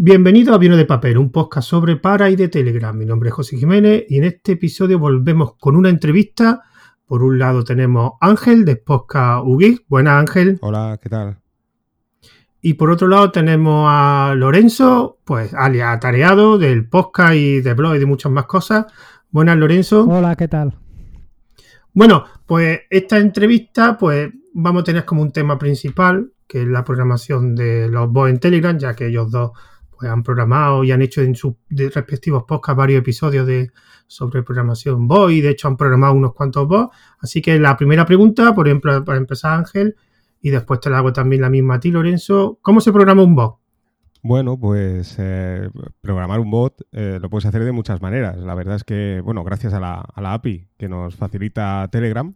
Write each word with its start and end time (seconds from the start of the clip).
Bienvenido 0.00 0.54
a 0.54 0.58
Vino 0.58 0.76
de 0.76 0.84
Papel, 0.84 1.18
un 1.18 1.32
podcast 1.32 1.70
sobre 1.70 1.96
para 1.96 2.30
y 2.30 2.36
de 2.36 2.46
Telegram. 2.46 2.96
Mi 2.96 3.04
nombre 3.04 3.30
es 3.30 3.34
José 3.34 3.56
Jiménez 3.56 4.04
y 4.08 4.18
en 4.18 4.24
este 4.26 4.52
episodio 4.52 4.96
volvemos 4.96 5.56
con 5.56 5.74
una 5.74 5.88
entrevista. 5.88 6.62
Por 7.04 7.24
un 7.24 7.40
lado 7.40 7.64
tenemos 7.64 8.12
Ángel 8.20 8.64
de 8.64 8.76
Podcast 8.76 9.42
UGI. 9.44 9.86
Buenas 9.88 10.20
Ángel. 10.20 10.58
Hola, 10.60 11.00
¿qué 11.02 11.08
tal? 11.08 11.38
Y 12.62 12.74
por 12.74 12.92
otro 12.92 13.08
lado 13.08 13.32
tenemos 13.32 13.86
a 13.88 14.34
Lorenzo, 14.36 15.18
pues 15.24 15.52
alias 15.52 15.96
Atareado 15.96 16.58
del 16.58 16.88
podcast 16.88 17.34
y 17.34 17.60
de 17.60 17.74
blog 17.74 17.96
y 17.96 17.98
de 17.98 18.06
muchas 18.06 18.30
más 18.30 18.44
cosas. 18.44 18.86
Buenas 19.32 19.56
Lorenzo. 19.56 20.06
Hola, 20.08 20.36
¿qué 20.36 20.46
tal? 20.46 20.76
Bueno, 21.92 22.24
pues 22.46 22.82
esta 22.88 23.18
entrevista 23.18 23.98
pues 23.98 24.30
vamos 24.54 24.82
a 24.82 24.84
tener 24.84 25.04
como 25.04 25.22
un 25.22 25.32
tema 25.32 25.58
principal, 25.58 26.30
que 26.46 26.62
es 26.62 26.68
la 26.68 26.84
programación 26.84 27.56
de 27.56 27.88
los 27.88 28.08
bots 28.12 28.30
en 28.30 28.38
Telegram, 28.38 28.78
ya 28.78 28.94
que 28.94 29.08
ellos 29.08 29.32
dos 29.32 29.50
pues, 29.98 30.10
han 30.10 30.22
programado 30.22 30.84
y 30.84 30.92
han 30.92 31.02
hecho 31.02 31.22
en 31.22 31.34
sus 31.34 31.54
respectivos 31.68 32.44
podcasts 32.44 32.76
varios 32.76 33.00
episodios 33.00 33.46
de, 33.46 33.70
sobre 34.06 34.42
programación 34.42 35.08
bot 35.08 35.30
y 35.30 35.40
de 35.40 35.50
hecho 35.50 35.68
han 35.68 35.76
programado 35.76 36.14
unos 36.14 36.34
cuantos 36.34 36.68
bots. 36.68 36.96
Así 37.20 37.42
que 37.42 37.58
la 37.58 37.76
primera 37.76 38.06
pregunta, 38.06 38.54
por 38.54 38.68
ejemplo, 38.68 39.04
para 39.04 39.18
empezar 39.18 39.58
Ángel, 39.58 39.96
y 40.40 40.50
después 40.50 40.80
te 40.80 40.90
la 40.90 40.98
hago 40.98 41.12
también 41.12 41.42
la 41.42 41.50
misma 41.50 41.74
a 41.74 41.80
ti, 41.80 41.90
Lorenzo, 41.90 42.58
¿cómo 42.62 42.80
se 42.80 42.92
programa 42.92 43.22
un 43.22 43.34
bot? 43.34 43.56
Bueno, 44.22 44.58
pues 44.58 45.16
eh, 45.18 45.68
programar 46.00 46.40
un 46.40 46.50
bot 46.50 46.82
eh, 46.92 47.18
lo 47.20 47.30
puedes 47.30 47.46
hacer 47.46 47.64
de 47.64 47.72
muchas 47.72 48.00
maneras. 48.02 48.36
La 48.38 48.54
verdad 48.54 48.76
es 48.76 48.84
que, 48.84 49.20
bueno, 49.24 49.42
gracias 49.44 49.74
a 49.74 49.80
la, 49.80 49.94
a 50.00 50.20
la 50.20 50.34
API 50.34 50.68
que 50.76 50.88
nos 50.88 51.16
facilita 51.16 51.88
Telegram, 51.90 52.34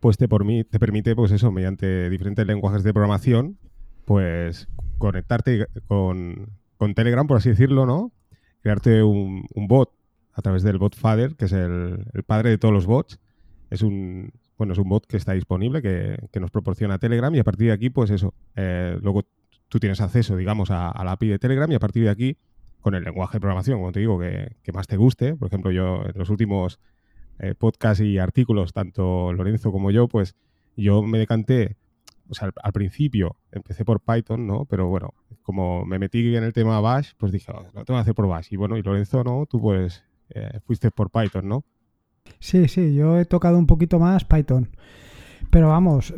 pues 0.00 0.16
te, 0.16 0.28
por 0.28 0.44
mí, 0.44 0.64
te 0.64 0.78
permite, 0.78 1.14
pues 1.14 1.30
eso, 1.32 1.52
mediante 1.52 2.10
diferentes 2.10 2.46
lenguajes 2.46 2.82
de 2.82 2.92
programación, 2.92 3.58
pues 4.04 4.68
conectarte 4.98 5.66
con, 5.86 6.50
con 6.82 6.94
Telegram, 6.94 7.24
por 7.28 7.36
así 7.36 7.48
decirlo, 7.48 7.86
¿no? 7.86 8.10
Crearte 8.60 9.04
un, 9.04 9.46
bot 9.54 9.92
a 10.32 10.42
través 10.42 10.64
del 10.64 10.78
bot 10.78 10.96
Father, 10.96 11.36
que 11.36 11.44
es 11.44 11.52
el, 11.52 12.04
padre 12.26 12.50
de 12.50 12.58
todos 12.58 12.74
los 12.74 12.86
bots. 12.86 13.20
Es 13.70 13.82
un, 13.82 14.32
bueno, 14.58 14.72
es 14.72 14.80
un 14.80 14.88
bot 14.88 15.06
que 15.06 15.16
está 15.16 15.32
disponible, 15.32 15.80
que, 15.80 16.40
nos 16.40 16.50
proporciona 16.50 16.98
Telegram 16.98 17.32
y 17.36 17.38
a 17.38 17.44
partir 17.44 17.68
de 17.68 17.72
aquí, 17.72 17.88
pues 17.88 18.10
eso, 18.10 18.34
eh, 18.56 18.98
luego 19.00 19.22
tú 19.68 19.78
tienes 19.78 20.00
acceso, 20.00 20.34
digamos, 20.36 20.72
a, 20.72 20.92
la 21.04 21.12
API 21.12 21.28
de 21.28 21.38
Telegram 21.38 21.70
y 21.70 21.76
a 21.76 21.78
partir 21.78 22.02
de 22.02 22.10
aquí, 22.10 22.36
con 22.80 22.96
el 22.96 23.04
lenguaje 23.04 23.34
de 23.34 23.42
programación, 23.42 23.78
como 23.78 23.92
te 23.92 24.00
digo, 24.00 24.18
que, 24.18 24.72
más 24.74 24.88
te 24.88 24.96
guste. 24.96 25.36
Por 25.36 25.46
ejemplo, 25.46 25.70
yo 25.70 26.02
en 26.04 26.18
los 26.18 26.30
últimos 26.30 26.80
eh, 27.38 27.54
podcasts 27.54 28.02
y 28.02 28.18
artículos, 28.18 28.72
tanto 28.72 29.32
Lorenzo 29.32 29.70
como 29.70 29.92
yo, 29.92 30.08
pues 30.08 30.34
yo 30.76 31.00
me 31.04 31.18
decanté, 31.18 31.76
o 32.32 32.34
sea, 32.34 32.50
al, 32.62 32.72
principio 32.72 33.36
empecé 33.52 33.84
por 33.84 34.00
Python, 34.00 34.46
¿no? 34.46 34.64
Pero 34.64 34.88
bueno, 34.88 35.12
como 35.42 35.84
me 35.84 35.98
metí 35.98 36.34
en 36.34 36.42
el 36.42 36.54
tema 36.54 36.80
Bash, 36.80 37.10
pues 37.18 37.30
dije, 37.30 37.52
oh, 37.52 37.62
lo 37.74 37.84
tengo 37.84 37.98
que 37.98 38.02
hacer 38.02 38.14
por 38.14 38.26
Bash. 38.26 38.48
Y 38.50 38.56
bueno, 38.56 38.78
y 38.78 38.82
Lorenzo, 38.82 39.22
¿no? 39.22 39.44
Tú 39.44 39.60
pues 39.60 40.02
eh, 40.30 40.60
fuiste 40.64 40.90
por 40.90 41.10
Python, 41.10 41.46
¿no? 41.46 41.64
Sí, 42.38 42.68
sí, 42.68 42.94
yo 42.94 43.18
he 43.18 43.26
tocado 43.26 43.58
un 43.58 43.66
poquito 43.66 43.98
más 43.98 44.24
Python. 44.24 44.70
Pero 45.50 45.68
vamos, 45.68 46.14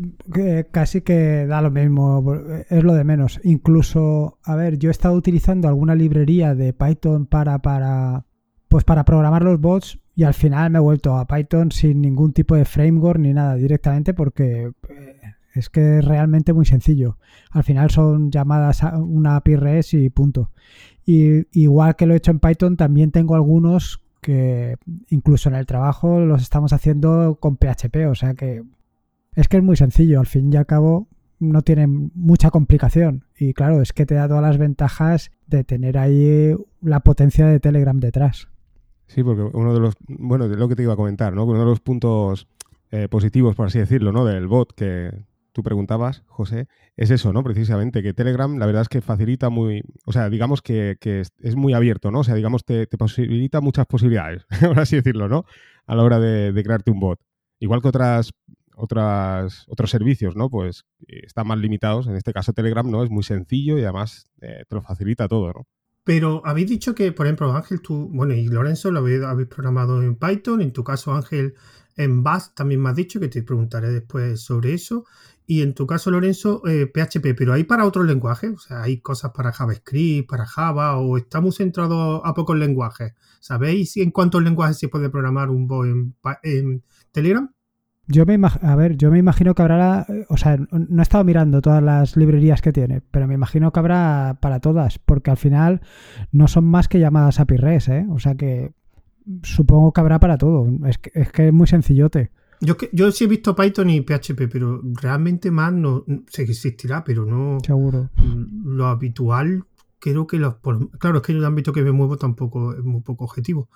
casi 0.71 1.01
que 1.01 1.47
da 1.47 1.61
lo 1.61 1.73
mismo, 1.73 2.25
es 2.69 2.85
lo 2.85 2.95
de 2.95 3.03
menos. 3.03 3.41
Incluso, 3.43 4.39
a 4.45 4.55
ver, 4.55 4.79
yo 4.79 4.91
he 4.91 4.93
estado 4.93 5.17
utilizando 5.17 5.67
alguna 5.67 5.97
librería 5.97 6.55
de 6.55 6.73
Python 6.73 7.27
para, 7.27 7.59
para, 7.59 8.27
pues 8.69 8.85
para 8.85 9.05
programar 9.05 9.43
los 9.43 9.61
bots 9.61 9.99
y 10.17 10.23
al 10.23 10.35
final 10.35 10.71
me 10.71 10.79
he 10.79 10.81
vuelto 10.81 11.17
a 11.17 11.27
Python 11.27 11.73
sin 11.73 12.01
ningún 12.01 12.33
tipo 12.33 12.55
de 12.55 12.65
framework 12.65 13.19
ni 13.19 13.33
nada 13.33 13.57
directamente 13.57 14.15
porque 14.15 14.71
eh, 14.89 15.14
es 15.55 15.71
que 15.71 15.99
es 15.99 16.05
realmente 16.05 16.53
muy 16.53 16.67
sencillo. 16.67 17.17
Al 17.51 17.63
final 17.63 17.91
son 17.91 18.31
llamadas 18.31 18.83
a 18.83 18.99
una 18.99 19.37
API 19.37 19.57
REST 19.57 19.95
y 19.95 20.11
punto. 20.11 20.51
Y 21.07 21.47
igual 21.59 21.95
que 21.97 22.07
lo 22.07 22.15
he 22.15 22.17
hecho 22.17 22.33
en 22.33 22.41
Python, 22.41 22.77
también 22.77 23.13
tengo 23.13 23.37
algunos 23.37 24.01
que 24.21 24.77
incluso 25.11 25.49
en 25.49 25.55
el 25.55 25.67
trabajo 25.67 26.21
los 26.21 26.43
estamos 26.43 26.73
haciendo 26.73 27.39
con 27.41 27.57
PHP. 27.57 28.09
O 28.09 28.15
sea 28.15 28.35
que 28.35 28.65
es 29.35 29.49
que 29.49 29.59
es 29.59 29.63
muy 29.63 29.77
sencillo. 29.77 30.19
Al 30.19 30.27
fin 30.27 30.53
y 30.53 30.57
al 30.57 30.67
cabo 30.67 31.09
no 31.39 31.63
tiene 31.63 31.87
mucha 31.87 32.51
complicación. 32.51 33.25
Y 33.39 33.55
claro, 33.55 33.81
es 33.81 33.93
que 33.93 34.07
te 34.07 34.15
da 34.15 34.27
todas 34.27 34.43
las 34.43 34.59
ventajas 34.59 35.31
de 35.47 35.63
tener 35.63 35.99
ahí 35.99 36.55
la 36.81 37.01
potencia 37.01 37.47
de 37.47 37.61
Telegram 37.61 37.99
detrás. 38.01 38.49
Sí, 39.07 39.23
porque 39.23 39.43
uno 39.43 39.73
de 39.73 39.81
los, 39.81 39.95
bueno, 40.09 40.49
de 40.49 40.57
lo 40.57 40.69
que 40.69 40.75
te 40.75 40.83
iba 40.83 40.95
a 40.95 40.97
comentar, 40.97 41.35
¿no? 41.35 41.45
Uno 41.45 41.61
de 41.61 41.65
los 41.67 41.81
puntos 41.81 42.49
eh, 42.91 43.09
positivos, 43.09 43.55
por 43.55 43.67
así 43.67 43.79
decirlo, 43.79 44.11
¿no? 44.11 44.25
Del 44.25 44.47
bot 44.47 44.73
que, 44.73 45.13
tú 45.55 45.63
preguntabas, 45.63 46.25
José, 46.27 46.67
es 46.97 47.11
eso, 47.11 47.33
¿no? 47.33 47.45
Precisamente, 47.45 48.03
que 48.03 48.13
Telegram 48.13 48.59
la 48.59 48.67
verdad 48.67 48.83
es 48.83 48.89
que 48.89 49.01
facilita 49.01 49.51
muy, 49.51 49.83
o 50.05 50.13
sea, 50.13 50.29
digamos 50.29 50.61
que, 50.61 50.99
es 51.01 51.57
muy 51.57 51.73
abierto, 51.73 52.11
¿no? 52.11 52.21
O 52.21 52.25
sea, 52.25 52.35
digamos, 52.35 52.65
te, 52.65 52.87
posibilita 52.89 53.61
muchas 53.61 53.87
posibilidades, 53.87 54.45
por 54.61 54.81
así 54.81 54.97
decirlo, 54.97 55.29
¿no? 55.29 55.45
A 55.87 55.95
la 55.95 56.03
hora 56.03 56.19
de, 56.19 56.63
crearte 56.63 56.91
un 56.91 56.99
bot. 56.99 57.21
Igual 57.61 57.81
que 57.81 57.89
otras, 57.89 58.33
otras, 58.75 59.65
otros 59.69 59.91
servicios, 59.91 60.35
¿no? 60.35 60.51
Pues 60.51 60.85
eh, 61.07 61.21
están 61.25 61.47
más 61.47 61.59
limitados. 61.59 62.09
En 62.09 62.17
este 62.17 62.33
caso, 62.33 62.53
Telegram, 62.53 62.91
¿no? 62.91 63.05
Es 63.05 63.11
muy 63.11 63.23
sencillo 63.23 63.79
y 63.79 63.85
además 63.85 64.27
eh, 64.43 64.65
te 64.69 64.75
lo 64.75 64.83
facilita 64.83 65.29
todo, 65.29 65.53
¿no? 65.53 65.67
Pero 66.03 66.43
habéis 66.45 66.69
dicho 66.69 66.95
que, 66.95 67.13
por 67.13 67.27
ejemplo, 67.27 67.51
Ángel, 67.55 67.81
tú, 67.81 68.11
bueno, 68.13 68.35
y 68.35 68.49
Lorenzo 68.49 68.91
lo 68.91 68.99
habéis, 68.99 69.23
habéis 69.23 69.49
programado 69.49 70.03
en 70.03 70.17
Python, 70.17 70.61
en 70.61 70.73
tu 70.73 70.85
caso, 70.85 71.15
Ángel, 71.15 71.55
en 71.97 72.23
Bash 72.23 72.49
también 72.55 72.83
me 72.83 72.91
has 72.91 72.97
dicho, 72.97 73.21
que 73.21 73.29
te 73.29 73.43
preguntaré 73.43 73.91
después 73.91 74.41
sobre 74.41 74.75
eso. 74.75 75.05
Y 75.47 75.63
en 75.63 75.75
tu 75.75 75.87
caso, 75.87 76.11
Lorenzo, 76.11 76.63
PHP, 76.63 77.27
eh, 77.27 77.35
pero 77.35 77.53
hay 77.53 77.65
para 77.65 77.85
otros 77.85 78.07
lenguajes, 78.07 78.51
o 78.51 78.59
sea, 78.59 78.83
hay 78.83 79.01
cosas 79.01 79.33
para 79.33 79.53
JavaScript, 79.53 80.29
para 80.29 80.47
Java, 80.47 80.97
o 80.97 81.19
estamos 81.19 81.57
centrados 81.57 82.23
a 82.25 82.33
pocos 82.33 82.57
lenguajes. 82.57 83.13
¿Sabéis 83.41 83.97
en 83.99 84.11
cuántos 84.11 84.43
lenguajes 84.43 84.79
se 84.79 84.89
puede 84.89 85.11
programar 85.11 85.51
un 85.51 85.67
bot 85.67 85.87
en, 86.43 86.83
Telegram? 87.13 87.51
Yo 88.07 88.27
me 88.27 88.39
a 88.43 88.77
ver, 88.77 88.97
yo 88.97 89.11
me 89.11 89.19
imagino 89.19 89.55
que 89.55 89.63
habrá, 89.63 90.07
o 90.29 90.37
sea, 90.37 90.59
no 90.59 91.01
he 91.01 91.03
estado 91.03 91.25
mirando 91.25 91.63
todas 91.63 91.83
las 91.83 92.17
librerías 92.17 92.61
que 92.61 92.73
tiene, 92.73 93.01
pero 93.01 93.27
me 93.27 93.35
imagino 93.35 93.73
que 93.73 93.81
habrá 93.81 94.39
para 94.41 94.61
todas, 94.61 94.99
porque 94.99 95.31
al 95.31 95.39
final 95.39 95.81
no 96.31 96.49
son 96.49 96.65
más 96.65 96.89
que 96.89 97.01
llamadas 97.01 97.41
API 97.41 97.57
REST, 97.57 97.89
¿eh? 97.89 98.07
O 98.11 98.19
sea 98.19 98.35
que 98.35 98.75
supongo 99.43 99.93
que 99.93 100.01
habrá 100.01 100.21
para 100.21 100.39
todo. 100.39 100.69
Es 100.87 100.99
que 100.99 101.11
es, 101.15 101.33
que 101.33 101.49
es 101.49 101.53
muy 101.53 101.67
sencillote. 101.67 102.31
Yo, 102.61 102.77
yo 102.93 103.13
sí 103.13 103.25
he 103.25 103.27
visto 103.27 103.55
Python 103.55 103.91
y 103.91 104.01
PHP, 104.01 104.49
pero 104.51 104.81
realmente 105.01 105.51
más 105.51 105.73
no 105.73 106.05
sé 106.29 106.45
que 106.45 106.53
existirá, 106.53 107.05
pero 107.05 107.25
no. 107.25 107.59
Seguro. 107.65 108.11
Lo 108.65 108.87
habitual, 108.87 109.65
creo 109.99 110.27
que 110.27 110.39
los. 110.39 110.57
Claro, 110.99 111.19
es 111.19 111.23
que 111.23 111.33
en 111.33 111.39
el 111.39 111.45
ámbito 111.45 111.73
que 111.73 111.83
me 111.83 111.93
muevo 111.93 112.17
tampoco 112.17 112.75
es 112.75 112.83
muy 112.83 113.03
poco 113.03 113.25
objetivo. 113.25 113.69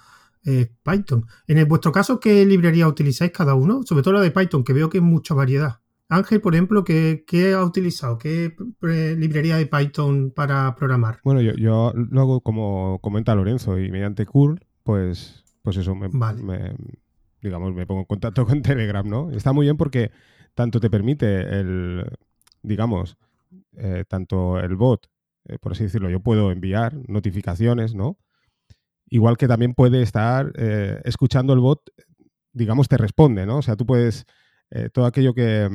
Python. 0.82 1.26
En 1.46 1.68
vuestro 1.68 1.92
caso, 1.92 2.20
¿qué 2.20 2.46
librería 2.46 2.88
utilizáis 2.88 3.32
cada 3.32 3.54
uno? 3.54 3.82
Sobre 3.84 4.02
todo 4.02 4.14
la 4.14 4.20
de 4.20 4.30
Python, 4.30 4.64
que 4.64 4.72
veo 4.72 4.88
que 4.88 4.98
hay 4.98 5.02
mucha 5.02 5.34
variedad. 5.34 5.80
Ángel, 6.08 6.40
por 6.40 6.54
ejemplo, 6.54 6.84
¿qué, 6.84 7.54
ha 7.54 7.62
utilizado? 7.62 8.16
¿Qué 8.16 8.56
librería 8.80 9.56
de 9.56 9.66
Python 9.66 10.32
para 10.34 10.74
programar? 10.74 11.20
Bueno, 11.22 11.42
yo, 11.42 11.52
yo 11.52 11.92
lo 11.94 12.20
hago 12.20 12.40
como 12.40 12.98
comenta 13.02 13.34
Lorenzo 13.34 13.78
y 13.78 13.90
mediante 13.90 14.24
curl, 14.24 14.58
pues, 14.84 15.44
pues 15.62 15.76
eso 15.76 15.94
me, 15.94 16.08
me 16.08 16.74
digamos, 17.40 17.74
me 17.74 17.86
pongo 17.86 18.00
en 18.00 18.06
contacto 18.06 18.46
con 18.46 18.62
Telegram, 18.62 19.08
¿no? 19.08 19.30
Está 19.30 19.52
muy 19.52 19.66
bien 19.66 19.76
porque 19.76 20.10
tanto 20.54 20.80
te 20.80 20.90
permite 20.90 21.40
el, 21.60 22.04
digamos, 22.62 23.16
eh, 23.76 24.04
tanto 24.08 24.58
el 24.58 24.74
bot, 24.76 25.06
eh, 25.44 25.58
por 25.58 25.72
así 25.72 25.84
decirlo, 25.84 26.10
yo 26.10 26.20
puedo 26.20 26.50
enviar 26.50 26.94
notificaciones, 27.08 27.94
¿no? 27.94 28.18
Igual 29.08 29.36
que 29.36 29.48
también 29.48 29.74
puede 29.74 30.02
estar 30.02 30.52
eh, 30.56 31.00
escuchando 31.04 31.52
el 31.52 31.60
bot, 31.60 31.82
digamos, 32.52 32.88
te 32.88 32.96
responde, 32.96 33.46
¿no? 33.46 33.58
O 33.58 33.62
sea, 33.62 33.76
tú 33.76 33.86
puedes, 33.86 34.26
todo 34.92 35.06
aquello 35.06 35.32
que, 35.32 35.68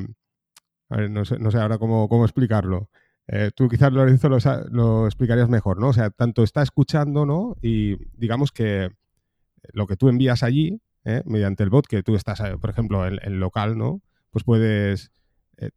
a 0.90 0.98
ver, 0.98 1.10
no 1.10 1.26
sé, 1.26 1.40
no 1.40 1.50
sé 1.50 1.58
ahora 1.58 1.80
cómo, 1.80 2.08
cómo 2.10 2.26
explicarlo. 2.26 2.90
tú 3.56 3.70
quizás, 3.70 3.92
Lorenzo, 3.92 4.30
lo, 4.30 4.38
lo, 4.70 5.06
explicarías 5.08 5.50
mejor, 5.50 5.80
¿no? 5.80 5.88
O 5.88 5.94
sea, 5.94 6.12
tanto 6.12 6.44
está 6.44 6.62
escuchando, 6.62 7.26
¿no? 7.26 7.56
Y 7.62 7.96
digamos 8.16 8.52
que 8.52 8.92
lo 9.72 9.88
que 9.88 9.96
tú 9.96 10.10
envías 10.10 10.44
allí, 10.44 10.82
¿eh? 11.06 11.22
mediante 11.26 11.64
el 11.64 11.70
bot 11.70 11.88
que 11.88 12.04
tú 12.04 12.16
estás, 12.16 12.40
eh, 12.42 12.58
por 12.60 12.70
ejemplo, 12.70 13.06
en, 13.06 13.40
local, 13.40 13.78
¿no? 13.78 14.02
Pues 14.32 14.44
puedes, 14.44 15.12
eh, 15.58 15.72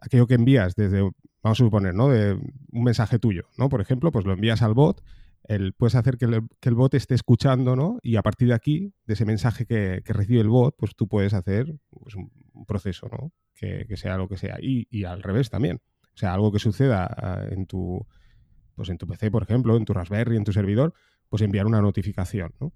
aquello 0.00 0.26
que 0.26 0.34
envías 0.34 0.74
desde, 0.74 1.00
vamos 1.42 1.60
a 1.60 1.64
suponer, 1.64 1.94
¿no? 1.94 2.08
De 2.08 2.34
un 2.34 2.84
mensaje 2.84 3.18
tuyo, 3.18 3.48
¿no? 3.56 3.68
Por 3.68 3.80
ejemplo, 3.80 4.10
pues 4.12 4.24
lo 4.24 4.32
envías 4.32 4.62
al 4.62 4.74
bot, 4.74 5.02
el, 5.44 5.74
puedes 5.74 5.94
hacer 5.94 6.16
que 6.16 6.24
el, 6.24 6.74
bot 6.74 6.94
esté 6.94 7.14
escuchando, 7.14 7.76
¿no? 7.76 7.98
Y 8.02 8.16
a 8.16 8.22
partir 8.22 8.48
de 8.48 8.54
aquí, 8.54 8.94
de 9.06 9.14
ese 9.14 9.26
mensaje 9.26 9.66
que, 9.66 10.02
recibe 10.06 10.40
el 10.40 10.48
bot, 10.48 10.74
pues 10.78 10.96
tú 10.96 11.06
puedes 11.06 11.34
hacer 11.34 11.74
pues, 11.90 12.14
un, 12.14 12.30
proceso, 12.66 13.08
¿no? 13.10 13.32
Que, 13.54 13.86
sea 13.96 14.16
lo 14.16 14.28
que 14.28 14.38
sea. 14.38 14.56
Y, 14.60 14.86
y, 14.90 15.04
al 15.04 15.22
revés 15.22 15.50
también. 15.50 15.80
O 16.14 16.16
sea, 16.16 16.32
algo 16.32 16.50
que 16.50 16.58
suceda 16.58 17.06
ah, 17.06 17.44
en 17.50 17.66
tu, 17.66 18.06
pues 18.74 18.88
en 18.88 18.98
tu 18.98 19.06
PC, 19.06 19.30
por 19.30 19.42
ejemplo, 19.42 19.76
en 19.76 19.84
tu 19.84 19.92
Raspberry, 19.92 20.36
en 20.36 20.44
tu 20.44 20.52
servidor, 20.52 20.94
pues 21.28 21.42
enviar 21.42 21.66
una 21.66 21.82
notificación, 21.82 22.54
¿no? 22.60 22.72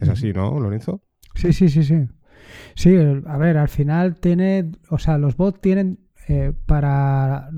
Es 0.00 0.08
así, 0.08 0.32
¿no, 0.32 0.58
Lorenzo? 0.60 1.02
Sí, 1.34 1.52
sí, 1.52 1.68
sí, 1.68 1.82
sí. 1.82 2.06
Sí, 2.74 2.96
a 3.26 3.36
ver, 3.38 3.56
al 3.56 3.68
final 3.68 4.16
tiene, 4.16 4.72
o 4.90 4.98
sea, 4.98 5.18
los 5.18 5.36
bots 5.36 5.60
tienen 5.60 6.00
eh, 6.28 6.52
para 6.66 7.50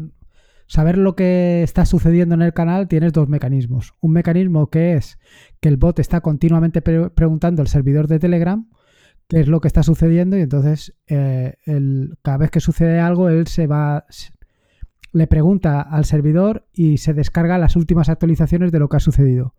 saber 0.66 0.96
lo 0.96 1.14
que 1.14 1.62
está 1.62 1.84
sucediendo 1.84 2.34
en 2.34 2.42
el 2.42 2.54
canal, 2.54 2.88
tienes 2.88 3.12
dos 3.12 3.28
mecanismos. 3.28 3.92
Un 4.00 4.12
mecanismo 4.12 4.68
que 4.70 4.94
es 4.94 5.18
que 5.60 5.68
el 5.68 5.76
bot 5.76 5.98
está 5.98 6.20
continuamente 6.22 6.80
preguntando 6.80 7.60
al 7.60 7.68
servidor 7.68 8.08
de 8.08 8.18
Telegram 8.18 8.68
qué 9.28 9.40
es 9.40 9.48
lo 9.48 9.60
que 9.60 9.68
está 9.68 9.82
sucediendo 9.82 10.36
y 10.36 10.40
entonces 10.40 10.94
eh, 11.06 11.56
cada 12.22 12.38
vez 12.38 12.50
que 12.50 12.60
sucede 12.60 13.00
algo, 13.00 13.28
él 13.28 13.46
se 13.46 13.66
va, 13.66 14.06
le 15.12 15.26
pregunta 15.26 15.80
al 15.80 16.04
servidor 16.04 16.66
y 16.72 16.98
se 16.98 17.14
descarga 17.14 17.58
las 17.58 17.76
últimas 17.76 18.08
actualizaciones 18.08 18.72
de 18.72 18.78
lo 18.78 18.88
que 18.88 18.96
ha 18.96 19.00
sucedido. 19.00 19.54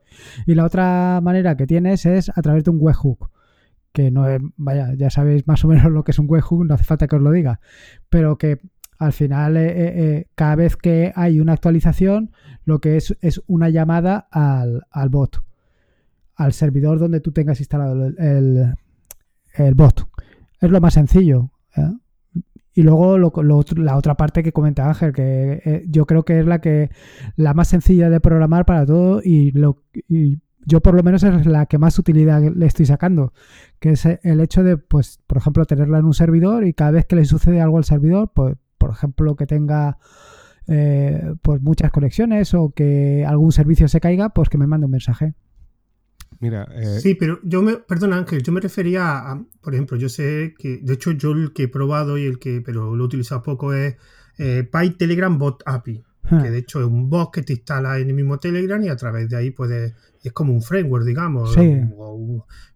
Y 0.46 0.56
la 0.56 0.66
otra 0.66 1.20
manera 1.22 1.56
que 1.56 1.68
tienes 1.68 2.06
es 2.06 2.30
a 2.30 2.42
través 2.42 2.64
de 2.64 2.72
un 2.72 2.78
webhook 2.80 3.30
que 3.94 4.10
no 4.10 4.28
es, 4.28 4.42
vaya, 4.58 4.94
ya 4.96 5.10
sabéis 5.10 5.48
más 5.48 5.64
o 5.64 5.68
menos 5.68 5.86
lo 5.92 6.04
que 6.04 6.12
es 6.12 6.20
un 6.20 6.26
webhook, 6.30 6.66
no 6.66 6.74
hace 6.74 6.84
falta 6.84 7.08
que 7.08 7.16
os 7.16 7.22
lo 7.22 7.32
diga, 7.32 7.62
pero 8.10 8.38
que 8.38 8.60
al 8.98 9.14
final 9.14 9.56
eh, 9.58 9.68
eh, 9.68 9.94
eh, 9.96 10.28
cada 10.36 10.56
vez 10.56 10.76
que 10.76 11.14
hay 11.16 11.40
una 11.40 11.54
actualización, 11.54 12.32
lo 12.66 12.80
que 12.80 12.98
es 12.98 13.16
es 13.22 13.42
una 13.48 13.70
llamada 13.70 14.28
al, 14.32 15.10
bot, 15.10 15.44
al 16.36 16.54
servidor 16.54 17.00
donde 17.00 17.20
tú 17.20 17.32
tengas 17.32 17.60
instalado 17.60 18.08
el, 18.08 18.76
el, 19.56 19.74
bot. 19.74 20.08
Es 20.62 20.70
lo 20.70 20.80
más 20.80 20.94
sencillo. 20.94 21.52
Y 22.76 22.82
luego 22.82 23.18
la 23.18 23.96
otra 23.96 24.16
parte 24.16 24.42
que 24.42 24.52
comenta 24.52 24.88
Ángel, 24.88 25.14
que 25.14 25.86
yo 25.88 26.06
creo 26.06 26.24
que 26.24 26.40
es 26.40 26.46
la 26.46 26.60
que 26.60 26.90
la 27.36 27.54
más 27.54 27.68
sencilla 27.68 28.10
de 28.10 28.20
programar 28.20 28.66
para 28.66 28.86
todo 28.86 29.22
y, 29.24 29.52
lo, 29.52 29.84
y 30.08 30.40
yo 30.66 30.82
por 30.82 30.96
lo 30.96 31.04
menos 31.04 31.24
es 31.24 31.46
la 31.46 31.66
que 31.68 31.78
más 31.78 32.00
utilidad 32.00 32.42
le 32.42 32.66
estoy 32.66 32.86
sacando, 32.86 33.34
que 33.80 33.92
es 33.92 34.06
el 34.06 34.40
hecho 34.40 34.64
de, 34.64 34.78
pues, 34.78 35.20
por 35.28 35.38
ejemplo, 35.38 35.66
tenerla 35.66 36.00
en 36.00 36.06
un 36.06 36.14
servidor 36.14 36.66
y 36.66 36.74
cada 36.74 36.92
vez 36.92 37.06
que 37.06 37.16
le 37.16 37.26
sucede 37.26 37.62
algo 37.62 37.78
al 37.78 37.84
servidor, 37.84 38.32
pues, 38.34 38.56
por 38.78 38.90
ejemplo, 38.90 39.36
que 39.36 39.46
tenga 39.46 39.98
eh, 40.68 41.36
pues 41.42 41.62
muchas 41.62 41.92
conexiones 41.92 42.54
o 42.54 42.72
que 42.72 43.26
algún 43.28 43.52
servicio 43.52 43.88
se 43.88 44.00
caiga, 44.00 44.30
pues 44.30 44.50
que 44.50 44.58
me 44.58 44.68
mande 44.68 44.86
un 44.86 44.92
mensaje. 44.92 45.34
Mira, 46.40 46.68
eh, 46.74 47.00
Sí, 47.00 47.16
pero 47.16 47.40
yo 47.44 47.62
me, 47.62 47.78
perdona 47.78 48.18
Ángel, 48.18 48.44
yo 48.44 48.52
me 48.52 48.62
refería 48.62 49.32
a, 49.32 49.44
por 49.62 49.74
ejemplo, 49.74 49.98
yo 49.98 50.10
sé 50.10 50.54
que, 50.58 50.80
de 50.82 50.94
hecho 50.94 51.12
yo 51.12 51.32
el 51.32 51.54
que 51.54 51.64
he 51.64 51.68
probado 51.68 52.18
y 52.18 52.26
el 52.26 52.40
que, 52.40 52.62
pero 52.62 52.96
lo 52.96 53.04
he 53.04 53.08
utilizado 53.08 53.44
poco 53.44 53.74
es 53.74 53.96
eh, 54.38 54.68
PyTelegram 54.70 55.38
Bot 55.38 55.64
API, 55.66 56.04
que 56.30 56.36
ah. 56.36 56.44
de 56.44 56.58
hecho 56.58 56.80
es 56.80 56.86
un 56.86 57.10
bot 57.10 57.34
que 57.34 57.44
te 57.44 57.54
instala 57.54 58.00
en 58.00 58.10
el 58.10 58.16
mismo 58.16 58.40
Telegram 58.40 58.82
y 58.84 58.90
a 58.90 58.96
través 58.96 59.30
de 59.30 59.38
ahí 59.38 59.52
puedes 59.52 59.94
es 60.24 60.32
como 60.32 60.54
un 60.54 60.62
framework, 60.62 61.06
digamos. 61.06 61.56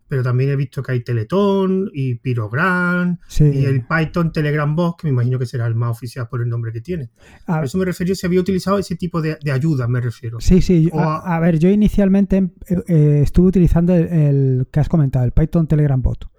Pero 0.07 0.23
también 0.23 0.49
he 0.51 0.55
visto 0.55 0.81
que 0.81 0.93
hay 0.93 1.03
Teleton 1.03 1.89
y 1.93 2.15
Pyrogram 2.15 3.17
y 3.39 3.65
el 3.65 3.85
Python 3.85 4.31
Telegram 4.31 4.75
Box, 4.75 5.01
que 5.01 5.07
me 5.07 5.11
imagino 5.11 5.37
que 5.37 5.45
será 5.45 5.67
el 5.67 5.75
más 5.75 5.91
oficial 5.91 6.27
por 6.29 6.41
el 6.41 6.49
nombre 6.49 6.71
que 6.71 6.81
tiene. 6.81 7.09
A, 7.45 7.63
eso 7.63 7.77
me 7.77 7.85
refiero 7.85 8.15
si 8.15 8.25
había 8.25 8.39
utilizado 8.39 8.77
ese 8.77 8.95
tipo 8.95 9.21
de, 9.21 9.37
ayuda, 9.51 9.87
me 9.87 10.01
refiero. 10.01 10.39
Sí, 10.39 10.61
sí. 10.61 10.89
A, 10.93 11.39
ver, 11.39 11.59
yo 11.59 11.69
inicialmente 11.69 12.37
eh, 12.67 12.83
eh, 12.87 13.19
estuve 13.23 13.47
utilizando 13.47 13.93
el, 13.93 14.67
que 14.71 14.79
has 14.79 14.89
comentado, 14.89 15.25
el 15.25 15.31
Python 15.31 15.67
Telegram 15.67 16.01
Bot. 16.01 16.29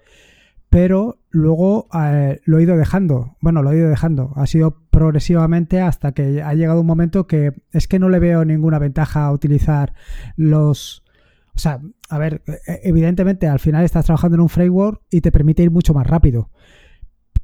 Pero 0.71 1.23
luego 1.31 1.89
eh, 1.95 2.41
lo 2.45 2.59
he 2.59 2.63
ido 2.63 2.77
dejando. 2.77 3.37
Bueno, 3.41 3.63
lo 3.63 3.73
he 3.73 3.79
ido 3.79 3.89
dejando. 3.89 4.33
Ha 4.37 4.47
sido 4.47 4.83
progresivamente 4.91 5.81
hasta 5.81 6.13
que 6.13 6.43
ha 6.43 6.53
llegado 6.55 6.81
un 6.81 6.87
momento 6.87 7.27
que 7.27 7.53
es 7.73 7.89
que 7.89 7.99
no 7.99 8.09
le 8.09 8.19
veo 8.19 8.45
ninguna 8.45 8.79
ventaja 8.79 9.25
a 9.25 9.33
utilizar 9.33 9.95
los... 10.37 11.05
O 11.59 11.61
sea, 11.61 11.81
a 12.09 12.19
ver, 12.19 12.43
e, 12.47 12.83
evidentemente 12.85 13.49
al 13.49 13.59
final 13.59 13.85
estás 13.85 14.05
trabajando 14.05 14.37
en 14.37 14.43
un 14.43 14.49
framework 14.49 15.03
y 15.11 15.23
te 15.23 15.33
permite 15.33 15.65
ir 15.65 15.73
mucho 15.73 15.93
más 15.93 16.07
rápido. 16.07 16.51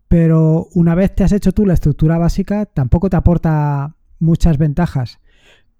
Pero 0.06 0.68
una 0.72 0.94
vez 0.94 1.12
te 1.16 1.24
has 1.24 1.32
hecho 1.32 1.50
tú 1.50 1.66
la 1.66 1.74
estructura 1.74 2.16
básica, 2.16 2.64
tampoco 2.64 3.10
te 3.10 3.16
aporta 3.16 3.96
muchas 4.20 4.56
ventajas. 4.56 5.18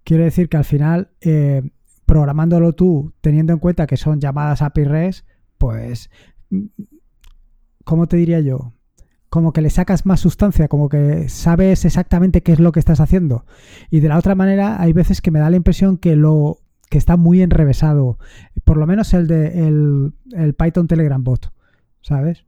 Quiero 0.03 0.25
decir 0.25 0.49
que 0.49 0.57
al 0.57 0.65
final, 0.65 1.11
eh, 1.21 1.63
programándolo 2.07 2.73
tú, 2.73 3.15
teniendo 3.21 3.53
en 3.53 3.61
cuenta 3.61 3.87
que 3.87 3.97
son 3.97 4.19
llamadas 4.19 4.63
API 4.63 4.83
REST, 4.83 5.25
pues, 5.57 6.11
¿cómo 7.85 8.09
te 8.09 8.17
diría 8.17 8.41
yo? 8.41 8.73
como 9.31 9.53
que 9.53 9.63
le 9.63 9.71
sacas 9.71 10.07
más 10.07 10.21
sustancia, 10.21 10.69
como 10.69 10.89
que 10.89 11.29
sabes 11.29 11.85
exactamente 11.85 12.45
qué 12.45 12.53
es 12.53 12.61
lo 12.61 12.71
que 12.71 12.79
estás 12.79 13.01
haciendo. 13.01 13.47
Y 13.91 13.99
de 13.99 14.07
la 14.07 14.17
otra 14.17 14.37
manera, 14.37 14.81
hay 14.81 14.93
veces 14.93 15.21
que 15.21 15.33
me 15.33 15.41
da 15.41 15.51
la 15.51 15.57
impresión 15.57 15.99
que 15.99 16.15
lo 16.15 16.64
que 16.95 16.99
está 16.99 17.17
muy 17.17 17.43
enrevesado, 17.43 18.21
por 18.63 18.77
lo 18.77 18.87
menos 18.87 19.15
el 19.15 19.27
de 19.27 19.67
el, 19.67 20.55
Python 20.55 20.87
Telegram 20.87 21.25
bot, 21.25 21.53
¿sabes? 22.03 22.45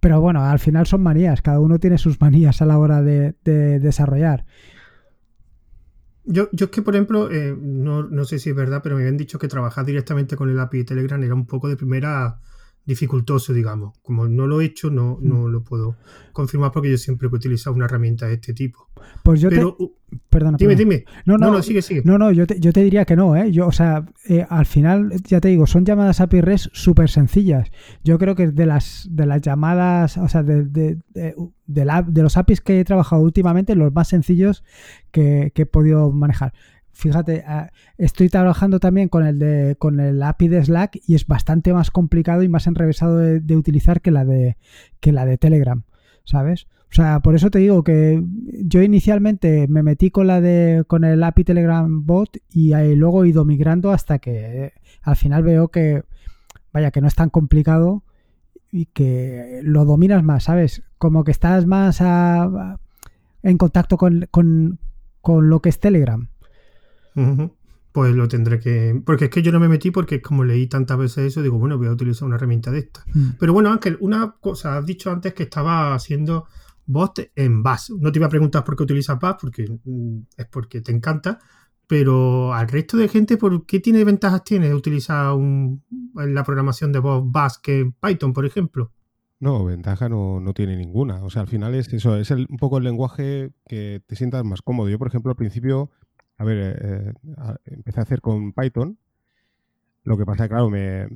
Pero 0.00 0.22
bueno, 0.22 0.42
al 0.42 0.58
final 0.58 0.86
son 0.86 1.02
manías, 1.02 1.42
cada 1.42 1.60
uno 1.60 1.78
tiene 1.78 1.98
sus 1.98 2.18
manías 2.18 2.62
a 2.62 2.64
la 2.64 2.78
hora 2.78 3.02
de, 3.02 3.34
desarrollar. 3.44 4.46
Yo, 6.24 6.48
yo 6.52 6.64
es 6.64 6.70
que, 6.70 6.80
por 6.80 6.94
ejemplo, 6.94 7.30
eh, 7.30 7.54
no, 7.60 8.04
no, 8.04 8.24
sé 8.24 8.38
si 8.38 8.48
es 8.48 8.56
verdad, 8.56 8.80
pero 8.82 8.96
me 8.96 9.02
habían 9.02 9.18
dicho 9.18 9.38
que 9.38 9.48
trabajar 9.48 9.84
directamente 9.84 10.34
con 10.34 10.48
el 10.48 10.58
API 10.58 10.78
de 10.78 10.84
Telegram 10.84 11.22
era 11.22 11.34
un 11.34 11.44
poco 11.44 11.68
de 11.68 11.76
primera 11.76 12.40
dificultoso, 12.84 13.52
digamos. 13.52 13.98
Como 14.02 14.28
no 14.28 14.46
lo 14.46 14.60
he 14.60 14.64
hecho, 14.64 14.90
no, 14.90 15.18
no 15.20 15.46
mm. 15.46 15.50
lo 15.50 15.62
puedo 15.62 15.96
confirmar 16.32 16.72
porque 16.72 16.90
yo 16.90 16.98
siempre 16.98 17.28
he 17.28 17.34
utilizado 17.34 17.74
una 17.76 17.84
herramienta 17.84 18.26
de 18.26 18.34
este 18.34 18.52
tipo. 18.54 18.88
Pues 19.22 19.40
yo 19.40 19.48
Pero, 19.48 19.76
te... 19.78 19.90
Perdona, 20.28 20.56
dime, 20.58 20.74
dime. 20.74 21.04
No, 21.24 21.38
no, 21.38 21.62
sigue, 21.62 21.82
sigue. 21.82 22.02
No, 22.04 22.18
no, 22.18 22.32
yo 22.32 22.46
te, 22.46 22.58
yo 22.58 22.72
te 22.72 22.82
diría 22.82 23.04
que 23.04 23.14
no, 23.14 23.36
¿eh? 23.36 23.52
Yo, 23.52 23.68
o 23.68 23.72
sea, 23.72 24.06
eh, 24.28 24.44
al 24.48 24.66
final, 24.66 25.12
ya 25.24 25.40
te 25.40 25.48
digo, 25.48 25.66
son 25.66 25.84
llamadas 25.84 26.20
API 26.20 26.40
REST 26.40 26.68
súper 26.72 27.08
sencillas. 27.08 27.70
Yo 28.02 28.18
creo 28.18 28.34
que 28.34 28.48
de 28.48 28.66
las, 28.66 29.08
de 29.10 29.26
las 29.26 29.40
llamadas, 29.40 30.16
o 30.16 30.28
sea, 30.28 30.42
de, 30.42 30.64
de, 30.64 30.98
de, 31.66 31.84
la, 31.84 32.02
de 32.02 32.22
los 32.22 32.36
APIs 32.36 32.60
que 32.60 32.80
he 32.80 32.84
trabajado 32.84 33.22
últimamente, 33.22 33.76
los 33.76 33.92
más 33.92 34.08
sencillos 34.08 34.64
que, 35.12 35.52
que 35.54 35.62
he 35.62 35.66
podido 35.66 36.10
manejar. 36.10 36.52
Fíjate, 36.92 37.44
ah, 37.46 37.70
estoy 37.98 38.28
trabajando 38.28 38.80
también 38.80 39.08
con 39.08 39.24
el 39.24 39.38
de 39.38 39.76
con 39.78 40.00
el 40.00 40.22
API 40.22 40.48
de 40.48 40.64
Slack 40.64 40.98
y 41.06 41.14
es 41.14 41.26
bastante 41.26 41.72
más 41.72 41.90
complicado 41.90 42.42
y 42.42 42.48
más 42.48 42.66
enrevesado 42.66 43.16
de, 43.16 43.56
utilizar 43.56 44.00
que 44.00 44.10
la 44.10 44.24
de 44.24 44.56
que 45.00 45.12
la 45.12 45.24
de 45.24 45.38
Telegram, 45.38 45.84
¿sabes? 46.24 46.66
O 46.90 46.94
sea, 46.94 47.20
por 47.20 47.36
eso 47.36 47.50
te 47.50 47.60
digo 47.60 47.84
que 47.84 48.22
yo 48.64 48.82
inicialmente 48.82 49.68
me 49.68 49.82
metí 49.82 50.10
con 50.10 50.26
la 50.26 50.40
de 50.40 50.84
con 50.86 51.04
el 51.04 51.22
API 51.22 51.44
Telegram 51.44 52.04
bot 52.04 52.38
y 52.50 52.72
luego 52.96 53.24
he 53.24 53.28
ido 53.28 53.44
migrando 53.44 53.92
hasta 53.92 54.18
que 54.18 54.72
al 55.02 55.16
final 55.16 55.44
veo 55.44 55.68
que 55.68 56.02
vaya 56.72 56.90
que 56.90 57.00
no 57.00 57.06
es 57.06 57.14
tan 57.14 57.30
complicado 57.30 58.02
y 58.72 58.86
que 58.86 59.60
lo 59.62 59.84
dominas 59.84 60.24
más, 60.24 60.44
¿sabes? 60.44 60.82
Como 60.98 61.24
que 61.24 61.30
estás 61.30 61.66
más 61.66 62.00
en 62.00 63.58
contacto 63.58 63.96
con, 63.96 64.28
con 64.30 64.78
lo 65.48 65.60
que 65.60 65.68
es 65.68 65.80
Telegram. 65.80 66.29
Pues 67.92 68.14
lo 68.14 68.28
tendré 68.28 68.60
que. 68.60 69.00
Porque 69.04 69.24
es 69.24 69.30
que 69.30 69.42
yo 69.42 69.50
no 69.50 69.58
me 69.58 69.68
metí 69.68 69.90
porque 69.90 70.22
como 70.22 70.44
leí 70.44 70.68
tantas 70.68 70.96
veces 70.96 71.26
eso, 71.26 71.42
digo, 71.42 71.58
bueno, 71.58 71.76
voy 71.76 71.88
a 71.88 71.92
utilizar 71.92 72.26
una 72.26 72.36
herramienta 72.36 72.70
de 72.70 72.80
esta. 72.80 73.04
Mm. 73.12 73.30
Pero 73.38 73.52
bueno, 73.52 73.70
Ángel, 73.70 73.96
una 74.00 74.36
cosa, 74.40 74.78
has 74.78 74.86
dicho 74.86 75.10
antes 75.10 75.34
que 75.34 75.44
estaba 75.44 75.94
haciendo 75.94 76.46
bot 76.86 77.30
en 77.34 77.62
Bash. 77.62 77.90
No 77.98 78.12
te 78.12 78.18
iba 78.18 78.26
a 78.26 78.30
preguntar 78.30 78.64
por 78.64 78.76
qué 78.76 78.84
utilizas 78.84 79.18
Bash, 79.18 79.36
porque 79.40 79.66
mm, 79.84 80.18
es 80.36 80.46
porque 80.46 80.80
te 80.80 80.92
encanta. 80.92 81.38
Pero 81.88 82.54
al 82.54 82.68
resto 82.68 82.96
de 82.96 83.08
gente, 83.08 83.36
¿por 83.36 83.66
qué 83.66 83.80
tiene 83.80 84.04
ventajas 84.04 84.44
tiene 84.44 84.72
utilizar 84.72 85.32
un, 85.32 85.82
la 86.14 86.44
programación 86.44 86.92
de 86.92 87.00
voz 87.00 87.24
Bash 87.24 87.54
que 87.60 87.80
en 87.80 87.92
Python, 87.92 88.32
por 88.32 88.46
ejemplo? 88.46 88.92
No, 89.40 89.64
ventaja 89.64 90.08
no, 90.08 90.38
no, 90.38 90.52
tiene 90.54 90.76
ninguna. 90.76 91.24
O 91.24 91.30
sea, 91.30 91.42
al 91.42 91.48
final 91.48 91.74
es 91.74 91.92
eso, 91.92 92.16
es 92.16 92.30
un 92.30 92.58
poco 92.58 92.78
el 92.78 92.84
lenguaje 92.84 93.50
que 93.66 94.00
te 94.06 94.14
sientas 94.14 94.44
más 94.44 94.62
cómodo. 94.62 94.88
Yo, 94.88 94.98
por 94.98 95.08
ejemplo, 95.08 95.30
al 95.32 95.36
principio 95.36 95.90
a 96.40 96.44
ver, 96.44 96.56
eh, 96.58 97.12
eh, 97.12 97.54
empecé 97.66 98.00
a 98.00 98.02
hacer 98.02 98.22
con 98.22 98.54
Python. 98.54 98.96
Lo 100.04 100.16
que 100.16 100.24
pasa, 100.24 100.48
claro, 100.48 100.70
me, 100.70 101.06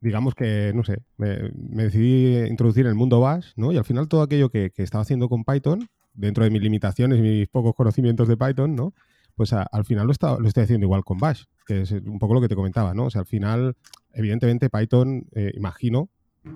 digamos 0.00 0.34
que, 0.34 0.72
no 0.74 0.82
sé, 0.82 1.04
me, 1.18 1.52
decidí 1.84 2.48
introducir 2.48 2.84
en 2.84 2.90
el 2.90 2.96
mundo 2.96 3.20
Bash, 3.20 3.52
¿no? 3.54 3.70
Y 3.70 3.76
al 3.76 3.84
final 3.84 4.08
todo 4.08 4.22
aquello 4.22 4.50
que, 4.50 4.72
estaba 4.76 5.02
haciendo 5.02 5.28
con 5.28 5.44
Python, 5.44 5.88
dentro 6.14 6.42
de 6.42 6.50
mis 6.50 6.60
limitaciones 6.60 7.20
mis 7.20 7.46
pocos 7.46 7.76
conocimientos 7.76 8.26
de 8.26 8.36
Python, 8.36 8.74
¿no? 8.74 8.92
Pues 9.36 9.52
al 9.52 9.84
final 9.84 10.08
lo, 10.08 10.40
lo 10.40 10.48
estoy 10.48 10.64
haciendo 10.64 10.84
igual 10.84 11.04
con 11.04 11.18
Bash, 11.18 11.44
que 11.64 11.82
es 11.82 11.92
un 11.92 12.18
poco 12.18 12.34
lo 12.34 12.40
que 12.40 12.48
te 12.48 12.56
comentaba, 12.56 12.92
¿no? 12.92 13.04
O 13.04 13.10
sea, 13.10 13.20
al 13.20 13.26
final, 13.26 13.76
evidentemente 14.14 14.68
Python, 14.68 15.28
eh, 15.36 15.52
imagino, 15.54 16.08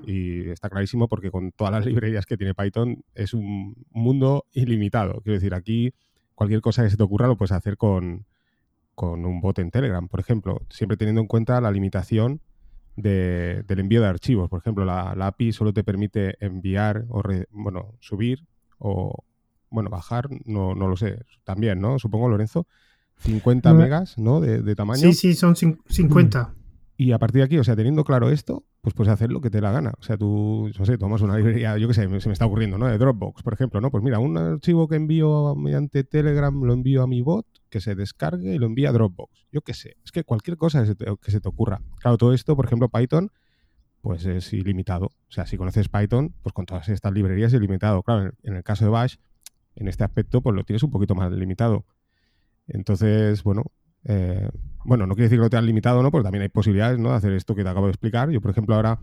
y 0.05 0.51
está 0.51 0.69
clarísimo 0.69 1.07
porque 1.07 1.31
con 1.31 1.53
todas 1.53 1.73
las 1.73 1.87
librerías 1.87 2.27
que 2.27 2.37
tiene 2.37 2.55
Python 2.55 3.05
es 3.15 3.35
un 3.35 3.77
mundo 3.93 4.47
ilimitado. 4.53 5.21
Quiero 5.21 5.35
decir, 5.35 5.55
aquí 5.55 5.95
cualquier 6.41 6.63
cosa 6.63 6.83
que 6.83 6.89
se 6.89 6.97
te 6.97 7.03
ocurra 7.03 7.27
lo 7.27 7.37
puedes 7.37 7.53
hacer 7.53 7.77
con, 7.77 8.25
un 8.97 9.41
bot 9.43 9.59
en 9.59 9.71
Telegram, 9.71 10.09
por 10.09 10.21
ejemplo, 10.21 10.63
siempre 10.71 10.97
teniendo 10.97 11.21
en 11.21 11.27
cuenta 11.27 11.61
la 11.61 11.71
limitación 11.71 12.41
del 12.97 13.67
envío 13.69 14.01
de 14.01 14.07
archivos. 14.07 14.49
Por 14.49 14.61
ejemplo, 14.61 14.87
la, 14.87 15.11
API 15.11 15.53
solo 15.53 15.75
te 15.75 15.85
permite 15.85 16.43
enviar 16.43 17.05
o, 17.11 17.23
bueno, 17.51 17.93
subir 18.01 18.47
o, 18.79 19.23
bueno, 19.69 19.91
bajar, 19.91 20.29
no, 20.47 20.75
no 20.75 20.89
lo 20.89 20.97
sé, 20.97 21.27
también, 21.45 21.79
¿no? 21.79 21.99
Supongo, 21.99 22.31
Lorenzo, 22.31 22.67
50 23.19 23.75
megas, 23.75 24.17
¿no? 24.17 24.41
De, 24.41 24.75
tamaño. 24.75 24.99
Sí, 24.99 25.13
sí, 25.13 25.35
son 25.35 25.57
50. 25.57 26.55
Y 27.03 27.13
a 27.13 27.19
partir 27.19 27.39
de 27.39 27.45
aquí, 27.47 27.57
o 27.57 27.65
sea, 27.65 27.75
teniendo 27.75 28.05
claro 28.05 28.29
esto, 28.29 28.67
pues 28.83 28.93
puedes 28.93 29.11
hacer 29.11 29.33
lo 29.33 29.41
que 29.41 29.49
te 29.49 29.63
la 29.63 29.73
gana. 29.73 29.95
O 29.99 30.03
sea, 30.03 30.19
tú, 30.19 30.71
no 30.79 30.85
sé, 30.85 30.99
tomas 30.99 31.23
una 31.23 31.35
librería, 31.35 31.79
yo 31.79 31.89
qué 31.89 31.95
sé, 31.95 32.21
se 32.21 32.29
me 32.29 32.35
está 32.35 32.45
ocurriendo, 32.45 32.77
¿no? 32.77 32.89
De 32.89 32.99
Dropbox, 32.99 33.43
por 33.43 33.55
ejemplo, 33.55 33.81
¿no? 33.81 33.91
Pues 33.91 34.05
mira, 34.05 34.19
un 34.19 34.37
archivo 34.37 34.87
que 34.87 34.97
envío 34.97 35.55
mediante 35.55 36.05
Telegram 36.05 36.63
lo 36.63 36.75
envío 36.75 37.03
a 37.03 37.07
mi 37.07 37.23
bot, 37.23 37.47
que 37.71 37.81
se 37.81 37.95
descargue 37.95 38.55
y 38.55 38.59
lo 38.59 38.67
envía 38.67 38.91
a 38.91 38.93
Dropbox. 38.93 39.47
Yo 39.51 39.63
qué 39.63 39.73
sé, 39.73 39.97
es 40.05 40.13
que 40.13 40.25
cualquier 40.25 40.59
cosa 40.59 40.85
que 40.85 41.31
se 41.31 41.41
te 41.41 41.49
ocurra. 41.49 41.81
Claro, 42.01 42.19
todo 42.19 42.35
esto, 42.35 42.55
por 42.55 42.67
ejemplo, 42.67 42.91
Python, 42.91 43.31
pues 44.03 44.27
es 44.27 44.53
ilimitado. 44.53 45.07
O 45.07 45.33
sea, 45.33 45.47
si 45.47 45.57
conoces 45.57 45.89
Python, 45.89 46.35
pues 46.43 46.53
con 46.53 46.67
todas 46.67 46.87
estas 46.91 47.15
librerías 47.15 47.55
es 47.55 47.57
ilimitado. 47.57 48.03
Claro, 48.03 48.35
en 48.43 48.57
el 48.57 48.63
caso 48.63 48.85
de 48.85 48.91
Bash, 48.91 49.17
en 49.75 49.89
este 49.89 50.05
aspecto, 50.05 50.43
pues 50.43 50.55
lo 50.55 50.65
tienes 50.65 50.83
un 50.83 50.91
poquito 50.91 51.15
más 51.15 51.33
limitado. 51.33 51.87
Entonces, 52.69 53.43
bueno, 53.43 53.65
eh, 54.05 54.49
bueno, 54.85 55.07
no 55.07 55.15
quiere 55.15 55.25
decir 55.27 55.39
que 55.39 55.45
lo 55.45 55.51
tengas 55.51 55.65
limitado, 55.65 56.03
¿no? 56.03 56.11
Porque 56.11 56.25
también 56.25 56.43
hay 56.43 56.49
posibilidades, 56.49 56.99
¿no? 56.99 57.11
De 57.11 57.17
hacer 57.17 57.33
esto 57.33 57.55
que 57.55 57.63
te 57.63 57.69
acabo 57.69 57.87
de 57.87 57.93
explicar. 57.93 58.31
Yo, 58.31 58.41
por 58.41 58.51
ejemplo, 58.51 58.75
ahora, 58.75 59.01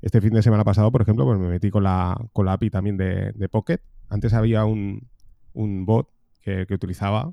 este 0.00 0.20
fin 0.20 0.32
de 0.32 0.42
semana 0.42 0.64
pasado, 0.64 0.90
por 0.90 1.02
ejemplo, 1.02 1.24
pues 1.24 1.38
me 1.38 1.48
metí 1.48 1.70
con 1.70 1.84
la, 1.84 2.18
con 2.32 2.46
la 2.46 2.54
API 2.54 2.70
también 2.70 2.96
de, 2.96 3.48
Pocket. 3.50 3.80
Antes 4.08 4.32
había 4.32 4.64
un, 4.64 5.08
bot 5.54 6.08
que, 6.40 6.66
utilizaba 6.70 7.32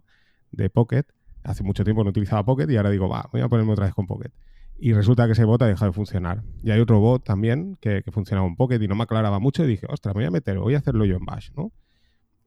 de 0.52 0.70
Pocket. 0.70 1.06
Hace 1.44 1.64
mucho 1.64 1.84
tiempo 1.84 2.04
no 2.04 2.12
utilizaba 2.12 2.46
Pocket 2.46 2.70
y 2.70 2.78
ahora 2.78 2.92
digo, 2.92 3.10
va, 3.10 3.28
voy 3.32 3.42
a 3.42 3.50
ponerme 3.50 3.72
otra 3.72 3.86
vez 3.86 3.94
con 3.96 4.06
Pocket. 4.06 4.32
Y 4.78 4.94
resulta 4.94 5.26
que 5.26 5.34
ese 5.34 5.44
bot 5.44 5.62
ha 5.62 5.68
dejado 5.68 5.92
de 5.92 5.96
funcionar. 5.96 6.44
Y 6.64 6.72
hay 6.72 6.80
otro 6.80 7.00
bot 7.00 7.24
también 7.24 7.78
que, 7.82 8.04
funcionaba 8.12 8.48
en 8.48 8.56
Pocket 8.56 8.82
y 8.82 8.88
no 8.88 8.96
me 8.96 9.04
aclaraba 9.04 9.40
mucho 9.40 9.64
y 9.66 9.68
dije, 9.68 9.88
ostras, 9.90 10.16
me 10.16 10.22
voy 10.22 10.28
a 10.28 10.32
meter, 10.32 10.60
voy 10.60 10.76
a 10.76 10.78
hacerlo 10.78 11.06
yo 11.06 11.18
en 11.18 11.26
Bash, 11.26 11.50
¿no? 11.56 11.72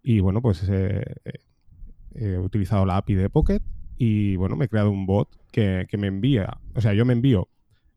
Y 0.02 0.20
bueno, 0.20 0.40
pues 0.40 0.66
eh, 0.68 1.04
eh, 1.24 1.40
he 2.14 2.38
utilizado 2.38 2.86
la 2.86 2.96
API 2.96 3.14
de 3.14 3.28
Pocket 3.28 3.62
y 3.96 4.36
bueno, 4.36 4.56
me 4.56 4.64
he 4.64 4.68
creado 4.68 4.90
un 4.90 5.06
bot 5.06 5.28
que, 5.50 5.86
me 5.98 6.06
envía, 6.06 6.58
o 6.74 6.80
sea, 6.80 6.94
yo 6.94 7.04
me 7.04 7.12
envío 7.12 7.48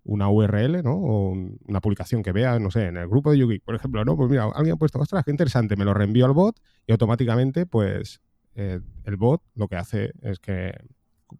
una 0.04 0.30
URL, 0.30 0.84
¿no? 0.84 0.94
O 0.94 1.32
una 1.68 1.82
publicación 1.82 2.22
que 2.22 2.32
vea, 2.32 2.60
no 2.60 2.70
sé, 2.70 2.88
en 2.88 2.98
el 2.98 3.08
grupo 3.08 3.32
de 3.32 3.40
YouGeek, 3.40 3.64
por 3.64 3.76
ejemplo, 3.76 4.06
¿no? 4.06 4.16
Pues 4.16 4.30
mira, 4.30 4.46
alguien 4.54 4.76
ha 4.76 4.78
puesto, 4.78 5.00
ostras, 5.00 5.24
qué 5.24 5.32
interesante, 5.32 5.76
me 5.76 5.86
lo 5.86 5.94
reenvío 5.94 6.26
al 6.26 6.34
bot 6.34 6.60
y 6.86 6.92
automáticamente, 6.92 7.66
pues, 7.66 8.22
eh, 8.56 8.80
el 9.04 9.16
bot 9.16 9.42
lo 9.56 9.68
que 9.68 9.78
hace 9.78 10.12
es 10.22 10.40
que, 10.40 10.74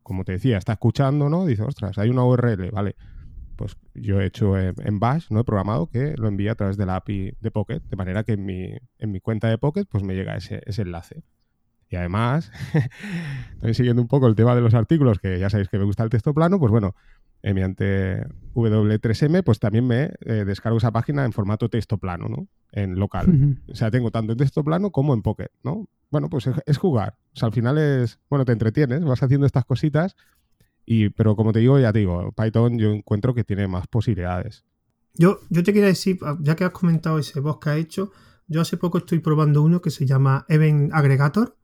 como 0.02 0.24
te 0.24 0.34
decía, 0.34 0.58
está 0.58 0.74
escuchando, 0.74 1.30
¿no? 1.30 1.46
Dice, 1.46 1.64
ostras, 1.64 1.98
hay 1.98 2.10
una 2.10 2.24
URL, 2.24 2.72
vale. 2.72 2.96
Pues 3.56 3.78
yo 3.94 4.20
he 4.20 4.26
hecho 4.26 4.58
en, 4.58 5.00
Bash, 5.00 5.28
¿no? 5.30 5.40
He 5.40 5.44
programado 5.46 5.88
que 5.88 6.16
lo 6.18 6.28
envía 6.28 6.54
a 6.54 6.56
través 6.56 6.76
de 6.76 6.86
la 6.86 6.98
API 6.98 7.38
de 7.40 7.52
Pocket, 7.52 7.80
de 7.80 7.96
manera 7.96 8.24
que 8.24 8.34
en 8.34 8.46
mi, 8.46 8.74
en 8.98 9.12
mi 9.12 9.22
cuenta 9.22 9.48
de 9.48 9.58
Pocket, 9.58 9.86
pues 9.86 10.04
me 10.04 10.14
llega 10.14 10.36
ese, 10.36 10.62
ese 10.66 10.82
enlace. 10.82 11.24
Y 11.90 11.96
además, 11.96 12.52
también 13.60 13.76
siguiendo 13.76 14.02
un 14.02 14.08
poco 14.08 14.28
el 14.28 14.36
tema 14.36 14.56
de 14.56 14.62
los 14.62 14.74
artículos, 14.74 15.20
que 15.20 15.40
ya 15.40 15.50
sabéis 15.50 15.70
que 15.70 15.78
me 15.78 15.86
gusta 15.86 16.04
el 16.04 16.10
texto 16.10 16.34
plano, 16.34 16.60
pues 16.60 16.72
bueno, 16.72 16.96
eh, 17.44 17.54
mediante 17.54 18.26
W3M, 18.56 19.44
pues 19.44 19.60
también 19.60 19.86
me 19.86 20.14
eh, 20.22 20.46
descargo 20.46 20.80
esa 20.80 20.92
página 20.92 21.26
en 21.26 21.32
formato 21.32 21.70
texto 21.70 22.00
plano, 22.00 22.28
¿no? 22.28 22.48
En 22.72 22.98
local. 22.98 23.60
O 23.70 23.76
sea, 23.76 23.92
tengo 23.92 24.10
tanto 24.10 24.32
en 24.32 24.40
texto 24.40 24.64
plano 24.64 24.92
como 24.92 25.14
en 25.14 25.22
Pocket, 25.22 25.52
¿no? 25.64 25.88
Bueno, 26.10 26.28
pues 26.28 26.50
es, 26.66 26.78
jugar. 26.78 27.18
O 27.34 27.38
sea, 27.38 27.48
al 27.48 27.54
final 27.54 27.78
es, 27.78 28.20
bueno, 28.30 28.46
te 28.46 28.52
entretienes, 28.52 29.04
vas 29.04 29.22
haciendo 29.22 29.46
estas 29.46 29.64
cositas, 29.64 30.16
y, 30.88 31.10
pero 31.10 31.36
como 31.36 31.54
te 31.54 31.60
digo, 31.60 31.80
ya 31.80 31.94
te 31.94 32.00
digo, 32.00 32.32
Python 32.32 32.80
yo 32.80 32.92
encuentro 32.92 33.36
que 33.36 33.44
tiene 33.44 33.68
más 33.68 33.86
posibilidades. 33.88 34.66
Yo, 35.14 35.40
yo 35.50 35.64
te 35.64 35.72
quería 35.72 35.90
decir, 35.90 36.18
ya 36.40 36.56
que 36.56 36.64
has 36.64 36.72
comentado 36.72 37.20
ese 37.20 37.40
boss 37.40 37.60
que 37.60 37.70
has 37.70 37.78
hecho, 37.78 38.12
yo 38.48 38.62
hace 38.62 38.78
poco 38.78 38.98
estoy 38.98 39.20
probando 39.20 39.62
uno 39.62 39.82
que 39.82 39.92
se 39.92 40.08
llama 40.08 40.46
Event 40.50 40.92
Aggregator, 40.94 41.56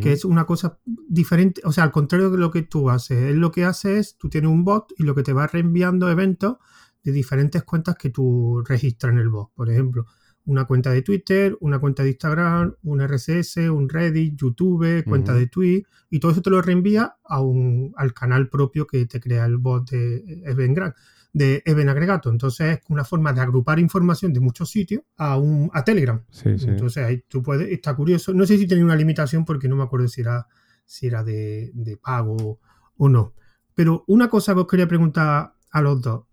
que 0.00 0.12
es 0.12 0.24
una 0.24 0.46
cosa 0.46 0.78
diferente, 0.84 1.62
o 1.64 1.72
sea, 1.72 1.84
al 1.84 1.90
contrario 1.90 2.30
de 2.30 2.38
lo 2.38 2.50
que 2.50 2.62
tú 2.62 2.90
haces. 2.90 3.22
Él 3.24 3.38
lo 3.38 3.50
que 3.50 3.64
hace 3.64 3.98
es, 3.98 4.16
tú 4.16 4.28
tienes 4.28 4.50
un 4.50 4.64
bot 4.64 4.92
y 4.96 5.02
lo 5.02 5.14
que 5.14 5.22
te 5.22 5.32
va 5.32 5.46
reenviando 5.46 6.08
eventos 6.08 6.58
de 7.02 7.12
diferentes 7.12 7.64
cuentas 7.64 7.96
que 7.96 8.10
tú 8.10 8.62
registras 8.66 9.12
en 9.12 9.18
el 9.18 9.30
bot. 9.30 9.52
Por 9.54 9.68
ejemplo, 9.68 10.06
una 10.44 10.64
cuenta 10.64 10.90
de 10.90 11.02
Twitter, 11.02 11.56
una 11.60 11.78
cuenta 11.78 12.02
de 12.02 12.10
Instagram, 12.10 12.74
un 12.82 13.00
RSS, 13.00 13.56
un 13.70 13.88
Reddit, 13.88 14.36
YouTube, 14.36 15.04
cuenta 15.04 15.34
de 15.34 15.46
Tweet, 15.46 15.82
y 16.08 16.20
todo 16.20 16.32
eso 16.32 16.42
te 16.42 16.50
lo 16.50 16.62
reenvía 16.62 17.16
a 17.24 17.40
un, 17.40 17.92
al 17.96 18.14
canal 18.14 18.48
propio 18.48 18.86
que 18.86 19.06
te 19.06 19.20
crea 19.20 19.44
el 19.46 19.58
bot 19.58 19.90
de 19.90 20.42
Eventgram 20.44 20.92
de 21.32 21.62
Event 21.64 21.90
Agregato. 21.90 22.30
Entonces 22.30 22.78
es 22.78 22.80
una 22.88 23.04
forma 23.04 23.32
de 23.32 23.40
agrupar 23.40 23.78
información 23.78 24.32
de 24.32 24.40
muchos 24.40 24.70
sitios 24.70 25.02
a, 25.16 25.36
un, 25.36 25.70
a 25.72 25.84
Telegram. 25.84 26.22
Entonces 26.44 27.04
ahí 27.04 27.24
tú 27.28 27.42
puedes, 27.42 27.68
está 27.70 27.94
curioso. 27.94 28.32
No 28.34 28.46
sé 28.46 28.58
si 28.58 28.66
tiene 28.66 28.84
una 28.84 28.96
limitación 28.96 29.44
porque 29.44 29.68
no 29.68 29.76
me 29.76 29.82
acuerdo 29.82 30.08
si 30.08 30.20
era, 30.22 30.46
si 30.84 31.06
era 31.06 31.22
de, 31.22 31.98
pago 32.02 32.60
o 32.96 33.08
no. 33.08 33.34
Pero 33.74 34.04
una 34.08 34.28
cosa 34.28 34.54
que 34.54 34.60
os 34.60 34.66
quería 34.66 34.88
preguntar 34.88 35.54
a 35.70 35.80
los 35.80 36.02
dos, 36.02 36.24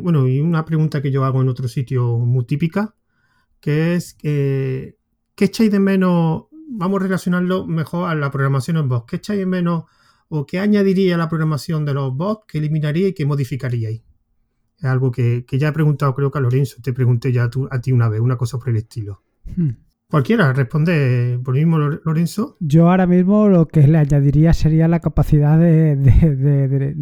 bueno, 0.00 0.26
y 0.26 0.40
una 0.40 0.64
pregunta 0.64 1.00
que 1.00 1.12
yo 1.12 1.24
hago 1.24 1.40
en 1.40 1.48
otro 1.48 1.68
sitio 1.68 2.18
muy 2.18 2.44
típica, 2.44 2.94
que 3.60 3.94
es 3.94 4.14
que, 4.14 4.98
¿qué 5.34 5.44
echáis 5.46 5.70
de 5.70 5.78
menos? 5.78 6.44
Vamos 6.68 7.00
a 7.00 7.04
relacionarlo 7.04 7.66
mejor 7.66 8.08
a 8.08 8.14
la 8.14 8.30
programación 8.30 8.76
en 8.78 8.88
voz. 8.88 9.04
¿Qué 9.06 9.16
echáis 9.16 9.38
de 9.38 9.46
menos 9.46 9.84
o 10.28 10.46
qué 10.46 10.58
añadiría 10.58 11.14
a 11.14 11.18
la 11.18 11.28
programación 11.28 11.84
de 11.84 11.94
los 11.94 12.14
bots, 12.14 12.44
qué 12.48 12.58
eliminaría 12.58 13.08
y 13.08 13.12
qué 13.14 13.26
modificaríais. 13.26 14.02
Es 14.78 14.84
algo 14.84 15.10
que, 15.10 15.44
ya 15.52 15.68
he 15.68 15.72
preguntado, 15.72 16.14
creo 16.14 16.30
que 16.30 16.38
a 16.38 16.40
Lorenzo, 16.40 16.76
te 16.82 16.92
pregunté 16.92 17.32
ya 17.32 17.48
a, 17.70 17.80
ti 17.80 17.92
una 17.92 18.08
vez, 18.08 18.20
una 18.20 18.36
cosa 18.36 18.58
por 18.58 18.68
el 18.68 18.76
estilo. 18.76 19.22
Hmm. 19.56 19.70
Cualquiera, 20.08 20.52
responde 20.52 21.40
por 21.42 21.54
mismo, 21.54 21.78
Lorenzo. 21.78 22.56
Yo 22.60 22.88
ahora 22.88 23.08
mismo 23.08 23.48
lo 23.48 23.66
que 23.66 23.88
le 23.88 23.98
añadiría 23.98 24.52
sería 24.52 24.86
la 24.86 25.00
capacidad 25.00 25.58
de, 25.58 26.94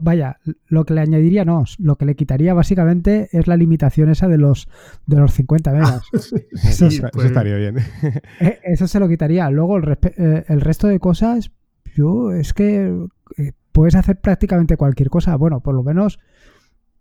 vaya, 0.00 0.38
lo 0.66 0.86
que 0.86 0.94
le 0.94 1.02
añadiría 1.02 1.44
no, 1.44 1.64
lo 1.78 1.96
que 1.96 2.06
le 2.06 2.16
quitaría 2.16 2.54
básicamente 2.54 3.28
es 3.32 3.46
la 3.46 3.58
limitación 3.58 4.08
esa 4.08 4.26
de 4.28 4.38
los 4.38 4.68
de 5.04 5.16
los 5.16 5.34
50 5.34 5.72
megas. 5.72 6.02
eso, 6.12 6.88
pues. 7.12 7.26
estaría 7.26 7.56
bien. 7.56 7.76
Eh, 8.40 8.58
eso 8.64 8.88
se 8.88 9.00
lo 9.00 9.08
quitaría. 9.08 9.50
Luego 9.50 9.76
el, 9.76 9.98
eh, 10.16 10.44
el 10.48 10.62
resto 10.62 10.86
de 10.86 10.98
cosas, 10.98 11.50
yo 11.96 12.32
es 12.32 12.52
que 12.52 13.06
eh, 13.38 13.52
puedes 13.72 13.94
hacer 13.94 14.20
prácticamente 14.20 14.76
cualquier 14.76 15.10
cosa. 15.10 15.36
Bueno, 15.36 15.60
por 15.60 15.74
lo 15.74 15.82
menos 15.82 16.18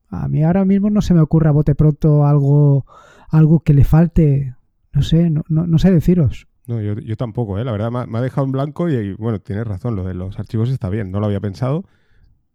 a 0.10 0.28
mí 0.28 0.44
ahora 0.44 0.66
mismo 0.66 0.90
no 0.90 1.02
se 1.02 1.14
me 1.14 1.22
ocurre 1.22 1.50
a 1.50 1.52
bote 1.52 1.76
pronto 1.76 2.26
algo, 2.26 2.86
algo 3.30 3.60
que 3.60 3.74
le 3.74 3.84
falte. 3.84 4.56
No 4.94 5.02
sé, 5.02 5.30
no, 5.30 5.44
no, 5.50 5.78
sé 5.78 5.92
deciros. 5.92 6.48
No, 6.68 6.82
yo, 6.82 6.94
yo, 6.96 7.18
tampoco, 7.18 7.60
¿eh? 7.60 7.66
la 7.66 7.72
verdad 7.74 7.92
me 8.08 8.18
ha, 8.18 8.22
dejado 8.22 8.46
en 8.46 8.54
blanco 8.54 8.90
y, 8.90 9.14
bueno, 9.16 9.40
tienes 9.40 9.68
razón, 9.68 9.96
lo 9.96 10.04
de 10.04 10.14
los 10.14 10.40
archivos 10.40 10.70
está 10.70 10.90
bien, 10.90 11.12
no 11.12 11.20
lo 11.20 11.26
había 11.26 11.42
pensado, 11.42 11.84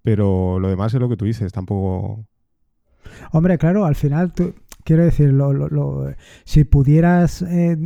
pero 0.03 0.59
lo 0.59 0.69
demás 0.69 0.95
es 0.95 1.01
lo 1.01 1.09
que 1.09 1.17
tú 1.17 1.27
dices, 1.27 1.53
tampoco... 1.53 2.27
Hombre, 3.31 3.59
claro, 3.59 3.85
al 3.85 3.95
final, 3.95 4.33
quiero 4.85 5.05
decir, 5.05 5.33
lo, 5.33 6.15
si 6.45 6.65
pudieras 6.65 7.43
eh, 7.43 7.77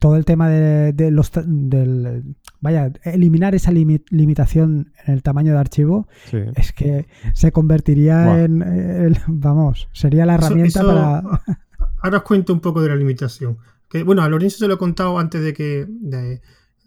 todo 0.00 0.16
el 0.16 0.24
tema 0.24 0.48
de, 0.48 1.10
los 1.10 1.30
del 1.44 2.34
vaya 2.60 2.92
eliminar 3.04 3.54
esa 3.54 3.70
limitación 3.72 4.92
en 5.06 5.14
el 5.14 5.22
tamaño 5.22 5.52
de 5.52 5.58
archivo 5.58 6.08
es 6.54 6.72
que 6.72 7.06
se 7.34 7.52
convertiría 7.52 8.44
en, 8.44 9.16
vamos 9.26 9.88
sería 9.92 10.26
la 10.26 10.34
herramienta 10.34 10.82
para 10.82 11.22
ahora 12.02 12.18
os 12.18 12.22
cuento 12.24 12.52
un 12.52 12.60
poco 12.60 12.82
de 12.82 12.88
la 12.88 12.96
limitación. 12.96 13.58
Que 13.88 14.02
bueno 14.02 14.22
a 14.22 14.28
Lorenzo 14.28 14.58
se 14.58 14.68
lo 14.68 14.74
he 14.74 14.78
contado 14.78 15.18
antes 15.18 15.42
de 15.42 15.52
que 15.52 15.86
de, 15.88 16.40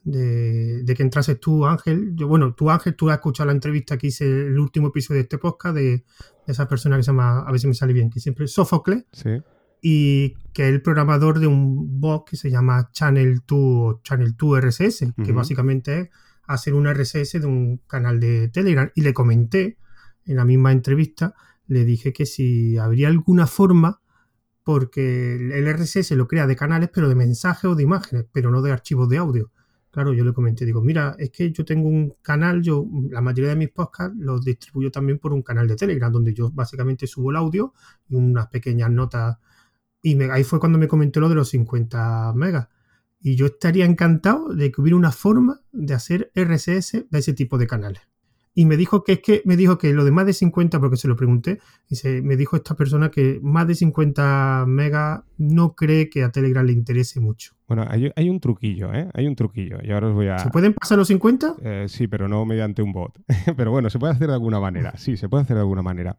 de, 0.04 0.94
que 0.96 1.04
entrases 1.04 1.40
tú 1.40 1.66
Ángel. 1.66 2.16
Yo 2.16 2.28
bueno 2.28 2.54
tú 2.54 2.70
Ángel 2.70 2.96
tú 2.96 3.10
has 3.10 3.18
escuchado 3.18 3.48
la 3.48 3.54
entrevista 3.54 3.98
que 3.98 4.08
hice 4.08 4.26
el 4.26 4.58
último 4.58 4.88
episodio 4.88 5.18
de 5.18 5.24
este 5.24 5.38
podcast 5.38 5.76
de, 5.76 6.06
esa 6.46 6.68
persona 6.68 6.98
que 6.98 7.04
se 7.04 7.12
llama 7.12 7.40
a 7.40 7.52
ver 7.52 7.60
si 7.60 7.68
me 7.68 7.74
sale 7.74 7.94
bien 7.94 8.10
que 8.10 8.20
siempre 8.20 8.48
Sófocles. 8.48 9.06
Sí 9.12 9.42
y 9.86 10.36
que 10.54 10.64
es 10.64 10.74
el 10.74 10.82
programador 10.82 11.40
de 11.40 11.48
un 11.48 12.00
bot 12.00 12.26
que 12.26 12.38
se 12.38 12.50
llama 12.50 12.90
Channel 12.94 13.42
2 13.46 13.60
o 13.60 14.02
Channel 14.02 14.34
2 14.38 14.62
RSS, 14.62 15.14
que 15.26 15.34
básicamente 15.34 16.00
es 16.00 16.10
hacer 16.48 16.74
un 16.74 16.88
RSS 16.88 17.42
de 17.42 17.46
un 17.46 17.82
canal 17.86 18.22
de 18.22 18.48
Telegram. 18.48 18.90
Y 18.96 19.02
le 19.02 19.14
comenté 19.14 19.78
en 20.26 20.38
la 20.38 20.46
misma 20.46 20.72
entrevista, 20.72 21.36
le 21.68 21.84
dije 21.84 22.14
que 22.14 22.26
si 22.26 22.78
habría 22.78 23.10
alguna 23.10 23.46
forma, 23.46 24.00
porque 24.64 25.36
el 25.36 25.68
RSS 25.68 26.12
lo 26.12 26.30
crea 26.30 26.48
de 26.48 26.56
canales, 26.56 26.90
pero 26.94 27.10
de 27.10 27.16
mensajes 27.16 27.66
o 27.66 27.76
de 27.76 27.84
imágenes, 27.84 28.26
pero 28.32 28.52
no 28.52 28.62
de 28.62 28.72
archivos 28.72 29.10
de 29.10 29.18
audio. 29.18 29.52
Claro, 29.92 30.14
yo 30.14 30.24
le 30.24 30.32
comenté, 30.32 30.66
digo, 30.66 30.82
mira, 30.82 31.18
es 31.20 31.30
que 31.30 31.52
yo 31.52 31.66
tengo 31.66 31.90
un 31.90 32.16
canal, 32.22 32.62
yo 32.62 32.88
la 33.10 33.20
mayoría 33.20 33.50
de 33.50 33.58
mis 33.58 33.70
podcasts 33.70 34.16
los 34.18 34.46
distribuyo 34.46 34.92
también 34.92 35.20
por 35.20 35.34
un 35.34 35.42
canal 35.42 35.68
de 35.68 35.76
Telegram, 35.76 36.10
donde 36.10 36.34
yo 36.34 36.50
básicamente 36.52 37.06
subo 37.06 37.32
el 37.32 37.36
audio 37.36 37.74
y 38.08 38.16
unas 38.16 38.48
pequeñas 38.48 38.90
notas 38.90 39.40
y 40.04 40.22
ahí 40.24 40.44
fue 40.44 40.60
cuando 40.60 40.78
me 40.78 40.90
comentó 40.90 41.22
lo 41.22 41.30
de 41.30 41.36
los 41.36 41.50
50 41.50 42.34
megas. 42.36 42.68
Y 43.22 43.36
yo 43.38 43.46
estaría 43.46 43.86
encantado 43.86 44.54
de 44.54 44.70
que 44.70 44.82
hubiera 44.82 44.98
una 44.98 45.14
forma 45.14 45.62
de 45.72 45.94
hacer 45.94 46.30
RSS 46.36 47.06
de 47.10 47.20
ese 47.20 47.34
tipo 47.34 47.58
de 47.58 47.68
canales. 47.68 48.02
y 48.54 48.66
me 48.66 48.78
dijo 48.78 49.04
que 49.04 49.14
es 49.14 49.20
que 49.22 49.42
me 49.46 49.56
dijo 49.56 49.78
que 49.78 49.94
lo 49.94 50.04
de 50.04 50.12
más 50.12 50.26
de 50.26 50.34
50, 50.34 50.80
porque 50.80 50.98
se 50.98 51.08
lo 51.08 51.16
pregunté, 51.16 51.60
y 51.90 51.96
me 52.22 52.36
dijo 52.36 52.58
esta 52.58 52.76
persona 52.76 53.10
que 53.10 53.40
más 53.42 53.66
de 53.66 53.76
50 53.76 54.66
megas 54.68 55.22
no 55.38 55.74
cree 55.74 56.10
que 56.10 56.22
a 56.24 56.32
Telegram 56.32 56.66
le 56.66 56.74
interese 56.74 57.22
mucho. 57.22 57.54
Bueno, 57.68 57.88
hay, 57.90 58.30
un 58.30 58.40
truquillo, 58.42 58.94
¿eh? 58.94 59.10
Hay 59.14 59.26
un 59.26 59.36
truquillo. 59.36 59.78
Y 59.82 59.92
ahora 59.92 60.10
os 60.10 60.14
voy 60.14 60.28
a. 60.28 60.38
¿Se 60.38 60.52
pueden 60.52 60.74
pasar 60.74 60.98
los 60.98 61.08
50? 61.08 61.56
Eh, 61.64 61.86
sí, 61.88 62.08
pero 62.08 62.28
no 62.28 62.46
mediante 62.46 62.84
un 62.84 62.92
bot. 62.92 63.18
pero 63.58 63.72
bueno, 63.72 63.90
se 63.90 63.98
puede 63.98 64.14
hacer 64.14 64.28
de 64.28 64.34
alguna 64.34 64.60
manera. 64.60 64.94
Sí, 64.98 65.16
se 65.16 65.30
puede 65.30 65.44
hacer 65.44 65.56
de 65.56 65.62
alguna 65.62 65.82
manera. 65.82 66.18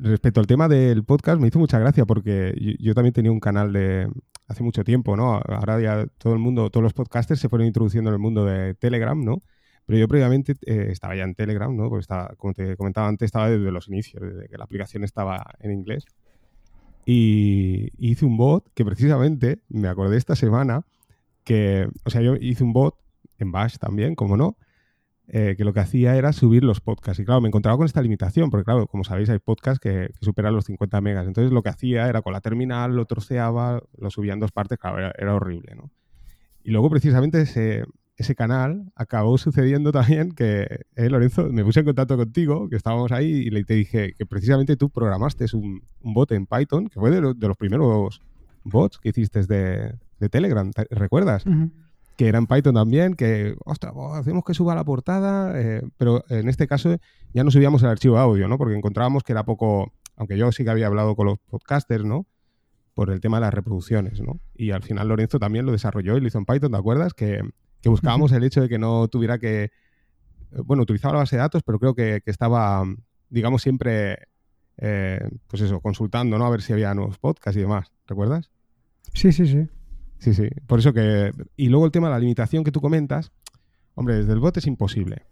Respecto 0.00 0.40
al 0.40 0.46
tema 0.46 0.68
del 0.68 1.04
podcast, 1.04 1.40
me 1.40 1.48
hizo 1.48 1.58
mucha 1.58 1.78
gracia 1.78 2.04
porque 2.04 2.54
yo, 2.78 2.94
también 2.94 3.12
tenía 3.12 3.32
un 3.32 3.40
canal 3.40 3.72
de 3.72 4.08
hace 4.48 4.62
mucho 4.62 4.84
tiempo, 4.84 5.16
¿no? 5.16 5.34
Ahora 5.34 5.80
ya 5.80 6.06
todo 6.18 6.32
el 6.32 6.38
mundo, 6.38 6.70
todos 6.70 6.82
los 6.82 6.92
podcasters 6.92 7.40
se 7.40 7.48
fueron 7.48 7.66
introduciendo 7.66 8.10
en 8.10 8.14
el 8.14 8.20
mundo 8.20 8.44
de 8.44 8.74
Telegram, 8.74 9.18
¿no? 9.22 9.42
Pero 9.86 9.98
yo 9.98 10.08
previamente 10.08 10.54
eh, 10.66 10.88
estaba 10.90 11.14
ya 11.16 11.24
en 11.24 11.34
Telegram, 11.34 11.74
¿no? 11.74 11.88
Porque 11.88 12.02
estaba, 12.02 12.34
como 12.36 12.54
te 12.54 12.76
comentaba 12.76 13.08
antes, 13.08 13.26
estaba 13.26 13.50
desde 13.50 13.70
los 13.70 13.88
inicios, 13.88 14.22
desde 14.22 14.48
que 14.48 14.56
la 14.56 14.64
aplicación 14.64 15.04
estaba 15.04 15.44
en 15.60 15.72
inglés. 15.72 16.04
Y 17.06 17.90
hice 17.98 18.24
un 18.24 18.36
bot 18.36 18.66
que 18.74 18.84
precisamente 18.84 19.60
me 19.68 19.88
acordé 19.88 20.16
esta 20.16 20.36
semana 20.36 20.86
que, 21.44 21.86
o 22.04 22.10
sea, 22.10 22.22
yo 22.22 22.36
hice 22.36 22.64
un 22.64 22.72
bot 22.72 22.96
en 23.38 23.52
Bash 23.52 23.76
también, 23.76 24.14
como 24.14 24.36
no, 24.36 24.56
eh, 25.28 25.54
que 25.56 25.64
lo 25.64 25.72
que 25.72 25.80
hacía 25.80 26.16
era 26.16 26.32
subir 26.32 26.64
los 26.64 26.80
podcasts. 26.80 27.20
Y 27.20 27.24
claro, 27.24 27.40
me 27.40 27.48
encontraba 27.48 27.78
con 27.78 27.86
esta 27.86 28.02
limitación, 28.02 28.50
porque 28.50 28.64
claro, 28.64 28.86
como 28.86 29.04
sabéis, 29.04 29.30
hay 29.30 29.38
podcasts 29.38 29.80
que, 29.80 30.10
superan 30.20 30.54
los 30.54 30.66
50 30.66 31.00
megas. 31.00 31.26
Entonces 31.26 31.52
lo 31.52 31.62
que 31.62 31.70
hacía 31.70 32.08
era 32.08 32.22
con 32.22 32.32
la 32.32 32.40
terminal, 32.40 32.94
lo 32.94 33.06
troceaba, 33.06 33.82
lo 33.98 34.10
subía 34.10 34.34
en 34.34 34.40
dos 34.40 34.52
partes, 34.52 34.78
claro, 34.78 34.98
era, 34.98 35.12
era 35.16 35.34
horrible, 35.34 35.74
¿no? 35.74 35.90
Y 36.62 36.70
luego 36.70 36.90
precisamente 36.90 37.42
ese, 37.42 37.84
ese 38.16 38.34
canal 38.34 38.92
acabó 38.94 39.38
sucediendo 39.38 39.92
también 39.92 40.32
que, 40.32 40.84
eh, 40.94 41.10
Lorenzo, 41.10 41.48
me 41.50 41.64
puse 41.64 41.80
en 41.80 41.86
contacto 41.86 42.16
contigo, 42.16 42.68
que 42.68 42.76
estábamos 42.76 43.12
ahí 43.12 43.30
y 43.30 43.50
le, 43.50 43.64
te 43.64 43.74
dije 43.74 44.14
que 44.14 44.26
precisamente 44.26 44.76
tú 44.76 44.90
programaste 44.90 45.46
un, 45.54 45.82
un 46.00 46.14
bot 46.14 46.30
en 46.32 46.46
Python, 46.46 46.88
que 46.88 47.00
fue 47.00 47.10
de, 47.10 47.20
los 47.20 47.56
primeros 47.56 48.20
bots 48.62 48.98
que 48.98 49.10
hiciste 49.10 49.42
de, 49.42 49.94
de 50.18 50.28
Telegram, 50.28 50.70
¿recuerdas? 50.90 51.44
Que 52.16 52.28
era 52.28 52.38
en 52.38 52.46
Python 52.46 52.74
también, 52.74 53.14
que, 53.14 53.56
ostras, 53.64 53.92
hacemos 54.14 54.44
que 54.44 54.54
suba 54.54 54.74
la 54.74 54.84
portada, 54.84 55.60
eh, 55.60 55.82
pero 55.96 56.24
en 56.28 56.48
este 56.48 56.68
caso 56.68 56.96
ya 57.32 57.42
no 57.42 57.50
subíamos 57.50 57.82
el 57.82 57.88
archivo 57.88 58.16
de 58.16 58.22
audio, 58.22 58.48
¿no? 58.48 58.56
Porque 58.56 58.76
encontrábamos 58.76 59.24
que 59.24 59.32
era 59.32 59.44
poco, 59.44 59.92
aunque 60.16 60.36
yo 60.36 60.52
sí 60.52 60.62
que 60.64 60.70
había 60.70 60.86
hablado 60.86 61.16
con 61.16 61.26
los 61.26 61.38
podcasters, 61.40 62.04
¿no? 62.04 62.26
Por 62.94 63.10
el 63.10 63.20
tema 63.20 63.38
de 63.38 63.42
las 63.42 63.54
reproducciones, 63.54 64.20
¿no? 64.20 64.38
Y 64.54 64.70
al 64.70 64.82
final 64.82 65.08
Lorenzo 65.08 65.40
también 65.40 65.66
lo 65.66 65.72
desarrolló 65.72 66.16
y 66.16 66.20
lo 66.20 66.28
hizo 66.28 66.38
en 66.38 66.44
Python, 66.44 66.70
¿te 66.70 66.78
acuerdas? 66.78 67.14
Que, 67.14 67.40
que 67.84 67.90
buscábamos 67.90 68.32
el 68.32 68.44
hecho 68.44 68.62
de 68.62 68.68
que 68.70 68.78
no 68.78 69.08
tuviera 69.08 69.38
que, 69.38 69.64
eh, 69.64 70.60
bueno, 70.64 70.84
utilizaba 70.84 71.14
la 71.14 71.20
base 71.20 71.36
de 71.36 71.40
datos, 71.40 71.62
pero 71.62 71.78
creo 71.78 71.94
que, 71.94 72.22
estaba, 72.24 72.82
digamos, 73.28 73.60
siempre, 73.60 74.28
eh, 74.78 75.28
pues 75.48 75.62
eso, 75.62 75.80
consultando, 75.80 76.38
¿no? 76.38 76.46
A 76.46 76.50
ver 76.50 76.62
si 76.62 76.72
había 76.72 76.94
nuevos 76.94 77.18
podcasts 77.18 77.58
y 77.58 77.60
demás, 77.60 77.92
¿recuerdas? 78.06 78.50
Sí, 79.12 79.32
sí, 79.32 79.46
sí. 79.46 79.68
Sí, 80.24 80.32
sí. 80.32 80.48
Por 80.66 80.78
eso 80.78 80.94
que... 80.94 81.32
Y 81.54 81.68
luego 81.68 81.84
el 81.84 81.92
tema 81.92 82.08
de 82.08 82.14
la 82.14 82.18
limitación 82.18 82.64
que 82.64 82.72
tú 82.72 82.80
comentas, 82.80 83.30
hombre, 83.94 84.14
desde 84.14 84.32
el 84.32 84.40
bot 84.40 84.56
es 84.56 84.66
imposible. 84.66 85.26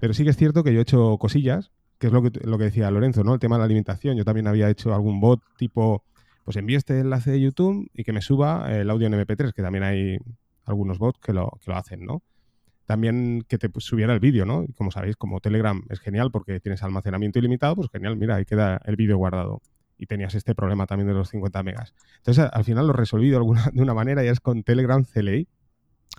Pero 0.00 0.14
sí 0.14 0.24
que 0.24 0.30
es 0.30 0.36
cierto 0.38 0.64
que 0.64 0.72
yo 0.72 0.78
he 0.78 0.82
hecho 0.82 1.18
cosillas, 1.18 1.72
que 1.98 2.06
es 2.06 2.12
lo 2.14 2.22
que, 2.22 2.30
lo 2.46 2.56
que 2.56 2.64
decía 2.64 2.90
Lorenzo, 2.90 3.22
¿no? 3.22 3.34
El 3.34 3.38
tema 3.38 3.56
de 3.56 3.64
la 3.64 3.66
limitación. 3.66 4.16
Yo 4.16 4.24
también 4.24 4.46
había 4.46 4.70
hecho 4.70 4.94
algún 4.94 5.20
bot 5.20 5.42
tipo, 5.58 6.04
pues 6.46 6.56
envíe 6.56 6.76
este 6.76 7.00
enlace 7.00 7.32
de 7.32 7.40
YouTube 7.42 7.90
y 7.92 8.02
que 8.02 8.14
me 8.14 8.22
suba 8.22 8.74
el 8.74 8.88
audio 8.88 9.08
en 9.08 9.12
MP3, 9.12 9.52
que 9.52 9.60
también 9.60 9.84
hay 9.84 10.16
algunos 10.64 10.98
bots 10.98 11.20
que 11.20 11.34
lo, 11.34 11.58
que 11.62 11.70
lo 11.70 11.76
hacen, 11.76 12.06
¿no? 12.06 12.22
También 12.86 13.44
que 13.46 13.58
te 13.58 13.68
subiera 13.76 14.14
el 14.14 14.20
vídeo, 14.20 14.46
¿no? 14.46 14.64
Y 14.64 14.72
como 14.72 14.90
sabéis, 14.90 15.16
como 15.16 15.40
Telegram 15.40 15.82
es 15.90 16.00
genial 16.00 16.30
porque 16.30 16.60
tienes 16.60 16.82
almacenamiento 16.82 17.38
ilimitado, 17.38 17.76
pues 17.76 17.90
genial, 17.92 18.16
mira, 18.16 18.36
ahí 18.36 18.46
queda 18.46 18.80
el 18.86 18.96
vídeo 18.96 19.18
guardado. 19.18 19.60
Y 20.00 20.06
tenías 20.06 20.34
este 20.34 20.54
problema 20.54 20.86
también 20.86 21.08
de 21.08 21.14
los 21.14 21.28
50 21.28 21.62
megas. 21.62 21.94
Entonces, 22.16 22.48
al 22.50 22.64
final 22.64 22.86
lo 22.86 22.94
resolví 22.94 23.28
de, 23.28 23.36
alguna, 23.36 23.70
de 23.72 23.82
una 23.82 23.92
manera 23.92 24.24
y 24.24 24.28
es 24.28 24.40
con 24.40 24.62
Telegram 24.62 25.04
CLI. 25.04 25.46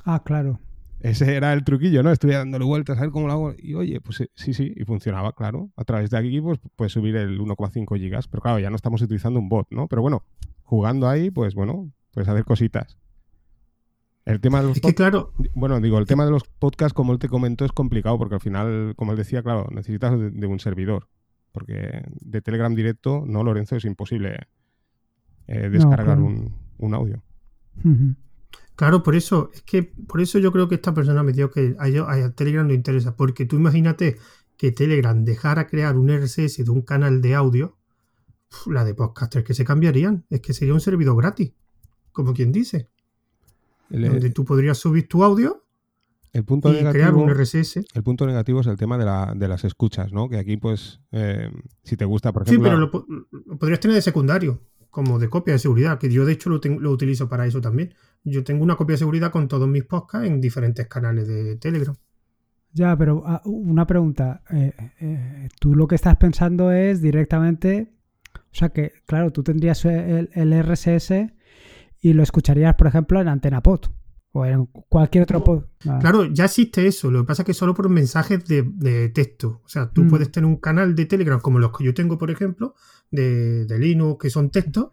Ah, 0.06 0.22
claro. 0.24 0.60
Ese 1.00 1.36
era 1.36 1.52
el 1.54 1.64
truquillo, 1.64 2.04
¿no? 2.04 2.12
Estuve 2.12 2.34
dándole 2.34 2.64
vueltas 2.64 3.00
a 3.00 3.02
ver 3.02 3.10
cómo 3.10 3.26
lo 3.26 3.34
hago. 3.34 3.54
Y 3.58 3.74
oye, 3.74 4.00
pues 4.02 4.30
sí, 4.36 4.54
sí, 4.54 4.72
y 4.76 4.86
funcionaba, 4.86 5.34
claro. 5.34 5.72
A 5.76 5.84
través 5.84 6.12
de 6.12 6.18
aquí, 6.20 6.40
pues 6.40 6.60
puedes 6.76 6.94
subir 6.94 7.16
el 7.16 7.40
1,5 7.40 7.98
gigas. 7.98 8.28
Pero 8.28 8.42
claro, 8.42 8.60
ya 8.60 8.70
no 8.70 8.76
estamos 8.76 9.02
utilizando 9.02 9.40
un 9.40 9.50
bot, 9.50 9.66
¿no? 9.72 9.88
Pero 9.88 10.04
bueno, 10.04 10.24
jugando 10.62 11.10
ahí, 11.10 11.32
pues 11.32 11.56
bueno, 11.56 11.92
puedes 12.12 12.30
hacer 12.30 12.46
cositas. 12.46 12.98
El 14.26 14.40
tema 14.40 14.62
de 14.62 14.68
los 14.68 14.80
claro. 14.96 15.34
Bueno, 15.56 15.80
digo, 15.82 15.98
el 15.98 16.06
tema 16.06 16.26
de 16.26 16.32
los 16.32 16.44
podcasts, 16.44 16.94
como 16.94 17.14
él 17.14 17.20
te 17.20 17.28
comentó, 17.28 17.66
es 17.66 17.72
complicado 17.72 18.18
porque 18.18 18.36
al 18.36 18.42
final, 18.42 18.94
como 18.96 19.12
él 19.12 19.18
decía, 19.18 19.42
claro, 19.42 19.68
necesitas 19.72 20.14
de, 20.18 20.48
un 20.48 20.60
servidor. 20.60 21.08
Porque 21.52 22.04
de 22.22 22.42
Telegram 22.42 22.74
directo, 22.74 23.24
no, 23.26 23.44
Lorenzo, 23.44 23.76
es 23.76 23.86
imposible 23.86 24.48
eh, 25.48 25.70
descargar 25.70 26.20
un, 26.20 26.94
audio. 26.94 27.22
Claro, 28.76 29.04
por 29.04 29.16
eso, 29.16 29.52
es 29.54 29.62
que 29.64 29.84
por 29.84 30.22
eso 30.22 30.40
yo 30.40 30.52
creo 30.52 30.68
que 30.68 30.76
esta 30.76 30.94
persona 30.94 31.24
me 31.24 31.34
dijo 31.34 31.52
que 31.52 31.76
a, 31.78 32.30
Telegram 32.32 32.68
no 32.68 32.74
interesa. 32.74 33.16
Porque 33.16 33.46
tú 33.46 33.58
imagínate 33.58 34.18
que 34.58 34.72
Telegram 34.72 35.24
dejara 35.24 35.68
crear 35.68 35.98
un 35.98 36.10
RSS 36.10 36.64
de 36.64 36.72
un 36.72 36.82
canal 36.82 37.22
de 37.22 37.36
audio, 37.36 37.78
la 38.68 38.84
de 38.84 38.94
podcasters 38.94 39.46
que 39.46 39.54
se 39.54 39.66
cambiarían. 39.66 40.26
Es 40.30 40.42
que 40.42 40.54
sería 40.54 40.74
un 40.74 40.82
servidor 40.82 41.18
gratis, 41.18 41.54
como 42.12 42.34
quien 42.34 42.52
dice 42.52 42.90
donde 43.92 44.30
tú 44.30 44.46
podrías 44.46 44.78
subir 44.78 45.08
tu 45.08 45.24
audio 45.24 45.64
el 46.34 46.46
punto 46.46 46.74
y 46.74 46.84
crear 46.84 47.14
un 47.14 47.30
RSS. 47.30 47.82
El 47.94 48.04
punto 48.04 48.26
negativo 48.26 48.62
es 48.62 48.68
el 48.68 48.78
tema 48.78 48.98
de, 48.98 49.48
las 49.48 49.64
escuchas, 49.66 50.14
¿no? 50.14 50.30
Que 50.30 50.38
aquí, 50.38 50.58
pues, 50.58 51.02
eh, 51.12 51.52
si 51.84 51.98
te 51.98 52.06
gusta, 52.06 52.32
por 52.32 52.44
ejemplo... 52.44 52.70
Sí, 52.70 52.76
pero 52.76 52.80
lo, 52.80 53.58
podrías 53.58 53.82
tener 53.82 53.96
de 53.96 54.02
secundario, 54.02 54.62
como 54.90 55.20
de 55.20 55.30
copia 55.30 55.54
de 55.54 55.60
seguridad, 55.60 56.00
que 56.00 56.10
yo 56.10 56.26
de 56.26 56.34
hecho 56.34 56.50
lo, 56.50 56.62
lo, 56.80 56.92
utilizo 56.92 57.28
para 57.28 57.46
eso 57.46 57.60
también. 57.60 57.94
Yo 58.24 58.44
tengo 58.46 58.64
una 58.64 58.78
copia 58.78 58.94
de 58.94 59.00
seguridad 59.00 59.32
con 59.32 59.50
todos 59.50 59.68
mis 59.68 59.84
podcasts 59.84 60.28
en 60.28 60.40
diferentes 60.40 60.88
canales 60.88 61.28
de 61.28 61.58
Telegram. 61.58 61.96
Ya, 62.72 62.98
pero 62.98 63.24
ah, 63.26 63.42
una 63.44 63.86
pregunta. 63.86 64.42
Eh, 64.52 64.74
eh, 65.02 65.50
tú 65.60 65.76
lo 65.76 65.88
que 65.88 65.96
estás 65.96 66.16
pensando 66.16 66.72
es 66.72 67.02
directamente... 67.02 67.94
O 68.34 68.54
sea 68.54 68.70
que, 68.70 68.94
claro, 69.06 69.32
tú 69.32 69.44
tendrías 69.44 69.84
el, 69.86 70.30
el 70.34 70.64
RSS 70.64 71.12
y 72.02 72.14
lo 72.14 72.24
escucharías, 72.24 72.76
por 72.76 72.88
ejemplo, 72.88 73.20
en 73.20 73.28
Antena 73.28 73.62
Pod 73.62 73.88
o 74.34 74.46
en 74.46 74.66
cualquier 74.66 75.24
otro 75.24 75.44
pod. 75.44 75.64
Ah. 75.88 76.00
Claro, 76.00 76.26
ya 76.26 76.46
existe 76.46 76.88
eso. 76.88 77.12
Lo 77.12 77.22
que 77.22 77.28
pasa 77.28 77.42
es 77.42 77.46
que 77.46 77.54
solo 77.54 77.74
por 77.74 77.90
mensajes 77.90 78.46
de, 78.46 79.10
texto. 79.14 79.62
O 79.66 79.70
sea, 79.70 79.92
tú 79.92 80.04
mm. 80.04 80.10
puedes 80.10 80.32
tener 80.32 80.48
un 80.48 80.58
canal 80.58 80.96
de 80.96 81.06
Telegram 81.06 81.40
como 81.40 81.60
los 81.60 81.76
que 81.78 81.84
yo 81.84 81.94
tengo, 81.94 82.18
por 82.18 82.32
ejemplo, 82.32 82.76
de, 83.10 83.66
Linux, 83.78 84.22
que 84.22 84.30
son 84.30 84.50
textos, 84.50 84.92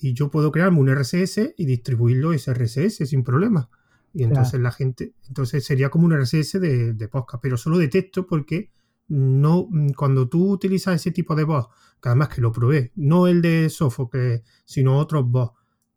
y 0.00 0.14
yo 0.14 0.30
puedo 0.30 0.50
crearme 0.50 0.80
un 0.80 0.92
RSS 0.92 1.54
y 1.56 1.64
distribuirlo 1.64 2.32
ese 2.32 2.52
RSS 2.52 3.08
sin 3.08 3.22
problema. 3.22 3.70
Y 4.14 4.24
entonces 4.24 4.60
la 4.60 4.72
gente, 4.72 5.14
entonces 5.28 5.64
sería 5.64 5.88
como 5.88 6.04
un 6.04 6.12
RSS 6.20 6.60
de, 6.60 6.92
de, 6.92 7.08
podcast, 7.08 7.42
pero 7.42 7.56
solo 7.56 7.78
de 7.78 7.88
texto 7.88 8.26
porque 8.26 8.70
no, 9.08 9.68
cuando 9.96 10.28
tú 10.28 10.50
utilizas 10.50 10.96
ese 10.96 11.12
tipo 11.12 11.34
de 11.34 11.44
voz, 11.44 11.68
que 12.00 12.08
además 12.08 12.28
que 12.28 12.40
lo 12.40 12.52
probé, 12.52 12.92
no 12.96 13.26
el 13.26 13.40
de 13.40 13.70
Sofocles, 13.70 14.42
sino 14.64 14.98
otros 14.98 15.28
voz, 15.30 15.52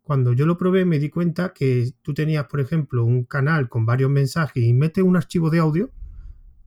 cuando 0.05 0.33
yo 0.33 0.45
lo 0.45 0.55
probé 0.55 0.85
me 0.85 0.99
di 0.99 1.09
cuenta 1.09 1.51
que 1.51 1.91
tú 2.03 2.13
tenías, 2.13 2.45
por 2.45 2.59
ejemplo, 2.59 3.03
un 3.03 3.23
canal 3.25 3.69
con 3.69 3.87
varios 3.87 4.11
mensajes 4.11 4.63
y 4.63 4.71
metes 4.71 5.03
un 5.03 5.17
archivo 5.17 5.49
de 5.49 5.57
audio, 5.57 5.91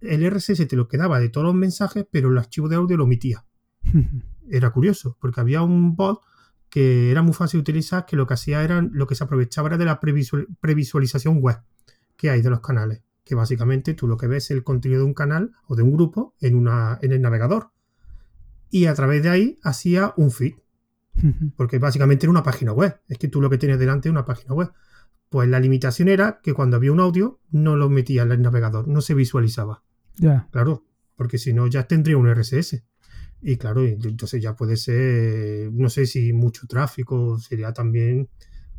el 0.01 0.29
RSS 0.29 0.66
te 0.66 0.74
lo 0.74 0.88
quedaba 0.88 1.20
de 1.20 1.29
todos 1.29 1.46
los 1.46 1.55
mensajes, 1.55 2.05
pero 2.11 2.31
el 2.31 2.38
archivo 2.38 2.68
de 2.68 2.74
audio 2.74 2.96
lo 2.96 3.05
omitía. 3.05 3.46
Era 4.51 4.70
curioso, 4.70 5.16
porque 5.20 5.40
había 5.40 5.62
un 5.62 5.94
bot 5.94 6.20
que 6.68 7.12
era 7.12 7.22
muy 7.22 7.33
fácil 7.33 7.59
de 7.59 7.62
utilizar, 7.62 8.07
que 8.07 8.16
lo 8.16 8.27
que 8.27 8.35
hacía 8.35 8.62
era, 8.62 8.83
lo 8.83 9.07
que 9.07 9.14
se 9.14 9.24
aprovechaba 9.24 9.68
era 9.68 9.79
de 9.79 9.87
la 9.87 10.01
previsualización 10.01 11.38
web 11.40 11.62
que 12.16 12.29
hay 12.29 12.42
de 12.42 12.51
los 12.51 12.61
canales. 12.61 13.03
Que 13.24 13.35
básicamente 13.35 13.94
tú 13.94 14.07
lo 14.09 14.16
que 14.18 14.27
ves 14.27 14.44
es 14.44 14.51
el 14.51 14.64
contenido 14.64 15.01
de 15.01 15.07
un 15.07 15.14
canal 15.14 15.53
o 15.66 15.77
de 15.77 15.83
un 15.83 15.92
grupo 15.92 16.35
en, 16.40 16.57
una, 16.57 16.98
en 17.01 17.12
el 17.12 17.22
navegador. 17.22 17.70
Y 18.68 18.85
a 18.85 18.94
través 18.94 19.22
de 19.22 19.31
ahí 19.31 19.59
hacía 19.62 20.12
un 20.16 20.31
feed 20.31 20.57
porque 21.57 21.78
básicamente 21.78 22.26
era 22.26 22.31
una 22.31 22.42
página 22.42 22.72
web. 22.72 23.00
Es 23.09 23.18
que 23.18 23.28
tú 23.28 23.40
lo 23.40 23.50
que 23.50 23.59
tienes 23.59 23.78
delante 23.78 24.09
es 24.09 24.11
una 24.11 24.24
página 24.24 24.54
web. 24.54 24.70
Pues 25.28 25.48
la 25.48 25.61
limitación 25.61 26.09
era 26.09 26.40
que 26.42 26.54
cuando 26.54 26.76
había 26.76 26.92
un 26.92 27.00
audio 27.00 27.40
no 27.50 27.76
lo 27.76 27.90
metía 27.90 28.22
en 28.22 28.33
el 28.33 28.42
navegador, 28.42 28.88
no 28.88 29.00
se 29.00 29.14
visualizaba. 29.14 29.83
Ya. 30.16 30.48
Claro, 30.50 30.85
porque 31.16 31.38
si 31.38 31.52
no 31.52 31.66
ya 31.66 31.85
tendría 31.85 32.16
un 32.16 32.33
RSS. 32.33 32.83
Y 33.40 33.57
claro, 33.57 33.85
entonces 33.85 34.42
ya 34.42 34.57
puede 34.57 34.76
ser, 34.76 35.70
no 35.72 35.88
sé 35.90 36.07
si 36.07 36.33
mucho 36.33 36.66
tráfico, 36.66 37.38
sería 37.38 37.72
también, 37.72 38.28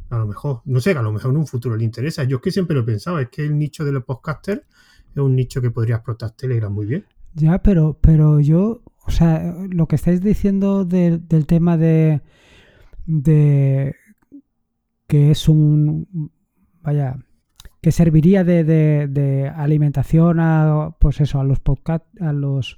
a 0.09 0.17
lo 0.17 0.27
mejor, 0.27 0.61
no 0.65 0.81
sé, 0.81 0.91
a 0.91 1.01
lo 1.01 1.13
mejor 1.13 1.31
en 1.31 1.37
un 1.37 1.47
futuro 1.47 1.77
le 1.77 1.85
interesa. 1.85 2.23
Yo 2.25 2.37
es 2.37 2.41
que 2.41 2.51
siempre 2.51 2.75
lo 2.75 2.85
pensaba, 2.85 3.21
es 3.21 3.29
que 3.29 3.45
el 3.45 3.57
nicho 3.57 3.85
de 3.85 3.93
los 3.93 4.03
podcasters 4.03 4.63
es 5.11 5.17
un 5.17 5.35
nicho 5.35 5.61
que 5.61 5.71
podría 5.71 5.95
explotar 5.95 6.31
Telegram 6.31 6.73
muy 6.73 6.87
bien. 6.87 7.05
Ya, 7.35 7.61
pero, 7.61 7.97
pero 8.01 8.39
yo, 8.39 8.81
o 9.05 9.11
sea, 9.11 9.55
lo 9.69 9.87
que 9.87 9.95
estáis 9.95 10.21
diciendo 10.21 10.85
del 10.85 11.45
tema 11.47 11.77
de, 11.77 12.21
de 13.05 13.95
que 15.07 15.31
es 15.31 15.49
un, 15.49 16.31
vaya, 16.81 17.17
que 17.81 17.91
serviría 17.91 18.43
de, 18.43 19.51
alimentación 19.55 20.39
a, 20.39 20.95
pues 20.99 21.21
eso, 21.21 21.39
a 21.39 21.43
los 21.43 21.59
podcast, 21.59 22.05
a 22.21 22.33
los, 22.33 22.77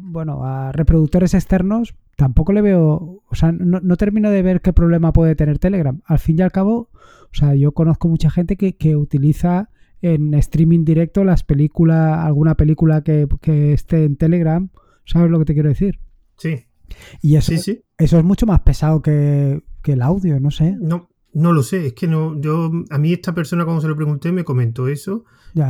bueno, 0.00 0.44
a 0.44 0.72
reproductores 0.72 1.34
externos, 1.34 1.94
tampoco 2.16 2.52
le 2.52 2.62
veo, 2.62 3.22
o 3.28 3.34
sea, 3.34 3.52
no, 3.52 3.96
termino 3.96 4.30
de 4.30 4.42
ver 4.42 4.60
qué 4.60 4.72
problema 4.72 5.12
puede 5.12 5.36
tener 5.36 5.58
Telegram. 5.58 6.00
Al 6.04 6.18
fin 6.18 6.38
y 6.38 6.42
al 6.42 6.52
cabo, 6.52 6.90
o 6.92 7.34
sea, 7.34 7.54
yo 7.54 7.72
conozco 7.72 8.08
mucha 8.08 8.30
gente 8.30 8.56
que, 8.56 8.76
que 8.76 8.96
utiliza 8.96 9.70
en 10.02 10.34
streaming 10.34 10.84
directo 10.84 11.24
las 11.24 11.44
películas, 11.44 12.18
alguna 12.18 12.56
película 12.56 13.02
que, 13.02 13.26
esté 13.72 14.04
en 14.04 14.16
Telegram, 14.16 14.68
¿sabes 15.04 15.30
lo 15.30 15.38
que 15.38 15.44
te 15.44 15.54
quiero 15.54 15.68
decir? 15.68 16.00
Sí. 16.36 16.66
Y 17.20 17.36
eso, 17.36 17.52
eso 17.54 18.18
es 18.18 18.24
mucho 18.24 18.46
más 18.46 18.60
pesado 18.60 19.02
que, 19.02 19.62
que 19.82 19.92
el 19.92 20.02
audio, 20.02 20.38
no 20.40 20.50
sé. 20.50 20.76
No, 20.78 21.08
no 21.32 21.52
lo 21.52 21.62
sé, 21.62 21.86
es 21.88 21.92
que 21.94 22.06
no, 22.06 22.40
yo, 22.40 22.70
a 22.90 22.98
mí 22.98 23.12
esta 23.12 23.34
persona 23.34 23.64
cuando 23.64 23.82
se 23.82 23.88
lo 23.88 23.96
pregunté 23.96 24.32
me 24.32 24.44
comentó 24.44 24.88
eso, 24.88 25.24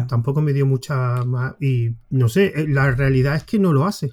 tampoco 0.09 0.43
me 0.43 0.53
dio 0.53 0.67
mucha 0.67 1.25
más, 1.25 1.55
y 1.61 1.97
no 2.11 2.29
sé, 2.29 2.53
eh, 2.55 2.69
la 2.69 2.91
realidad 2.91 3.37
es 3.37 3.45
que 3.45 3.59
no 3.59 3.73
lo 3.73 3.85
hace. 3.87 4.13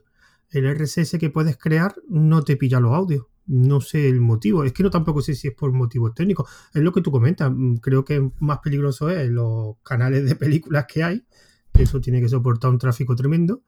El 0.50 0.66
RSS 0.74 1.18
que 1.18 1.30
puedes 1.30 1.58
crear 1.58 1.96
no 2.10 2.44
te 2.44 2.58
pilla 2.58 2.80
los 2.80 2.94
audios. 2.94 3.26
No 3.48 3.82
sé 3.82 4.08
el 4.08 4.22
motivo, 4.22 4.64
es 4.64 4.74
que 4.74 4.84
no 4.84 4.90
tampoco 4.90 5.22
sé 5.22 5.34
si 5.34 5.48
es 5.48 5.54
por 5.54 5.72
motivos 5.72 6.14
técnicos. 6.14 6.50
Es 6.74 6.82
lo 6.82 6.92
que 6.92 7.02
tú 7.02 7.12
comentas, 7.12 7.52
mm, 7.54 7.76
creo 7.76 8.06
que 8.06 8.32
más 8.40 8.60
peligroso 8.60 9.10
es 9.10 9.30
los 9.30 9.78
canales 9.84 10.26
de 10.26 10.36
películas 10.36 10.86
que 10.88 11.04
hay, 11.04 11.26
eso 11.74 12.00
tiene 12.00 12.22
que 12.22 12.30
soportar 12.30 12.70
un 12.72 12.78
tráfico 12.78 13.16
tremendo 13.16 13.64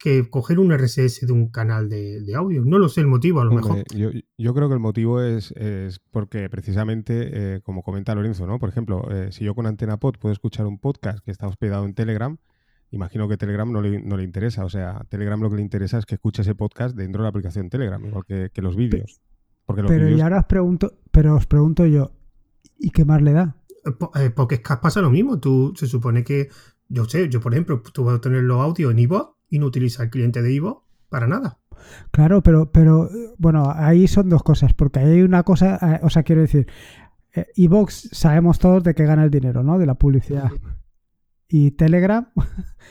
que 0.00 0.30
coger 0.30 0.58
un 0.58 0.72
RSS 0.72 1.26
de 1.26 1.32
un 1.32 1.50
canal 1.50 1.90
de, 1.90 2.24
audio. 2.34 2.64
No 2.64 2.78
lo 2.78 2.88
sé 2.88 3.02
el 3.02 3.06
motivo, 3.06 3.42
a 3.42 3.44
lo 3.44 3.52
mejor. 3.52 3.84
Yo, 3.94 4.54
creo 4.54 4.68
que 4.68 4.74
el 4.74 4.80
motivo 4.80 5.20
es, 5.20 5.52
porque 6.10 6.48
precisamente, 6.48 7.56
eh, 7.56 7.60
como 7.60 7.82
comenta 7.82 8.14
Lorenzo, 8.14 8.46
¿no? 8.46 8.58
Por 8.58 8.70
ejemplo, 8.70 9.06
eh, 9.10 9.30
si 9.30 9.44
yo 9.44 9.54
con 9.54 9.66
Antena 9.66 9.98
Pod 9.98 10.14
puedo 10.18 10.32
escuchar 10.32 10.66
un 10.66 10.78
podcast 10.78 11.22
que 11.22 11.30
está 11.30 11.46
hospedado 11.46 11.84
en 11.84 11.92
Telegram, 11.92 12.38
imagino 12.90 13.28
que 13.28 13.36
Telegram 13.36 13.70
no 13.70 13.82
le, 13.82 14.24
interesa. 14.24 14.64
O 14.64 14.70
sea, 14.70 15.04
Telegram 15.10 15.38
lo 15.38 15.50
que 15.50 15.56
le 15.56 15.62
interesa 15.62 15.98
es 15.98 16.06
que 16.06 16.14
escuche 16.14 16.40
ese 16.40 16.54
podcast 16.54 16.96
dentro 16.96 17.20
de 17.20 17.24
la 17.24 17.28
aplicación 17.28 17.68
Telegram, 17.68 18.02
igual 18.02 18.24
que, 18.24 18.62
los 18.62 18.76
vídeos. 18.76 19.20
Porque 19.66 19.82
pero 19.82 20.08
y 20.08 20.18
ahora 20.22 20.38
os 20.38 20.46
pregunto, 20.46 20.94
pero 21.10 21.36
os 21.36 21.46
pregunto 21.46 21.84
yo, 21.84 22.12
¿y 22.78 22.88
qué 22.88 23.04
más 23.04 23.20
le 23.20 23.32
da? 23.32 23.54
Porque 24.34 24.54
es 24.54 24.60
que 24.62 24.76
pasa 24.80 25.02
lo 25.02 25.10
mismo. 25.10 25.38
Tú 25.40 25.74
se 25.76 25.86
supone 25.86 26.24
que, 26.24 26.48
yo 26.88 27.04
sé, 27.04 27.28
yo 27.28 27.42
por 27.42 27.52
ejemplo, 27.52 27.82
tú 27.92 28.04
vas 28.04 28.16
a 28.16 28.20
tener 28.22 28.44
los 28.44 28.62
audios 28.62 28.92
en 28.92 29.00
iVoox 29.00 29.39
no 29.58 29.66
utiliza 29.66 30.04
el 30.04 30.10
cliente 30.10 30.42
de 30.42 30.52
Ivo 30.52 30.86
para 31.08 31.26
nada. 31.26 31.58
Claro, 32.10 32.42
pero, 32.42 32.70
pero 32.70 33.08
bueno, 33.38 33.72
ahí 33.74 34.06
son 34.06 34.28
dos 34.28 34.42
cosas, 34.42 34.72
porque 34.74 35.00
hay 35.00 35.22
una 35.22 35.42
cosa, 35.42 35.78
eh, 35.82 36.00
o 36.02 36.10
sea, 36.10 36.22
quiero 36.22 36.42
decir, 36.42 36.66
Evox 37.56 38.06
eh, 38.06 38.08
sabemos 38.12 38.58
todos 38.58 38.82
de 38.84 38.94
qué 38.94 39.04
gana 39.04 39.24
el 39.24 39.30
dinero, 39.30 39.62
¿no? 39.62 39.78
De 39.78 39.86
la 39.86 39.94
publicidad. 39.94 40.50
Y 41.48 41.72
Telegram. 41.72 42.28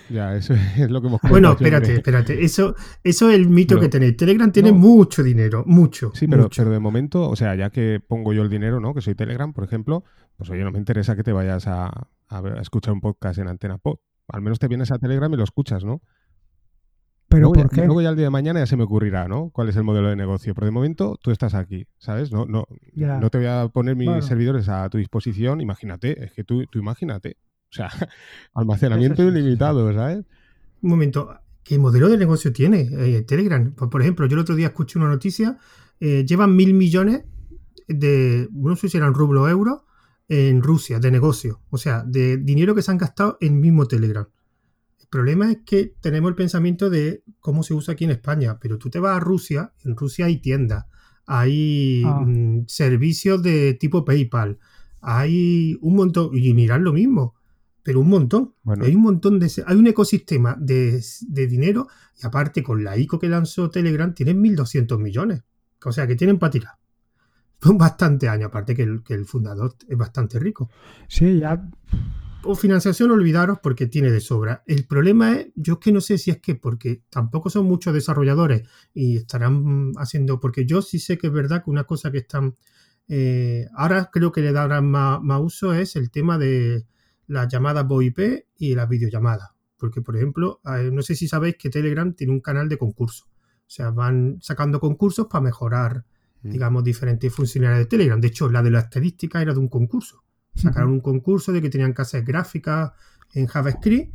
Ya, 0.09 0.35
eso 0.35 0.53
es 0.53 0.89
lo 0.89 1.01
que 1.01 1.07
hemos 1.07 1.21
Bueno, 1.29 1.51
espérate, 1.51 1.93
espérate. 1.93 2.43
Eso, 2.43 2.73
eso 3.03 3.29
es 3.29 3.35
el 3.35 3.47
mito 3.47 3.79
que 3.79 3.89
tenéis. 3.89 4.17
Telegram 4.17 4.51
tiene 4.51 4.71
mucho 4.71 5.21
dinero, 5.21 5.63
mucho. 5.67 6.11
Sí, 6.15 6.27
pero, 6.27 6.49
pero 6.55 6.71
de 6.71 6.79
momento, 6.79 7.29
o 7.29 7.35
sea, 7.35 7.53
ya 7.55 7.69
que 7.69 7.99
pongo 7.99 8.33
yo 8.33 8.41
el 8.41 8.49
dinero, 8.49 8.79
¿no? 8.79 8.93
Que 8.95 9.01
soy 9.01 9.13
Telegram, 9.13 9.53
por 9.53 9.65
ejemplo, 9.65 10.03
pues 10.35 10.49
oye, 10.49 10.63
no 10.63 10.71
me 10.71 10.79
interesa 10.79 11.15
que 11.15 11.23
te 11.23 11.31
vayas 11.31 11.67
a, 11.67 12.07
a 12.29 12.41
escuchar 12.61 12.93
un 12.93 13.01
podcast 13.01 13.37
en 13.39 13.49
Antena 13.49 13.77
Pod. 13.77 13.97
Al 14.27 14.41
menos 14.41 14.57
te 14.57 14.67
vienes 14.67 14.91
a 14.91 14.97
Telegram 14.97 15.31
y 15.31 15.37
lo 15.37 15.43
escuchas, 15.43 15.83
¿no? 15.83 16.01
¿Pero 17.29 17.51
por 17.51 17.69
qué? 17.69 17.85
Luego 17.85 18.01
ya 18.01 18.09
el 18.09 18.15
día 18.15 18.25
de 18.25 18.31
mañana 18.31 18.59
ya 18.59 18.65
se 18.65 18.75
me 18.75 18.83
ocurrirá, 18.83 19.27
¿no? 19.27 19.51
¿Cuál 19.51 19.69
es 19.69 19.75
el 19.75 19.83
modelo 19.83 20.09
de 20.09 20.15
negocio? 20.15 20.55
Pero 20.55 20.65
de 20.65 20.71
momento 20.71 21.17
tú 21.21 21.29
estás 21.29 21.53
aquí, 21.53 21.85
¿sabes? 21.99 22.31
No, 22.31 22.45
no, 22.45 22.65
no 22.95 23.29
te 23.29 23.37
voy 23.37 23.47
a 23.47 23.67
poner 23.67 23.95
mis 23.95 24.25
servidores 24.25 24.67
a 24.67 24.89
tu 24.89 24.97
disposición. 24.97 25.61
Imagínate, 25.61 26.25
es 26.25 26.31
que 26.31 26.43
tú, 26.43 26.65
tú 26.65 26.79
imagínate. 26.79 27.37
O 27.71 27.73
sea, 27.73 27.89
almacenamiento 28.55 29.23
ilimitado, 29.23 29.93
¿sabes? 29.93 30.25
Un 30.81 30.89
momento, 30.89 31.39
¿qué 31.63 31.77
modelo 31.77 32.09
de 32.09 32.17
negocio 32.17 32.51
tiene 32.51 32.89
eh, 32.91 33.21
Telegram? 33.21 33.73
Pues, 33.75 33.91
por 33.91 34.01
ejemplo, 34.01 34.25
yo 34.25 34.33
el 34.33 34.41
otro 34.41 34.55
día 34.55 34.67
escuché 34.67 34.97
una 34.97 35.09
noticia, 35.09 35.57
eh, 35.99 36.25
llevan 36.25 36.55
mil 36.55 36.73
millones 36.73 37.25
de, 37.87 38.49
no 38.51 38.75
sé 38.75 38.89
si 38.89 38.97
eran 38.97 39.13
rublos 39.13 39.43
o 39.43 39.49
euros, 39.49 39.81
en 40.27 40.61
Rusia, 40.61 40.99
de 40.99 41.09
negocio. 41.09 41.61
O 41.69 41.77
sea, 41.77 42.03
de 42.03 42.37
dinero 42.37 42.75
que 42.75 42.83
se 42.83 42.91
han 42.91 42.99
gastado 42.99 43.37
en 43.41 43.59
mismo 43.59 43.87
Telegram 43.87 44.27
problema 45.09 45.51
es 45.51 45.59
que 45.65 45.95
tenemos 45.99 46.29
el 46.29 46.35
pensamiento 46.35 46.89
de 46.89 47.23
cómo 47.39 47.63
se 47.63 47.73
usa 47.73 47.93
aquí 47.93 48.05
en 48.05 48.11
España, 48.11 48.59
pero 48.59 48.77
tú 48.77 48.89
te 48.89 48.99
vas 48.99 49.17
a 49.17 49.19
Rusia, 49.19 49.73
en 49.83 49.95
Rusia 49.95 50.25
hay 50.25 50.37
tiendas, 50.37 50.85
hay 51.25 52.03
ah. 52.05 52.21
mm, 52.25 52.65
servicios 52.67 53.41
de 53.43 53.73
tipo 53.73 54.05
PayPal, 54.05 54.59
hay 55.01 55.77
un 55.81 55.95
montón, 55.95 56.29
y 56.33 56.53
mirar 56.53 56.81
lo 56.81 56.93
mismo, 56.93 57.35
pero 57.83 58.01
un 58.01 58.09
montón. 58.09 58.53
Hay 58.81 58.93
un 58.93 59.01
montón 59.01 59.39
de. 59.39 59.51
Hay 59.65 59.75
un 59.75 59.87
ecosistema 59.87 60.55
de, 60.59 61.01
dinero, 61.47 61.87
y 62.21 62.25
aparte 62.25 62.61
con 62.61 62.83
la 62.83 62.97
ICO 62.97 63.17
que 63.17 63.29
lanzó 63.29 63.71
Telegram, 63.71 64.13
tienen 64.13 64.43
1.200 64.43 64.99
millones. 64.99 65.43
O 65.83 65.91
sea 65.91 66.05
que 66.05 66.15
tienen 66.15 66.37
para 66.37 66.51
tirar. 66.51 66.73
Bastante 67.61 68.29
años, 68.29 68.49
aparte 68.49 68.75
que 68.75 68.83
el, 68.83 69.01
que 69.03 69.13
el 69.13 69.25
fundador 69.25 69.75
es 69.87 69.97
bastante 69.97 70.37
rico. 70.39 70.69
Sí, 71.07 71.39
ya 71.39 71.67
o 72.43 72.55
financiación, 72.55 73.11
olvidaros 73.11 73.59
porque 73.61 73.87
tiene 73.87 74.11
de 74.11 74.21
sobra. 74.21 74.63
El 74.65 74.85
problema 74.85 75.33
es, 75.33 75.47
yo 75.55 75.73
es 75.73 75.79
que 75.79 75.91
no 75.91 76.01
sé 76.01 76.17
si 76.17 76.31
es 76.31 76.39
que 76.39 76.55
porque 76.55 77.03
tampoco 77.09 77.49
son 77.49 77.65
muchos 77.65 77.93
desarrolladores 77.93 78.67
y 78.93 79.17
estarán 79.17 79.91
haciendo, 79.97 80.39
porque 80.39 80.65
yo 80.65 80.81
sí 80.81 80.99
sé 80.99 81.17
que 81.17 81.27
es 81.27 81.33
verdad 81.33 81.63
que 81.63 81.69
una 81.69 81.83
cosa 81.83 82.11
que 82.11 82.19
están, 82.19 82.55
eh, 83.07 83.67
ahora 83.75 84.09
creo 84.11 84.31
que 84.31 84.41
le 84.41 84.51
darán 84.51 84.89
más, 84.89 85.19
uso 85.41 85.73
es 85.73 85.95
el 85.95 86.11
tema 86.11 86.37
de 86.37 86.85
las 87.27 87.47
llamadas 87.47 87.87
VoIP 87.87 88.45
y 88.57 88.75
las 88.75 88.87
videollamadas. 88.87 89.49
Porque, 89.77 90.01
por 90.01 90.15
ejemplo, 90.15 90.61
eh, 90.65 90.89
no 90.91 91.01
sé 91.01 91.15
si 91.15 91.27
sabéis 91.27 91.55
que 91.57 91.69
Telegram 91.69 92.13
tiene 92.13 92.33
un 92.33 92.41
canal 92.41 92.67
de 92.67 92.77
concurso. 92.77 93.25
O 93.27 93.71
sea, 93.71 93.91
van 93.91 94.39
sacando 94.41 94.79
concursos 94.79 95.27
para 95.27 95.43
mejorar, 95.43 96.05
mm. 96.41 96.49
digamos, 96.49 96.83
diferentes 96.83 97.33
funcionalidades 97.33 97.85
de 97.85 97.89
Telegram. 97.89 98.19
De 98.19 98.27
hecho, 98.27 98.49
la 98.49 98.61
de 98.61 98.71
la 98.71 98.79
estadística 98.79 99.41
era 99.41 99.53
de 99.53 99.59
un 99.59 99.69
concurso. 99.69 100.23
Sacaron 100.55 100.91
un 100.91 101.01
concurso 101.01 101.51
de 101.51 101.61
que 101.61 101.69
tenían 101.69 101.93
casas 101.93 102.25
gráficas 102.25 102.91
en 103.33 103.47
JavaScript 103.47 104.13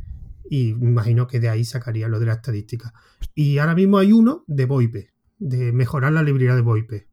y 0.49 0.73
me 0.73 0.89
imagino 0.89 1.27
que 1.27 1.39
de 1.39 1.49
ahí 1.49 1.63
sacarían 1.63 2.11
lo 2.11 2.19
de 2.19 2.27
la 2.27 2.33
estadística. 2.33 2.93
Y 3.33 3.57
ahora 3.57 3.75
mismo 3.75 3.97
hay 3.97 4.11
uno 4.11 4.43
de 4.47 4.65
VoIP, 4.65 4.95
de 5.39 5.71
mejorar 5.71 6.13
la 6.13 6.23
librería 6.23 6.55
de 6.55 6.61
VoIP. 6.61 7.07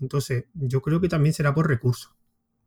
Entonces, 0.00 0.46
yo 0.54 0.82
creo 0.82 1.00
que 1.00 1.08
también 1.08 1.34
será 1.34 1.54
por 1.54 1.68
recursos, 1.68 2.16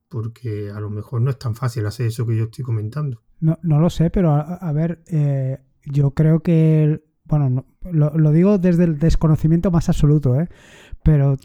porque 0.07 0.71
a 0.71 0.79
lo 0.79 0.89
mejor 0.89 1.21
no 1.21 1.29
es 1.29 1.39
tan 1.39 1.55
fácil 1.55 1.85
hacer 1.85 2.07
eso 2.07 2.25
que 2.25 2.37
yo 2.37 2.45
estoy 2.45 2.63
comentando. 2.63 3.23
No, 3.39 3.59
no 3.63 3.79
lo 3.79 3.89
sé, 3.89 4.09
pero 4.09 4.31
a, 4.31 4.71
ver, 4.71 5.03
eh, 5.07 5.59
yo 5.85 6.11
creo 6.11 6.41
que, 6.41 7.03
bueno, 7.25 7.65
lo, 7.91 8.17
lo, 8.17 8.31
digo 8.31 8.57
desde 8.57 8.85
el 8.85 8.97
desconocimiento 8.97 9.71
más 9.71 9.89
absoluto, 9.89 10.39
¿eh? 10.39 10.47
pero 11.03 11.37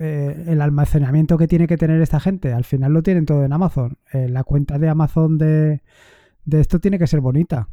eh, 0.00 0.44
el 0.46 0.60
almacenamiento 0.60 1.36
que 1.36 1.48
tiene 1.48 1.66
que 1.66 1.76
tener 1.76 2.00
esta 2.00 2.20
gente, 2.20 2.52
al 2.52 2.64
final 2.64 2.92
lo 2.92 3.02
tienen 3.02 3.26
todo 3.26 3.44
en 3.44 3.52
Amazon. 3.52 3.98
Eh, 4.12 4.28
la 4.28 4.44
cuenta 4.44 4.78
de 4.78 4.88
Amazon 4.88 5.38
de, 5.38 5.82
esto 6.48 6.78
tiene 6.78 7.00
que 7.00 7.08
ser 7.08 7.20
bonita. 7.20 7.68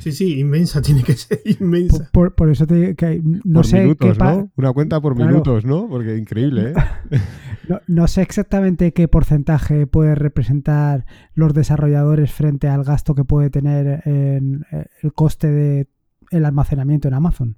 Sí, 0.00 0.10
sí, 0.10 0.40
inmensa, 0.40 0.82
tiene 0.82 1.04
que 1.04 1.12
ser 1.14 1.40
inmensa. 1.44 2.10
Por, 2.12 2.50
eso 2.50 2.66
te 2.66 2.96
que 2.96 3.22
no 3.44 3.62
sé 3.62 3.96
qué 3.96 4.12
Una 4.56 4.72
cuenta 4.72 5.00
por 5.00 5.16
minutos, 5.16 5.64
¿no? 5.64 5.88
Porque 5.88 6.16
increíble, 6.16 6.72
¿eh? 6.72 7.20
no, 7.86 8.08
sé 8.08 8.22
exactamente 8.22 8.92
qué 8.92 9.06
porcentaje 9.06 9.86
puede 9.86 10.16
representar 10.16 11.06
los 11.34 11.54
desarrolladores 11.54 12.32
frente 12.32 12.66
al 12.66 12.82
gasto 12.82 13.14
que 13.14 13.24
puede 13.24 13.50
tener 13.50 14.02
en 14.04 14.66
el 15.02 15.12
coste 15.12 15.48
de 15.48 15.88
el 16.32 16.44
almacenamiento 16.44 17.06
en 17.06 17.14
Amazon. 17.14 17.56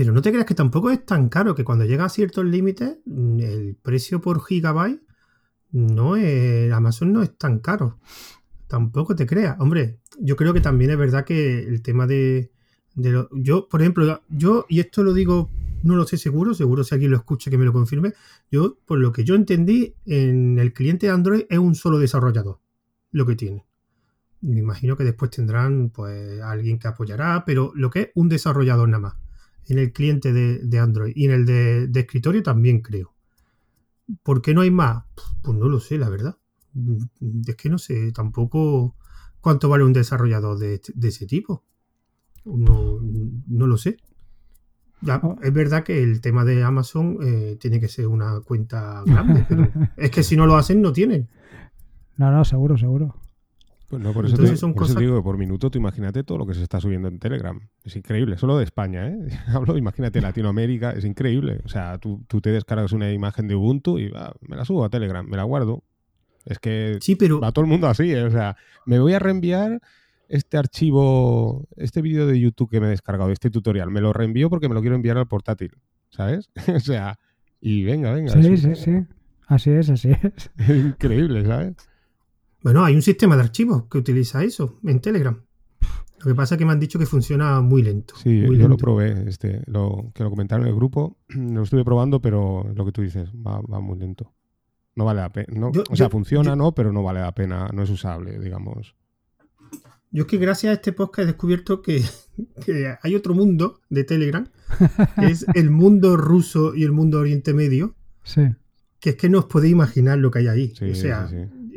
Pero 0.00 0.14
no 0.14 0.22
te 0.22 0.30
creas 0.32 0.46
que 0.46 0.54
tampoco 0.54 0.90
es 0.90 1.04
tan 1.04 1.28
caro 1.28 1.54
que 1.54 1.62
cuando 1.62 1.84
llega 1.84 2.06
a 2.06 2.08
ciertos 2.08 2.42
límites, 2.46 2.96
mm, 3.04 3.38
el 3.40 3.76
precio 3.76 4.18
por 4.22 4.42
gigabyte 4.42 5.02
no 5.72 6.16
es. 6.16 6.72
Amazon 6.72 7.12
no 7.12 7.22
es 7.22 7.36
tan 7.36 7.58
caro. 7.58 7.98
Tampoco 8.66 9.14
te 9.14 9.26
creas. 9.26 9.60
Hombre, 9.60 9.98
yo 10.18 10.36
creo 10.36 10.54
que 10.54 10.62
también 10.62 10.90
es 10.90 10.96
verdad 10.96 11.26
que 11.26 11.58
el 11.58 11.82
tema 11.82 12.06
de. 12.06 12.50
yo, 12.96 13.68
por 13.68 13.82
ejemplo, 13.82 14.22
yo, 14.30 14.64
y 14.70 14.80
esto 14.80 15.02
lo 15.02 15.12
digo, 15.12 15.50
no 15.82 15.96
lo 15.96 16.06
sé 16.06 16.16
seguro, 16.16 16.54
seguro 16.54 16.82
si 16.82 16.94
alguien 16.94 17.10
lo 17.10 17.18
escucha 17.18 17.50
que 17.50 17.58
me 17.58 17.66
lo 17.66 17.72
confirme. 17.74 18.14
Yo, 18.50 18.78
por 18.86 18.98
lo 18.98 19.12
que 19.12 19.24
yo 19.24 19.34
entendí, 19.34 19.96
en 20.06 20.58
el 20.58 20.72
cliente 20.72 21.10
Android 21.10 21.42
es 21.50 21.58
un 21.58 21.74
solo 21.74 21.98
desarrollador 21.98 22.58
lo 23.12 23.26
que 23.26 23.36
tiene. 23.36 23.66
Me 24.40 24.60
imagino 24.60 24.96
que 24.96 25.04
después 25.04 25.30
tendrán 25.30 25.90
pues 25.90 26.40
alguien 26.40 26.78
que 26.78 26.88
apoyará, 26.88 27.44
pero 27.44 27.72
lo 27.74 27.90
que 27.90 28.00
es 28.00 28.08
un 28.14 28.30
desarrollador 28.30 28.88
nada 28.88 29.00
más 29.00 29.29
en 29.70 29.78
el 29.78 29.92
cliente 29.92 30.32
de, 30.32 30.78
Android 30.78 31.12
y 31.14 31.26
en 31.26 31.32
el 31.32 31.46
de, 31.46 32.00
escritorio 32.00 32.42
también 32.42 32.80
creo. 32.80 33.14
¿Por 34.22 34.42
qué 34.42 34.54
no 34.54 34.62
hay 34.62 34.70
más? 34.70 35.04
Pues 35.42 35.56
no 35.56 35.68
lo 35.68 35.80
sé, 35.80 35.98
la 35.98 36.08
verdad. 36.08 36.36
Es 37.46 37.56
que 37.56 37.68
no 37.68 37.78
sé 37.78 38.12
tampoco 38.12 38.96
cuánto 39.40 39.68
vale 39.68 39.84
un 39.84 39.92
desarrollador 39.92 40.58
de, 40.58 40.80
ese 41.02 41.26
tipo. 41.26 41.64
No, 42.44 42.98
no, 43.46 43.66
lo 43.66 43.76
sé. 43.76 43.96
Oh. 45.22 45.36
es 45.42 45.52
verdad 45.52 45.82
que 45.82 46.02
el 46.02 46.20
tema 46.20 46.44
de 46.44 46.62
Amazon 46.62 47.18
eh, 47.22 47.56
tiene 47.58 47.80
que 47.80 47.88
ser 47.88 48.06
una 48.06 48.40
cuenta 48.40 49.02
grande, 49.06 49.46
pero 49.48 49.66
es 49.96 50.10
que 50.10 50.22
si 50.22 50.36
no 50.36 50.46
lo 50.46 50.56
hacen, 50.56 50.82
no 50.82 50.92
tienen. 50.92 51.28
No, 52.16 52.30
no, 52.30 52.44
seguro, 52.44 52.76
seguro. 52.76 53.19
Pues 53.90 54.00
no, 54.00 54.12
por 54.12 54.24
eso, 54.24 54.36
te, 54.36 54.56
son 54.56 54.72
cosas... 54.72 54.94
digo 54.94 55.16
que 55.16 55.22
por 55.22 55.36
minuto 55.36 55.68
tú 55.68 55.76
imagínate 55.76 56.22
todo 56.22 56.38
lo 56.38 56.46
que 56.46 56.54
se 56.54 56.62
está 56.62 56.80
subiendo 56.80 57.08
en 57.08 57.18
Telegram. 57.18 57.60
Es 57.82 57.96
increíble, 57.96 58.38
solo 58.38 58.56
de 58.56 58.62
España, 58.62 59.08
¿eh? 59.08 59.18
Hablo, 59.48 59.76
imagínate 59.76 60.20
Latinoamérica, 60.20 60.92
es 60.92 61.04
increíble. 61.04 61.60
O 61.64 61.68
sea, 61.68 61.98
tú, 61.98 62.24
te 62.40 62.52
descargas 62.52 62.92
una 62.92 63.12
imagen 63.12 63.48
de 63.48 63.56
Ubuntu 63.56 63.98
y 63.98 64.12
me 64.42 64.54
la 64.54 64.64
subo 64.64 64.84
a 64.84 64.90
Telegram, 64.90 65.26
me 65.28 65.36
la 65.36 65.42
guardo. 65.42 65.82
Es 66.44 66.60
que 66.60 66.98
sí, 67.00 67.16
pero... 67.16 67.40
va 67.40 67.50
todo 67.50 67.64
el 67.64 67.68
mundo 67.68 67.88
así, 67.88 68.12
¿eh? 68.12 68.22
O 68.22 68.30
sea, 68.30 68.56
me 68.86 69.00
voy 69.00 69.14
a 69.14 69.18
reenviar 69.18 69.80
este 70.28 70.56
archivo, 70.56 71.66
este 71.74 72.00
vídeo 72.00 72.28
de 72.28 72.38
YouTube 72.38 72.70
que 72.70 72.80
me 72.80 72.86
he 72.86 72.90
descargado, 72.90 73.32
este 73.32 73.50
tutorial, 73.50 73.90
me 73.90 74.00
lo 74.00 74.12
reenvío 74.12 74.48
porque 74.50 74.68
me 74.68 74.76
lo 74.76 74.82
quiero 74.82 74.94
enviar 74.94 75.18
al 75.18 75.26
portátil, 75.26 75.72
¿sabes? 76.10 76.48
o 76.72 76.78
sea, 76.78 77.18
y 77.60 77.82
venga, 77.82 78.12
venga. 78.12 78.40
Sí, 78.40 78.56
sí, 78.56 78.76
sí. 78.76 78.92
Así 79.48 79.70
es, 79.70 79.90
así 79.90 80.12
es. 80.12 80.50
increíble, 80.68 81.44
¿sabes? 81.44 81.89
Bueno, 82.62 82.84
hay 82.84 82.94
un 82.94 83.02
sistema 83.02 83.36
de 83.36 83.42
archivos 83.42 83.84
que 83.90 83.98
utiliza 83.98 84.44
eso 84.44 84.78
en 84.84 85.00
Telegram. 85.00 85.40
Lo 86.20 86.26
que 86.26 86.34
pasa 86.34 86.54
es 86.54 86.58
que 86.58 86.66
me 86.66 86.72
han 86.72 86.80
dicho 86.80 86.98
que 86.98 87.06
funciona 87.06 87.60
muy 87.62 87.82
lento. 87.82 88.14
Sí, 88.16 88.40
yo 88.40 88.68
lo 88.68 88.76
probé, 88.76 89.26
este, 89.26 89.62
lo, 89.66 90.12
que 90.14 90.22
lo 90.22 90.28
comentaron 90.28 90.66
en 90.66 90.72
el 90.72 90.76
grupo, 90.76 91.16
lo 91.28 91.62
estuve 91.62 91.84
probando, 91.84 92.20
pero 92.20 92.70
lo 92.74 92.84
que 92.84 92.92
tú 92.92 93.00
dices, 93.00 93.30
va, 93.30 93.62
muy 93.80 93.98
lento. 93.98 94.34
No 94.94 95.06
vale 95.06 95.20
la 95.20 95.32
pena. 95.32 95.70
o 95.88 95.96
sea, 95.96 96.10
funciona, 96.10 96.54
¿no? 96.56 96.72
Pero 96.72 96.92
no 96.92 97.02
vale 97.02 97.20
la 97.20 97.34
pena, 97.34 97.70
no 97.72 97.82
es 97.82 97.90
usable, 97.90 98.38
digamos. 98.38 98.94
Yo 100.10 100.24
es 100.24 100.28
que 100.28 100.38
gracias 100.38 100.70
a 100.70 100.74
este 100.74 100.92
podcast 100.92 101.20
he 101.20 101.26
descubierto 101.26 101.80
que, 101.80 102.02
hay 103.02 103.14
otro 103.14 103.34
mundo 103.34 103.80
de 103.88 104.04
Telegram, 104.04 104.46
que 105.18 105.26
es 105.26 105.46
el 105.54 105.70
mundo 105.70 106.16
ruso 106.16 106.74
y 106.74 106.82
el 106.82 106.92
mundo 106.92 107.20
Oriente 107.20 107.54
Medio. 107.54 107.94
Sí. 108.22 108.42
Que 109.00 109.10
es 109.10 109.16
que 109.16 109.30
no 109.30 109.38
os 109.38 109.46
podéis 109.46 109.72
imaginar 109.72 110.18
lo 110.18 110.30
que 110.30 110.40
hay 110.40 110.46
ahí. 110.46 110.72
o 110.78 110.94
sea, 110.94 111.28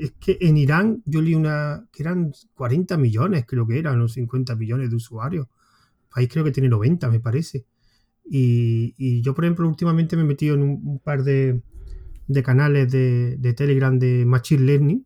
es 0.04 0.12
que 0.20 0.38
en 0.42 0.58
Irán 0.58 1.02
yo 1.06 1.22
leí 1.22 1.34
una 1.34 1.88
que 1.92 2.04
eran 2.04 2.34
40 2.56 2.98
millones, 2.98 3.46
creo 3.48 3.66
que 3.66 3.80
eran, 3.80 4.02
o 4.02 4.10
50 4.10 4.56
millones 4.58 4.90
de 4.90 4.98
usuarios. 4.98 5.48
El 6.04 6.10
país 6.10 6.30
creo 6.30 6.44
que 6.44 6.52
tiene 6.52 6.68
90, 6.68 7.10
me 7.10 7.22
parece. 7.22 7.66
Y, 8.26 9.22
yo, 9.22 9.34
por 9.34 9.46
ejemplo, 9.46 9.68
últimamente 9.68 10.18
me 10.18 10.24
he 10.24 10.26
metido 10.26 10.56
en 10.56 10.62
un, 10.62 11.00
par 11.00 11.24
de, 11.24 11.62
canales 12.44 12.92
de, 12.92 13.54
Telegram 13.56 13.98
de 13.98 14.26
Machine 14.26 14.64
Learning, 14.64 15.06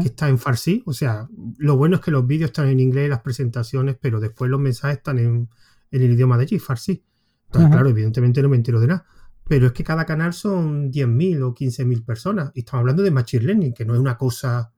que 0.00 0.08
está 0.08 0.28
en 0.28 0.38
farsi. 0.38 0.82
O 0.86 0.92
sea, 0.92 1.28
lo 1.58 1.76
bueno 1.76 1.96
es 1.96 2.02
que 2.02 2.10
los 2.10 2.26
vídeos 2.26 2.48
están 2.50 2.68
en 2.68 2.80
inglés, 2.80 3.08
las 3.08 3.20
presentaciones, 3.20 3.96
pero 4.00 4.18
después 4.18 4.50
los 4.50 4.60
mensajes 4.60 4.98
están 4.98 5.20
en, 5.20 5.48
el 5.92 6.02
idioma 6.02 6.36
de 6.36 6.42
allí, 6.42 6.58
farsi. 6.58 7.04
Entonces, 7.46 7.70
claro, 7.70 7.88
evidentemente 7.88 8.42
no 8.42 8.48
me 8.48 8.56
entero 8.56 8.80
de 8.80 8.88
nada. 8.88 9.06
Pero 9.48 9.66
es 9.66 9.72
que 9.72 9.84
cada 9.84 10.04
canal 10.04 10.32
son 10.32 10.90
10.000 10.90 11.42
o 11.42 11.54
15.000 11.54 12.04
personas. 12.04 12.50
Y 12.54 12.60
estamos 12.60 12.80
hablando 12.80 13.02
de 13.02 13.10
Machine 13.10 13.44
Learning, 13.44 13.72
que 13.72 13.84
no 13.84 13.94
es 13.94 14.00
una 14.00 14.16
cosa 14.16 14.72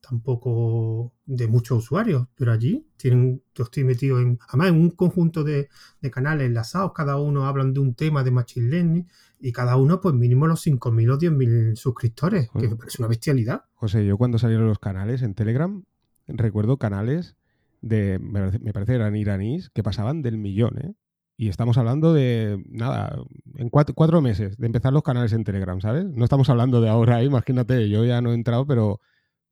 tampoco 0.00 1.12
de 1.26 1.48
muchos 1.48 1.78
usuarios. 1.78 2.28
Pero 2.36 2.52
allí 2.52 2.86
tienen, 2.96 3.42
yo 3.54 3.64
estoy 3.64 3.82
metido 3.84 4.20
en, 4.20 4.38
además 4.48 4.68
en 4.68 4.74
un 4.76 4.90
conjunto 4.90 5.42
de, 5.42 5.68
canales 6.12 6.46
enlazados. 6.46 6.92
Cada 6.94 7.18
uno 7.18 7.46
hablan 7.46 7.72
de 7.72 7.80
un 7.80 7.94
tema 7.94 8.22
de 8.22 8.30
Machine 8.30 8.68
Learning 8.68 9.08
y 9.40 9.52
cada 9.52 9.76
uno, 9.76 10.00
pues 10.00 10.14
mínimo 10.14 10.46
los 10.46 10.64
5.000 10.64 11.12
o 11.12 11.18
10.000 11.18 11.74
suscriptores, 11.74 12.50
que 12.50 12.68
me 12.68 12.76
parece 12.76 13.02
una 13.02 13.08
bestialidad. 13.08 13.64
José, 13.74 14.06
yo 14.06 14.16
cuando 14.16 14.38
salieron 14.38 14.66
los 14.66 14.78
canales 14.78 15.22
en 15.22 15.34
Telegram, 15.34 15.84
recuerdo 16.28 16.78
canales 16.78 17.36
de, 17.82 18.18
me 18.18 18.72
parece 18.72 18.94
eran 18.94 19.16
iraníes, 19.16 19.70
que 19.70 19.82
pasaban 19.82 20.22
del 20.22 20.38
millón, 20.38 20.78
¿eh? 20.78 20.94
Y 21.36 21.48
estamos 21.48 21.76
hablando 21.78 22.12
de, 22.12 22.64
nada, 22.70 23.18
en 23.56 23.68
cuatro, 23.68 24.20
meses 24.20 24.56
de 24.56 24.66
empezar 24.66 24.92
los 24.92 25.02
canales 25.02 25.32
en 25.32 25.42
Telegram, 25.42 25.80
¿sabes? 25.80 26.04
No 26.04 26.24
estamos 26.24 26.48
hablando 26.48 26.80
de 26.80 26.88
ahora, 26.88 27.24
imagínate, 27.24 27.88
yo 27.88 28.04
ya 28.04 28.20
no 28.20 28.30
he 28.30 28.34
entrado, 28.34 28.66
pero 28.66 29.00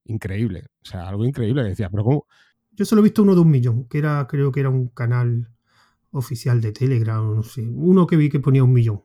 increíble. 0.04 0.66
O 0.82 0.88
sea, 0.88 1.08
algo 1.08 1.24
increíble. 1.24 1.64
Decía, 1.64 1.90
pero 1.90 2.04
¿cómo? 2.04 2.26
Yo 2.70 2.84
solo 2.84 3.00
he 3.00 3.04
visto 3.04 3.22
uno 3.22 3.34
de 3.34 3.40
un 3.40 3.50
millón, 3.50 3.84
que 3.88 3.98
era, 3.98 4.26
creo 4.28 4.52
que 4.52 4.60
era 4.60 4.70
un 4.70 4.88
canal 4.88 5.50
oficial 6.12 6.60
de 6.60 6.72
Telegram, 6.72 7.34
no 7.34 7.42
sé. 7.42 7.68
Uno 7.68 8.06
que 8.06 8.16
vi 8.16 8.28
que 8.28 8.38
ponía 8.38 8.62
un 8.62 8.72
millón. 8.72 9.02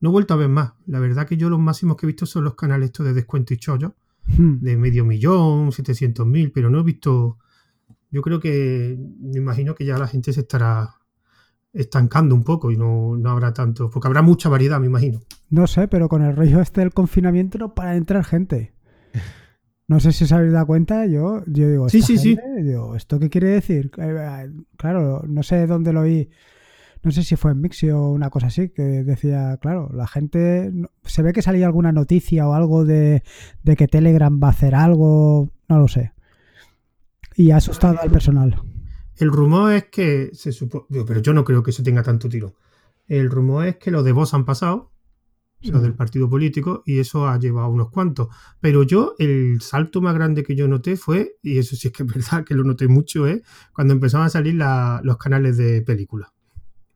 No 0.00 0.10
he 0.10 0.12
vuelto 0.12 0.34
a 0.34 0.36
ver 0.36 0.48
más. 0.48 0.74
La 0.86 1.00
verdad 1.00 1.26
que 1.26 1.36
yo 1.36 1.50
los 1.50 1.58
máximos 1.58 1.96
que 1.96 2.06
he 2.06 2.08
visto 2.08 2.26
son 2.26 2.44
los 2.44 2.54
canales 2.54 2.86
estos 2.86 3.06
de 3.06 3.14
descuento 3.14 3.52
y 3.52 3.56
chollo, 3.56 3.96
hmm. 4.26 4.58
de 4.60 4.76
medio 4.76 5.04
millón, 5.04 5.72
700 5.72 6.24
mil, 6.26 6.52
pero 6.52 6.70
no 6.70 6.80
he 6.80 6.82
visto... 6.84 7.38
Yo 8.10 8.20
creo 8.20 8.38
que, 8.40 8.98
me 9.20 9.38
imagino 9.38 9.74
que 9.74 9.86
ya 9.86 9.96
la 9.98 10.06
gente 10.06 10.32
se 10.34 10.40
estará 10.40 11.01
estancando 11.72 12.34
un 12.34 12.44
poco 12.44 12.70
y 12.70 12.76
no, 12.76 13.16
habrá 13.26 13.52
tanto, 13.52 13.90
porque 13.90 14.08
habrá 14.08 14.22
mucha 14.22 14.48
variedad, 14.48 14.78
me 14.80 14.86
imagino. 14.86 15.20
No 15.50 15.66
sé, 15.66 15.88
pero 15.88 16.08
con 16.08 16.22
el 16.22 16.36
rollo 16.36 16.60
este 16.60 16.80
del 16.80 16.92
confinamiento 16.92 17.58
no 17.58 17.74
para 17.74 17.96
entrar 17.96 18.24
gente. 18.24 18.74
No 19.88 20.00
sé 20.00 20.12
si 20.12 20.24
os 20.24 20.32
habéis 20.32 20.52
dado 20.52 20.66
cuenta, 20.66 21.06
yo, 21.06 21.42
yo 21.46 21.68
digo, 21.68 21.88
sí, 21.88 22.02
sí, 22.02 22.16
sí. 22.16 22.38
Digo, 22.62 22.96
¿esto 22.96 23.18
qué 23.18 23.28
quiere 23.28 23.48
decir? 23.48 23.90
Eh, 23.98 24.16
eh, 24.18 24.50
claro, 24.76 25.22
no 25.26 25.42
sé 25.42 25.66
dónde 25.66 25.92
lo 25.92 26.02
oí, 26.02 26.30
no 27.02 27.10
sé 27.10 27.24
si 27.24 27.36
fue 27.36 27.50
en 27.50 27.60
Mixio 27.60 28.00
o 28.00 28.12
una 28.12 28.30
cosa 28.30 28.46
así, 28.46 28.68
que 28.68 28.82
decía, 28.82 29.58
claro, 29.60 29.90
la 29.92 30.06
gente, 30.06 30.72
se 31.04 31.22
ve 31.22 31.32
que 31.32 31.42
salía 31.42 31.66
alguna 31.66 31.92
noticia 31.92 32.48
o 32.48 32.54
algo 32.54 32.84
de, 32.84 33.22
de 33.62 33.76
que 33.76 33.88
Telegram 33.88 34.40
va 34.42 34.48
a 34.48 34.52
hacer 34.52 34.74
algo, 34.74 35.50
no 35.68 35.78
lo 35.78 35.88
sé. 35.88 36.12
Y 37.34 37.50
ha 37.50 37.56
asustado 37.56 38.00
al 38.00 38.10
personal. 38.10 38.62
El 39.16 39.30
rumor 39.30 39.72
es 39.72 39.84
que 39.84 40.30
se 40.32 40.52
supone, 40.52 40.86
pero 41.06 41.20
yo 41.20 41.32
no 41.32 41.44
creo 41.44 41.62
que 41.62 41.70
eso 41.70 41.82
tenga 41.82 42.02
tanto 42.02 42.28
tiro. 42.28 42.54
El 43.06 43.30
rumor 43.30 43.66
es 43.66 43.76
que 43.76 43.90
los 43.90 44.04
de 44.04 44.12
Vox 44.12 44.34
han 44.34 44.44
pasado, 44.44 44.90
los 45.60 45.82
del 45.82 45.94
partido 45.94 46.28
político, 46.28 46.82
y 46.86 46.98
eso 46.98 47.28
ha 47.28 47.38
llevado 47.38 47.68
unos 47.68 47.90
cuantos. 47.90 48.28
Pero 48.60 48.82
yo, 48.82 49.14
el 49.18 49.60
salto 49.60 50.00
más 50.00 50.14
grande 50.14 50.42
que 50.42 50.56
yo 50.56 50.66
noté 50.66 50.96
fue, 50.96 51.36
y 51.42 51.58
eso 51.58 51.76
sí 51.76 51.88
es 51.88 51.94
que 51.94 52.02
es 52.02 52.12
verdad 52.12 52.44
que 52.44 52.54
lo 52.54 52.64
noté 52.64 52.88
mucho, 52.88 53.26
es 53.26 53.42
cuando 53.72 53.92
empezaban 53.94 54.26
a 54.26 54.30
salir 54.30 54.54
los 54.54 55.16
canales 55.18 55.56
de 55.56 55.82
película. 55.82 56.32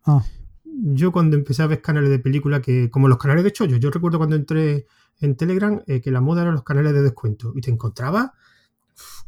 Ah. 0.05 0.24
Yo 0.64 1.12
cuando 1.12 1.37
empecé 1.37 1.62
a 1.62 1.68
ver 1.68 1.81
canales 1.81 2.11
de 2.11 2.18
película, 2.18 2.61
que 2.61 2.90
como 2.90 3.09
los 3.09 3.18
canales 3.18 3.44
de 3.44 3.52
chollo, 3.52 3.76
yo 3.76 3.90
recuerdo 3.90 4.18
cuando 4.18 4.37
entré 4.37 4.87
en 5.20 5.37
Telegram 5.37 5.83
eh, 5.87 6.00
que 6.00 6.11
la 6.11 6.20
moda 6.20 6.42
eran 6.42 6.55
los 6.55 6.64
canales 6.64 6.92
de 6.92 7.02
descuento, 7.02 7.52
y 7.55 7.61
te 7.61 7.70
encontrabas 7.70 8.31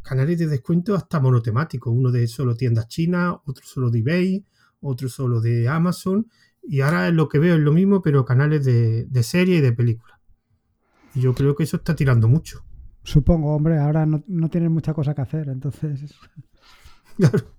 canales 0.03 0.39
de 0.39 0.47
descuento 0.47 0.95
hasta 0.95 1.21
monotemáticos, 1.21 1.93
uno 1.95 2.11
de 2.11 2.27
solo 2.27 2.57
tiendas 2.57 2.89
chinas, 2.89 3.37
otro 3.45 3.65
solo 3.65 3.91
de 3.91 3.99
eBay, 4.01 4.45
otro 4.81 5.09
solo 5.09 5.41
de 5.41 5.69
Amazon, 5.69 6.27
y 6.63 6.81
ahora 6.81 7.11
lo 7.11 7.29
que 7.29 7.39
veo 7.39 7.57
es 7.57 7.61
lo 7.61 7.73
mismo, 7.73 8.03
pero 8.03 8.25
canales 8.25 8.65
de, 8.65 9.23
serie 9.23 9.59
y 9.59 9.61
de 9.61 9.73
película. 9.73 10.21
Y 11.15 11.21
yo 11.21 11.35
creo 11.35 11.55
que 11.55 11.65
eso 11.65 11.77
está 11.79 11.97
tirando 11.97 12.29
mucho. 12.29 12.65
Supongo, 13.03 13.55
hombre, 13.55 13.79
ahora 13.79 14.05
no, 14.05 14.23
no 14.27 14.51
tienen 14.51 14.73
mucha 14.73 14.93
cosa 14.93 15.15
que 15.15 15.23
hacer, 15.23 15.49
entonces... 15.49 16.15
Claro. 17.17 17.59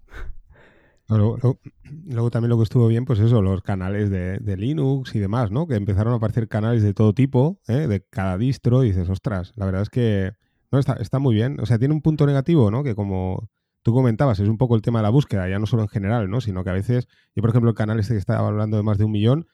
Luego, 1.09 2.29
también 2.29 2.49
lo 2.49 2.57
que 2.57 2.63
estuvo 2.63 2.87
bien, 2.87 3.05
pues 3.05 3.19
eso, 3.19 3.41
los 3.41 3.63
canales 3.63 4.11
de, 4.11 4.57
Linux 4.57 5.15
y 5.15 5.19
demás, 5.19 5.49
¿no? 5.49 5.67
Que 5.67 5.75
empezaron 5.75 6.13
a 6.13 6.17
aparecer 6.17 6.47
canales 6.47 6.83
de 6.83 6.93
todo 6.93 7.13
tipo, 7.13 7.59
¿eh? 7.67 7.87
de 7.87 8.05
cada 8.07 8.37
distro, 8.37 8.83
y 8.83 8.89
dices, 8.89 9.09
ostras, 9.09 9.53
la 9.55 9.65
verdad 9.65 9.81
es 9.81 9.89
que 9.89 10.33
no, 10.71 10.79
está, 10.79 10.93
está 10.93 11.19
muy 11.19 11.35
bien. 11.35 11.59
O 11.59 11.65
sea, 11.65 11.79
tiene 11.79 11.93
un 11.93 12.01
punto 12.01 12.25
negativo, 12.25 12.71
¿no? 12.71 12.83
Que 12.83 12.95
como 12.95 13.49
tú 13.81 13.93
comentabas, 13.93 14.39
es 14.39 14.49
un 14.49 14.57
poco 14.57 14.75
el 14.75 14.81
tema 14.81 14.99
de 14.99 15.03
la 15.03 15.09
búsqueda, 15.09 15.49
ya 15.49 15.59
no 15.59 15.65
solo 15.65 15.83
en 15.83 15.89
general, 15.89 16.29
¿no? 16.29 16.41
Sino 16.41 16.63
que 16.63 16.69
a 16.69 16.73
veces, 16.73 17.07
yo 17.35 17.41
por 17.41 17.49
ejemplo, 17.49 17.69
el 17.69 17.75
canal 17.75 17.99
este 17.99 18.13
que 18.13 18.19
estaba 18.19 18.47
hablando 18.47 18.77
de 18.77 18.83
más 18.83 18.97
de 18.97 19.05
un 19.05 19.11
millón, 19.11 19.47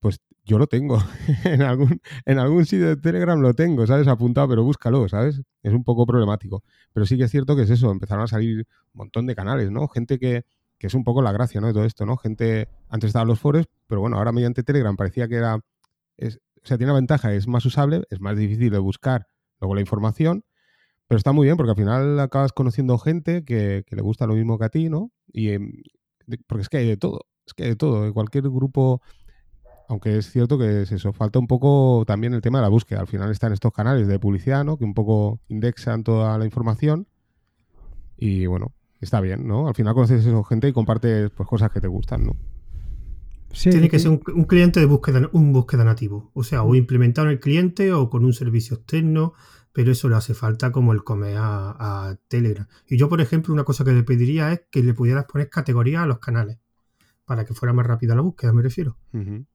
pues 0.00 0.20
yo 0.44 0.58
lo 0.58 0.66
tengo. 0.66 0.98
en, 1.44 1.62
algún, 1.62 2.00
en 2.24 2.38
algún 2.38 2.66
sitio 2.66 2.88
de 2.88 2.96
Telegram 2.96 3.40
lo 3.40 3.54
tengo, 3.54 3.86
¿sabes? 3.86 4.08
Apuntado, 4.08 4.48
pero 4.48 4.64
búscalo, 4.64 5.08
¿sabes? 5.08 5.42
Es 5.62 5.72
un 5.72 5.84
poco 5.84 6.06
problemático. 6.06 6.62
Pero 6.92 7.06
sí 7.06 7.16
que 7.16 7.24
es 7.24 7.30
cierto 7.30 7.56
que 7.56 7.62
es 7.62 7.70
eso, 7.70 7.90
empezaron 7.90 8.24
a 8.24 8.28
salir 8.28 8.66
un 8.94 8.98
montón 8.98 9.26
de 9.26 9.34
canales, 9.34 9.70
¿no? 9.70 9.88
Gente 9.88 10.18
que, 10.18 10.44
que 10.78 10.86
es 10.86 10.94
un 10.94 11.04
poco 11.04 11.22
la 11.22 11.32
gracia, 11.32 11.60
¿no? 11.60 11.68
De 11.68 11.72
todo 11.72 11.84
esto, 11.84 12.06
¿no? 12.06 12.16
Gente, 12.16 12.68
antes 12.88 13.08
estaban 13.08 13.28
los 13.28 13.38
foros, 13.38 13.66
pero 13.86 14.00
bueno, 14.00 14.16
ahora 14.16 14.32
mediante 14.32 14.62
Telegram 14.62 14.96
parecía 14.96 15.28
que 15.28 15.36
era, 15.36 15.60
es, 16.16 16.40
o 16.62 16.66
sea, 16.66 16.78
tiene 16.78 16.92
una 16.92 17.00
ventaja, 17.00 17.32
es 17.34 17.46
más 17.46 17.64
usable, 17.66 18.04
es 18.10 18.20
más 18.20 18.36
difícil 18.36 18.70
de 18.70 18.78
buscar 18.78 19.26
luego 19.60 19.74
la 19.74 19.80
información, 19.80 20.44
pero 21.06 21.16
está 21.16 21.32
muy 21.32 21.46
bien 21.46 21.56
porque 21.56 21.70
al 21.70 21.76
final 21.76 22.20
acabas 22.20 22.52
conociendo 22.52 22.98
gente 22.98 23.44
que, 23.44 23.84
le 23.88 24.02
gusta 24.02 24.26
lo 24.26 24.34
mismo 24.34 24.58
que 24.58 24.64
a 24.66 24.68
ti, 24.68 24.88
¿no? 24.88 25.10
Y 25.32 25.50
em, 25.50 25.72
porque 26.46 26.62
es 26.62 26.68
que 26.68 26.78
hay 26.78 26.86
de 26.86 26.96
todo, 26.96 27.26
es 27.46 27.54
que 27.54 27.64
hay 27.64 27.70
de 27.70 27.76
todo. 27.76 28.06
En 28.06 28.12
cualquier 28.12 28.44
grupo, 28.44 29.00
aunque 29.88 30.18
es 30.18 30.30
cierto 30.30 30.58
que 30.58 30.82
es 30.82 30.92
eso, 30.92 31.12
falta 31.12 31.38
un 31.38 31.46
poco 31.46 32.04
también 32.06 32.34
el 32.34 32.42
tema 32.42 32.58
de 32.58 32.62
la 32.62 32.68
búsqueda. 32.68 33.00
Al 33.00 33.06
final 33.06 33.30
están 33.30 33.52
estos 33.52 33.72
canales 33.72 34.06
de 34.06 34.18
publicidad, 34.18 34.64
¿no? 34.64 34.76
Que 34.76 34.84
un 34.84 34.94
poco 34.94 35.40
indexan 35.48 36.04
toda 36.04 36.36
la 36.36 36.44
información. 36.44 37.06
Y 38.18 38.46
bueno, 38.46 38.74
está 39.00 39.20
bien, 39.20 39.46
¿no? 39.46 39.68
Al 39.68 39.74
final 39.74 39.94
conoces 39.94 40.26
a 40.26 40.28
esa 40.28 40.44
gente 40.44 40.68
y 40.68 40.72
compartes 40.72 41.30
pues, 41.30 41.48
cosas 41.48 41.70
que 41.70 41.80
te 41.80 41.88
gustan, 41.88 42.24
¿no? 42.24 42.36
Sí, 43.52 43.70
Tiene 43.70 43.88
que 43.88 43.98
ser 43.98 44.10
un, 44.10 44.20
un, 44.34 44.44
cliente 44.44 44.78
de 44.78 44.86
búsqueda, 44.86 45.28
un 45.32 45.52
búsqueda 45.52 45.84
nativo. 45.84 46.30
O 46.34 46.44
sea, 46.44 46.62
o 46.62 46.74
implementado 46.74 47.28
en 47.28 47.32
el 47.32 47.40
cliente 47.40 47.92
o 47.92 48.10
con 48.10 48.24
un 48.24 48.32
servicio 48.32 48.76
externo 48.76 49.34
pero 49.78 49.92
eso 49.92 50.08
le 50.08 50.16
hace 50.16 50.34
falta 50.34 50.72
como 50.72 50.92
el 50.92 51.04
comer 51.04 51.36
a, 51.38 52.18
Telegram. 52.26 52.66
Y 52.88 52.96
yo, 52.98 53.08
por 53.08 53.20
ejemplo, 53.20 53.54
una 53.54 53.62
cosa 53.62 53.84
que 53.84 53.92
le 53.92 54.02
pediría 54.02 54.52
es 54.52 54.62
que 54.72 54.82
le 54.82 54.92
pudieras 54.92 55.26
poner 55.26 55.48
categorías 55.50 56.02
a 56.02 56.06
los 56.06 56.18
canales 56.18 56.58
para 57.24 57.44
que 57.44 57.54
fuera 57.54 57.72
más 57.72 57.86
rápida 57.86 58.16
la 58.16 58.22
búsqueda, 58.22 58.52
me 58.52 58.62
refiero. 58.62 58.96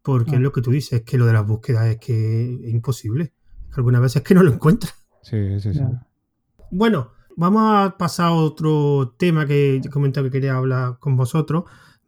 Porque 0.01 0.35
es 0.35 0.39
lo 0.39 0.53
que 0.53 0.61
tú 0.61 0.71
dices, 0.71 0.93
es 0.93 1.01
que 1.01 1.17
lo 1.17 1.25
de 1.25 1.33
las 1.33 1.45
búsquedas 1.45 1.87
es 1.87 1.97
que 1.97 2.53
es 2.53 2.71
imposible. 2.71 3.33
Algunas 3.73 4.01
veces 4.01 4.17
es 4.17 4.23
que 4.23 4.33
no 4.33 4.43
lo 4.43 4.53
encuentras. 4.53 4.93
Sí, 5.23 5.59
sí, 5.59 5.73
sí. 5.73 5.81
Bueno, 6.71 7.11
Vamos 7.35 7.63
a 7.65 7.97
pasar 7.97 8.27
a 8.27 8.31
otro 8.33 9.15
tema 9.17 9.47
que 9.47 9.77
he 9.77 9.89
comentado 9.89 10.25
que 10.25 10.31
quería 10.31 10.55
hablar 10.55 10.99
con 10.99 11.17
vosotros. 11.17 11.63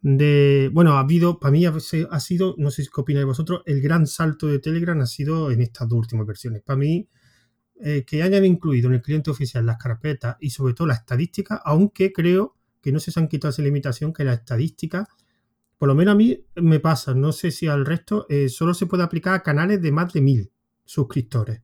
De, 0.08 0.70
bueno, 0.72 0.92
ha 0.92 1.00
habido, 1.00 1.40
para 1.40 1.50
mí 1.50 1.66
ha 1.66 2.20
sido, 2.20 2.54
no 2.58 2.70
sé 2.70 2.84
qué 2.84 3.00
opináis 3.00 3.26
vosotros, 3.26 3.62
el 3.66 3.80
gran 3.80 4.06
salto 4.06 4.46
de 4.46 4.60
Telegram 4.60 5.00
ha 5.00 5.06
sido 5.06 5.50
en 5.50 5.60
estas 5.60 5.88
dos 5.88 5.98
últimas 5.98 6.24
versiones. 6.24 6.62
Para 6.62 6.76
mí, 6.76 7.08
eh, 7.80 8.04
que 8.06 8.22
hayan 8.22 8.44
incluido 8.44 8.86
en 8.86 8.94
el 8.94 9.02
cliente 9.02 9.32
oficial 9.32 9.66
las 9.66 9.78
carpetas 9.78 10.36
y 10.38 10.50
sobre 10.50 10.74
todo 10.74 10.86
las 10.86 11.00
estadísticas, 11.00 11.60
aunque 11.64 12.12
creo 12.12 12.54
que 12.80 12.92
no 12.92 13.00
se 13.00 13.10
han 13.18 13.26
quitado 13.26 13.50
esa 13.50 13.62
limitación 13.62 14.12
que 14.12 14.22
las 14.22 14.38
estadísticas, 14.38 15.08
por 15.76 15.88
lo 15.88 15.96
menos 15.96 16.12
a 16.12 16.16
mí 16.16 16.38
me 16.54 16.78
pasa, 16.78 17.12
no 17.12 17.32
sé 17.32 17.50
si 17.50 17.66
al 17.66 17.84
resto, 17.84 18.26
eh, 18.28 18.48
solo 18.48 18.74
se 18.74 18.86
puede 18.86 19.02
aplicar 19.02 19.34
a 19.34 19.42
canales 19.42 19.82
de 19.82 19.90
más 19.90 20.12
de 20.12 20.20
mil 20.20 20.52
suscriptores. 20.84 21.62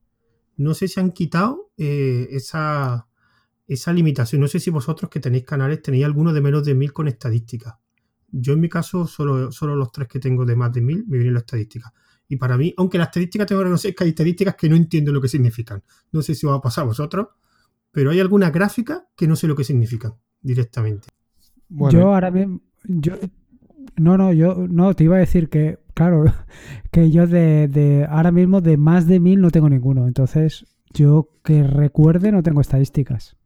No 0.56 0.74
sé 0.74 0.88
si 0.88 0.98
han 0.98 1.12
quitado 1.12 1.70
eh, 1.76 2.26
esa, 2.32 3.06
esa 3.68 3.92
limitación. 3.92 4.40
No 4.40 4.48
sé 4.48 4.58
si 4.58 4.70
vosotros 4.70 5.08
que 5.12 5.20
tenéis 5.20 5.44
canales 5.44 5.80
tenéis 5.80 6.06
alguno 6.06 6.32
de 6.32 6.40
menos 6.40 6.64
de 6.64 6.74
mil 6.74 6.92
con 6.92 7.06
estadísticas. 7.06 7.74
Yo 8.32 8.54
en 8.54 8.60
mi 8.60 8.68
caso, 8.68 9.06
solo, 9.06 9.52
solo 9.52 9.76
los 9.76 9.92
tres 9.92 10.08
que 10.08 10.18
tengo 10.18 10.44
de 10.44 10.56
más 10.56 10.72
de 10.72 10.80
mil 10.80 11.04
me 11.06 11.18
vienen 11.18 11.34
las 11.34 11.42
estadísticas. 11.42 11.92
Y 12.28 12.36
para 12.36 12.56
mí, 12.56 12.72
aunque 12.78 12.96
las 12.96 13.08
estadísticas 13.08 13.46
tengo 13.46 13.60
que 13.60 13.64
reconocer 13.64 13.94
que 13.94 14.04
hay 14.04 14.10
estadísticas 14.10 14.56
que 14.56 14.68
no 14.68 14.74
entiendo 14.74 15.12
lo 15.12 15.20
que 15.20 15.28
significan. 15.28 15.82
No 16.12 16.22
sé 16.22 16.34
si 16.34 16.46
os 16.46 16.52
va 16.52 16.56
a 16.56 16.62
pasar 16.62 16.84
a 16.84 16.86
vosotros, 16.86 17.28
pero 17.90 18.10
hay 18.10 18.20
alguna 18.20 18.50
gráfica 18.50 19.06
que 19.14 19.28
no 19.28 19.36
sé 19.36 19.46
lo 19.46 19.54
que 19.54 19.64
significan 19.64 20.14
directamente. 20.40 21.08
Yo 21.68 22.14
ahora 22.14 22.30
mismo, 22.30 22.62
yo, 22.84 23.14
no, 23.96 24.16
no, 24.16 24.32
yo 24.32 24.66
no, 24.68 24.94
te 24.94 25.04
iba 25.04 25.16
a 25.16 25.20
decir 25.20 25.48
que, 25.50 25.78
claro, 25.94 26.24
que 26.90 27.10
yo 27.10 27.26
de, 27.26 27.68
de 27.68 28.06
ahora 28.08 28.32
mismo 28.32 28.60
de 28.60 28.78
más 28.78 29.06
de 29.06 29.20
mil 29.20 29.40
no 29.40 29.50
tengo 29.50 29.68
ninguno. 29.68 30.06
Entonces, 30.06 30.64
yo 30.94 31.28
que 31.44 31.62
recuerde 31.62 32.32
no 32.32 32.42
tengo 32.42 32.60
estadísticas. 32.60 33.36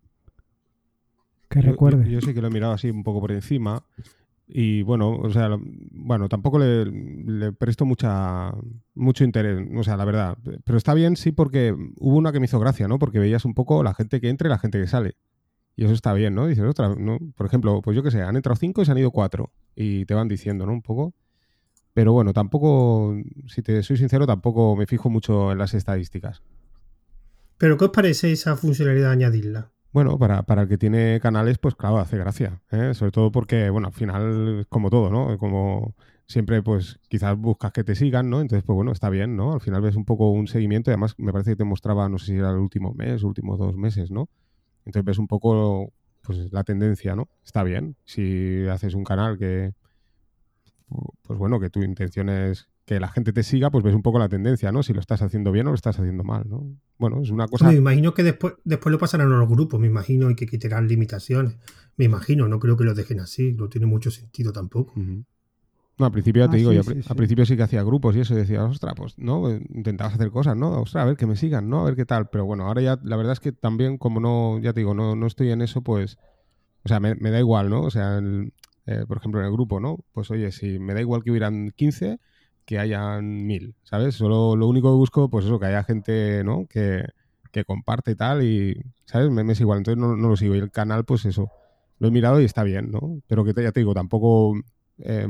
Que 1.49 1.61
recuerde. 1.61 2.11
Yo, 2.11 2.21
sí 2.21 2.35
que 2.35 2.41
lo 2.41 2.49
he 2.49 2.51
mirado 2.51 2.73
así 2.73 2.91
un 2.91 3.05
poco 3.05 3.21
por 3.21 3.33
encima. 3.33 3.85
Y 4.49 4.83
bueno, 4.83 5.17
o 5.17 5.31
sea, 5.31 5.57
bueno, 5.59 6.29
tampoco 6.29 6.59
le, 6.61 7.53
presto 7.53 7.85
mucha, 7.85 8.53
mucho 8.95 9.25
interés, 9.25 9.67
o 9.77 9.83
sea, 9.83 9.97
la 9.97 10.05
verdad. 10.05 10.39
Pero 10.65 10.79
está 10.79 10.95
bien, 10.95 11.17
sí, 11.17 11.33
porque 11.33 11.75
hubo 11.99 12.17
una 12.17 12.33
que 12.33 12.39
me 12.39 12.47
hizo 12.47 12.61
gracia, 12.61 12.87
¿no? 12.87 12.99
Porque 12.99 13.19
veías 13.19 13.45
un 13.45 13.55
poco 13.55 13.83
la 13.83 13.95
gente 13.95 14.21
que 14.21 14.29
entra 14.29 14.49
y 14.49 14.51
la 14.51 14.59
gente 14.59 14.81
que 14.81 14.87
sale. 14.87 15.17
Y 15.75 15.85
eso 15.85 15.93
está 15.93 16.13
bien, 16.15 16.35
¿no? 16.35 16.47
Dices, 16.47 16.65
otra, 16.65 16.95
¿no? 16.95 17.19
Por 17.35 17.47
ejemplo, 17.47 17.83
pues 17.83 17.97
yo 17.97 18.03
qué 18.03 18.11
sé, 18.11 18.23
han 18.23 18.37
entrado 18.37 18.57
cinco 18.57 18.83
y 18.83 18.87
se 18.87 18.93
han 18.93 18.99
ido 18.99 19.11
cuatro. 19.11 19.53
Y 19.75 20.07
te 20.07 20.15
van 20.15 20.29
diciendo, 20.29 20.65
¿no? 20.65 20.73
Un 20.73 20.83
poco. 20.83 21.13
Pero 21.93 22.13
bueno, 22.13 22.33
tampoco, 22.33 23.17
si 23.49 23.63
te 23.63 23.83
soy 23.83 23.97
sincero, 23.97 24.27
tampoco 24.27 24.77
me 24.77 24.87
fijo 24.87 25.11
mucho 25.11 25.53
en 25.53 25.59
las 25.59 25.75
estadísticas. 25.75 26.43
¿Pero 27.59 27.77
qué 27.77 27.87
os 27.87 27.91
parece 27.91 28.33
esa 28.33 28.57
funcionalidad 28.57 29.11
añadirla? 29.11 29.71
Bueno, 29.93 30.19
para, 30.19 30.43
para 30.43 30.63
el 30.63 30.69
que 30.69 30.79
tiene 30.79 31.21
canales, 31.21 31.59
pues 31.59 31.75
claro, 31.75 31.99
hace 31.99 32.19
gracia. 32.19 32.61
¿eh? 32.71 32.93
Sobre 32.95 33.13
todo 33.13 33.33
porque, 33.33 33.71
bueno, 33.71 33.89
al 33.89 33.95
final, 33.95 34.67
como 34.69 34.91
todo, 34.91 35.11
¿no? 35.11 35.39
Como 35.39 35.95
siempre, 36.27 36.63
pues 36.63 36.99
quizás 37.09 37.37
buscas 37.37 37.73
que 37.73 37.85
te 37.85 37.95
sigan, 37.95 38.29
¿no? 38.29 38.41
Entonces, 38.41 38.65
pues 38.65 38.75
bueno, 38.75 38.93
está 38.93 39.09
bien, 39.09 39.37
¿no? 39.37 39.55
Al 39.55 39.61
final 39.61 39.81
ves 39.81 39.97
un 39.97 40.05
poco 40.05 40.31
un 40.31 40.49
seguimiento 40.49 40.91
y 40.91 40.93
además 40.93 41.15
me 41.19 41.33
parece 41.33 41.53
que 41.53 41.57
te 41.57 41.65
mostraba, 41.65 42.09
no 42.09 42.19
sé 42.19 42.27
si 42.27 42.35
era 42.37 42.51
el 42.51 42.59
último 42.59 42.93
mes, 42.93 43.23
últimos 43.23 43.59
dos 43.59 43.77
meses, 43.77 44.11
¿no? 44.11 44.29
Entonces 44.85 45.05
ves 45.05 45.19
un 45.19 45.29
poco 45.29 45.93
pues 46.23 46.53
la 46.53 46.65
tendencia, 46.65 47.15
¿no? 47.17 47.29
Está 47.45 47.63
bien. 47.63 47.97
Si 48.05 48.67
haces 48.69 48.95
un 48.95 49.05
canal 49.05 49.39
que, 49.39 49.73
pues 51.23 51.39
bueno, 51.39 51.61
que 51.61 51.71
tu 51.71 51.83
intención 51.83 52.29
es 52.29 52.69
que 52.87 53.01
la 53.01 53.09
gente 53.09 53.33
te 53.33 53.43
siga, 53.43 53.69
pues 53.71 53.83
ves 53.83 53.95
un 53.95 54.03
poco 54.03 54.21
la 54.21 54.29
tendencia, 54.29 54.71
¿no? 54.71 54.85
Si 54.85 54.93
lo 54.93 55.01
estás 55.01 55.21
haciendo 55.21 55.51
bien 55.51 55.67
o 55.67 55.71
lo 55.71 55.75
estás 55.75 55.99
haciendo 55.99 56.23
mal, 56.23 56.45
¿no? 56.49 56.65
Bueno, 56.99 57.21
es 57.21 57.31
una 57.31 57.49
cosa... 57.49 57.67
Me 57.67 57.75
imagino 57.75 58.15
que 58.15 58.23
después, 58.23 58.55
después 58.65 58.93
lo 58.93 58.99
pasarán 58.99 59.33
a 59.33 59.39
los 59.39 59.49
grupos, 59.49 59.81
me 59.81 59.89
imagino, 59.89 60.31
y 60.31 60.37
que 60.37 60.47
quitarán 60.47 60.87
limitaciones. 60.87 61.57
Me 61.97 62.05
imagino, 62.05 62.47
no 62.47 62.61
creo 62.61 62.77
que 62.77 62.85
lo 62.85 62.95
dejen 62.95 63.19
así, 63.19 63.53
no 63.53 63.69
tiene 63.69 63.87
mucho 63.87 64.13
sentido 64.13 64.53
tampoco. 64.53 64.95
No, 64.97 66.07
al 66.07 66.13
principio 66.13 66.45
ya 66.45 66.51
te 66.51 66.57
ah, 66.57 66.59
digo, 66.59 66.83
sí, 66.85 67.01
al 67.09 67.17
principio 67.17 67.45
sí 67.45 67.57
que 67.57 67.65
hacía 67.65 67.83
grupos 67.83 68.15
y 68.15 68.21
eso, 68.21 68.35
y 68.35 68.37
decía, 68.37 68.63
ostras, 68.65 68.95
pues, 68.97 69.19
¿no? 69.19 69.51
Intentabas 69.51 70.15
hacer 70.15 70.31
cosas, 70.31 70.57
¿no? 70.57 70.83
Ostras, 70.83 71.03
a 71.03 71.07
ver 71.07 71.17
que 71.17 71.27
me 71.27 71.35
sigan, 71.35 71.69
¿no? 71.69 71.81
A 71.81 71.85
ver 71.87 71.97
qué 71.97 72.07
tal. 72.07 72.29
Pero 72.29 72.45
bueno, 72.45 72.67
ahora 72.67 72.83
ya, 72.83 73.01
la 73.03 73.17
verdad 73.17 73.33
es 73.33 73.41
que 73.41 73.51
también, 73.51 73.99
como 73.99 74.21
no, 74.21 74.61
ya 74.61 74.73
te 74.73 74.81
digo, 74.81 74.95
no, 74.95 75.17
no 75.17 75.27
estoy 75.27 75.51
en 75.51 75.61
eso, 75.61 75.83
pues, 75.83 76.19
o 76.85 76.89
sea, 76.89 77.01
me, 77.01 77.17
da 77.17 77.39
igual, 77.41 77.69
¿no? 77.69 77.83
O 77.83 77.91
sea, 77.91 78.21
eh, 78.87 79.05
por 79.09 79.17
ejemplo, 79.17 79.41
en 79.41 79.47
el 79.47 79.53
grupo, 79.53 79.81
¿no? 79.81 80.05
Pues 80.13 80.31
oye, 80.31 80.53
si 80.53 80.79
me 80.79 80.95
da 80.95 81.01
igual 81.01 81.25
que 81.25 81.33
hubieran 81.33 81.73
15, 81.75 82.21
que 82.67 82.79
hayan 82.79 83.47
1000, 83.47 83.75
¿sabes? 83.85 84.17
Solo 84.17 84.57
lo 84.57 84.67
único 84.69 84.91
que 84.91 84.97
busco, 84.97 85.31
pues 85.31 85.47
eso, 85.47 85.59
que 85.59 85.67
haya 85.67 85.85
gente, 85.85 86.45
¿no? 86.45 86.67
Que, 86.67 87.05
que 87.53 87.65
comparte 87.65 88.11
y 88.13 88.17
tal, 88.17 88.43
y, 88.45 88.83
¿sabes? 89.07 89.31
Me, 89.31 89.51
es 89.53 89.61
igual, 89.61 89.79
entonces 89.79 90.01
no, 90.01 90.17
no, 90.17 90.29
lo 90.29 90.37
sigo. 90.37 90.55
Y 90.55 90.59
el 90.59 90.71
canal, 90.71 91.05
pues 91.05 91.25
eso, 91.25 91.51
lo 91.99 92.09
he 92.09 92.11
mirado 92.11 92.41
y 92.41 92.45
está 92.45 92.65
bien, 92.65 92.91
¿no? 92.91 93.23
Pero 93.29 93.45
que 93.45 93.55
ya 93.63 93.73
te 93.73 93.81
digo, 93.81 93.95
tampoco... 93.95 94.55
Eh, 94.99 95.29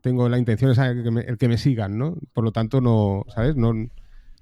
tengo 0.00 0.28
la 0.28 0.38
intención 0.38 0.70
esa 0.70 0.94
que 0.94 1.10
me, 1.10 1.20
el 1.22 1.36
que 1.38 1.48
me 1.48 1.58
sigan, 1.58 1.98
¿no? 1.98 2.16
Por 2.32 2.44
lo 2.44 2.52
tanto, 2.52 2.80
no, 2.80 3.24
¿sabes? 3.28 3.56
No, 3.56 3.72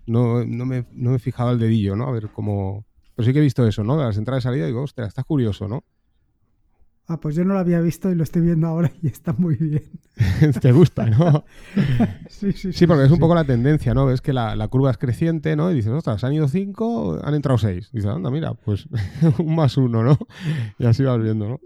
no, 0.06 0.44
no, 0.44 0.66
me, 0.66 0.86
no 0.92 1.10
me 1.10 1.16
he 1.16 1.18
fijado 1.18 1.50
el 1.50 1.58
dedillo, 1.58 1.96
¿no? 1.96 2.06
A 2.06 2.12
ver 2.12 2.30
cómo... 2.30 2.84
Pero 3.14 3.26
sí 3.26 3.32
que 3.32 3.40
he 3.40 3.42
visto 3.42 3.66
eso, 3.66 3.82
¿no? 3.82 3.96
De 3.96 4.04
las 4.04 4.16
entradas 4.16 4.44
y 4.44 4.44
salidas 4.44 4.68
digo, 4.68 4.82
ostras, 4.82 5.08
está 5.08 5.24
curioso, 5.24 5.66
¿no? 5.66 5.84
Ah, 7.10 7.18
pues 7.18 7.34
yo 7.34 7.42
no 7.42 7.54
lo 7.54 7.60
había 7.60 7.80
visto 7.80 8.10
y 8.10 8.14
lo 8.14 8.22
estoy 8.22 8.42
viendo 8.42 8.66
ahora 8.66 8.92
y 9.02 9.06
está 9.06 9.32
muy 9.32 9.56
bien. 9.56 9.82
Te 10.60 10.72
gusta, 10.72 11.06
¿no? 11.06 11.42
sí, 12.28 12.52
sí, 12.52 12.72
sí. 12.72 12.72
Sí, 12.74 12.86
porque 12.86 13.04
es 13.04 13.10
un 13.10 13.18
poco 13.18 13.34
la 13.34 13.44
tendencia, 13.44 13.94
¿no? 13.94 14.04
Ves 14.04 14.20
que 14.20 14.34
la, 14.34 14.54
la, 14.54 14.68
curva 14.68 14.90
es 14.90 14.98
creciente, 14.98 15.56
¿no? 15.56 15.70
Y 15.70 15.74
dices, 15.74 15.90
ostras, 15.90 16.22
han 16.24 16.34
ido 16.34 16.48
cinco, 16.48 17.18
han 17.24 17.32
entrado 17.32 17.56
seis. 17.56 17.90
Dices, 17.92 18.10
anda, 18.10 18.30
mira, 18.30 18.52
pues 18.52 18.86
un 19.38 19.54
más 19.54 19.78
uno, 19.78 20.02
¿no? 20.02 20.18
Y 20.78 20.84
así 20.84 21.02
vas 21.02 21.18
viendo, 21.18 21.48
¿no? 21.48 21.60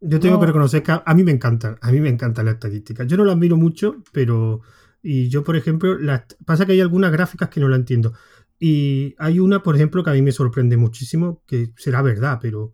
Yo 0.00 0.18
tengo 0.18 0.40
que 0.40 0.46
reconocer 0.46 0.82
que 0.82 0.92
a, 0.92 1.14
mí 1.14 1.22
me 1.22 1.32
encantan, 1.32 1.76
a 1.80 1.92
mí 1.92 2.00
me 2.00 2.08
encantan 2.08 2.46
las 2.46 2.54
estadísticas. 2.54 3.06
Yo 3.06 3.18
no 3.18 3.24
las 3.24 3.36
miro 3.36 3.56
mucho, 3.56 4.02
pero. 4.10 4.62
Y 5.02 5.28
yo, 5.28 5.44
por 5.44 5.54
ejemplo, 5.54 5.96
pasa 6.44 6.64
que 6.64 6.72
hay 6.72 6.80
algunas 6.80 7.12
gráficas 7.12 7.50
que 7.50 7.60
no 7.60 7.68
la 7.68 7.76
entiendo. 7.76 8.12
Y 8.58 9.14
hay 9.18 9.38
una, 9.38 9.62
por 9.62 9.76
ejemplo, 9.76 10.02
que 10.02 10.10
a 10.10 10.14
mí 10.14 10.22
me 10.22 10.32
sorprende 10.32 10.76
muchísimo, 10.76 11.42
que 11.46 11.72
será 11.76 12.02
verdad, 12.02 12.38
pero 12.40 12.72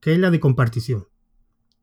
que 0.00 0.12
es 0.12 0.18
la 0.18 0.30
de 0.30 0.40
compartición. 0.40 1.09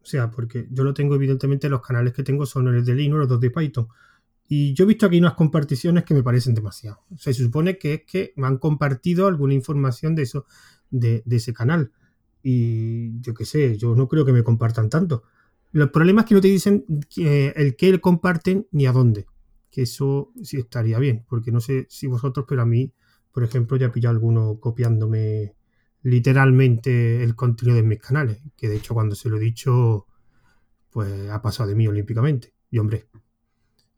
Sea, 0.08 0.32
porque 0.32 0.68
yo 0.72 0.84
lo 0.84 0.94
tengo, 0.94 1.16
evidentemente, 1.16 1.68
los 1.70 1.82
canales 1.82 2.14
que 2.14 2.24
tengo 2.24 2.46
son 2.46 2.74
los 2.74 2.86
de 2.86 2.96
Linux, 2.96 3.20
los 3.20 3.28
dos 3.28 3.40
de 3.42 3.52
Python. 3.52 3.88
Y 4.48 4.74
yo 4.74 4.86
he 4.86 4.88
visto 4.88 5.06
aquí 5.06 5.20
unas 5.20 5.34
comparticiones 5.34 6.06
que 6.06 6.14
me 6.14 6.24
parecen 6.24 6.54
demasiado. 6.54 7.02
Se 7.18 7.34
supone 7.34 7.78
que 7.78 7.94
es 7.96 8.04
que 8.06 8.34
me 8.38 8.48
han 8.48 8.58
compartido 8.58 9.28
alguna 9.28 9.54
información 9.54 10.16
de 10.16 10.24
eso, 10.24 10.46
de 10.90 11.24
ese 11.30 11.54
canal 11.54 11.92
y 12.50 13.20
yo 13.20 13.34
qué 13.34 13.44
sé, 13.44 13.78
yo 13.78 13.94
no 13.94 14.08
creo 14.08 14.24
que 14.24 14.32
me 14.32 14.42
compartan 14.42 14.90
tanto. 14.90 15.24
Los 15.74 15.90
problemas 15.90 16.24
es 16.24 16.30
que 16.30 16.36
no 16.36 16.40
te 16.40 16.48
dicen 16.48 16.86
el 17.18 17.76
que 17.76 18.00
comparten 18.00 18.68
ni 18.72 18.86
a 18.86 18.94
dónde. 18.94 19.26
Que 19.70 19.82
eso 19.82 20.32
sí 20.42 20.56
estaría 20.56 20.98
bien, 20.98 21.26
porque 21.28 21.52
no 21.52 21.60
sé 21.60 21.88
si 21.90 22.08
vosotros, 22.08 22.46
pero 22.48 22.62
a 22.62 22.66
mí, 22.66 22.94
por 23.34 23.44
ejemplo, 23.44 23.76
ya 23.76 23.88
he 23.88 23.90
pillado 23.90 24.16
alguno 24.16 24.62
copiándome 24.62 25.56
literalmente 26.08 27.22
el 27.22 27.36
contenido 27.36 27.76
de 27.76 27.84
mis 27.84 28.00
canales. 28.00 28.42
Que 28.56 28.70
de 28.70 28.78
hecho, 28.78 28.94
cuando 28.94 29.14
se 29.14 29.30
lo 29.30 29.38
he 29.38 29.42
dicho, 29.42 30.08
pues 30.90 31.30
ha 31.30 31.42
pasado 31.42 31.68
de 31.70 31.76
mí 31.76 31.86
olímpicamente. 31.86 32.54
Y 32.72 32.80
hombre, 32.80 33.08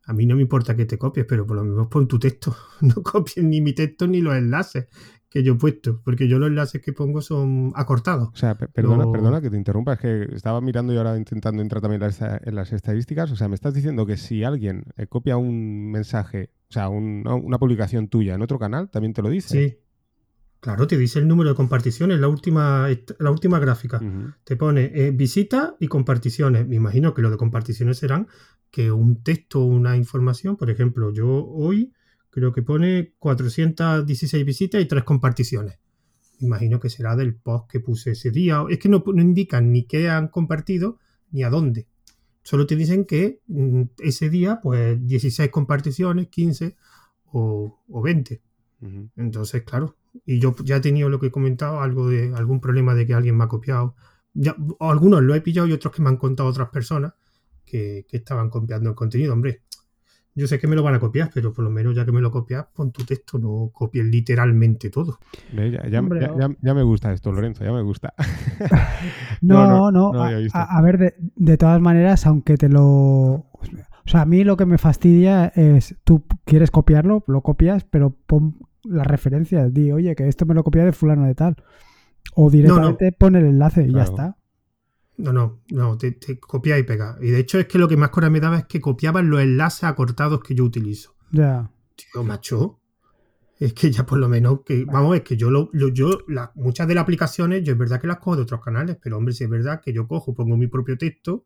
a 0.05 0.13
mí 0.13 0.25
no 0.25 0.35
me 0.35 0.41
importa 0.41 0.75
que 0.75 0.85
te 0.85 0.97
copies, 0.97 1.27
pero 1.27 1.45
por 1.45 1.57
lo 1.57 1.63
menos 1.63 1.87
pon 1.87 2.07
tu 2.07 2.17
texto. 2.17 2.55
No 2.81 3.03
copies 3.03 3.45
ni 3.45 3.61
mi 3.61 3.73
texto 3.73 4.07
ni 4.07 4.21
los 4.21 4.35
enlaces 4.35 4.87
que 5.29 5.43
yo 5.43 5.53
he 5.53 5.55
puesto, 5.57 6.01
porque 6.03 6.27
yo 6.27 6.39
los 6.39 6.49
enlaces 6.49 6.81
que 6.81 6.93
pongo 6.93 7.21
son 7.21 7.71
acortados. 7.75 8.29
O 8.29 8.35
sea, 8.35 8.57
perdona, 8.57 9.11
perdona 9.11 9.39
que 9.41 9.51
te 9.51 9.57
interrumpa, 9.57 9.93
es 9.93 9.99
que 9.99 10.23
estaba 10.33 10.59
mirando 10.61 10.91
y 10.91 10.97
ahora 10.97 11.15
intentando 11.15 11.61
entrar 11.61 11.83
también 11.83 12.01
en 12.01 12.55
las 12.55 12.73
estadísticas. 12.73 13.31
O 13.31 13.35
sea, 13.35 13.47
me 13.47 13.53
estás 13.53 13.75
diciendo 13.75 14.07
que 14.07 14.17
si 14.17 14.43
alguien 14.43 14.85
eh, 14.97 15.05
copia 15.05 15.37
un 15.37 15.91
mensaje, 15.91 16.49
o 16.69 16.73
sea, 16.73 16.89
una 16.89 17.59
publicación 17.59 18.07
tuya 18.07 18.33
en 18.33 18.41
otro 18.41 18.57
canal, 18.57 18.89
también 18.89 19.13
te 19.13 19.21
lo 19.21 19.29
dice. 19.29 19.69
Sí. 19.69 19.88
Claro, 20.59 20.87
te 20.87 20.97
dice 20.97 21.19
el 21.19 21.27
número 21.27 21.51
de 21.51 21.55
comparticiones, 21.55 22.19
la 22.19 22.27
última, 22.27 22.87
la 23.19 23.31
última 23.31 23.59
gráfica. 23.59 24.01
Te 24.43 24.57
pone 24.57 24.91
eh, 24.93 25.11
visita 25.11 25.75
y 25.79 25.87
comparticiones. 25.87 26.67
Me 26.67 26.75
imagino 26.75 27.13
que 27.13 27.21
lo 27.21 27.31
de 27.31 27.37
comparticiones 27.37 27.97
serán 27.97 28.27
que 28.69 28.91
un 28.91 29.23
texto 29.23 29.61
o 29.61 29.65
una 29.65 29.95
información, 29.95 30.57
por 30.57 30.69
ejemplo, 30.69 31.11
yo 31.11 31.27
hoy 31.27 31.93
creo 32.29 32.51
que 32.51 32.61
pone 32.61 33.13
416 33.19 34.45
visitas 34.45 34.81
y 34.81 34.85
3 34.85 35.03
comparticiones. 35.03 35.79
Imagino 36.39 36.79
que 36.79 36.89
será 36.89 37.15
del 37.15 37.35
post 37.35 37.69
que 37.69 37.79
puse 37.79 38.11
ese 38.11 38.31
día. 38.31 38.63
Es 38.69 38.79
que 38.79 38.89
no, 38.89 39.03
indican 39.07 39.71
ni 39.71 39.83
qué 39.83 40.09
han 40.09 40.27
compartido 40.27 40.99
ni 41.31 41.43
a 41.43 41.49
dónde. 41.49 41.87
Solo 42.43 42.65
te 42.65 42.75
dicen 42.75 43.05
que 43.05 43.41
mm, 43.47 43.83
ese 43.99 44.29
día, 44.29 44.59
pues 44.61 45.05
16 45.05 45.49
comparticiones, 45.51 46.27
15 46.27 46.75
o, 47.31 47.79
20. 47.87 48.41
Entonces, 49.17 49.63
claro. 49.63 49.97
Y 50.25 50.39
yo 50.39 50.55
ya 50.63 50.77
he 50.77 50.81
tenido 50.81 51.09
lo 51.09 51.19
que 51.19 51.27
he 51.27 51.31
comentado, 51.31 51.81
algo 51.81 52.09
de 52.09 52.33
algún 52.35 52.59
problema 52.59 52.95
de 52.95 53.05
que 53.05 53.13
alguien 53.13 53.37
me 53.37 53.43
ha 53.43 53.47
copiado. 53.47 53.95
Ya, 54.33 54.55
algunos 54.79 55.21
lo 55.23 55.35
he 55.35 55.41
pillado 55.41 55.67
y 55.67 55.73
otros 55.73 55.93
que 55.93 56.01
me 56.01 56.09
han 56.09 56.17
contado 56.17 56.49
otras 56.49 56.69
personas 56.69 57.13
que, 57.65 58.05
que 58.07 58.17
estaban 58.17 58.49
copiando 58.49 58.89
el 58.89 58.95
contenido. 58.95 59.33
Hombre, 59.33 59.63
yo 60.39 60.47
sé 60.47 60.57
que 60.57 60.67
me 60.67 60.75
lo 60.75 60.83
van 60.83 60.95
a 60.95 60.99
copiar, 60.99 61.29
pero 61.33 61.51
por 61.51 61.65
lo 61.65 61.69
menos 61.69 61.93
ya 61.93 62.05
que 62.05 62.13
me 62.13 62.21
lo 62.21 62.31
copias, 62.31 62.65
pon 62.73 62.91
tu 62.91 63.03
texto, 63.03 63.37
no 63.37 63.71
copies 63.73 64.05
literalmente 64.05 64.89
todo. 64.89 65.19
Ya, 65.51 66.73
me 66.73 66.83
gusta 66.83 67.11
esto, 67.11 67.31
Lorenzo, 67.31 67.65
ya 67.65 67.73
me 67.73 67.81
gusta. 67.81 68.13
no, 69.41 69.91
no, 69.91 70.13
a, 70.13 70.81
ver, 70.81 71.17
de, 71.35 71.57
todas 71.57 71.81
maneras, 71.81 72.25
aunque 72.25 72.55
te 72.55 72.69
lo... 72.69 72.83
O 72.83 74.11
sea, 74.11 74.21
a 74.21 74.25
mí 74.25 74.45
lo 74.45 74.55
que 74.55 74.65
me 74.65 74.77
fastidia 74.77 75.51
es, 75.55 75.97
tú 76.03 76.23
quieres 76.45 76.71
copiarlo, 76.71 77.23
lo 77.27 77.41
copias, 77.41 77.83
pero 77.83 78.11
pon 78.25 78.57
las 78.89 79.07
referencias, 79.07 79.73
di, 79.73 79.91
oye, 79.91 80.15
que 80.15 80.27
esto 80.27 80.45
me 80.45 80.53
lo 80.53 80.63
copia 80.63 80.83
de 80.83 80.91
fulano 80.91 81.25
de 81.25 81.35
tal. 81.35 81.55
O 82.35 82.49
directamente 82.49 83.11
pon 83.11 83.35
el 83.35 83.45
enlace 83.45 83.83
y 83.83 83.93
ya 83.93 84.03
está. 84.03 84.37
No, 85.17 85.33
no, 85.33 85.61
no, 85.69 85.97
te, 85.97 86.39
copia 86.39 86.77
y 86.77 86.83
pega. 86.83 87.17
Y 87.21 87.29
de 87.29 87.39
hecho 87.39 87.59
es 87.59 87.67
que 87.67 87.77
lo 87.77 87.87
que 87.87 87.97
más 87.97 88.09
cora 88.09 88.29
me 88.29 88.39
daba 88.39 88.59
es 88.59 88.65
que 88.65 88.79
copiaban 88.79 89.29
los 89.29 89.41
enlaces 89.41 89.83
acortados 89.83 90.41
que 90.41 90.55
yo 90.55 90.63
utilizo. 90.63 91.15
Ya. 91.31 91.69
Tío, 91.95 92.23
macho. 92.23 92.79
Es 93.59 93.73
que 93.73 93.91
ya 93.91 94.05
por 94.05 94.17
lo 94.17 94.29
menos 94.29 94.61
que, 94.65 94.85
vamos, 94.85 95.17
es 95.17 95.23
que 95.23 95.35
yo 95.35 95.51
lo, 95.51 95.69
yo, 95.73 96.19
muchas 96.55 96.87
de 96.87 96.95
las 96.95 97.01
aplicaciones, 97.01 97.61
yo 97.63 97.73
es 97.73 97.77
verdad 97.77 97.99
que 97.99 98.07
las 98.07 98.19
cojo 98.19 98.37
de 98.37 98.43
otros 98.43 98.61
canales, 98.61 98.97
pero 99.03 99.17
hombre, 99.17 99.33
si 99.33 99.43
es 99.43 99.49
verdad 99.49 99.81
que 99.81 99.91
yo 99.91 100.07
cojo, 100.07 100.33
pongo 100.33 100.55
mi 100.55 100.67
propio 100.67 100.97
texto, 100.97 101.45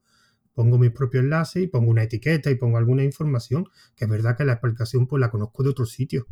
pongo 0.54 0.78
mis 0.78 0.92
propios 0.92 1.24
enlaces 1.24 1.64
y 1.64 1.68
pongo 1.68 1.90
una 1.90 2.04
etiqueta 2.04 2.52
y 2.52 2.56
pongo 2.56 2.78
alguna 2.78 3.04
información, 3.04 3.66
que 3.96 4.06
es 4.06 4.12
verdad 4.12 4.38
que 4.38 4.46
la 4.46 4.54
explicación 4.54 5.08
pues 5.08 5.20
la 5.20 5.30
conozco 5.30 5.64
de 5.64 5.70
otro 5.70 5.86
sitio. 5.86 6.28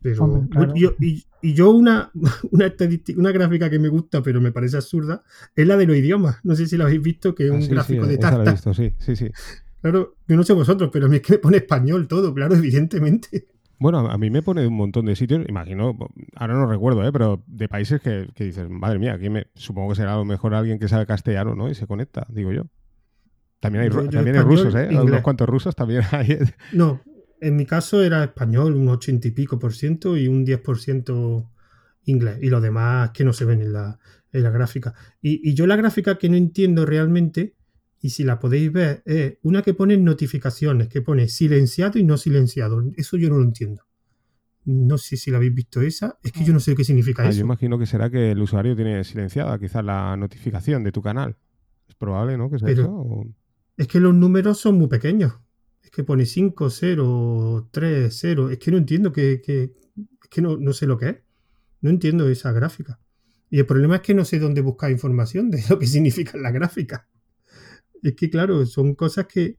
Pero 0.00 0.48
y, 0.74 1.54
yo 1.54 1.70
una, 1.70 2.10
una, 2.50 2.74
una 3.16 3.32
gráfica 3.32 3.70
que 3.70 3.78
me 3.78 3.88
gusta, 3.88 4.22
pero 4.22 4.40
me 4.40 4.52
parece 4.52 4.76
absurda, 4.76 5.22
es 5.54 5.66
la 5.66 5.76
de 5.76 5.86
los 5.86 5.96
idiomas. 5.96 6.38
No 6.42 6.54
sé 6.54 6.66
si 6.66 6.76
la 6.76 6.84
habéis 6.84 7.02
visto, 7.02 7.34
que 7.34 7.46
es 7.46 7.50
ah, 7.50 7.54
un 7.54 7.68
gráfico 7.68 8.06
de 8.06 8.18
tasta. 8.18 8.50
Visto, 8.50 8.74
sí, 8.74 8.94
sí, 8.98 9.16
sí. 9.16 9.30
Claro, 9.80 10.16
yo 10.28 10.36
no 10.36 10.42
sé 10.42 10.52
vosotros, 10.52 10.90
pero 10.92 11.06
a 11.06 11.08
mí 11.08 11.16
es 11.16 11.22
que 11.22 11.34
me 11.34 11.38
pone 11.38 11.56
español 11.58 12.06
todo, 12.08 12.34
claro, 12.34 12.54
evidentemente. 12.56 13.46
Bueno, 13.78 14.10
a 14.10 14.18
mí 14.18 14.28
me 14.28 14.42
pone 14.42 14.66
un 14.66 14.74
montón 14.74 15.06
de 15.06 15.16
sitios, 15.16 15.42
imagino, 15.48 15.96
ahora 16.36 16.52
no 16.52 16.66
recuerdo, 16.66 17.02
¿eh? 17.02 17.10
pero 17.10 17.42
de 17.46 17.66
países 17.66 18.02
que, 18.02 18.28
que 18.34 18.44
dices, 18.44 18.68
madre 18.68 18.98
mía, 18.98 19.14
aquí 19.14 19.30
me, 19.30 19.46
supongo 19.54 19.90
que 19.90 19.94
será 19.94 20.12
a 20.12 20.16
lo 20.18 20.26
mejor 20.26 20.52
alguien 20.52 20.78
que 20.78 20.86
sabe 20.86 21.06
castellano, 21.06 21.54
¿no? 21.54 21.70
Y 21.70 21.74
se 21.74 21.86
conecta, 21.86 22.26
digo 22.28 22.52
yo. 22.52 22.64
También 23.60 23.84
hay, 23.84 24.08
también 24.08 24.42
rusos, 24.42 24.74
¿eh? 24.74 24.88
Unos 24.90 25.20
cuantos 25.20 25.48
rusos 25.48 25.76
también 25.76 26.02
hay. 26.12 26.38
No, 26.72 27.02
en 27.40 27.56
mi 27.56 27.66
caso 27.66 28.02
era 28.02 28.24
español, 28.24 28.74
un 28.74 28.88
ochenta 28.88 29.28
y 29.28 29.30
pico 29.30 29.58
por 29.58 29.74
ciento 29.74 30.16
y 30.16 30.28
un 30.28 30.44
10 30.44 30.60
por 30.60 30.78
ciento 30.78 31.50
inglés. 32.04 32.38
Y 32.40 32.48
lo 32.48 32.60
demás 32.60 33.10
que 33.10 33.24
no 33.24 33.32
se 33.32 33.44
ven 33.44 33.62
en 33.62 33.72
la, 33.72 33.98
en 34.32 34.42
la 34.42 34.50
gráfica. 34.50 34.94
Y, 35.20 35.54
yo 35.54 35.66
la 35.66 35.76
gráfica 35.76 36.18
que 36.18 36.28
no 36.28 36.36
entiendo 36.36 36.86
realmente, 36.86 37.54
y 38.00 38.10
si 38.10 38.24
la 38.24 38.38
podéis 38.38 38.72
ver, 38.72 39.02
es 39.04 39.38
una 39.42 39.62
que 39.62 39.74
pone 39.74 39.96
notificaciones, 39.96 40.88
que 40.88 41.02
pone 41.02 41.28
silenciado 41.28 41.98
y 41.98 42.04
no 42.04 42.16
silenciado. 42.16 42.82
Eso 42.96 43.16
yo 43.16 43.28
no 43.28 43.36
lo 43.36 43.44
entiendo. 43.44 43.84
No 44.64 44.98
sé 44.98 45.16
si 45.16 45.30
la 45.30 45.38
habéis 45.38 45.54
visto 45.54 45.80
esa. 45.80 46.18
Es 46.22 46.32
que 46.32 46.44
yo 46.44 46.52
no 46.52 46.60
sé 46.60 46.74
qué 46.74 46.84
significa 46.84 47.22
ah, 47.22 47.28
eso. 47.28 47.38
Yo 47.38 47.44
imagino 47.44 47.78
que 47.78 47.86
será 47.86 48.10
que 48.10 48.32
el 48.32 48.40
usuario 48.40 48.76
tiene 48.76 49.04
silenciada 49.04 49.58
quizás 49.58 49.84
la 49.84 50.16
notificación 50.16 50.84
de 50.84 50.92
tu 50.92 51.02
canal. 51.02 51.36
Es 51.88 51.94
probable, 51.94 52.38
¿no? 52.38 52.50
Que 52.50 52.58
sea 52.58 52.70
eso. 52.70 53.26
Es 53.80 53.88
que 53.88 53.98
los 53.98 54.14
números 54.14 54.58
son 54.58 54.76
muy 54.76 54.88
pequeños. 54.88 55.32
Es 55.82 55.90
que 55.90 56.04
pone 56.04 56.26
5, 56.26 56.68
0, 56.68 57.68
3, 57.70 58.14
0. 58.14 58.50
Es 58.50 58.58
que 58.58 58.70
no 58.70 58.76
entiendo 58.76 59.10
que, 59.10 59.32
es 59.32 60.28
que 60.28 60.42
no, 60.42 60.58
no 60.58 60.74
sé 60.74 60.86
lo 60.86 60.98
que 60.98 61.08
es. 61.08 61.16
No 61.80 61.88
entiendo 61.88 62.28
esa 62.28 62.52
gráfica. 62.52 63.00
Y 63.48 63.58
el 63.58 63.64
problema 63.64 63.96
es 63.96 64.02
que 64.02 64.12
no 64.12 64.26
sé 64.26 64.38
dónde 64.38 64.60
buscar 64.60 64.90
información 64.90 65.50
de 65.50 65.62
lo 65.70 65.78
que 65.78 65.86
significa 65.86 66.36
la 66.36 66.50
gráfica. 66.50 67.08
Es 68.02 68.14
que, 68.16 68.28
claro, 68.28 68.66
son 68.66 68.94
cosas 68.94 69.24
que. 69.24 69.56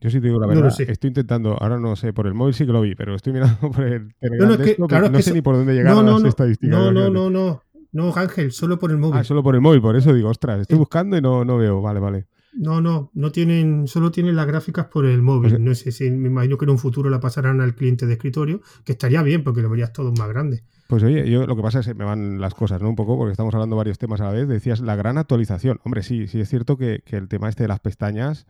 Yo 0.00 0.10
sí 0.10 0.20
te 0.20 0.26
digo 0.26 0.40
la 0.40 0.48
verdad, 0.48 0.74
estoy 0.80 1.08
intentando, 1.08 1.52
ahora 1.52 1.78
no 1.78 1.94
sé, 1.94 2.12
por 2.12 2.26
el 2.26 2.34
móvil 2.34 2.54
sí 2.54 2.66
que 2.66 2.72
lo 2.72 2.80
vi, 2.80 2.96
pero 2.96 3.14
estoy 3.14 3.32
mirando 3.32 3.60
por 3.70 3.84
el 3.84 4.12
no, 4.40 5.08
no 5.08 5.22
sé 5.22 5.32
ni 5.32 5.40
por 5.40 5.54
dónde 5.54 5.74
llegar 5.74 5.96
a 5.96 6.02
las 6.02 6.24
estadísticas. 6.24 6.76
No, 6.76 6.90
no, 6.90 7.08
no, 7.08 7.30
no. 7.30 7.62
No, 7.92 8.12
Ángel, 8.16 8.50
solo 8.50 8.76
por 8.80 8.90
el 8.90 8.96
móvil. 8.96 9.20
Ah, 9.20 9.22
solo 9.22 9.44
por 9.44 9.54
el 9.54 9.60
móvil, 9.60 9.80
por 9.80 9.94
eso 9.94 10.12
digo, 10.12 10.30
ostras, 10.30 10.62
estoy 10.62 10.78
buscando 10.78 11.16
y 11.16 11.20
no, 11.20 11.44
no 11.44 11.58
veo. 11.58 11.80
Vale, 11.80 12.00
vale. 12.00 12.26
No, 12.52 12.80
no, 12.80 13.10
no 13.14 13.30
tienen, 13.30 13.86
solo 13.86 14.10
tienen 14.10 14.34
las 14.34 14.46
gráficas 14.46 14.86
por 14.86 15.06
el 15.06 15.22
móvil. 15.22 15.50
Pues 15.50 15.60
no 15.60 15.74
sé 15.74 15.92
si 15.92 16.10
me 16.10 16.28
imagino 16.28 16.58
que 16.58 16.64
en 16.64 16.70
un 16.70 16.78
futuro 16.78 17.08
la 17.08 17.20
pasarán 17.20 17.60
al 17.60 17.74
cliente 17.74 18.06
de 18.06 18.14
escritorio, 18.14 18.60
que 18.84 18.92
estaría 18.92 19.22
bien 19.22 19.44
porque 19.44 19.62
lo 19.62 19.70
verías 19.70 19.92
todo 19.92 20.12
más 20.12 20.28
grande. 20.28 20.64
Pues 20.88 21.04
oye, 21.04 21.30
yo 21.30 21.46
lo 21.46 21.54
que 21.54 21.62
pasa 21.62 21.78
es 21.78 21.86
que 21.86 21.94
me 21.94 22.04
van 22.04 22.40
las 22.40 22.54
cosas, 22.54 22.82
¿no? 22.82 22.88
Un 22.88 22.96
poco, 22.96 23.16
porque 23.16 23.30
estamos 23.30 23.54
hablando 23.54 23.76
varios 23.76 23.98
temas 23.98 24.20
a 24.20 24.24
la 24.24 24.32
vez. 24.32 24.48
Decías 24.48 24.80
la 24.80 24.96
gran 24.96 25.18
actualización. 25.18 25.78
Hombre, 25.84 26.02
sí, 26.02 26.26
sí 26.26 26.40
es 26.40 26.48
cierto 26.48 26.76
que, 26.76 27.04
el 27.06 27.28
tema 27.28 27.48
este 27.48 27.62
de 27.62 27.68
las 27.68 27.78
pestañas 27.78 28.46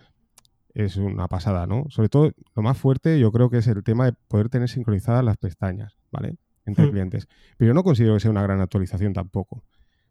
es 0.73 0.97
una 0.97 1.29
pasada, 1.29 1.67
¿no? 1.67 1.85
Sobre 1.91 2.09
todo, 2.09 2.33
lo 2.57 2.63
más 2.63 2.79
fuerte 2.79 3.21
yo 3.21 3.31
creo 3.31 3.51
que 3.51 3.59
es 3.59 3.67
el 3.67 3.85
tema 3.85 4.07
de 4.07 4.15
poder 4.29 4.49
tener 4.49 4.71
sincronizadas 4.71 5.23
las 5.23 5.37
pestañas, 5.37 5.99
¿vale? 6.11 6.37
Entre 6.65 6.87
hmm. 6.87 6.91
clientes. 6.91 7.29
Pero 7.59 7.69
yo 7.69 7.75
no 7.75 7.85
considero 7.85 8.15
que 8.15 8.21
sea 8.21 8.31
una 8.31 8.43
gran 8.43 8.63
actualización 8.63 9.13
tampoco. 9.13 9.63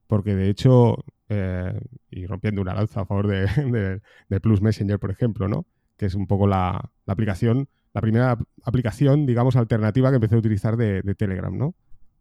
Porque 0.10 0.34
de 0.34 0.50
hecho, 0.50 1.06
eh, 1.30 1.80
y 2.10 2.26
rompiendo 2.26 2.64
una 2.64 2.74
lanza 2.74 3.02
a 3.02 3.06
favor 3.06 3.28
de, 3.28 4.02
Plus 4.42 4.60
Messenger, 4.60 4.98
por 4.98 5.12
ejemplo, 5.12 5.48
¿no? 5.48 5.68
Que 5.98 6.08
es 6.08 6.16
un 6.16 6.26
poco 6.26 6.48
la, 6.48 6.90
aplicación, 7.06 7.70
la 7.94 8.02
primera 8.02 8.36
aplicación, 8.64 9.28
digamos, 9.28 9.56
alternativa 9.56 10.10
que 10.10 10.16
empecé 10.16 10.34
a 10.34 10.40
utilizar 10.40 10.78
de, 10.78 11.04
Telegram, 11.14 11.56
¿no? 11.56 11.76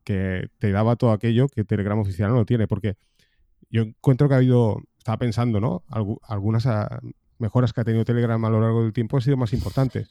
Que 0.05 0.51
te 0.59 0.70
daba 0.70 0.97
todo 0.97 1.12
aquello 1.12 1.49
que 1.49 1.64
Telegram 1.64 1.99
oficial 1.99 2.30
no 2.34 2.45
tiene. 2.45 2.68
Porque 2.68 2.99
yo 3.70 3.84
encuentro 3.84 4.28
que 4.28 4.34
ha 4.34 4.36
habido, 4.36 4.82
estaba 4.99 5.16
pensando, 5.16 5.59
¿no? 5.59 5.82
algunas 6.28 6.66
ah, 6.66 7.01
mejoras 7.39 7.72
que 7.72 7.80
ha 7.80 7.84
tenido 7.84 8.05
Telegram 8.05 8.45
a 8.45 8.51
lo 8.51 8.61
largo 8.61 8.82
del 8.82 8.93
tiempo 8.93 9.16
han 9.16 9.22
sido 9.22 9.39
más 9.39 9.55
importantes. 9.55 10.11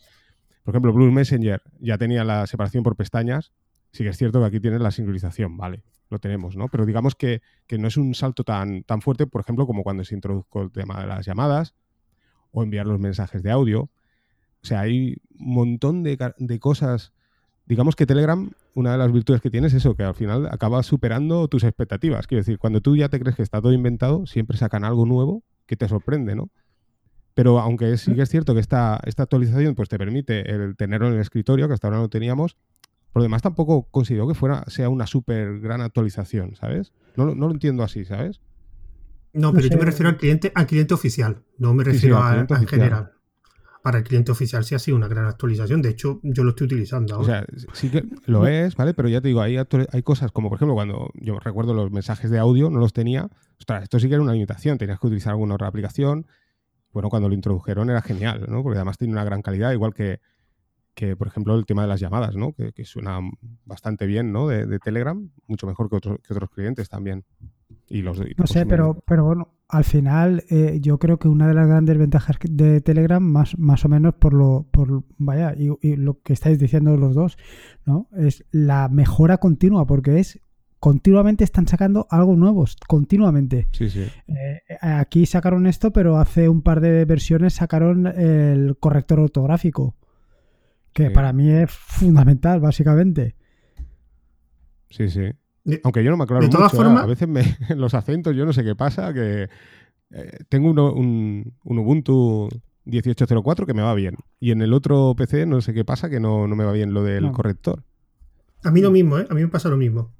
Por 0.64 0.74
ejemplo, 0.74 0.96
Plus 0.96 1.14
Messenger 1.14 1.62
ya 1.80 2.00
tenía 2.00 2.24
la 2.24 2.48
separación 2.48 2.84
por 2.84 2.96
pestañas. 2.96 3.52
Sí 3.92 4.04
que 4.04 4.10
es 4.10 4.18
cierto 4.18 4.40
que 4.40 4.48
aquí 4.48 4.60
tienes 4.60 4.82
la 4.82 4.90
sincronización, 4.90 5.58
¿vale? 5.58 5.84
Lo 6.10 6.20
tenemos, 6.20 6.56
¿no? 6.56 6.68
Pero 6.68 6.86
digamos 6.86 7.16
que, 7.16 7.42
no 7.78 7.88
es 7.88 7.98
un 7.98 8.14
salto 8.16 8.44
tan, 8.44 8.84
tan 8.84 9.02
fuerte, 9.02 9.28
por 9.28 9.42
ejemplo, 9.42 9.66
como 9.66 9.84
cuando 9.84 10.04
se 10.04 10.16
introdujo 10.16 10.62
el 10.62 10.72
tema 10.72 11.00
de 11.02 11.08
las 11.08 11.26
llamadas 11.26 11.76
o 12.52 12.64
enviar 12.64 12.88
los 12.88 13.00
mensajes 13.00 13.44
de 13.44 13.52
audio. 13.52 13.90
O 14.64 14.66
sea, 14.66 14.82
hay 14.82 15.18
un 15.40 15.54
montón 15.54 16.04
de, 16.04 16.18
cosas. 16.60 17.14
Digamos 17.66 17.96
que 17.96 18.06
Telegram, 18.06 18.50
una 18.74 18.94
de 18.94 18.98
las 18.98 19.12
virtudes 19.12 19.42
que 19.42 19.50
tiene 19.50 19.68
es 19.68 19.74
eso, 19.74 19.96
que 19.96 20.04
al 20.04 20.16
final 20.16 20.48
acaba 20.48 20.82
superando 20.84 21.48
tus 21.48 21.64
expectativas. 21.64 22.28
Quiero 22.28 22.42
decir, 22.42 22.58
cuando 22.58 22.82
tú 22.82 22.96
ya 22.96 23.10
te 23.10 23.20
crees 23.20 23.36
que 23.36 23.44
está 23.44 23.62
todo 23.62 23.74
inventado, 23.74 24.26
siempre 24.26 24.58
sacan 24.58 24.84
algo 24.84 25.06
nuevo 25.06 25.44
que 25.66 25.76
te 25.76 25.88
sorprende, 25.88 26.36
¿no? 26.36 26.50
Pero 27.34 27.60
aunque 27.60 27.98
sí 27.98 28.16
que 28.16 28.24
es 28.24 28.30
cierto 28.30 28.56
que 28.56 28.60
esta, 28.60 29.00
esta 29.06 29.24
actualización 29.24 29.76
pues, 29.76 29.90
te 29.90 30.00
permite 30.00 30.44
tenerlo 30.76 31.08
en 31.08 31.14
el 31.14 31.20
escritorio, 31.20 31.68
que 31.68 31.76
hasta 31.76 31.88
ahora 31.88 32.00
no 32.00 32.10
teníamos, 32.10 32.58
por 33.18 33.22
lo 33.22 33.24
demás, 33.24 33.42
tampoco 33.42 33.88
considero 33.90 34.28
que 34.28 34.36
fuera, 34.36 34.64
sea 34.68 34.90
una 34.90 35.08
súper 35.08 35.60
gran 35.60 35.82
actualización, 35.82 36.54
¿sabes? 36.56 36.94
No, 37.16 37.34
lo 37.34 37.50
entiendo 37.50 37.82
así, 37.82 38.06
¿sabes? 38.06 38.42
No, 39.34 39.52
pero 39.52 39.68
yo 39.68 39.76
me 39.76 39.86
refiero 39.86 40.10
al 40.10 40.18
cliente, 40.18 40.52
al 40.54 40.68
cliente 40.68 40.94
oficial, 40.94 41.42
no 41.58 41.74
me 41.74 41.84
refiero 41.84 42.20
a, 42.20 42.46
en 42.48 42.68
general. 42.68 43.14
Para 43.82 43.98
el 43.98 44.04
cliente 44.04 44.32
oficial 44.32 44.64
sí 44.66 44.76
ha 44.76 44.80
sido 44.80 44.98
una 44.98 45.08
gran 45.08 45.26
actualización. 45.26 45.82
De 45.82 45.90
hecho, 45.90 46.20
yo 46.22 46.44
lo 46.44 46.52
estoy 46.52 46.66
utilizando 46.66 47.16
ahora. 47.16 47.44
O 47.52 47.60
sea, 47.60 47.70
sí 47.74 47.90
que 47.90 48.06
lo 48.28 48.46
es, 48.46 48.76
¿vale? 48.76 48.94
Pero 48.94 49.10
ya 49.10 49.20
te 49.20 49.30
digo, 49.30 49.42
hay, 49.42 49.58
hay 49.58 50.04
cosas 50.04 50.32
como, 50.32 50.50
por 50.50 50.58
ejemplo, 50.58 50.76
cuando 50.76 51.10
yo 51.16 51.40
recuerdo 51.40 51.74
los 51.74 51.90
mensajes 51.90 52.30
de 52.30 52.38
audio, 52.38 52.70
no 52.70 52.78
los 52.78 52.94
tenía. 52.94 53.32
Ostras, 53.58 53.82
esto 53.82 54.00
sí 54.00 54.10
que 54.10 54.14
era 54.14 54.22
una 54.22 54.34
limitación. 54.34 54.78
Tenías 54.78 55.00
que 55.00 55.08
utilizar 55.08 55.32
alguna 55.32 55.56
otra 55.56 55.70
aplicación. 55.70 56.28
Bueno, 56.94 57.10
cuando 57.10 57.30
lo 57.30 57.34
introdujeron 57.34 57.90
era 57.90 58.04
genial, 58.04 58.46
¿no? 58.48 58.62
Porque 58.62 58.78
además 58.78 59.00
tiene 59.00 59.14
una 59.14 59.24
gran 59.24 59.42
calidad, 59.42 59.72
igual 59.72 59.96
que 59.96 60.20
que, 60.98 61.16
por 61.16 61.28
ejemplo, 61.28 61.56
el 61.56 61.68
tema 61.68 61.84
de 61.84 61.88
las 61.88 62.00
llamadas, 62.00 62.36
¿no? 62.36 62.54
Que, 62.54 62.84
suena 62.84 63.20
bastante 63.66 64.08
bien, 64.08 64.32
¿no? 64.32 64.48
De, 64.48 64.80
Telegram, 64.80 65.30
mucho 65.46 65.68
mejor 65.68 65.92
que, 65.92 66.00
que, 66.00 66.34
otros 66.34 66.50
clientes 66.50 66.90
también. 66.90 67.24
Y 67.88 68.02
los, 68.02 68.20
no 68.36 68.48
sé, 68.48 68.66
pero, 68.66 69.04
pero 69.06 69.24
bueno, 69.24 69.54
al 69.70 69.84
final 69.84 70.44
eh, 70.50 70.80
yo 70.82 70.98
creo 70.98 71.20
que 71.20 71.28
una 71.28 71.48
de 71.48 71.54
las 71.54 71.68
grandes 71.68 72.00
ventajas 72.00 72.38
de 72.50 72.82
Telegram, 72.82 73.22
más, 73.22 73.60
más 73.60 73.86
o 73.86 73.90
menos 73.90 74.16
por 74.16 74.34
lo, 74.34 74.66
por 74.72 75.04
vaya, 75.20 75.54
y, 75.56 75.96
lo 75.98 76.20
que 76.22 76.34
estáis 76.34 76.58
diciendo 76.58 76.98
los 76.98 77.14
dos, 77.14 77.38
¿no? 77.86 78.10
Es 78.18 78.44
la 78.50 78.90
mejora 78.90 79.38
continua, 79.38 79.86
porque 79.86 80.18
es 80.18 80.42
continuamente 80.80 81.44
están 81.44 81.68
sacando 81.68 82.08
algo 82.10 82.36
nuevo, 82.36 82.66
continuamente. 82.88 83.68
Sí, 83.72 83.92
sí. 83.92 84.08
Eh, 84.30 84.62
aquí 84.82 85.28
sacaron 85.28 85.68
esto, 85.68 85.92
pero 85.92 86.18
hace 86.18 86.50
un 86.50 86.64
par 86.64 86.82
de 86.82 87.06
versiones 87.06 87.54
sacaron 87.54 88.08
el 88.08 88.78
corrector 88.80 89.20
ortográfico 89.20 89.96
que 90.98 91.12
para 91.12 91.32
mí 91.32 91.52
es 91.52 91.70
fundamental, 91.70 92.60
básicamente. 92.60 93.36
Sí, 94.90 95.10
sí. 95.10 95.30
Aunque 95.84 96.04
yo 96.04 96.10
no 96.10 96.18
me 96.18 96.24
aclaro 96.24 96.44
de 96.44 96.50
todas 96.50 96.74
mucho, 96.74 96.82
¿eh? 96.82 96.86
formas, 96.86 97.04
a 97.04 97.06
veces 97.06 97.28
me, 97.28 97.44
los 97.76 97.94
acentos 97.94 98.36
yo 98.36 98.46
no 98.46 98.54
sé 98.54 98.64
qué 98.64 98.76
pasa, 98.76 99.14
que 99.14 99.48
eh, 100.12 100.38
tengo 100.50 100.72
un, 100.72 101.54
Ubuntu 101.64 102.50
18.04 102.88 103.66
que 103.68 103.74
me 103.76 103.84
va 103.84 103.94
bien 103.94 104.16
y 104.40 104.52
en 104.52 104.62
el 104.62 104.74
otro 104.74 105.14
PC 105.16 105.46
no 105.46 105.62
sé 105.62 105.74
qué 105.74 105.86
pasa 105.86 106.10
que 106.10 106.20
no, 106.20 106.48
me 106.48 106.64
va 106.64 106.72
bien 106.72 106.94
lo 106.94 107.04
del 107.04 107.32
corrector. 107.32 107.84
A 108.64 108.72
mí 108.72 108.82
lo 108.82 108.90
mismo, 108.90 109.20
¿eh? 109.20 109.28
A 109.30 109.36
mí 109.36 109.42
me 109.42 109.50
pasa 109.50 109.70
lo 109.70 109.78
mismo. 109.78 110.12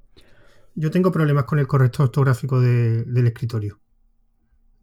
Yo 0.76 0.92
tengo 0.92 1.10
problemas 1.10 1.42
con 1.44 1.58
el 1.58 1.66
corrector 1.66 2.04
ortográfico 2.04 2.60
del 2.60 3.26
escritorio. 3.26 3.80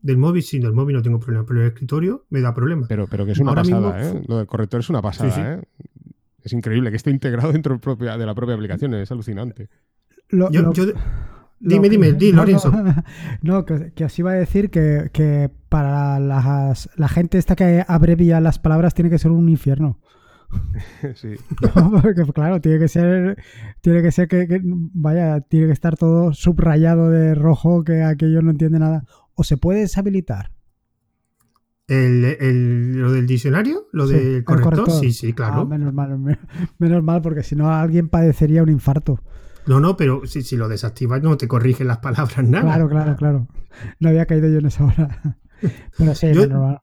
Del 0.06 0.18
móvil, 0.18 0.44
sí, 0.44 0.60
del 0.60 0.74
móvil 0.74 0.96
no 0.96 1.02
tengo 1.02 1.20
problema, 1.20 1.48
pero 1.48 1.62
el 1.62 1.68
escritorio 1.68 2.26
me 2.30 2.40
da 2.40 2.54
problema. 2.54 2.86
Pero, 2.88 3.08
pero 3.08 3.26
que 3.26 3.32
es 3.32 3.40
una 3.40 3.56
pasada, 3.56 4.04
¿eh? 4.04 4.24
Lo 4.28 4.38
del 4.38 4.46
corrector 4.46 4.82
es 4.82 4.90
una 4.92 5.02
pasada, 5.02 5.56
¿eh? 5.56 5.62
Es 6.44 6.54
increíble 6.54 6.92
que 6.92 6.98
esté 6.98 7.10
integrado 7.10 7.52
dentro 7.52 7.80
de 7.80 8.26
la 8.26 8.36
propia 8.36 8.54
aplicación, 8.54 8.94
es 8.94 9.12
alucinante. 9.12 9.68
Dime, 11.60 11.90
dime, 11.90 12.14
di, 12.14 12.32
Lorenzo. 12.32 12.72
No, 13.42 13.66
que, 13.96 14.04
así 14.04 14.22
va 14.22 14.34
a 14.34 14.36
decir 14.36 14.70
que, 14.70 15.50
para 15.70 16.20
la 16.20 17.08
gente 17.08 17.40
esta 17.40 17.56
que 17.56 17.84
abrevia 17.88 18.40
las 18.42 18.60
palabras 18.60 18.94
tiene 18.94 19.10
que 19.10 19.18
ser 19.18 19.32
un 19.32 19.50
infierno. 19.50 20.00
sí. 21.16 21.30
porque 21.92 22.26
claro, 22.34 22.62
tiene 22.62 22.80
que 22.80 22.88
ser, 22.88 23.38
tiene 23.82 24.02
que 24.02 24.12
ser 24.12 24.28
que, 24.28 24.62
vaya, 24.64 25.42
tiene 25.42 25.68
que 25.68 25.74
estar 25.74 25.98
todo 25.98 26.34
subrayado 26.34 27.10
de 27.10 27.36
rojo, 27.36 27.84
que 27.84 28.04
aquello 28.04 28.42
no 28.42 28.52
entiende 28.52 28.80
nada. 28.80 29.06
¿O 29.36 29.44
se 29.44 29.58
puede 29.58 29.82
deshabilitar? 29.82 30.52
El, 31.88 32.98
¿Lo 33.00 33.12
del 33.12 33.28
diccionario? 33.28 33.88
¿Lo 33.92 34.08
del 34.08 34.44
corrector? 34.44 34.90
Sí, 34.90 35.12
sí, 35.12 35.34
claro. 35.34 35.62
Ah, 35.62 35.66
menos 35.66 35.94
mal, 35.94 36.18
menos 36.80 37.04
mal, 37.04 37.22
porque 37.22 37.44
si 37.44 37.56
no 37.56 37.72
alguien 37.72 38.10
padecería 38.10 38.64
un 38.64 38.70
infarto. 38.70 39.22
No, 39.68 39.80
no, 39.80 39.96
pero 39.98 40.26
si, 40.26 40.42
si 40.42 40.58
lo 40.58 40.68
desactivas 40.68 41.22
no 41.22 41.38
te 41.38 41.48
corrigen 41.48 41.88
las 41.88 41.98
palabras 42.00 42.44
nada. 42.44 42.64
Claro, 42.64 42.90
claro, 42.90 43.16
claro. 43.16 43.48
No 44.00 44.10
había 44.10 44.26
caído 44.26 44.48
yo 44.48 44.60
en 44.60 44.66
esa 44.68 44.86
hora. 44.86 45.38
Pero 45.98 46.14
sí, 46.16 46.34
yo, 46.34 46.48
normal. 46.48 46.82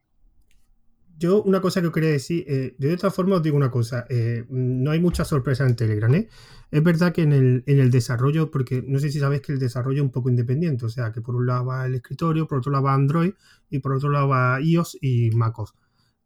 Yo, 1.22 1.40
una 1.44 1.60
cosa 1.60 1.80
que 1.80 1.92
quería 1.92 2.10
decir, 2.10 2.44
eh, 2.48 2.74
de 2.76 2.96
todas 2.96 3.14
formas 3.14 3.36
os 3.36 3.42
digo 3.44 3.56
una 3.56 3.70
cosa, 3.70 4.06
eh, 4.08 4.44
no 4.50 4.90
hay 4.90 4.98
mucha 4.98 5.24
sorpresa 5.24 5.64
en 5.64 5.76
Telegram, 5.76 6.12
¿eh? 6.16 6.28
Es 6.72 6.82
verdad 6.82 7.12
que 7.12 7.22
en 7.22 7.32
el, 7.32 7.62
en 7.66 7.78
el 7.78 7.92
desarrollo, 7.92 8.50
porque 8.50 8.82
no 8.84 8.98
sé 8.98 9.08
si 9.12 9.20
sabéis 9.20 9.42
que 9.42 9.52
el 9.52 9.60
desarrollo 9.60 9.98
es 9.98 10.02
un 10.02 10.10
poco 10.10 10.30
independiente, 10.30 10.84
o 10.84 10.88
sea, 10.88 11.12
que 11.12 11.20
por 11.20 11.36
un 11.36 11.46
lado 11.46 11.66
va 11.66 11.86
el 11.86 11.94
escritorio, 11.94 12.48
por 12.48 12.58
otro 12.58 12.72
lado 12.72 12.84
va 12.84 12.94
Android 12.94 13.34
y 13.70 13.78
por 13.78 13.92
otro 13.92 14.10
lado 14.10 14.26
va 14.26 14.60
iOS 14.60 14.98
y 15.00 15.30
MacOS 15.30 15.74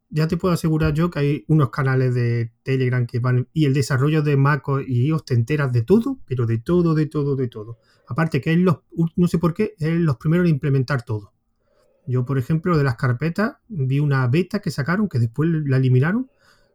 ya 0.09 0.29
te 0.29 0.37
puedo 0.37 0.55
asegurar 0.55 0.95
yo 0.95 1.11
que 1.11 1.19
hay 1.19 1.45
unos 1.49 1.71
canales 1.71 2.15
de 2.15 2.53
Telegram 2.63 3.07
que 3.07 3.19
van 3.19 3.49
y 3.53 3.65
el 3.65 3.75
desarrollo 3.75 4.23
de 4.23 4.37
Mac 4.37 4.65
y 4.87 5.09
iOS 5.09 5.25
te 5.25 5.35
enteras 5.35 5.73
de 5.73 5.83
todo, 5.83 6.21
pero 6.27 6.47
de 6.47 6.59
todo, 6.59 6.95
de 6.95 7.07
todo, 7.07 7.37
de 7.37 7.49
todo. 7.49 7.79
Aparte 8.09 8.41
que 8.41 8.53
es 8.53 8.59
los, 8.59 8.79
no 9.17 9.29
sé 9.29 9.39
por 9.39 9.53
qué, 9.53 9.75
es 9.79 10.01
los 10.01 10.17
primeros 10.17 10.47
en 10.47 10.55
implementar 10.55 11.03
todo. 11.03 11.33
Yo, 12.07 12.25
por 12.25 12.39
ejemplo, 12.39 12.79
de 12.79 12.85
las 12.85 12.97
carpetas, 12.97 13.57
vi 13.69 13.99
una 14.01 14.27
beta 14.29 14.61
que 14.61 14.71
sacaron, 14.71 15.09
que 15.09 15.19
después 15.19 15.51
la 15.67 15.77
eliminaron, 15.77 16.31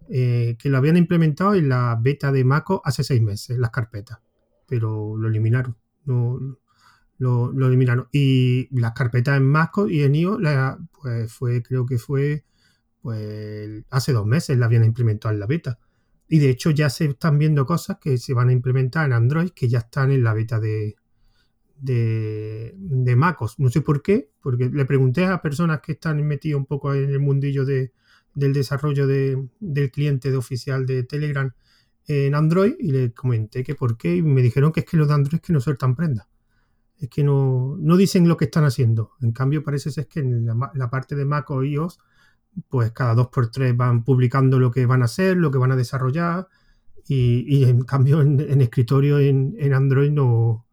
eh, 0.09 0.57
que 0.59 0.69
lo 0.69 0.77
habían 0.77 0.97
implementado 0.97 1.55
en 1.55 1.69
la 1.69 1.97
beta 1.99 2.31
de 2.31 2.43
Mac 2.43 2.65
hace 2.83 3.03
seis 3.03 3.21
meses, 3.21 3.57
las 3.57 3.71
carpetas, 3.71 4.19
pero 4.67 5.15
lo 5.17 5.27
eliminaron. 5.27 5.77
No, 6.05 6.39
lo, 7.17 7.67
eliminaron. 7.67 8.07
Y 8.11 8.67
las 8.77 8.93
carpetas 8.93 9.37
en 9.37 9.45
Mac 9.45 9.73
y 9.87 10.01
en 10.03 10.15
iOS, 10.15 10.41
pues 11.01 11.31
fue, 11.31 11.61
creo 11.63 11.85
que 11.85 11.97
fue 11.97 12.43
pues 13.01 13.83
hace 13.89 14.13
dos 14.13 14.25
meses 14.25 14.57
la 14.57 14.67
habían 14.67 14.85
implementado 14.85 15.33
en 15.33 15.39
la 15.39 15.47
beta. 15.47 15.79
Y 16.27 16.39
de 16.39 16.49
hecho 16.49 16.71
ya 16.71 16.89
se 16.89 17.05
están 17.05 17.37
viendo 17.37 17.65
cosas 17.65 17.97
que 17.99 18.17
se 18.17 18.33
van 18.33 18.49
a 18.49 18.53
implementar 18.53 19.05
en 19.05 19.13
Android 19.13 19.49
que 19.51 19.67
ya 19.67 19.79
están 19.79 20.11
en 20.11 20.23
la 20.23 20.33
beta 20.33 20.59
de, 20.59 20.95
de, 21.81 22.73
de 22.77 23.15
MacOS. 23.15 23.59
No 23.59 23.69
sé 23.69 23.81
por 23.81 24.01
qué, 24.01 24.29
porque 24.41 24.69
le 24.69 24.85
pregunté 24.85 25.25
a 25.25 25.41
personas 25.41 25.81
que 25.81 25.93
están 25.93 26.25
metidas 26.25 26.57
un 26.57 26.65
poco 26.65 26.93
en 26.93 27.09
el 27.09 27.19
mundillo 27.19 27.65
de, 27.65 27.91
del 28.33 28.53
desarrollo 28.53 29.07
de, 29.07 29.47
del 29.59 29.91
cliente 29.91 30.31
de 30.31 30.37
oficial 30.37 30.85
de 30.85 31.03
Telegram 31.03 31.51
en 32.07 32.35
Android 32.35 32.73
y 32.79 32.91
le 32.91 33.13
comenté 33.13 33.63
que 33.63 33.75
por 33.75 33.97
qué 33.97 34.15
y 34.15 34.21
me 34.21 34.41
dijeron 34.41 34.71
que 34.71 34.81
es 34.81 34.85
que 34.85 34.97
los 34.97 35.07
de 35.07 35.13
Android 35.13 35.35
es 35.35 35.41
que 35.41 35.53
no 35.53 35.59
sueltan 35.59 35.95
prenda. 35.95 36.27
Es 36.97 37.09
que 37.09 37.23
no, 37.23 37.77
no 37.79 37.97
dicen 37.97 38.27
lo 38.27 38.37
que 38.37 38.45
están 38.45 38.63
haciendo. 38.63 39.13
En 39.21 39.31
cambio 39.31 39.63
parece 39.63 39.91
ser 39.91 40.07
que 40.07 40.19
en 40.19 40.45
la, 40.45 40.71
la 40.75 40.89
parte 40.89 41.15
de 41.15 41.25
Mac 41.25 41.49
o 41.49 41.63
iOS 41.63 41.99
pues 42.69 42.91
cada 42.91 43.15
dos 43.15 43.27
por 43.27 43.49
tres 43.49 43.75
van 43.75 44.03
publicando 44.03 44.59
lo 44.59 44.71
que 44.71 44.85
van 44.85 45.01
a 45.01 45.05
hacer, 45.05 45.37
lo 45.37 45.51
que 45.51 45.57
van 45.57 45.71
a 45.71 45.75
desarrollar, 45.75 46.47
y, 47.07 47.65
en 47.65 47.81
cambio 47.81 48.21
en, 48.21 48.61
escritorio 48.61 49.19
en, 49.19 49.73
Android 49.73 50.11
no, 50.11 50.65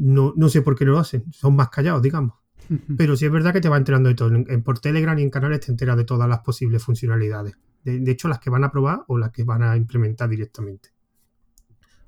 no, 0.00 0.48
sé 0.48 0.62
por 0.62 0.76
qué 0.76 0.84
lo 0.84 0.98
hacen, 0.98 1.24
son 1.32 1.54
más 1.54 1.68
callados, 1.68 2.02
digamos. 2.02 2.34
Pero 2.96 3.16
sí 3.16 3.26
es 3.26 3.32
verdad 3.32 3.52
que 3.52 3.60
te 3.60 3.68
va 3.68 3.76
enterando 3.76 4.08
de 4.08 4.14
todo. 4.14 4.34
En, 4.34 4.62
por 4.62 4.78
Telegram 4.78 5.18
y 5.18 5.22
en 5.22 5.30
canales 5.30 5.60
te 5.60 5.70
enteras 5.70 5.96
de 5.96 6.04
todas 6.04 6.28
las 6.28 6.40
posibles 6.40 6.82
funcionalidades. 6.82 7.56
De, 7.84 8.10
hecho, 8.10 8.28
las 8.28 8.38
que 8.38 8.50
van 8.50 8.64
a 8.64 8.70
probar 8.70 9.04
o 9.08 9.16
las 9.16 9.30
que 9.30 9.42
van 9.42 9.62
a 9.62 9.76
implementar 9.76 10.28
directamente. 10.28 10.90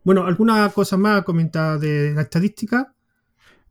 Bueno, 0.05 0.27
¿alguna 0.27 0.69
cosa 0.69 0.97
más 0.97 1.23
comentar 1.23 1.79
de 1.79 2.13
la 2.15 2.23
estadística? 2.23 2.95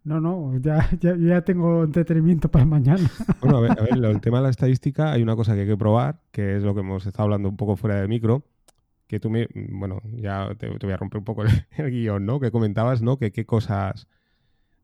No, 0.04 0.20
no, 0.20 0.58
ya, 0.60 0.90
ya, 1.00 1.16
ya 1.16 1.42
tengo 1.44 1.84
entretenimiento 1.84 2.50
para 2.50 2.66
mañana. 2.66 3.10
Bueno, 3.42 3.58
a 3.58 3.62
ver, 3.62 3.72
a 3.72 3.84
ver, 3.84 4.04
el 4.04 4.22
tema 4.22 4.38
de 4.38 4.44
la 4.44 4.50
estadística, 4.52 5.12
hay 5.12 5.22
una 5.22 5.36
cosa 5.36 5.54
que 5.54 5.62
hay 5.62 5.68
que 5.68 5.78
probar, 5.78 6.22
que 6.32 6.58
es 6.58 6.64
lo 6.64 6.74
que 6.74 6.80
hemos 6.80 7.06
estado 7.06 7.26
hablando 7.26 7.50
un 7.50 7.58
poco 7.58 7.76
fuera 7.76 8.02
de 8.02 8.08
micro, 8.08 8.44
que 9.12 9.20
tú 9.20 9.30
me, 9.30 9.50
bueno, 9.54 10.02
ya 10.16 10.56
te, 10.58 10.70
voy 10.70 10.94
a 10.94 10.96
romper 10.96 11.18
un 11.18 11.26
poco 11.26 11.44
el, 11.78 11.92
guion, 11.92 12.26
¿no? 12.26 12.40
Que 12.40 12.50
comentabas, 12.50 13.02
¿no? 13.02 13.18
Que 13.18 13.34
qué 13.34 13.46
cosas 13.46 14.08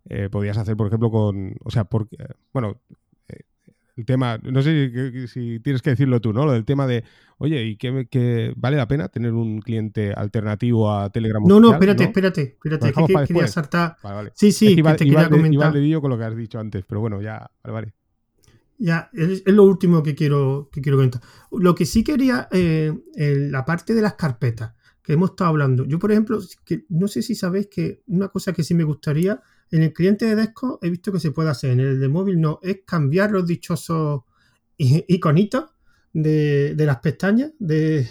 eh, 0.09 0.27
podías 0.29 0.57
hacer, 0.57 0.75
por 0.75 0.87
ejemplo, 0.87 1.09
con, 1.09 1.55
o 1.63 1.71
sea, 1.71 1.85
porque, 1.85 2.17
bueno, 2.51 2.81
el 3.95 4.05
tema, 4.05 4.37
no 4.43 4.61
sé 4.61 5.27
si, 5.29 5.61
tienes 5.61 5.81
que 5.81 5.91
decirlo 5.91 6.19
tú, 6.19 6.33
¿no? 6.33 6.45
Lo 6.45 6.51
del 6.51 6.65
tema 6.65 6.85
de, 6.87 7.05
oye, 7.37 7.63
¿y 7.63 7.77
qué, 7.77 8.53
vale 8.57 8.75
la 8.75 8.89
pena 8.89 9.07
tener 9.07 9.31
un 9.31 9.61
cliente 9.61 10.11
alternativo 10.13 10.91
a 10.91 11.09
Telegram? 11.09 11.41
No, 11.47 11.61
no, 11.61 11.71
espérate, 11.71 12.03
espérate, 12.03 12.41
espérate, 12.41 12.91
que, 12.91 13.25
quería 13.27 13.47
saltar. 13.47 13.95
Vale, 14.03 14.15
vale. 14.15 14.31
Sí, 14.35 14.51
sí, 14.51 14.75
que, 14.75 14.83
te 14.83 15.05
quería 15.05 15.29
comentar. 15.29 15.77
Igual 15.77 16.01
con 16.01 16.09
lo 16.09 16.17
que 16.17 16.25
has 16.25 16.35
dicho 16.35 16.59
antes, 16.59 16.83
pero 16.85 16.99
bueno, 16.99 17.21
ya, 17.21 17.49
vale, 17.63 17.73
vale. 17.73 17.93
Ya, 18.77 19.09
es, 19.13 19.43
lo 19.45 19.63
último 19.63 20.03
que 20.03 20.15
quiero, 20.15 20.69
que 20.71 20.81
quiero 20.81 20.97
comentar. 20.97 21.21
Lo 21.51 21.73
que 21.73 21.85
sí 21.85 22.03
quería, 22.03 22.47
eh, 22.51 22.93
la 23.15 23.65
parte 23.65 23.93
de 23.93 24.01
las 24.01 24.13
carpetas 24.13 24.73
que 25.01 25.13
hemos 25.13 25.31
estado 25.31 25.51
hablando. 25.51 25.85
Yo, 25.85 25.99
por 25.99 26.11
ejemplo, 26.11 26.39
no 26.89 27.07
sé 27.07 27.21
si 27.21 27.33
sabéis 27.33 27.67
que 27.67 28.03
una 28.07 28.27
cosa 28.27 28.53
que 28.53 28.63
sí 28.63 28.73
me 28.73 28.83
gustaría 28.83 29.41
en 29.71 29.83
el 29.83 29.93
cliente 29.93 30.25
de 30.25 30.35
Desco 30.35 30.79
he 30.81 30.89
visto 30.89 31.11
que 31.11 31.19
se 31.19 31.31
puede 31.31 31.49
hacer, 31.49 31.71
en 31.71 31.79
el 31.79 31.99
de 31.99 32.07
móvil 32.07 32.39
no, 32.39 32.59
es 32.61 32.79
cambiar 32.85 33.31
los 33.31 33.45
dichosos 33.45 34.21
iconitos 34.77 35.65
de, 36.13 36.75
las 36.77 36.97
pestañas, 36.97 37.51
de, 37.59 38.07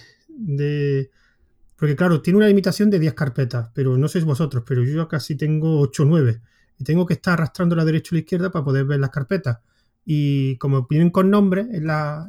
porque 1.76 1.96
claro, 1.96 2.20
tiene 2.22 2.38
una 2.38 2.48
limitación 2.48 2.90
de 2.90 2.98
10 2.98 3.14
carpetas, 3.14 3.70
pero 3.74 3.96
no 3.96 4.08
sois 4.08 4.24
vosotros, 4.24 4.64
pero 4.66 4.84
yo 4.84 5.08
casi 5.08 5.36
tengo 5.36 5.80
8 5.80 6.02
o 6.02 6.06
9 6.06 6.40
y 6.78 6.84
tengo 6.84 7.06
que 7.06 7.14
estar 7.14 7.34
arrastrando 7.34 7.74
la 7.74 7.84
derecha 7.84 8.10
o 8.12 8.14
la 8.14 8.20
izquierda 8.20 8.50
para 8.50 8.64
poder 8.64 8.84
ver 8.84 9.00
las 9.00 9.10
carpetas. 9.10 9.58
Y 10.06 10.56
como 10.58 10.86
vienen 10.86 11.10
con 11.10 11.28
nombre 11.30 11.66
en, 11.70 11.86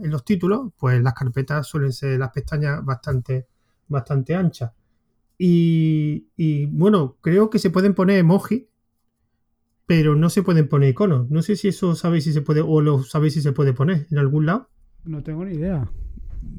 los 0.10 0.26
títulos, 0.26 0.72
pues 0.78 1.02
las 1.02 1.14
carpetas 1.14 1.68
suelen 1.68 1.94
ser 1.94 2.20
las 2.20 2.32
pestañas 2.32 2.84
bastante, 2.84 3.46
bastante 3.88 4.36
anchas. 4.36 4.72
Y, 5.38 6.28
y, 6.36 6.66
bueno, 6.66 7.18
creo 7.22 7.50
que 7.50 7.60
se 7.60 7.70
pueden 7.70 7.94
poner 7.94 8.18
emojis 8.18 8.64
pero 9.88 10.16
no 10.16 10.30
se 10.30 10.44
pueden 10.44 10.68
poner 10.68 10.90
iconos. 10.90 11.32
No 11.32 11.42
sé 11.42 11.56
si 11.56 11.70
eso 11.70 11.96
sabéis 11.96 12.26
si 12.26 12.34
se 12.34 12.42
puede, 12.42 12.62
o 12.62 12.82
lo 12.82 13.04
sabéis 13.04 13.34
si 13.34 13.42
se 13.42 13.54
puede 13.54 13.74
poner 13.74 14.06
en 14.12 14.18
algún 14.20 14.46
lado. 14.46 14.70
No 15.06 15.24
tengo 15.24 15.46
ni 15.46 15.56
idea. 15.56 15.90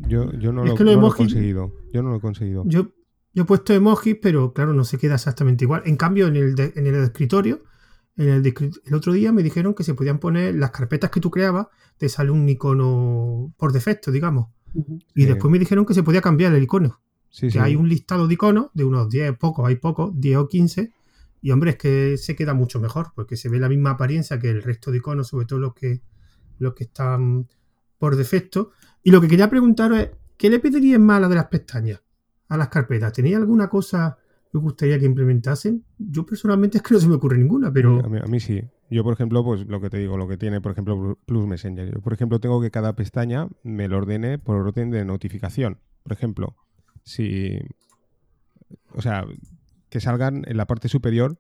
Yo, 0.09 0.25
no, 0.25 0.65
lo, 0.65 0.75
he 0.75 1.15
conseguido. 1.15 1.73
Yo 1.93 2.03
no 2.03 2.09
lo 2.09 2.17
he 2.17 2.21
conseguido. 2.21 2.65
Yo, 2.67 2.95
yo 3.35 3.43
he 3.43 3.47
puesto 3.47 3.75
emojis, 3.75 4.17
pero 4.21 4.55
claro, 4.55 4.73
no 4.73 4.83
se 4.83 4.97
queda 4.97 5.17
exactamente 5.17 5.65
igual. 5.65 5.83
En 5.85 5.97
cambio, 5.97 6.27
en 6.27 6.37
el, 6.37 6.55
en 6.59 6.87
el 6.87 6.95
escritorio, 6.95 7.63
el, 8.19 8.45
el, 8.85 8.95
otro 8.95 9.13
día 9.13 9.33
me 9.33 9.43
dijeron 9.43 9.75
que 9.75 9.85
se 9.85 9.95
podían 9.95 10.19
poner 10.19 10.55
las 10.55 10.73
carpetas 10.73 11.11
que 11.11 11.21
tú 11.21 11.31
creabas, 11.31 11.69
te 11.97 12.09
sale 12.09 12.31
un 12.31 12.49
icono 12.49 13.55
por 13.57 13.73
defecto, 13.73 14.11
digamos. 14.11 14.49
Y 15.15 15.25
después 15.25 15.51
me 15.51 15.59
dijeron 15.59 15.87
que 15.87 15.95
se 15.95 16.03
podía 16.03 16.21
cambiar 16.21 16.53
el 16.53 16.63
icono. 16.63 17.01
que 17.41 17.59
hay 17.59 17.77
un 17.77 17.89
listado 17.89 18.27
de 18.27 18.35
iconos 18.35 18.67
de 18.75 18.85
unos 18.85 19.09
10, 19.09 19.39
pocos, 19.39 19.67
hay 19.67 19.77
pocos, 19.77 20.13
10 20.15 20.37
o 20.37 20.49
15, 20.49 20.93
y 21.41 21.51
hombre, 21.53 21.71
es 21.71 21.77
que 21.77 22.17
se 22.17 22.35
queda 22.35 22.55
mucho 22.55 22.81
mejor, 22.81 23.13
porque 23.15 23.37
se 23.37 23.49
ve 23.49 23.61
la 23.61 23.69
misma 23.69 23.91
apariencia 23.91 24.39
que 24.39 24.51
el 24.51 24.63
resto 24.63 24.91
de 24.91 24.99
iconos, 24.99 25.29
sobre 25.29 25.47
todo 25.47 25.59
los 25.61 25.75
que, 25.75 26.03
los 26.59 26.75
que 26.75 26.85
están 26.85 27.49
por 27.99 28.17
defecto. 28.17 28.73
Y 29.03 29.11
lo 29.11 29.21
que 29.21 29.29
quería 29.29 29.49
preguntaros 29.49 30.01
es, 30.01 30.11
¿qué 30.37 30.51
le 30.51 30.59
pediríais 30.59 31.01
más 31.01 31.19
a 31.19 31.21
la 31.21 31.29
de 31.29 31.37
las 31.37 31.47
pestañas? 31.47 32.03
A 32.49 32.57
las 32.57 32.69
carpetas. 32.69 33.13
¿Tenéis 33.13 33.37
alguna 33.37 33.69
cosa 33.69 34.19
que 34.51 34.59
os 34.59 34.63
gustaría 34.63 34.99
que 34.99 35.07
implementasen? 35.07 35.85
Yo 36.11 36.25
personalmente 36.25 36.79
es 36.79 36.83
que 36.83 36.95
no 36.95 37.01
se 37.01 37.09
me 37.09 37.17
ocurre 37.17 37.37
ninguna, 37.37 37.71
pero... 37.71 38.01
A 38.05 38.27
mí, 38.27 38.41
sí. 38.41 38.63
Yo, 38.91 39.05
por 39.05 39.13
ejemplo, 39.13 39.45
pues 39.45 39.67
lo 39.67 39.81
que 39.81 39.91
te 39.91 39.99
digo, 39.99 40.17
lo 40.17 40.27
que 40.27 40.39
tiene, 40.39 40.61
por 40.63 40.73
ejemplo, 40.73 41.19
Plus 41.27 41.47
Messenger. 41.47 41.93
Yo, 41.93 42.01
por 42.01 42.15
ejemplo, 42.15 42.41
tengo 42.41 42.63
que 42.63 42.71
cada 42.71 42.97
pestaña 42.97 43.49
me 43.63 43.89
lo 43.89 43.99
ordene 43.99 44.39
por 44.39 44.57
orden 44.57 44.91
de 44.91 45.05
notificación. 45.05 45.79
Por 46.03 46.13
ejemplo, 46.13 46.57
si... 47.03 47.59
O 48.95 49.03
sea, 49.03 49.27
que 49.91 50.01
salgan 50.01 50.45
en 50.47 50.57
la 50.57 50.67
parte 50.67 50.89
superior 50.89 51.39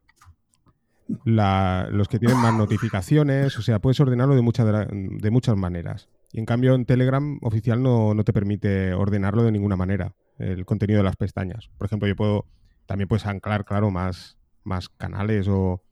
los 1.24 2.08
que 2.08 2.18
tienen 2.18 2.38
más 2.38 2.54
notificaciones, 2.54 3.58
o 3.58 3.62
sea, 3.62 3.78
puedes 3.78 3.98
ordenarlo 4.00 4.34
de, 4.34 4.42
muchas 4.42 4.66
de, 4.66 5.30
muchas 5.30 5.56
maneras. 5.56 6.08
Y 6.32 6.40
en 6.40 6.46
cambio 6.46 6.74
en 6.74 6.84
Telegram 6.84 7.38
oficial 7.42 7.82
no, 7.82 8.14
te 8.24 8.32
permite 8.32 8.92
ordenarlo 8.92 9.42
de 9.42 9.52
ninguna 9.52 9.76
manera, 9.76 10.14
el 10.38 10.66
contenido 10.66 10.98
de 10.98 11.04
las 11.04 11.16
pestañas. 11.16 11.70
Por 11.78 11.86
ejemplo, 11.86 12.06
yo 12.06 12.16
puedo, 12.16 12.46
también 12.86 13.08
puedes 13.08 13.26
anclar, 13.26 13.64
claro, 13.64 13.90
más, 13.90 14.37
más 14.68 14.88
canales 14.88 15.48
o, 15.48 15.82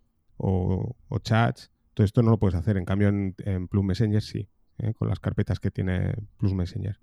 chats, 1.23 1.73
Todo 1.95 2.05
esto 2.05 2.23
no 2.23 2.31
lo 2.31 2.39
puedes 2.39 2.55
hacer. 2.55 2.77
En 2.77 2.85
cambio, 2.85 3.09
en, 3.09 3.69
Plus 3.69 3.85
Messenger 3.85 4.23
sí, 4.23 4.49
¿eh? 4.79 4.95
con 4.95 5.09
las 5.09 5.19
carpetas 5.19 5.59
que 5.59 5.71
tiene 5.71 6.15
Plus 6.37 6.55
Messenger. 6.55 6.99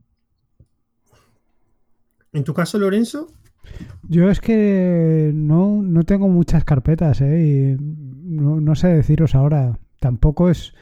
¿En 2.31 2.43
tu 2.43 2.53
caso, 2.53 2.79
Lorenzo? 2.79 3.27
Yo 4.03 4.29
es 4.29 4.39
que 4.39 5.31
no, 5.33 5.81
no 5.81 6.03
tengo 6.03 6.27
muchas 6.27 6.63
carpetas, 6.63 7.21
¿eh? 7.21 7.77
Y 7.77 7.77
no, 7.79 8.75
sé 8.75 8.89
deciros 8.89 9.35
ahora. 9.35 9.79
Tampoco 9.99 10.49
es... 10.49 10.73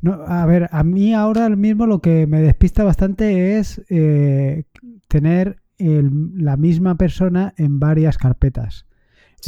No, 0.00 0.14
a 0.14 0.44
ver, 0.46 0.68
a 0.72 0.82
mí 0.82 1.14
ahora 1.14 1.48
mismo 1.50 1.86
lo 1.86 2.00
que 2.00 2.26
me 2.26 2.40
despista 2.40 2.84
bastante 2.84 3.58
es 3.58 3.82
eh, 3.88 4.64
tener 5.08 5.62
la 5.78 6.56
misma 6.56 6.96
persona 6.96 7.52
en 7.56 7.78
varias 7.78 8.16
carpetas. 8.16 8.85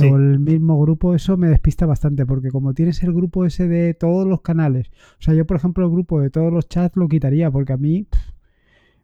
O 0.01 0.17
el 0.17 0.39
mismo 0.39 0.81
grupo, 0.81 1.15
eso 1.15 1.37
me 1.37 1.49
despista 1.49 1.87
bastante, 1.87 2.27
porque 2.27 2.51
como 2.51 2.75
tienes 2.75 3.03
el 3.03 3.13
grupo 3.13 3.45
ese 3.45 3.69
de 3.69 3.95
todos 3.95 4.27
los 4.27 4.43
canales, 4.43 4.91
o 5.19 5.23
sea, 5.23 5.35
yo 5.35 5.47
por 5.47 5.57
ejemplo 5.57 5.85
el 5.85 5.91
grupo 5.91 6.21
de 6.21 6.31
todos 6.31 6.53
los 6.53 6.69
chats 6.69 6.97
lo 6.97 7.09
quitaría, 7.09 7.51
porque 7.51 7.73
a 7.73 7.77
mí 7.77 8.07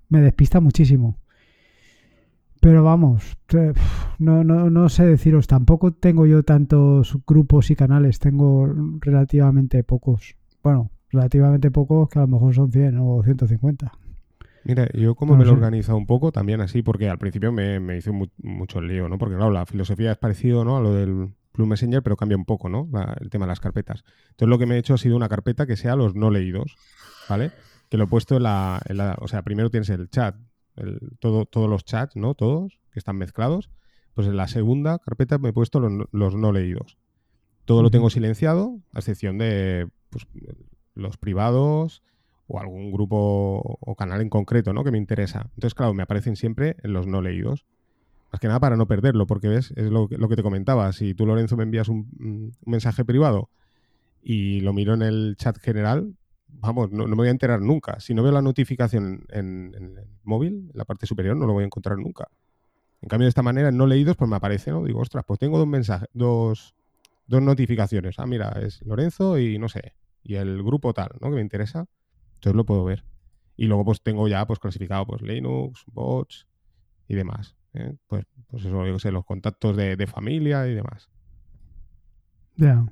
me 0.09 0.21
despista 0.21 0.61
muchísimo. 0.61 1.19
Pero 2.61 2.83
vamos, 2.83 3.37
no, 4.19 4.43
no, 4.43 4.71
no 4.71 4.89
sé 4.89 5.05
deciros, 5.05 5.47
tampoco 5.47 5.93
tengo 5.93 6.25
yo 6.25 6.45
tantos 6.45 7.19
grupos 7.27 7.71
y 7.71 7.77
canales, 7.77 8.19
tengo 8.19 8.73
relativamente 9.01 9.85
pocos. 9.85 10.37
Bueno, 10.63 10.91
relativamente 11.11 11.71
pocos 11.71 12.09
que 12.09 12.21
a 12.21 12.23
lo 12.23 12.29
mejor 12.29 12.55
son 12.55 12.73
100 12.73 12.99
o 13.01 13.23
150. 13.23 13.93
Mira, 14.65 14.89
yo 14.95 15.15
como 15.15 15.37
me 15.37 15.45
lo 15.45 15.51
he 15.51 15.55
organizado 15.55 15.99
un 15.99 16.07
poco, 16.07 16.33
también 16.33 16.61
así, 16.61 16.83
porque 16.83 17.09
al 17.09 17.19
principio 17.19 17.53
me, 17.53 17.81
me 17.81 17.99
hizo 17.99 18.12
mucho 18.39 18.81
lío, 18.81 19.09
¿no? 19.09 19.19
Porque 19.19 19.37
claro, 19.37 19.51
la 19.51 19.67
filosofía 19.67 20.12
es 20.12 20.19
parecido, 20.19 20.65
¿no? 20.65 20.79
A 20.79 20.81
lo 20.81 20.95
del 20.95 21.35
Plum 21.55 21.69
Messenger, 21.69 22.03
pero 22.03 22.17
cambia 22.17 22.37
un 22.37 22.45
poco, 22.45 22.69
¿no? 22.69 22.89
el 23.21 23.31
tema 23.31 23.47
de 23.47 23.51
las 23.51 23.61
carpetas. 23.61 24.05
Entonces 24.31 24.49
lo 24.49 24.59
que 24.59 24.67
me 24.67 24.75
he 24.75 24.79
hecho 24.79 24.95
ha 24.95 24.99
sido 24.99 25.15
una 25.15 25.29
carpeta 25.29 25.67
que 25.67 25.77
sea 25.77 25.95
los 25.95 26.17
no 26.17 26.31
leídos, 26.31 26.77
¿vale? 27.29 27.53
Que 27.89 27.97
lo 27.97 28.05
he 28.05 28.07
puesto 28.09 28.37
en 28.37 28.43
la, 28.43 28.81
o 29.21 29.29
sea, 29.29 29.43
primero 29.43 29.71
tienes 29.71 29.89
el 29.91 30.11
chat, 30.11 30.35
el, 30.75 30.99
todo, 31.21 31.47
todos 31.47 31.71
los 31.71 31.85
chats, 31.85 32.17
¿no? 32.17 32.35
Todos, 32.35 32.81
que 32.91 32.99
están 32.99 33.17
mezclados. 33.17 33.71
Pues 34.15 34.27
en 34.27 34.37
la 34.37 34.49
segunda 34.49 34.99
carpeta 34.99 35.39
me 35.39 35.51
he 35.51 35.53
puesto 35.53 35.79
los, 35.79 36.35
no 36.35 36.53
leídos. 36.53 36.99
Todo 37.65 37.83
lo 37.83 37.91
tengo 37.91 38.11
silenciado, 38.11 38.81
a 38.93 38.99
excepción 38.99 39.39
de 39.39 39.89
pues, 40.11 40.27
los 40.95 41.19
privados, 41.19 42.03
o 42.47 42.61
algún 42.61 42.93
grupo 42.93 43.79
o 43.81 43.95
canal 43.95 44.21
en 44.21 44.29
concreto, 44.29 44.73
¿no? 44.73 44.85
Que 44.85 44.91
me 44.91 44.99
interesa. 44.99 45.51
Entonces, 45.55 45.75
claro, 45.75 45.95
me 45.95 46.03
aparecen 46.03 46.37
siempre 46.37 46.77
en 46.83 46.93
los 46.93 47.07
no 47.07 47.23
leídos. 47.23 47.65
Más 48.33 48.41
que 48.41 48.49
nada 48.49 48.61
para 48.61 48.77
no 48.77 48.87
perderlo, 48.87 49.27
porque 49.27 49.49
ves, 49.49 49.73
es 49.77 49.91
lo, 49.91 50.09
que 50.09 50.37
te 50.37 50.43
comentaba. 50.43 50.93
Si 50.93 51.15
tú, 51.15 51.27
Lorenzo, 51.27 51.57
me 51.57 51.63
envías 51.63 51.89
un, 51.89 52.53
mensaje 52.67 53.05
privado 53.05 53.49
y 54.23 54.61
lo 54.61 54.73
miro 54.73 54.95
en 54.95 55.03
el 55.03 55.37
chat 55.39 55.59
general, 55.59 56.15
vamos, 56.49 56.91
no, 56.91 57.07
me 57.07 57.15
voy 57.15 57.29
a 57.29 57.31
enterar 57.31 57.61
nunca. 57.61 58.01
Si 58.01 58.13
no 58.13 58.23
veo 58.23 58.33
la 58.33 58.43
notificación 58.43 59.25
en, 59.31 59.73
el 59.75 60.07
móvil, 60.25 60.71
en 60.73 60.79
la 60.79 60.85
parte 60.85 61.07
superior, 61.07 61.37
no 61.37 61.47
lo 61.47 61.53
voy 61.53 61.63
a 61.63 61.67
encontrar 61.67 61.97
nunca. 61.99 62.29
En 63.01 63.09
cambio, 63.09 63.27
de 63.27 63.31
esta 63.31 63.43
manera, 63.43 63.69
en 63.69 63.77
no 63.77 63.87
leídos, 63.87 64.17
pues 64.17 64.29
me 64.29 64.37
aparece, 64.37 64.71
¿no? 64.71 64.83
Digo, 64.83 65.01
ostras, 65.01 65.25
pues 65.27 65.39
tengo 65.39 65.59
dos 65.59 65.69
mensajes, 65.69 66.09
dos, 66.13 66.75
dos 67.27 67.43
notificaciones. 67.43 68.19
Ah, 68.19 68.27
mira, 68.27 68.49
es 68.63 68.83
Lorenzo 68.83 69.39
y 69.39 69.59
no 69.59 69.69
sé, 69.69 69.93
y 70.23 70.35
el 70.37 70.63
grupo 70.63 70.93
tal, 70.93 71.11
¿no? 71.21 71.29
Que 71.29 71.37
me 71.37 71.43
interesa. 71.43 71.87
Entonces 72.45 72.57
lo 72.59 72.67
puedo 72.67 72.85
ver. 72.85 73.05
Y 73.57 73.69
luego 73.69 73.87
pues 73.87 74.03
tengo 74.03 74.29
ya 74.29 74.47
pues 74.47 74.59
clasificado 74.59 75.07
pues 75.07 75.23
Linux, 75.23 75.85
bots 75.87 76.47
y 77.09 77.15
demás. 77.15 77.57
¿eh? 77.73 77.95
Pues, 78.07 78.27
pues 78.49 78.67
eso, 78.67 78.87
yo 78.87 78.99
sé, 78.99 79.11
los 79.11 79.25
contactos 79.25 79.75
de, 79.79 80.07
familia 80.07 80.69
y 80.69 80.75
demás. 80.75 81.09
Ya. 82.57 82.85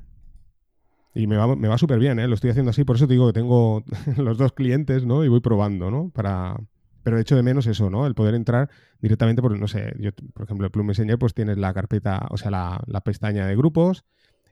Y 1.14 1.26
me 1.26 1.36
va, 1.36 1.54
me 1.54 1.68
va 1.68 1.76
súper 1.76 1.98
bien, 1.98 2.18
¿eh? 2.18 2.26
Lo 2.26 2.34
estoy 2.34 2.48
haciendo 2.48 2.70
así, 2.70 2.84
por 2.84 2.96
eso 2.96 3.06
te 3.06 3.12
digo 3.12 3.26
que 3.26 3.34
tengo 3.34 3.84
los 4.16 4.38
dos 4.38 4.52
clientes, 4.54 5.04
¿no? 5.04 5.22
Y 5.22 5.28
voy 5.28 5.40
probando, 5.40 5.90
¿no? 5.90 6.08
Para... 6.08 6.56
Pero 7.02 7.18
hecho 7.18 7.36
de 7.36 7.42
menos 7.42 7.66
eso, 7.66 7.90
¿no? 7.90 8.06
El 8.06 8.14
poder 8.14 8.34
entrar 8.34 8.70
directamente 9.00 9.42
por, 9.42 9.58
no 9.58 9.68
sé, 9.68 9.92
yo, 9.98 10.12
por 10.32 10.44
ejemplo, 10.44 10.66
el 10.66 10.70
Plum 10.70 10.86
Messenger, 10.86 11.18
pues 11.18 11.34
tienes 11.34 11.58
la 11.58 11.74
carpeta, 11.74 12.28
o 12.30 12.38
sea, 12.38 12.52
la, 12.52 12.80
la 12.86 13.00
pestaña 13.02 13.44
de 13.44 13.56
grupos, 13.56 14.04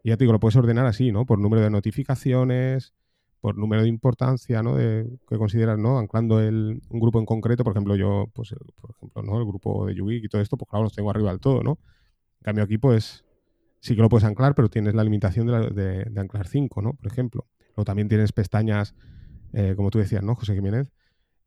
y 0.03 0.09
ya 0.09 0.17
te 0.17 0.25
digo, 0.25 0.33
lo 0.33 0.41
puedes 0.41 0.57
ordenar 0.57 0.85
así, 0.85 1.13
¿no? 1.13 1.27
Por 1.27 1.39
número 1.39 1.63
de 1.63 1.71
notificaciones, 1.71 2.93
por 3.41 3.57
número 3.57 3.83
de 3.83 3.89
importancia, 3.89 4.63
¿no? 4.63 4.77
De, 4.77 5.07
que 5.29 5.39
consideras, 5.39 5.79
¿no? 5.79 5.99
Anclando 5.99 6.41
el, 6.41 6.83
un 6.89 7.01
grupo 7.01 7.19
en 7.19 7.27
concreto, 7.27 7.65
por 7.65 7.73
ejemplo, 7.73 7.97
yo, 7.97 8.31
pues, 8.35 8.55
por 8.81 8.91
ejemplo, 8.91 9.23
¿no? 9.23 9.39
El 9.39 9.47
grupo 9.47 9.87
de 9.87 9.95
Yugi 9.95 10.17
y 10.17 10.29
todo 10.29 10.43
esto, 10.43 10.57
pues 10.57 10.69
claro, 10.69 10.85
los 10.85 10.95
tengo 10.95 11.11
arriba 11.11 11.31
del 11.31 11.41
todo, 11.41 11.63
¿no? 11.63 11.79
En 12.41 12.45
cambio 12.45 12.65
aquí, 12.65 12.79
pues, 12.79 13.25
sí 13.81 13.97
que 13.97 14.03
lo 14.03 14.09
puedes 14.09 14.25
anclar, 14.25 14.55
pero 14.55 14.69
tienes 14.69 14.95
la 14.95 15.05
limitación 15.05 15.47
de, 15.47 16.05
de, 16.05 16.21
anclar 16.21 16.47
5, 16.47 16.83
¿no? 16.83 16.95
Por 16.95 17.11
ejemplo. 17.11 17.47
O 17.77 17.85
también 17.85 18.09
tienes 18.09 18.33
pestañas, 18.33 18.95
eh, 19.53 19.75
como 19.75 19.91
tú 19.91 19.99
decías, 19.99 20.23
¿no, 20.23 20.35
José 20.35 20.55
Jiménez? 20.55 20.93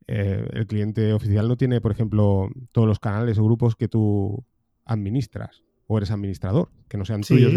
Eh, 0.07 0.47
el 0.53 0.67
cliente 0.67 1.13
oficial 1.13 1.47
no 1.47 1.57
tiene, 1.57 1.79
por 1.79 1.91
ejemplo, 1.91 2.49
todos 2.71 2.87
los 2.87 2.99
canales 2.99 3.37
o 3.37 3.43
grupos 3.43 3.75
que 3.75 3.87
tú 3.87 4.43
administras 4.85 5.63
o 5.88 5.97
eres 5.97 6.11
administrador, 6.11 6.69
que 6.88 6.97
no 6.97 7.05
sean 7.05 7.21
tuyos. 7.21 7.53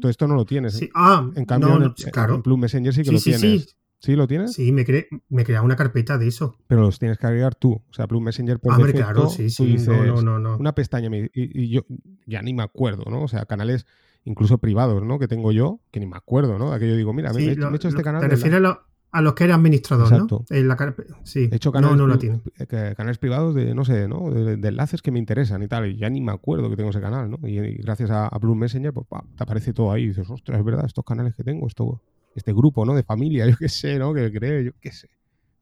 Todo 0.00 0.10
esto 0.10 0.26
no 0.26 0.34
lo 0.34 0.44
tienes. 0.44 0.80
¿eh? 0.80 0.90
Ah, 0.94 1.30
en 1.34 1.44
cambio, 1.44 1.82
en, 1.82 1.92
claro. 2.10 2.42
Plum 2.42 2.60
Messenger 2.60 2.92
sí 2.94 3.02
que 3.02 3.12
lo 3.12 3.20
tienes. 3.20 3.76
Sí. 4.00 4.14
lo 4.14 4.26
tienes? 4.28 4.52
Sí, 4.52 4.72
me, 4.72 4.84
cre 4.84 5.08
me 5.28 5.44
crea 5.44 5.62
una 5.62 5.76
carpeta 5.76 6.18
de 6.18 6.28
eso. 6.28 6.56
Pero 6.66 6.82
los 6.82 6.98
tienes 6.98 7.18
que 7.18 7.26
agregar 7.26 7.54
tú. 7.54 7.72
O 7.72 7.92
sea, 7.92 8.06
Plum 8.06 8.24
Messenger 8.24 8.60
por 8.60 8.74
Hombre, 8.74 8.92
claro, 8.92 9.28
sí, 9.28 9.50
sí. 9.50 9.76
no, 9.86 10.22
no, 10.22 10.38
no, 10.38 10.56
Una 10.56 10.74
pestaña 10.74 11.10
y, 11.32 11.70
yo 11.70 11.82
ya 12.26 12.42
ni 12.42 12.54
me 12.54 12.62
acuerdo, 12.62 13.04
¿no? 13.10 13.22
O 13.22 13.28
sea, 13.28 13.44
canales 13.46 13.86
incluso 14.24 14.58
privados, 14.58 15.02
¿no? 15.02 15.18
Que 15.18 15.28
tengo 15.28 15.52
yo, 15.52 15.80
que 15.90 16.00
ni 16.00 16.06
me 16.06 16.16
acuerdo, 16.16 16.58
¿no? 16.58 16.72
Aquello 16.72 16.96
digo, 16.96 17.12
mira, 17.12 17.32
me, 17.32 17.42
he 17.42 17.52
hecho, 17.52 17.88
este 17.88 18.02
canal. 18.02 18.20
Te 18.20 18.28
refieres 18.28 18.62
a, 18.62 18.87
a 19.18 19.20
los 19.20 19.34
que 19.34 19.44
eres 19.44 19.56
administrador, 19.56 20.30
¿no? 20.30 20.44
En 20.48 20.68
la 20.68 20.94
sí. 21.24 21.48
He 21.50 21.56
hecho 21.56 21.72
canales, 21.72 21.96
no, 21.96 22.06
no 22.06 22.18
tiene. 22.18 22.40
Eh, 22.56 22.94
canales 22.96 23.18
privados 23.18 23.52
de, 23.52 23.74
no 23.74 23.84
sé, 23.84 24.06
¿no? 24.06 24.30
De, 24.30 24.52
enlaces 24.68 25.02
que 25.02 25.10
me 25.10 25.18
interesan 25.18 25.60
y 25.60 25.66
tal. 25.66 25.90
Y 25.90 25.96
ya 25.96 26.08
ni 26.08 26.20
me 26.20 26.30
acuerdo 26.30 26.70
que 26.70 26.76
tengo 26.76 26.90
ese 26.90 27.00
canal, 27.00 27.28
¿no? 27.28 27.38
Y, 27.48 27.58
gracias 27.78 28.10
a, 28.10 28.30
Blue 28.40 28.54
Messenger, 28.54 28.92
pues 28.92 29.06
te 29.36 29.42
aparece 29.42 29.72
todo 29.72 29.90
ahí. 29.90 30.04
Y 30.04 30.08
dices, 30.08 30.30
ostras, 30.30 30.56
es 30.56 30.64
verdad, 30.64 30.86
estos 30.86 31.04
canales 31.04 31.34
que 31.34 31.42
tengo, 31.42 31.66
esto, 31.66 32.00
este 32.36 32.52
grupo, 32.52 32.84
¿no? 32.84 32.94
De 32.94 33.02
familia, 33.02 33.44
yo 33.50 33.56
qué 33.56 33.68
sé, 33.68 33.98
¿no? 33.98 34.14
Que 34.14 34.30
creo, 34.32 34.62
yo 34.62 34.72
qué 34.80 34.92
sé. 34.92 35.08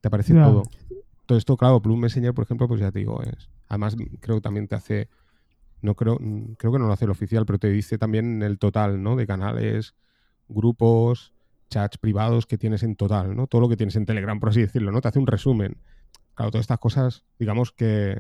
Te 0.03 0.09
aparece 0.09 0.35
todo. 0.35 0.63
Todo 1.25 1.39
esto, 1.39 1.57
claro, 1.57 1.81
Blue 1.81 1.97
Messenger, 1.97 2.35
por 2.35 2.45
ejemplo, 2.45 2.69
pues 2.69 2.81
ya 2.81 2.93
te 2.93 2.99
digo, 2.99 3.23
es. 3.23 3.49
Además, 3.69 3.97
creo 4.21 4.37
que 4.37 4.43
también 4.43 4.69
te 4.69 4.75
hace. 4.75 5.09
No 5.81 5.95
creo, 5.95 6.19
creo 6.59 6.73
que 6.73 6.79
no 6.79 6.87
lo 6.87 6.93
hace 6.93 7.07
el 7.07 7.11
oficial, 7.11 7.47
pero 7.47 7.59
te 7.59 7.71
dice 7.71 7.97
también 7.97 8.43
el 8.43 8.59
total, 8.59 9.03
¿no? 9.03 9.17
De 9.17 9.27
canales, 9.27 9.95
grupos, 10.47 11.33
chats 11.69 11.99
privados 11.99 12.47
que 12.47 12.59
tienes 12.59 12.83
en 12.83 12.97
total, 12.97 13.37
¿no? 13.37 13.47
Todo 13.47 13.61
lo 13.61 13.69
que 13.69 13.77
tienes 13.77 13.97
en 13.97 14.07
Telegram, 14.07 14.39
por 14.39 14.51
así 14.51 14.61
decirlo, 14.61 14.93
¿no? 14.93 15.01
Te 15.01 15.09
hace 15.09 15.19
un 15.19 15.27
resumen. 15.27 15.77
Claro, 16.35 16.51
todas 16.51 16.65
estas 16.65 16.79
cosas, 16.79 17.25
digamos 17.39 17.73
que... 17.73 18.17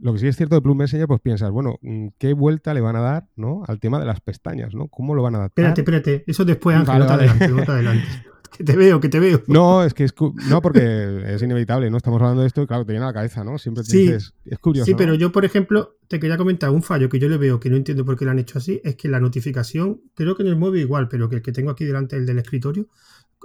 Lo 0.00 0.12
que 0.12 0.20
sí 0.20 0.28
es 0.28 0.36
cierto 0.36 0.54
de 0.54 0.60
Plum 0.60 0.78
Messenger, 0.78 1.08
pues 1.08 1.20
piensas, 1.20 1.50
bueno, 1.50 1.78
mm, 1.82 2.08
¿qué 2.18 2.32
vuelta 2.32 2.72
le 2.72 2.80
van 2.80 2.94
a 2.94 3.00
dar, 3.00 3.26
¿no? 3.34 3.64
Al 3.66 3.80
tema 3.80 3.98
de 3.98 4.04
las 4.04 4.20
pestañas, 4.20 4.72
¿no? 4.72 4.86
¿Cómo 4.86 5.14
lo 5.14 5.22
van 5.22 5.34
a 5.34 5.38
adaptar? 5.38 5.64
Espérate, 5.64 5.80
espérate. 5.80 6.24
Eso 6.30 6.44
después, 6.44 6.76
Ángel, 6.76 7.02
adelante, 7.02 7.44
adelante. 7.72 8.06
Que 8.58 8.64
te 8.64 8.76
veo, 8.76 9.00
que 9.00 9.08
te 9.08 9.20
veo. 9.20 9.42
No, 9.46 9.84
es 9.84 9.94
que 9.94 10.04
es 10.04 10.14
no, 10.48 10.60
porque 10.60 11.22
es 11.26 11.42
inevitable, 11.42 11.90
¿no? 11.90 11.96
Estamos 11.96 12.20
hablando 12.20 12.42
de 12.42 12.48
esto 12.48 12.62
y 12.62 12.66
claro, 12.66 12.84
te 12.84 12.92
viene 12.92 13.04
a 13.04 13.08
la 13.08 13.14
cabeza, 13.14 13.44
¿no? 13.44 13.58
Siempre 13.58 13.84
te 13.84 13.96
dices, 13.96 14.34
es 14.44 14.58
curioso. 14.58 14.86
Sí, 14.86 14.94
pero 14.96 15.14
yo, 15.14 15.30
por 15.30 15.44
ejemplo, 15.44 15.96
te 16.08 16.18
quería 16.18 16.36
comentar 16.36 16.70
un 16.70 16.82
fallo 16.82 17.08
que 17.08 17.18
yo 17.18 17.28
le 17.28 17.36
veo 17.36 17.60
que 17.60 17.70
no 17.70 17.76
entiendo 17.76 18.04
por 18.04 18.16
qué 18.16 18.24
lo 18.24 18.32
han 18.32 18.38
hecho 18.38 18.58
así, 18.58 18.80
es 18.82 18.96
que 18.96 19.08
la 19.08 19.20
notificación, 19.20 20.00
creo 20.14 20.36
que 20.36 20.42
en 20.42 20.48
el 20.48 20.56
móvil 20.56 20.82
igual, 20.82 21.08
pero 21.08 21.28
que 21.28 21.36
el 21.36 21.42
que 21.42 21.52
tengo 21.52 21.70
aquí 21.70 21.84
delante, 21.84 22.16
el 22.16 22.26
del 22.26 22.38
escritorio, 22.38 22.88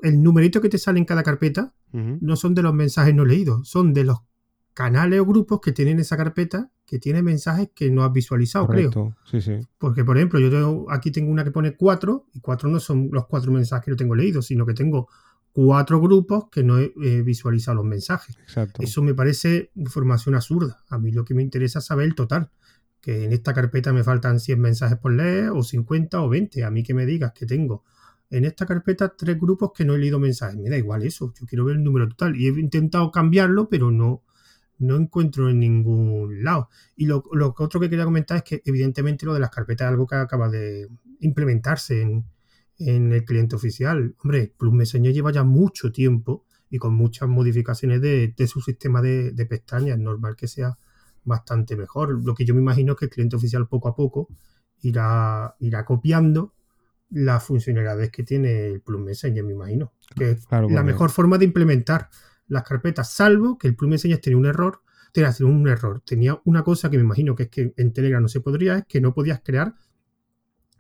el 0.02 0.22
numerito 0.22 0.62
que 0.62 0.70
te 0.70 0.78
sale 0.78 1.00
en 1.00 1.06
cada 1.06 1.24
carpeta 1.24 1.74
no 1.92 2.36
son 2.36 2.56
de 2.56 2.64
los 2.64 2.74
mensajes 2.74 3.14
no 3.14 3.24
leídos, 3.24 3.70
son 3.70 3.94
de 3.94 4.04
los 4.04 4.18
canales 4.74 5.20
o 5.20 5.26
grupos 5.26 5.60
que 5.62 5.72
tienen 5.72 6.00
esa 6.00 6.18
carpeta 6.18 6.70
que 6.86 7.00
tiene 7.00 7.24
mensajes 7.24 7.70
que 7.74 7.90
no 7.90 8.04
has 8.04 8.12
visualizado, 8.12 8.68
creo. 8.68 9.16
Sí, 9.30 9.42
sí. 9.42 9.54
Porque, 9.78 10.04
por 10.04 10.18
ejemplo, 10.18 10.40
yo 10.40 10.50
tengo, 10.50 10.92
aquí 10.92 11.12
tengo 11.12 11.32
una 11.32 11.44
que 11.44 11.52
pone 11.52 11.76
cuatro, 11.76 12.28
y 12.34 12.40
cuatro 12.40 12.70
no 12.70 12.80
son 12.80 13.10
los 13.12 13.26
cuatro 13.28 13.52
mensajes 13.52 13.86
que 13.86 13.92
yo 13.92 13.96
tengo 13.98 14.16
leídos, 14.16 14.48
sino 14.48 14.66
que 14.66 14.74
tengo 14.74 15.08
cuatro 15.52 16.02
grupos 16.02 16.50
que 16.52 16.64
no 16.64 16.80
he 16.80 17.22
visualizado 17.24 17.78
los 17.78 17.86
mensajes. 17.86 18.36
Exacto. 18.42 18.82
Eso 18.84 19.02
me 19.02 19.14
parece 19.14 19.72
información 19.76 20.36
absurda. 20.36 20.84
A 20.90 20.98
mí 20.98 21.12
lo 21.12 21.24
que 21.24 21.34
me 21.34 21.42
interesa 21.44 21.80
es 21.80 21.86
saber 21.86 22.06
el 22.06 22.16
total. 22.16 22.52
Que 23.02 23.26
en 23.26 23.34
esta 23.34 23.54
carpeta 23.54 23.92
me 23.92 24.04
faltan 24.04 24.40
100 24.40 24.60
mensajes 24.60 24.98
por 24.98 25.14
leer, 25.14 25.50
o 25.50 25.62
50 25.62 26.22
o 26.22 26.30
20. 26.30 26.64
A 26.64 26.72
mí 26.72 26.84
que 26.84 26.94
me 26.94 27.06
digas 27.06 27.34
que 27.34 27.46
tengo 27.46 27.84
en 28.30 28.46
esta 28.46 28.66
carpeta 28.66 29.14
tres 29.16 29.40
grupos 29.40 29.72
que 29.76 29.86
no 29.86 29.94
he 29.94 30.00
leído 30.00 30.20
mensajes. 30.20 30.58
Me 30.58 30.70
da 30.70 30.78
igual 30.78 31.04
eso. 31.04 31.34
Yo 31.40 31.46
quiero 31.46 31.66
ver 31.66 31.76
el 31.76 31.84
número 31.84 32.08
total. 32.10 32.36
Y 32.36 32.48
he 32.48 32.50
intentado 32.50 33.12
cambiarlo, 33.12 33.70
pero 33.70 33.92
no, 33.92 34.24
no 34.80 34.96
encuentro 34.96 35.50
en 35.50 35.60
ningún 35.60 36.44
lado. 36.44 36.70
Y 36.96 37.06
lo, 37.06 37.24
lo 37.32 37.54
otro 37.58 37.80
que 37.80 37.90
quería 37.90 38.06
comentar 38.06 38.38
es 38.38 38.44
que 38.44 38.62
evidentemente 38.66 39.26
lo 39.26 39.34
de 39.34 39.40
las 39.40 39.50
carpetas 39.50 39.86
es 39.86 39.92
algo 39.92 40.08
que 40.08 40.16
acaba 40.16 40.50
de 40.50 40.88
implementarse 41.20 42.02
en, 42.02 42.26
en 42.78 43.12
el 43.12 43.26
cliente 43.26 43.56
oficial. 43.56 44.16
Hombre, 44.24 44.54
Plus 44.58 44.74
Messenger 44.74 45.14
lleva 45.14 45.32
ya 45.32 45.44
mucho 45.44 45.92
tiempo 45.92 46.46
y 46.70 46.80
con 46.80 46.94
muchas 46.94 47.30
modificaciones 47.30 48.02
de, 48.02 48.34
su 48.48 48.62
sistema 48.62 49.02
de, 49.02 49.46
pestañas. 49.48 49.98
Es 49.98 50.04
normal 50.04 50.36
que 50.36 50.48
sea 50.48 50.78
bastante 51.24 51.76
mejor. 51.76 52.26
Lo 52.26 52.34
que 52.34 52.46
yo 52.46 52.54
me 52.54 52.62
imagino 52.62 52.94
es 52.94 53.00
que 53.00 53.06
el 53.06 53.12
cliente 53.12 53.36
oficial 53.36 53.68
poco 53.68 53.90
a 53.90 53.96
poco 53.96 54.28
irá, 54.82 55.56
irá 55.60 55.86
copiando 55.86 56.54
las 57.12 57.44
funcionalidades 57.44 58.10
que 58.10 58.24
tiene 58.24 58.66
el 58.66 58.82
Plus 58.82 59.00
Messenger, 59.00 59.44
me 59.44 59.54
imagino. 59.54 59.94
Que 60.16 60.32
es 60.32 60.48
la 60.50 60.84
mejor 60.84 61.12
forma 61.12 61.38
de 61.38 61.46
implementar 61.46 62.10
las 62.54 62.64
carpetas, 62.64 63.12
salvo 63.12 63.58
que 63.58 63.68
el 63.68 63.76
Plus 63.76 63.90
Messenger 63.90 64.20
tenía 64.20 64.38
un 64.38 64.46
error, 64.46 64.82
tenía 65.12 65.34
un 65.42 65.68
error, 65.68 66.02
tenía 66.06 66.40
una 66.46 66.64
cosa 66.64 66.90
que 66.90 66.98
me 66.98 67.04
imagino 67.04 67.36
que 67.36 67.44
es 67.44 67.50
que 67.50 67.74
en 67.76 67.94
Telegram 67.94 68.22
no 68.22 68.28
se 68.28 68.42
podría, 68.42 68.78
es 68.78 68.86
que 68.86 69.02
no 69.02 69.14
podías 69.14 69.42
crear 69.44 69.76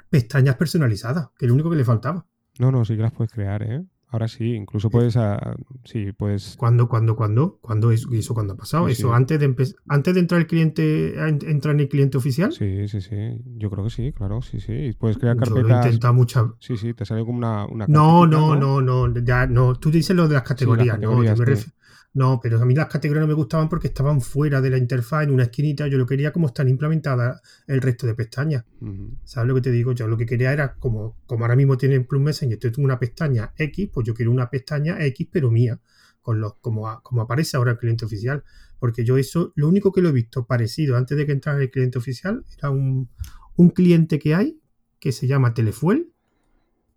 pestañas 0.09 0.55
personalizadas, 0.55 1.29
que 1.37 1.45
es 1.45 1.47
lo 1.47 1.55
único 1.55 1.69
que 1.69 1.75
le 1.75 1.83
faltaba. 1.83 2.25
No, 2.59 2.71
no, 2.71 2.85
sí 2.85 2.95
que 2.95 3.01
las 3.01 3.11
puedes 3.11 3.31
crear, 3.31 3.63
¿eh? 3.63 3.83
Ahora 4.13 4.27
sí, 4.27 4.53
incluso 4.53 4.91
puedes. 4.91 5.15
Uh, 5.15 5.55
sí, 5.85 6.11
puedes. 6.11 6.55
¿Cuándo, 6.55 6.87
cuándo, 6.87 7.15
cuándo? 7.15 7.57
¿Cuándo 7.61 7.89
es, 7.89 8.05
eso 8.11 8.35
cuándo 8.35 8.53
ha 8.53 8.55
pasado? 8.55 8.87
¿Eso 8.87 9.11
antes 9.11 9.39
de 9.39 9.73
antes 9.87 10.13
de 10.13 10.19
entrar 10.19 10.39
el 10.39 10.45
cliente, 10.45 11.15
entrar 11.27 11.73
en 11.73 11.79
el 11.79 11.89
cliente 11.89 12.15
oficial? 12.17 12.51
Sí, 12.51 12.87
sí, 12.87 13.01
sí. 13.01 13.15
Yo 13.57 13.71
creo 13.71 13.85
que 13.85 13.89
sí, 13.89 14.11
claro, 14.11 14.43
sí, 14.43 14.59
sí. 14.59 14.95
Puedes 14.99 15.17
crear 15.17 15.35
carpetas. 15.35 15.63
Yo 15.63 15.67
lo 15.67 15.73
he 15.73 15.85
intentado 15.85 16.13
muchas 16.13 16.45
Sí, 16.59 16.77
sí, 16.77 16.93
te 16.93 17.05
sale 17.05 17.25
como 17.25 17.39
una. 17.39 17.65
una 17.65 17.87
no, 17.87 18.27
no, 18.27 18.55
no, 18.55 18.81
no, 18.81 19.11
ya, 19.23 19.47
no. 19.47 19.73
Tú 19.79 19.89
dices 19.89 20.15
lo 20.15 20.27
de 20.27 20.35
las 20.35 20.43
categorías, 20.43 20.99
no, 20.99 21.23
yo 21.23 21.35
me 21.35 21.45
refiero. 21.45 21.71
No, 22.13 22.39
pero 22.39 22.61
a 22.61 22.65
mí 22.65 22.75
las 22.75 22.87
categorías 22.87 23.23
no 23.23 23.27
me 23.27 23.33
gustaban 23.33 23.67
porque 23.67 23.87
estaban 23.87 24.21
fuera 24.21 24.61
de 24.61 24.69
la 24.69 24.77
interfaz 24.77 25.23
en 25.23 25.31
una 25.31 25.43
esquinita. 25.43 25.87
Yo 25.87 25.97
lo 25.97 26.05
quería 26.05 26.31
como 26.31 26.47
están 26.47 26.69
implementadas 26.69 27.41
el 27.65 27.81
resto 27.81 28.05
de 28.05 28.13
pestañas. 28.13 28.65
¿Sabes 29.23 29.47
lo 29.47 29.55
que 29.55 29.61
te 29.61 29.71
digo? 29.71 29.93
Yo 29.93 30.07
lo 30.07 30.15
que 30.15 30.27
quería 30.27 30.53
era 30.53 30.75
como, 30.75 31.17
como 31.25 31.43
ahora 31.43 31.55
mismo 31.55 31.75
tienen 31.75 32.05
Plus 32.05 32.21
Messenger, 32.21 32.59
yo 32.59 32.71
tengo 32.71 32.85
una 32.85 32.99
pestaña 32.99 33.53
X, 33.57 33.89
pues 33.91 34.05
yo 34.05 34.13
quiero 34.13 34.31
una 34.31 34.47
pestaña 34.49 35.03
X, 35.05 35.27
pero 35.31 35.49
mía, 35.49 35.79
con 36.21 36.39
los, 36.39 36.55
como, 36.57 37.01
como 37.01 37.23
aparece 37.23 37.57
ahora 37.57 37.71
el 37.71 37.77
cliente 37.79 38.05
oficial. 38.05 38.43
Porque 38.77 39.03
yo 39.03 39.17
eso, 39.17 39.51
lo 39.55 39.67
único 39.67 39.91
que 39.91 40.01
lo 40.01 40.09
he 40.09 40.11
visto 40.11 40.45
parecido 40.45 40.97
antes 40.97 41.17
de 41.17 41.25
que 41.25 41.31
entrara 41.31 41.61
el 41.61 41.71
cliente 41.71 41.97
oficial 41.97 42.45
era 42.57 42.69
un, 42.69 43.09
un 43.55 43.69
cliente 43.71 44.19
que 44.19 44.35
hay 44.35 44.61
que 44.99 45.11
se 45.11 45.25
llama 45.25 45.55
Telefuel 45.55 46.12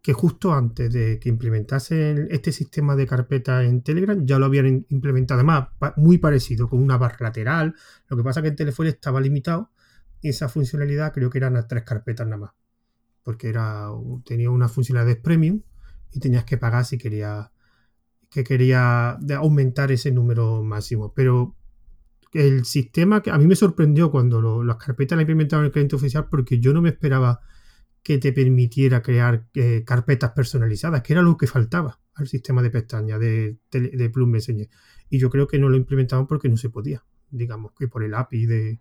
que 0.07 0.13
justo 0.13 0.55
antes 0.55 0.93
de 0.93 1.19
que 1.19 1.29
implementasen 1.29 2.29
este 2.31 2.53
sistema 2.53 2.95
de 2.95 3.09
carpeta 3.09 3.65
en 3.65 3.83
Telegram 3.83 4.25
ya 4.25 4.39
lo 4.39 4.47
habían 4.47 4.87
implementado, 4.89 5.41
además 5.41 5.71
muy 5.97 6.19
parecido, 6.19 6.69
con 6.69 6.81
una 6.81 6.97
barra 6.97 7.17
lateral. 7.23 7.75
Lo 8.07 8.17
que 8.17 8.23
pasa 8.23 8.41
que 8.41 8.47
en 8.47 8.55
Telephone 8.55 8.91
estaba 8.91 9.21
limitado 9.21 9.73
y 10.21 10.29
esa 10.29 10.49
funcionalidad 10.49 11.13
creo 11.13 11.29
que 11.29 11.39
eran 11.39 11.55
las 11.55 11.67
tres 11.67 11.83
carpetas 11.83 12.25
nada 12.25 12.37
más, 12.37 12.53
porque 13.25 13.49
era 13.49 13.89
tenía 14.25 14.49
una 14.49 14.69
funcionalidad 14.69 15.21
premium 15.23 15.63
y 16.13 16.21
tenías 16.21 16.45
que 16.45 16.57
pagar 16.57 16.85
si 16.85 16.99
quería 16.99 17.51
que 18.31 18.45
quería 18.45 19.19
aumentar 19.37 19.91
ese 19.91 20.13
número 20.13 20.63
máximo. 20.63 21.15
Pero 21.15 21.57
el 22.33 22.65
sistema 22.65 23.25
que 23.25 23.33
a 23.33 23.39
mí 23.39 23.49
me 23.49 23.57
sorprendió 23.57 24.13
cuando 24.13 24.63
las 24.63 24.77
carpetas 24.77 25.17
la 25.17 25.23
implementaron 25.23 25.65
en 25.65 25.67
el 25.67 25.73
cliente 25.73 25.97
oficial 25.97 26.29
porque 26.31 26.61
yo 26.61 26.73
no 26.73 26.81
me 26.81 26.91
esperaba 26.91 27.41
que 28.07 28.19
te 28.19 28.33
permitiera 28.33 29.03
crear 29.03 29.49
eh, 29.55 29.83
carpetas 29.85 30.31
personalizadas, 30.31 31.03
que 31.03 31.13
era 31.13 31.23
lo 31.23 31.37
que 31.37 31.49
faltaba 31.49 31.99
al 32.15 32.29
sistema 32.29 32.63
de 32.63 32.71
pestañas 32.71 33.19
de, 33.19 33.59
de, 33.73 34.11
Plum 34.11 34.31
Messenger. 34.31 34.69
Y 35.11 35.19
yo 35.19 35.29
creo 35.29 35.49
que 35.49 35.59
no 35.59 35.69
lo 35.69 35.77
implementaban 35.77 36.29
porque 36.29 36.49
no 36.49 36.57
se 36.57 36.71
podía. 36.71 37.03
Digamos 37.33 37.73
que 37.77 37.89
por 37.89 38.05
el 38.05 38.15
API 38.15 38.47
de, 38.47 38.79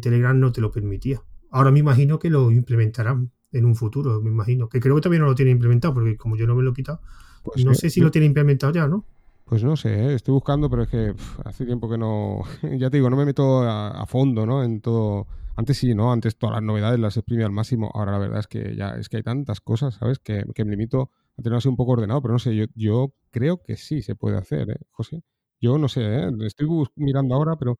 Telegram 0.00 0.36
no 0.40 0.50
te 0.50 0.60
lo 0.60 0.72
permitía. 0.72 1.22
Ahora 1.52 1.70
me 1.70 1.78
imagino 1.78 2.18
que 2.18 2.30
lo 2.30 2.50
implementarán 2.50 3.30
en 3.52 3.64
un 3.64 3.76
futuro, 3.76 4.20
me 4.20 4.30
imagino. 4.30 4.68
Que 4.68 4.80
creo 4.80 4.96
que 4.96 5.02
todavía 5.02 5.20
no 5.20 5.26
lo 5.26 5.36
tiene 5.36 5.52
implementado, 5.52 5.94
porque 5.94 6.16
como 6.16 6.36
yo 6.36 6.48
no 6.48 6.56
me 6.56 6.64
lo 6.64 6.72
he 6.72 6.74
quitado, 6.74 7.00
pues 7.44 7.64
no 7.64 7.74
sé 7.74 7.90
si 7.90 8.00
lo 8.00 8.10
tiene 8.10 8.26
implementado 8.26 8.72
ya, 8.72 8.88
¿no? 8.88 9.06
Pues 9.48 9.64
no 9.64 9.76
sé, 9.76 9.94
¿eh? 9.94 10.14
estoy 10.14 10.34
buscando, 10.34 10.68
pero 10.68 10.82
es 10.82 10.88
que 10.88 11.14
hace 11.44 11.64
tiempo 11.64 11.88
que 11.88 11.96
no. 11.96 12.42
ya 12.78 12.90
te 12.90 12.98
digo, 12.98 13.08
no 13.08 13.16
me 13.16 13.24
meto 13.24 13.62
a, 13.62 14.04
fondo, 14.06 14.44
¿no? 14.44 14.62
En 14.62 14.82
todo 14.82 15.26
antes 15.56 15.78
sí, 15.78 15.94
¿no? 15.94 16.12
Antes 16.12 16.36
todas 16.36 16.56
las 16.56 16.62
novedades 16.62 17.00
las 17.00 17.16
exprimía 17.16 17.46
al 17.46 17.52
máximo. 17.52 17.90
Ahora 17.94 18.12
la 18.12 18.18
verdad 18.18 18.40
es 18.40 18.46
que 18.46 18.76
ya 18.76 18.90
es 18.90 19.08
que 19.08 19.16
hay 19.16 19.22
tantas 19.22 19.62
cosas, 19.62 19.94
¿sabes? 19.94 20.18
Que, 20.18 20.44
me 20.44 20.70
limito 20.70 21.12
a 21.38 21.42
tenerlo 21.42 21.58
así 21.58 21.68
un 21.68 21.76
poco 21.76 21.92
ordenado, 21.92 22.20
pero 22.20 22.32
no 22.32 22.38
sé, 22.38 22.54
yo, 22.54 22.66
yo 22.74 23.14
creo 23.30 23.62
que 23.62 23.76
sí 23.76 24.02
se 24.02 24.14
puede 24.14 24.36
hacer, 24.36 24.70
¿eh, 24.70 24.80
José? 24.90 25.22
Yo 25.60 25.78
no 25.78 25.88
sé, 25.88 26.02
¿eh? 26.02 26.30
Estoy 26.46 26.68
mirando 26.96 27.34
ahora, 27.34 27.56
pero... 27.56 27.78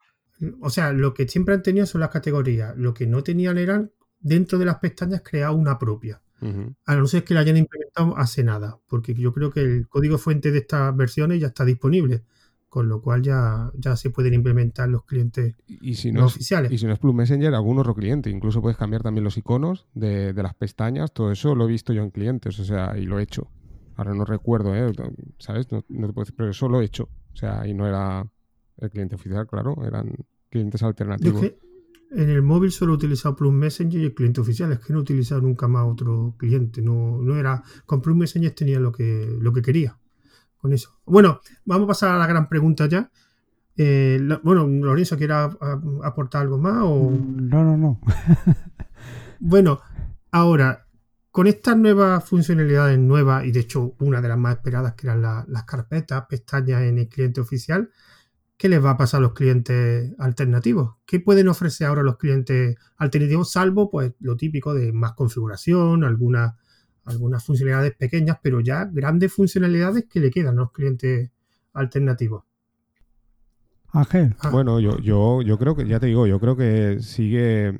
O 0.62 0.70
sea, 0.70 0.92
lo 0.92 1.12
que 1.12 1.28
siempre 1.28 1.54
han 1.54 1.62
tenido 1.62 1.84
son 1.84 2.00
las 2.00 2.10
categorías. 2.10 2.76
Lo 2.76 2.94
que 2.94 3.06
no 3.06 3.22
tenían 3.22 3.58
eran, 3.58 3.92
dentro 4.20 4.58
de 4.58 4.64
las 4.64 4.78
pestañas, 4.78 5.22
crear 5.22 5.50
una 5.50 5.78
propia. 5.78 6.22
A 6.86 6.94
no 6.94 7.06
ser 7.06 7.24
que 7.24 7.34
la 7.34 7.40
hayan 7.40 7.56
implementado 7.56 8.16
hace 8.16 8.44
nada, 8.44 8.78
porque 8.86 9.14
yo 9.14 9.32
creo 9.32 9.50
que 9.50 9.60
el 9.60 9.88
código 9.88 10.18
fuente 10.18 10.52
de 10.52 10.58
estas 10.58 10.96
versiones 10.96 11.40
ya 11.40 11.48
está 11.48 11.64
disponible 11.64 12.22
con 12.68 12.88
lo 12.88 13.00
cual 13.00 13.22
ya, 13.22 13.70
ya 13.74 13.96
se 13.96 14.10
pueden 14.10 14.34
implementar 14.34 14.88
los 14.88 15.04
clientes 15.04 15.54
y 15.66 15.94
si 15.94 16.12
no, 16.12 16.26
oficiales. 16.26 16.70
Y 16.70 16.78
si 16.78 16.86
no 16.86 16.92
es 16.92 16.98
Plus 16.98 17.14
Messenger, 17.14 17.54
algún 17.54 17.78
otro 17.78 17.94
cliente. 17.94 18.30
Incluso 18.30 18.60
puedes 18.60 18.76
cambiar 18.76 19.02
también 19.02 19.24
los 19.24 19.38
iconos 19.38 19.86
de, 19.94 20.34
las 20.34 20.54
pestañas. 20.54 21.12
Todo 21.12 21.32
eso 21.32 21.54
lo 21.54 21.64
he 21.64 21.68
visto 21.68 21.92
yo 21.92 22.02
en 22.02 22.10
clientes, 22.10 22.58
o 22.60 22.64
sea, 22.64 22.96
y 22.98 23.06
lo 23.06 23.18
he 23.18 23.22
hecho. 23.22 23.50
Ahora 23.96 24.14
no 24.14 24.24
recuerdo, 24.24 24.74
¿eh? 24.76 24.92
¿sabes? 25.38 25.66
No, 25.72 25.82
te 25.82 26.12
puedo 26.12 26.24
decir, 26.24 26.34
pero 26.36 26.50
eso 26.50 26.68
lo 26.68 26.80
he 26.80 26.84
hecho. 26.84 27.08
O 27.32 27.36
sea, 27.36 27.66
y 27.66 27.74
no 27.74 27.86
era 27.86 28.26
el 28.76 28.90
cliente 28.90 29.14
oficial, 29.14 29.46
claro, 29.46 29.76
eran 29.84 30.14
clientes 30.50 30.82
alternativos. 30.82 31.52
En 32.10 32.30
el 32.30 32.42
móvil 32.42 32.72
solo 32.72 32.92
he 32.92 32.96
utilizado 32.96 33.36
Plus 33.36 33.52
Messenger 33.52 34.00
y 34.00 34.04
el 34.04 34.14
cliente 34.14 34.40
oficial. 34.40 34.72
Es 34.72 34.78
que 34.78 34.92
no 34.92 35.00
he 35.00 35.02
utilizado 35.02 35.40
nunca 35.40 35.68
más 35.68 35.86
otro 35.86 36.34
cliente. 36.38 36.82
No, 36.82 37.20
no 37.22 37.36
era. 37.36 37.62
Con 37.86 38.00
Plus 38.00 38.16
Messenger 38.16 38.52
tenía 38.52 38.80
lo 38.80 38.92
que, 38.92 39.36
lo 39.40 39.52
que 39.52 39.62
quería 39.62 39.98
con 40.58 40.72
eso. 40.72 40.98
Bueno, 41.06 41.40
vamos 41.64 41.84
a 41.84 41.88
pasar 41.88 42.10
a 42.10 42.18
la 42.18 42.26
gran 42.26 42.48
pregunta 42.48 42.86
ya. 42.86 43.10
Eh, 43.76 44.20
bueno, 44.42 44.66
Lorenzo, 44.66 45.16
¿quiere 45.16 45.34
aportar 45.34 46.42
algo 46.42 46.58
más? 46.58 46.82
O... 46.82 47.10
No, 47.10 47.64
no, 47.64 47.76
no. 47.76 48.00
bueno, 49.40 49.80
ahora, 50.32 50.86
con 51.30 51.46
estas 51.46 51.76
nuevas 51.76 52.24
funcionalidades 52.24 52.98
nuevas, 52.98 53.44
y 53.44 53.52
de 53.52 53.60
hecho 53.60 53.94
una 54.00 54.20
de 54.20 54.28
las 54.28 54.38
más 54.38 54.56
esperadas, 54.56 54.94
que 54.94 55.06
eran 55.06 55.22
las 55.22 55.64
carpetas, 55.64 56.26
pestañas 56.28 56.82
en 56.82 56.98
el 56.98 57.08
cliente 57.08 57.40
oficial, 57.40 57.90
¿qué 58.58 58.68
les 58.68 58.84
va 58.84 58.90
a 58.90 58.96
pasar 58.98 59.18
a 59.18 59.22
los 59.22 59.32
clientes 59.32 60.12
alternativos? 60.18 60.96
¿Qué 61.06 61.20
pueden 61.20 61.48
ofrecer 61.48 61.86
ahora 61.86 62.02
los 62.02 62.18
clientes 62.18 62.76
alternativos, 62.98 63.50
salvo 63.50 63.90
pues 63.90 64.12
lo 64.20 64.36
típico 64.36 64.74
de 64.74 64.92
más 64.92 65.12
configuración, 65.12 66.04
alguna 66.04 66.58
algunas 67.08 67.44
funcionalidades 67.44 67.94
pequeñas, 67.96 68.38
pero 68.42 68.60
ya 68.60 68.84
grandes 68.84 69.32
funcionalidades 69.32 70.04
que 70.10 70.20
le 70.20 70.30
quedan 70.30 70.58
a 70.58 70.62
los 70.62 70.72
clientes 70.72 71.30
alternativos. 71.72 72.44
Ángel. 73.90 74.36
Ah. 74.40 74.50
Bueno, 74.50 74.78
yo, 74.80 74.98
yo, 74.98 75.40
yo 75.42 75.58
creo 75.58 75.74
que, 75.74 75.86
ya 75.86 75.98
te 75.98 76.06
digo, 76.06 76.26
yo 76.26 76.38
creo 76.38 76.56
que 76.56 76.98
sigue, 77.00 77.78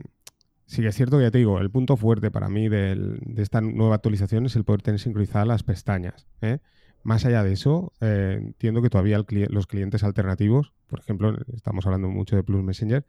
sigue 0.65 0.93
cierto 0.93 1.19
que 1.19 1.25
ya 1.25 1.31
te 1.31 1.39
digo, 1.39 1.61
el 1.61 1.71
punto 1.71 1.97
fuerte 1.97 2.31
para 2.31 2.49
mí 2.49 2.69
de 2.69 3.21
esta 3.37 3.61
nueva 3.61 3.97
actualización 3.97 4.47
es 4.47 4.57
el 4.57 4.65
poder 4.65 4.83
tener 4.83 5.01
sincronizadas 5.01 5.47
las 5.47 5.63
pestañas. 5.63 6.27
¿eh? 6.41 6.61
Más 7.03 7.25
allá 7.25 7.43
de 7.43 7.53
eso, 7.53 7.93
eh, 8.01 8.39
entiendo 8.41 8.83
que 8.83 8.91
todavía 8.91 9.19
los 9.49 9.67
clientes 9.67 10.05
alternativos, 10.05 10.73
por 10.89 11.01
ejemplo, 11.01 11.37
estamos 11.55 11.87
hablando 11.87 12.09
mucho 12.09 12.37
de 12.37 12.43
Plus 12.43 12.63
Messenger, 12.63 13.05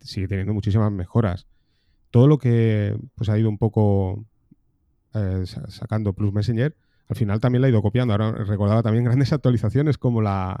sigue 0.00 0.28
teniendo 0.28 0.54
muchísimas 0.54 0.90
mejoras. 0.92 1.46
Todo 2.10 2.28
lo 2.28 2.38
que 2.38 2.96
pues, 3.16 3.28
ha 3.28 3.38
ido 3.38 3.48
un 3.48 3.58
poco 3.58 4.24
eh, 5.14 5.44
sacando 5.68 6.12
Plus 6.12 6.32
Messenger, 6.32 6.74
al 7.08 7.16
final 7.16 7.40
también 7.40 7.62
la 7.62 7.66
ha 7.66 7.70
ido 7.70 7.82
copiando. 7.82 8.14
Ahora 8.14 8.32
recordaba 8.32 8.82
también 8.82 9.04
grandes 9.04 9.32
actualizaciones 9.32 9.98
como 9.98 10.22
la, 10.22 10.58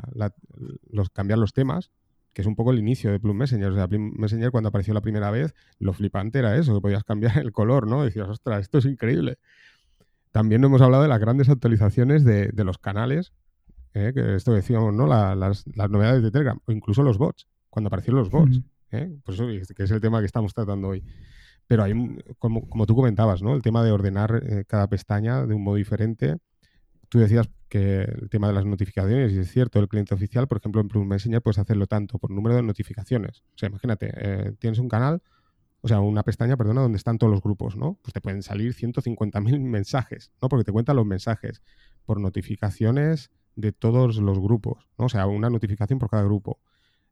los, 0.90 1.10
cambiar 1.10 1.38
los 1.38 1.52
temas, 1.52 1.90
que 2.32 2.42
es 2.42 2.46
un 2.46 2.56
poco 2.56 2.72
el 2.72 2.78
inicio 2.78 3.10
de 3.10 3.20
Plus 3.20 3.34
Messenger. 3.34 3.70
O 3.70 3.74
sea, 3.74 3.88
Plus 3.88 4.00
Messenger 4.16 4.50
cuando 4.50 4.68
apareció 4.68 4.94
la 4.94 5.00
primera 5.00 5.30
vez, 5.30 5.54
lo 5.78 5.92
flipante 5.92 6.40
era 6.40 6.56
eso, 6.56 6.74
que 6.74 6.80
podías 6.80 7.04
cambiar 7.04 7.38
el 7.38 7.52
color, 7.52 7.86
¿no? 7.86 8.04
decías, 8.04 8.28
ostras, 8.28 8.62
esto 8.62 8.78
es 8.78 8.86
increíble. 8.86 9.38
También 10.34 10.64
hemos 10.64 10.82
hablado 10.82 11.04
de 11.04 11.08
las 11.08 11.20
grandes 11.20 11.48
actualizaciones 11.48 12.24
de, 12.24 12.50
los 12.64 12.78
canales, 12.78 13.32
¿eh? 13.92 14.10
que 14.12 14.34
esto 14.34 14.52
decíamos, 14.52 14.92
¿no? 14.92 15.06
las, 15.06 15.64
novedades 15.88 16.24
de 16.24 16.32
Telegram, 16.32 16.58
o 16.66 16.72
incluso 16.72 17.04
los 17.04 17.18
bots, 17.18 17.46
cuando 17.70 17.86
aparecieron 17.86 18.18
los 18.18 18.30
bots. 18.30 18.60
¿eh? 18.90 19.16
Por 19.22 19.34
eso 19.34 19.46
que 19.46 19.84
es 19.84 19.90
el 19.92 20.00
tema 20.00 20.18
que 20.18 20.26
estamos 20.26 20.52
tratando 20.52 20.88
hoy. 20.88 21.04
Pero 21.68 21.84
hay, 21.84 21.94
como, 22.40 22.68
como 22.68 22.84
tú 22.84 22.96
comentabas, 22.96 23.42
¿no? 23.42 23.54
El 23.54 23.62
tema 23.62 23.84
de 23.84 23.92
ordenar 23.92 24.42
eh, 24.44 24.64
cada 24.66 24.88
pestaña 24.88 25.46
de 25.46 25.54
un 25.54 25.62
modo 25.62 25.76
diferente. 25.76 26.38
Tú 27.08 27.20
decías 27.20 27.48
que 27.68 28.02
el 28.02 28.28
tema 28.28 28.48
de 28.48 28.54
las 28.54 28.64
notificaciones, 28.64 29.32
y 29.34 29.38
es 29.38 29.52
cierto, 29.52 29.78
el 29.78 29.86
cliente 29.86 30.14
oficial, 30.14 30.48
por 30.48 30.58
ejemplo, 30.58 30.80
en 30.80 30.88
Plus 30.88 31.06
Messenger 31.06 31.42
puedes 31.42 31.60
hacerlo 31.60 31.86
tanto 31.86 32.18
por 32.18 32.32
número 32.32 32.56
de 32.56 32.64
notificaciones. 32.64 33.44
O 33.54 33.58
sea, 33.58 33.68
imagínate, 33.68 34.10
eh, 34.16 34.52
tienes 34.58 34.80
un 34.80 34.88
canal, 34.88 35.22
o 35.84 35.88
sea, 35.88 36.00
una 36.00 36.22
pestaña, 36.22 36.56
perdona, 36.56 36.80
donde 36.80 36.96
están 36.96 37.18
todos 37.18 37.30
los 37.30 37.42
grupos, 37.42 37.76
¿no? 37.76 37.98
Pues 38.00 38.14
te 38.14 38.22
pueden 38.22 38.42
salir 38.42 38.74
150.000 38.74 39.60
mensajes, 39.60 40.32
¿no? 40.40 40.48
Porque 40.48 40.64
te 40.64 40.72
cuentan 40.72 40.96
los 40.96 41.04
mensajes 41.04 41.62
por 42.06 42.20
notificaciones 42.20 43.30
de 43.54 43.72
todos 43.72 44.16
los 44.16 44.40
grupos, 44.40 44.88
¿no? 44.98 45.04
O 45.04 45.08
sea, 45.10 45.26
una 45.26 45.50
notificación 45.50 45.98
por 45.98 46.08
cada 46.08 46.22
grupo. 46.22 46.58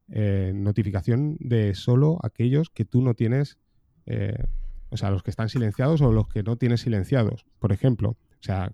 Eh, 0.09 0.53
notificación 0.55 1.37
de 1.39 1.75
solo 1.75 2.17
aquellos 2.23 2.71
que 2.71 2.83
tú 2.83 3.03
no 3.03 3.13
tienes 3.13 3.59
eh, 4.07 4.43
o 4.89 4.97
sea, 4.97 5.09
los 5.09 5.23
que 5.23 5.31
están 5.31 5.49
silenciados 5.49 6.01
o 6.01 6.11
los 6.11 6.27
que 6.27 6.43
no 6.43 6.55
tienes 6.55 6.81
silenciados, 6.81 7.45
por 7.59 7.71
ejemplo. 7.71 8.09
O 8.09 8.43
sea, 8.43 8.73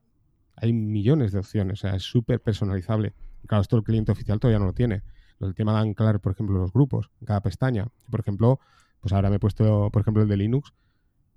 hay 0.55 0.73
millones 0.73 1.31
de 1.31 1.39
opciones, 1.39 1.79
o 1.79 1.81
sea, 1.81 1.95
es 1.95 2.03
súper 2.03 2.41
personalizable. 2.41 3.13
Claro, 3.47 3.61
esto 3.61 3.77
el 3.77 3.83
cliente 3.83 4.11
oficial 4.11 4.39
todavía 4.39 4.59
no 4.59 4.65
lo 4.65 4.73
tiene. 4.73 5.01
El 5.39 5.55
tema 5.55 5.73
de 5.73 5.79
anclar, 5.79 6.19
por 6.19 6.33
ejemplo, 6.33 6.57
los 6.57 6.73
grupos 6.73 7.09
en 7.21 7.27
cada 7.27 7.41
pestaña. 7.41 7.87
Por 8.11 8.19
ejemplo, 8.19 8.59
pues 8.99 9.13
ahora 9.13 9.29
me 9.29 9.37
he 9.37 9.39
puesto, 9.39 9.89
por 9.91 10.01
ejemplo, 10.01 10.23
el 10.23 10.29
de 10.29 10.37
Linux, 10.37 10.73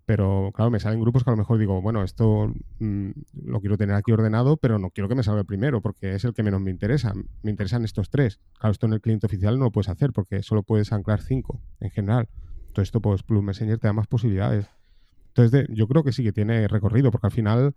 Pero 0.05 0.51
claro, 0.55 0.71
me 0.71 0.81
salen 0.81 1.01
grupos 1.01 1.25
que 1.25 1.31
a 1.31 1.33
lo 1.33 1.37
mejor 1.37 1.59
digo, 1.59 1.81
bueno, 1.81 2.03
esto 2.03 2.53
mm, 2.81 3.11
lo 3.45 3.61
quiero 3.61 3.79
tener 3.79 3.95
aquí 3.97 4.13
ordenado, 4.13 4.57
pero 4.57 4.79
no 4.79 4.91
quiero 4.91 5.09
que 5.09 5.15
me 5.15 5.23
salga 5.23 5.41
el 5.41 5.47
primero 5.47 5.81
porque 5.81 6.15
es 6.15 6.25
el 6.25 6.35
que 6.35 6.43
menos 6.43 6.61
me 6.61 6.71
interesa. 6.73 7.13
Me 7.43 7.51
interesan 7.51 7.85
estos 7.85 8.11
tres. 8.11 8.41
Claro, 8.59 8.73
esto 8.73 8.87
en 8.87 8.95
el 8.95 9.01
cliente 9.01 9.27
oficial 9.27 9.59
no 9.59 9.67
lo 9.67 9.71
puedes 9.73 9.89
hacer 9.89 10.13
porque 10.13 10.43
solo 10.43 10.65
puedes 10.65 10.93
anclar 10.93 11.23
cinco 11.23 11.63
en 11.81 11.91
general. 11.91 12.29
Todo 12.73 12.83
esto, 12.83 13.01
pues 13.01 13.23
Plus 13.23 13.43
Messenger 13.43 13.79
te 13.79 13.87
da 13.87 13.93
más 13.93 14.09
posibilidades. 14.09 14.67
Entonces, 15.29 15.67
yo 15.71 15.87
creo 15.89 16.05
que 16.05 16.13
sí 16.13 16.23
que 16.25 16.33
tiene 16.33 16.69
recorrido 16.69 17.11
porque 17.11 17.27
al 17.29 17.33
final 17.33 17.75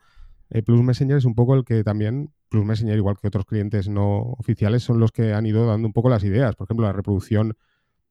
eh, 0.50 0.62
Plus 0.64 0.84
Messenger 0.84 1.18
es 1.18 1.26
un 1.26 1.36
poco 1.36 1.56
el 1.56 1.64
que 1.66 1.84
también, 1.84 2.34
Plus 2.50 2.66
Messenger, 2.66 2.98
igual 2.98 3.18
que 3.22 3.28
otros 3.28 3.46
clientes 3.46 3.90
no 3.90 4.20
oficiales, 4.40 4.84
son 4.84 5.00
los 5.00 5.12
que 5.12 5.34
han 5.34 5.46
ido 5.46 5.66
dando 5.68 5.88
un 5.88 5.94
poco 5.94 6.10
las 6.10 6.24
ideas. 6.24 6.56
Por 6.56 6.66
ejemplo, 6.66 6.86
la 6.86 6.94
reproducción 6.94 7.56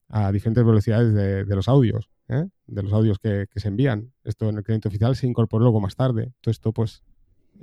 a 0.08 0.30
diferentes 0.32 0.64
velocidades 0.64 1.14
de, 1.14 1.56
los 1.56 1.68
audios, 1.68 2.08
¿eh? 2.28 2.46
de 2.66 2.82
los 2.82 2.92
audios 2.92 3.18
que, 3.18 3.46
se 3.54 3.68
envían. 3.68 4.12
Esto 4.24 4.48
en 4.48 4.58
el 4.58 4.64
cliente 4.64 4.88
oficial 4.88 5.16
se 5.16 5.26
incorporó 5.26 5.64
luego 5.64 5.80
más 5.80 5.96
tarde. 5.96 6.32
Todo 6.40 6.50
esto, 6.50 6.72
pues, 6.72 7.02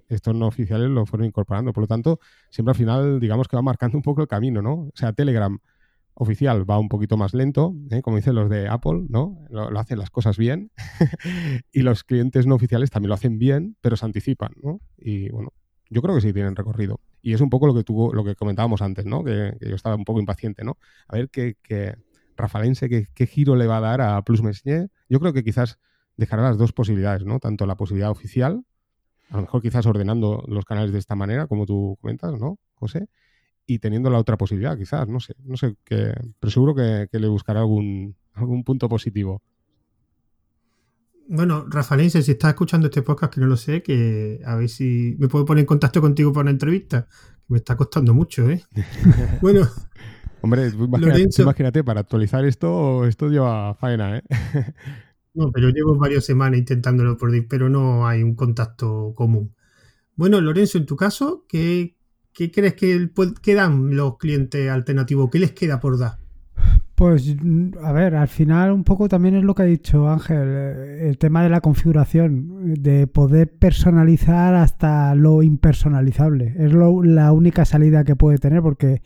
estos 0.10 0.36
no 0.36 0.48
oficiales 0.48 0.90
lo 0.90 1.06
fueron 1.06 1.28
incorporando. 1.28 1.74
Por 1.74 1.84
lo 1.84 1.88
tanto, 1.88 2.20
siempre 2.50 2.72
al 2.72 2.78
final, 2.78 3.20
digamos 3.20 3.48
que 3.48 3.56
va 3.56 3.62
marcando 3.62 3.98
un 3.98 4.04
poco 4.04 4.22
el 4.22 4.28
camino, 4.28 4.62
¿no? 4.62 4.74
O 4.74 4.92
sea, 4.96 5.14
Telegram 5.14 5.58
oficial 6.14 6.70
va 6.70 6.78
un 6.78 6.90
poquito 6.90 7.18
más 7.18 7.34
lento, 7.34 7.74
¿eh? 7.90 8.02
como 8.02 8.18
dicen 8.18 8.36
los 8.36 8.50
de 8.50 8.68
Apple, 8.68 9.06
¿no? 9.10 9.40
Lo, 9.50 9.68
hacen 9.80 9.98
las 9.98 10.10
cosas 10.10 10.38
bien. 10.38 10.72
y 11.72 11.82
los 11.82 12.04
clientes 12.04 12.46
no 12.48 12.56
oficiales 12.56 12.90
también 12.90 13.10
lo 13.10 13.16
hacen 13.16 13.40
bien, 13.40 13.78
pero 13.82 13.96
se 13.96 14.06
anticipan, 14.06 14.52
¿no? 14.62 14.82
Y 14.98 15.30
bueno, 15.30 15.54
yo 15.90 16.02
creo 16.02 16.16
que 16.16 16.22
sí 16.22 16.34
tienen 16.34 16.56
recorrido. 16.56 17.00
Y 17.22 17.34
es 17.34 17.42
un 17.42 17.50
poco 17.50 17.68
lo 17.68 17.74
que 17.74 17.84
tuvo, 17.84 18.14
lo 18.14 18.24
que 18.24 18.36
comentábamos 18.36 18.82
antes, 18.82 19.06
¿no? 19.06 19.24
Que, 19.24 19.58
yo 19.62 19.76
estaba 19.76 19.96
un 19.96 20.06
poco 20.06 20.20
impaciente, 20.20 20.64
¿no? 20.64 20.78
A 21.08 21.18
ver 21.18 21.30
qué, 21.30 21.56
qué 21.62 21.96
Rafalense, 22.42 22.90
qué, 22.90 23.08
qué, 23.14 23.28
giro 23.28 23.56
le 23.56 23.68
va 23.68 23.78
a 23.78 23.82
dar 23.82 24.02
a 24.02 24.22
Plus 24.24 24.42
Messenger. 24.42 24.90
Yo 25.10 25.20
creo 25.20 25.34
que 25.34 25.44
quizás 25.44 25.80
dejará 26.18 26.44
las 26.44 26.58
dos 26.58 26.74
posibilidades, 26.74 27.26
¿no? 27.26 27.40
Tanto 27.40 27.66
la 27.66 27.76
posibilidad 27.76 28.12
oficial, 28.12 28.64
a 29.30 29.38
lo 29.38 29.44
mejor 29.44 29.62
quizás 29.62 29.86
ordenando 29.86 30.44
los 30.48 30.66
canales 30.66 30.92
de 30.92 31.00
esta 31.00 31.16
manera, 31.16 31.48
como 31.48 31.66
tú 31.66 31.98
comentas, 32.02 32.38
¿no, 32.40 32.60
José? 32.74 33.08
y 33.66 33.80
teniendo 33.80 34.10
la 34.10 34.20
otra 34.20 34.38
posibilidad, 34.38 34.78
quizás, 34.78 35.08
no 35.08 35.20
sé, 35.20 35.36
no 35.44 35.56
sé, 35.56 35.76
que, 35.86 36.14
pero 36.40 36.52
seguro 36.52 36.76
que, 36.76 37.08
le 37.12 37.28
buscará 37.28 37.62
algún, 37.62 38.16
algún 38.34 38.64
punto 38.64 38.90
positivo. 38.90 39.42
Bueno, 41.28 41.66
Rafalense, 41.70 42.22
si 42.22 42.32
estás 42.32 42.50
escuchando 42.50 42.88
este 42.88 43.02
podcast, 43.02 43.34
que 43.34 43.40
no 43.40 43.48
lo 43.48 43.56
sé, 43.56 43.82
que 43.82 44.42
a 44.46 44.56
ver 44.56 44.68
si 44.68 45.16
me 45.18 45.30
puedo 45.30 45.46
poner 45.46 45.62
en 45.62 45.68
contacto 45.68 46.02
contigo 46.02 46.34
para 46.34 46.44
una 46.44 46.52
entrevista. 46.52 47.08
Me 47.48 47.58
está 47.58 47.78
costando 47.78 48.14
mucho, 48.14 48.50
¿eh? 48.50 48.64
bueno. 49.42 49.68
Hombre, 50.42 50.68
imagínate, 50.70 51.42
imagínate, 51.42 51.84
para 51.84 52.00
actualizar 52.02 52.46
esto, 52.46 53.06
esto 53.06 53.30
lleva 53.30 53.76
faena, 53.76 54.18
¿eh? 54.18 54.24
no, 55.34 55.52
pero 55.52 55.70
llevo 55.70 55.96
varias 55.98 56.26
semanas 56.26 56.60
intentándolo 56.60 57.18
por 57.18 57.32
pero 57.48 57.70
no 57.70 58.08
hay 58.08 58.24
un 58.24 58.36
contacto 58.36 59.14
común. 59.16 59.54
Bueno, 60.16 60.42
Lorenzo, 60.42 60.78
en 60.78 60.86
tu 60.86 60.96
caso, 60.96 61.46
¿qué, 61.48 61.96
¿Qué 62.34 62.52
crees 62.52 62.76
que 62.76 63.10
quedan 63.42 63.96
los 63.96 64.18
clientes 64.18 64.70
alternativos? 64.70 65.30
¿Qué 65.30 65.40
les 65.40 65.52
queda 65.52 65.80
por 65.80 65.98
dar? 65.98 66.18
Pues, 67.02 67.36
a 67.82 67.92
ver, 67.94 68.14
al 68.14 68.28
final 68.28 68.72
un 68.72 68.84
poco 68.84 69.10
también 69.10 69.34
es 69.34 69.44
lo 69.44 69.56
que 69.56 69.64
ha 69.64 69.66
dicho 69.66 70.08
Ángel, 70.08 70.38
eh, 70.46 71.08
el 71.10 71.18
tema 71.18 71.42
de 71.42 71.50
la 71.50 71.60
configuración, 71.60 72.76
de 72.76 73.08
poder 73.08 73.52
personalizar 73.52 74.54
hasta 74.54 75.16
lo 75.16 75.42
impersonalizable. 75.42 76.54
Es 76.60 76.72
la 76.74 77.32
única 77.32 77.66
salida 77.66 78.04
que 78.04 78.16
puede 78.16 78.38
tener 78.38 78.62
porque 78.62 79.02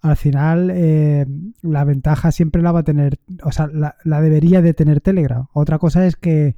al 0.00 0.16
final 0.16 0.72
eh, 0.74 1.24
la 1.62 1.84
ventaja 1.84 2.32
siempre 2.32 2.62
la 2.62 2.72
va 2.72 2.80
a 2.80 2.82
tener, 2.82 3.20
o 3.44 3.52
sea, 3.52 3.68
la, 3.68 3.94
la, 4.02 4.20
debería 4.20 4.60
de 4.60 4.74
tener 4.74 5.00
Telegram. 5.00 5.46
Otra 5.52 5.78
cosa 5.78 6.04
es 6.04 6.16
que 6.16 6.56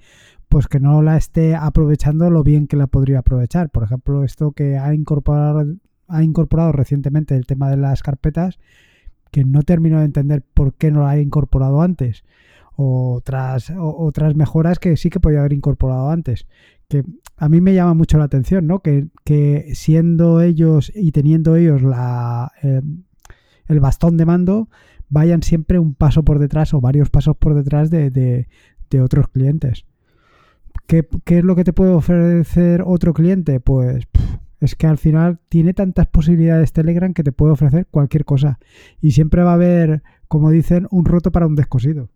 pues 0.49 0.68
que 0.68 0.80
no 0.80 1.03
la 1.03 1.18
esté 1.18 1.55
aprovechando 1.55 2.30
lo 2.30 2.43
bien 2.43 2.66
que 2.66 2.78
la 2.78 2.86
podría 2.86 3.18
aprovechar. 3.18 3.68
Por 3.68 3.82
ejemplo, 3.82 4.24
esto 4.24 4.53
que 4.53 4.78
ha 4.78 4.95
incorporado 4.95 5.66
ha 6.09 6.22
incorporado 6.22 6.72
recientemente 6.72 7.36
el 7.36 7.45
tema 7.45 7.68
de 7.68 7.76
las 7.76 8.03
carpetas, 8.03 8.59
que 9.31 9.45
no 9.45 9.62
termino 9.62 9.99
de 9.99 10.07
entender 10.07 10.43
por 10.55 10.74
qué 10.74 10.91
no 10.91 11.01
lo 11.01 11.07
ha 11.07 11.18
incorporado 11.18 11.83
antes. 11.83 12.24
Otras, 12.76 13.72
otras 13.76 14.37
mejoras 14.37 14.79
que 14.79 14.97
sí 14.97 15.11
que 15.11 15.20
podía 15.20 15.41
haber 15.41 15.53
incorporado 15.53 16.11
antes. 16.11 16.47
Que 16.89 17.05
a 17.37 17.49
mí 17.49 17.61
me 17.61 17.74
llama 17.74 17.95
mucho 17.95 18.18
la 18.18 18.24
atención, 18.24 18.66
¿no? 18.66 18.81
Que, 18.81 19.70
siendo 19.74 20.41
ellos 20.41 20.93
y 20.95 21.12
teniendo 21.12 21.57
ellos 21.57 21.83
la, 21.83 22.53
eh, 22.62 22.81
el 23.66 23.81
bastón 23.81 24.16
de 24.16 24.26
mando, 24.26 24.68
vayan 25.09 25.43
siempre 25.43 25.79
un 25.79 25.95
paso 25.95 26.22
por 26.22 26.39
detrás 26.39 26.74
o 26.74 26.81
varios 26.81 27.11
pasos 27.11 27.37
por 27.37 27.55
detrás 27.55 27.91
de, 27.91 28.11
de, 28.11 29.01
otros 29.03 29.29
clientes. 29.29 29.85
¿Qué, 30.87 31.07
¿Qué, 31.24 31.39
es 31.39 31.45
lo 31.45 31.57
que 31.57 31.64
te 31.64 31.72
puede 31.72 31.93
ofrecer 31.93 32.83
otro 32.87 33.12
cliente? 33.12 33.61
Pues 33.61 34.07
es 34.61 34.74
que 34.74 34.86
al 34.86 34.98
final 34.98 35.38
tiene 35.48 35.74
tantas 35.74 36.06
posibilidades 36.09 36.72
Telegram 36.72 37.14
que 37.14 37.22
te 37.22 37.32
puede 37.32 37.52
ofrecer 37.52 37.86
cualquier 37.90 38.24
cosa. 38.24 38.59
Y 39.00 39.12
siempre 39.12 39.42
va 39.42 39.52
a 39.52 39.54
haber, 39.54 40.02
como 40.26 40.50
dicen, 40.50 40.86
un 40.90 41.04
roto 41.04 41.30
para 41.30 41.46
un 41.46 41.54
descosido. 41.54 42.11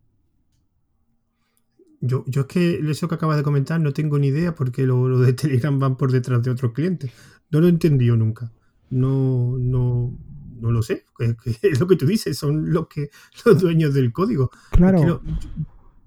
Yo, 2.00 2.24
yo 2.26 2.42
es 2.42 2.46
que 2.48 2.90
eso 2.90 3.06
que 3.06 3.14
acabas 3.14 3.36
de 3.36 3.44
comentar 3.44 3.80
no 3.80 3.92
tengo 3.92 4.18
ni 4.18 4.28
idea 4.28 4.56
porque 4.56 4.84
lo, 4.86 5.20
de 5.20 5.32
Telegram 5.34 5.78
van 5.78 5.96
por 5.96 6.10
detrás 6.10 6.42
de 6.42 6.50
otros 6.50 6.72
clientes. 6.72 7.12
No 7.50 7.60
lo 7.60 7.68
he 7.68 7.70
entendido 7.70 8.16
nunca. 8.16 8.50
No, 8.90 9.56
no, 9.56 10.18
no 10.60 10.72
lo 10.72 10.82
sé. 10.82 11.04
Es, 11.20 11.36
lo 11.80 11.86
que 11.86 11.96
tú 11.96 12.06
dices, 12.06 12.36
son 12.36 12.72
los 12.72 12.88
que 12.88 13.10
los 13.44 13.60
dueños 13.60 13.94
del 13.94 14.12
código. 14.12 14.50
Claro. 14.72 15.04
yo 15.04 15.22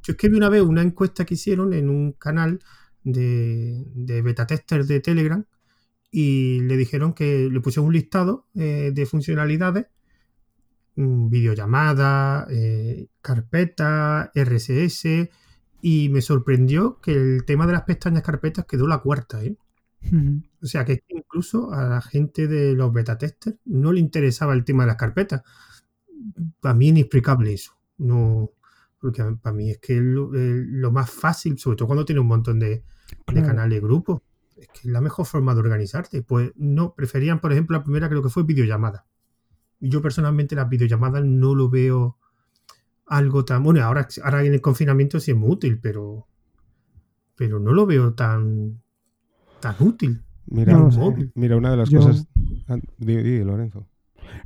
es 0.06 0.16
que 0.16 0.28
vi 0.28 0.36
una 0.36 0.50
vez 0.50 0.62
una 0.62 0.82
encuesta 0.82 1.26
que 1.26 1.36
hicieron 1.36 1.74
en 1.74 1.90
un 1.90 2.12
canal 2.12 2.60
de, 3.04 3.86
de 3.96 4.22
beta 4.22 4.46
tester 4.46 4.86
de 4.86 5.00
Telegram 5.00 5.46
y 6.18 6.62
le 6.62 6.78
dijeron 6.78 7.12
que 7.12 7.50
le 7.52 7.60
pusieron 7.60 7.88
un 7.88 7.94
listado 7.94 8.48
eh, 8.56 8.92
de 8.96 9.06
funcionalidades, 9.06 9.88
mm, 10.96 11.28
videollamada, 11.30 12.48
eh, 12.50 13.10
carpeta, 13.22 14.32
RSS, 14.34 15.30
y 15.82 16.08
me 16.08 16.22
sorprendió 16.22 17.02
que 17.02 17.12
el 17.12 17.44
tema 17.44 17.68
de 17.68 17.74
las 17.74 17.82
pestañas 17.82 18.24
carpetas 18.24 18.64
quedó 18.66 18.88
la 18.88 19.00
cuarta. 19.00 19.44
¿eh? 19.44 19.58
O 20.62 20.66
sea 20.66 20.86
que 20.86 21.04
incluso 21.10 21.74
a 21.74 21.84
la 21.90 22.02
gente 22.02 22.48
de 22.48 22.76
los 22.76 22.94
beta 22.94 23.18
testers 23.18 23.58
no 23.66 23.92
le 23.92 24.00
interesaba 24.00 24.54
el 24.54 24.64
tema 24.64 24.84
de 24.84 24.88
las 24.88 24.98
carpetas. 24.98 25.42
Para 26.62 26.76
mí 26.76 26.88
inexplicable 26.88 27.52
eso. 27.52 27.74
No, 27.98 28.52
porque 29.02 29.22
para 29.42 29.54
mí 29.54 29.70
es 29.72 29.80
que 29.80 29.98
es 29.98 30.02
lo, 30.02 30.92
más 30.94 31.12
fácil, 31.12 31.60
sobre 31.60 31.76
todo 31.76 31.88
cuando 31.88 32.06
tiene 32.06 32.22
un 32.22 32.28
montón 32.28 32.58
de, 32.58 32.86
de 33.34 33.42
canales, 33.42 33.82
grupos 33.82 34.22
es 34.56 34.68
que 34.68 34.80
es 34.80 34.86
la 34.86 35.02
mejor 35.02 35.26
forma 35.26 35.54
de 35.54 35.60
organizarte. 35.60 36.22
Pues 36.22 36.52
no, 36.56 36.94
preferían, 36.94 37.40
por 37.40 37.52
ejemplo, 37.52 37.78
la 37.78 37.84
primera 37.84 38.10
creo 38.10 38.24
que 38.24 38.30
fue 38.30 38.44
videollamada. 38.44 39.06
Yo 39.80 40.02
personalmente 40.02 40.56
las 40.56 40.70
videollamadas 40.70 41.24
no 41.26 41.56
lo 41.56 41.70
veo 41.70 42.18
algo 43.06 43.46
tan... 43.46 43.64
Bueno, 43.64 43.84
ahora, 43.84 44.08
ahora 44.24 44.44
en 44.44 44.54
el 44.54 44.62
confinamiento 44.62 45.20
sí 45.20 45.32
es 45.32 45.38
muy 45.38 45.52
útil, 45.52 45.80
pero, 45.80 46.28
pero 47.36 47.60
no 47.60 47.74
lo 47.74 47.86
veo 47.86 48.14
tan, 48.14 48.82
tan 49.60 49.76
útil. 49.80 50.24
Mira, 50.48 50.78
mira 51.34 51.58
una 51.58 51.72
de 51.72 51.78
las 51.78 51.90
cosas... 51.90 52.28
Ah, 52.68 52.78
di, 52.98 53.44
Lorenzo. 53.44 53.88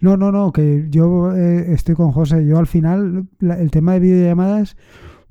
No, 0.01 0.17
no, 0.17 0.31
no, 0.31 0.51
que 0.51 0.87
yo 0.89 1.33
eh, 1.33 1.73
estoy 1.73 1.95
con 1.95 2.11
José. 2.11 2.45
Yo 2.45 2.57
al 2.57 2.67
final 2.67 3.27
el 3.39 3.71
tema 3.71 3.93
de 3.93 3.99
videollamadas 3.99 4.75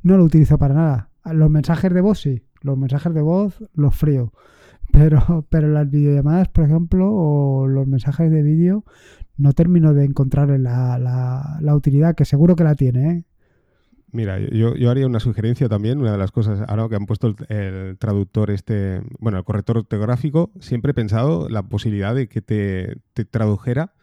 no 0.02 0.16
lo 0.16 0.24
utilizo 0.24 0.58
para 0.58 0.74
nada. 0.74 1.10
Los 1.24 1.50
mensajes 1.50 1.92
de 1.92 2.00
voz 2.00 2.20
sí, 2.20 2.44
los 2.62 2.78
mensajes 2.78 3.12
de 3.12 3.20
voz 3.20 3.62
los 3.74 3.94
frío. 3.94 4.32
Pero, 4.98 5.46
pero 5.48 5.68
las 5.68 5.88
videollamadas, 5.88 6.48
por 6.48 6.64
ejemplo, 6.64 7.08
o 7.10 7.68
los 7.68 7.86
mensajes 7.86 8.30
de 8.30 8.42
vídeo, 8.42 8.84
no 9.36 9.52
termino 9.52 9.94
de 9.94 10.04
encontrarle 10.04 10.58
la, 10.58 10.98
la, 11.60 11.76
utilidad, 11.76 12.16
que 12.16 12.24
seguro 12.24 12.56
que 12.56 12.64
la 12.64 12.74
tiene. 12.74 13.10
¿eh? 13.10 13.24
Mira, 14.10 14.40
yo, 14.40 14.74
yo, 14.74 14.90
haría 14.90 15.06
una 15.06 15.20
sugerencia 15.20 15.68
también, 15.68 16.00
una 16.00 16.12
de 16.12 16.18
las 16.18 16.32
cosas, 16.32 16.64
ahora 16.66 16.88
que 16.88 16.96
han 16.96 17.06
puesto 17.06 17.36
el, 17.48 17.96
traductor 17.98 18.50
este, 18.50 19.00
bueno, 19.20 19.38
el 19.38 19.44
corrector 19.44 19.78
ortográfico, 19.78 20.50
siempre 20.58 20.90
he 20.90 20.94
pensado 20.94 21.48
la 21.48 21.62
posibilidad 21.62 22.14
de 22.14 22.28
que 22.28 22.42
te, 22.42 22.96
te 23.12 23.24
tradujera 23.24 23.94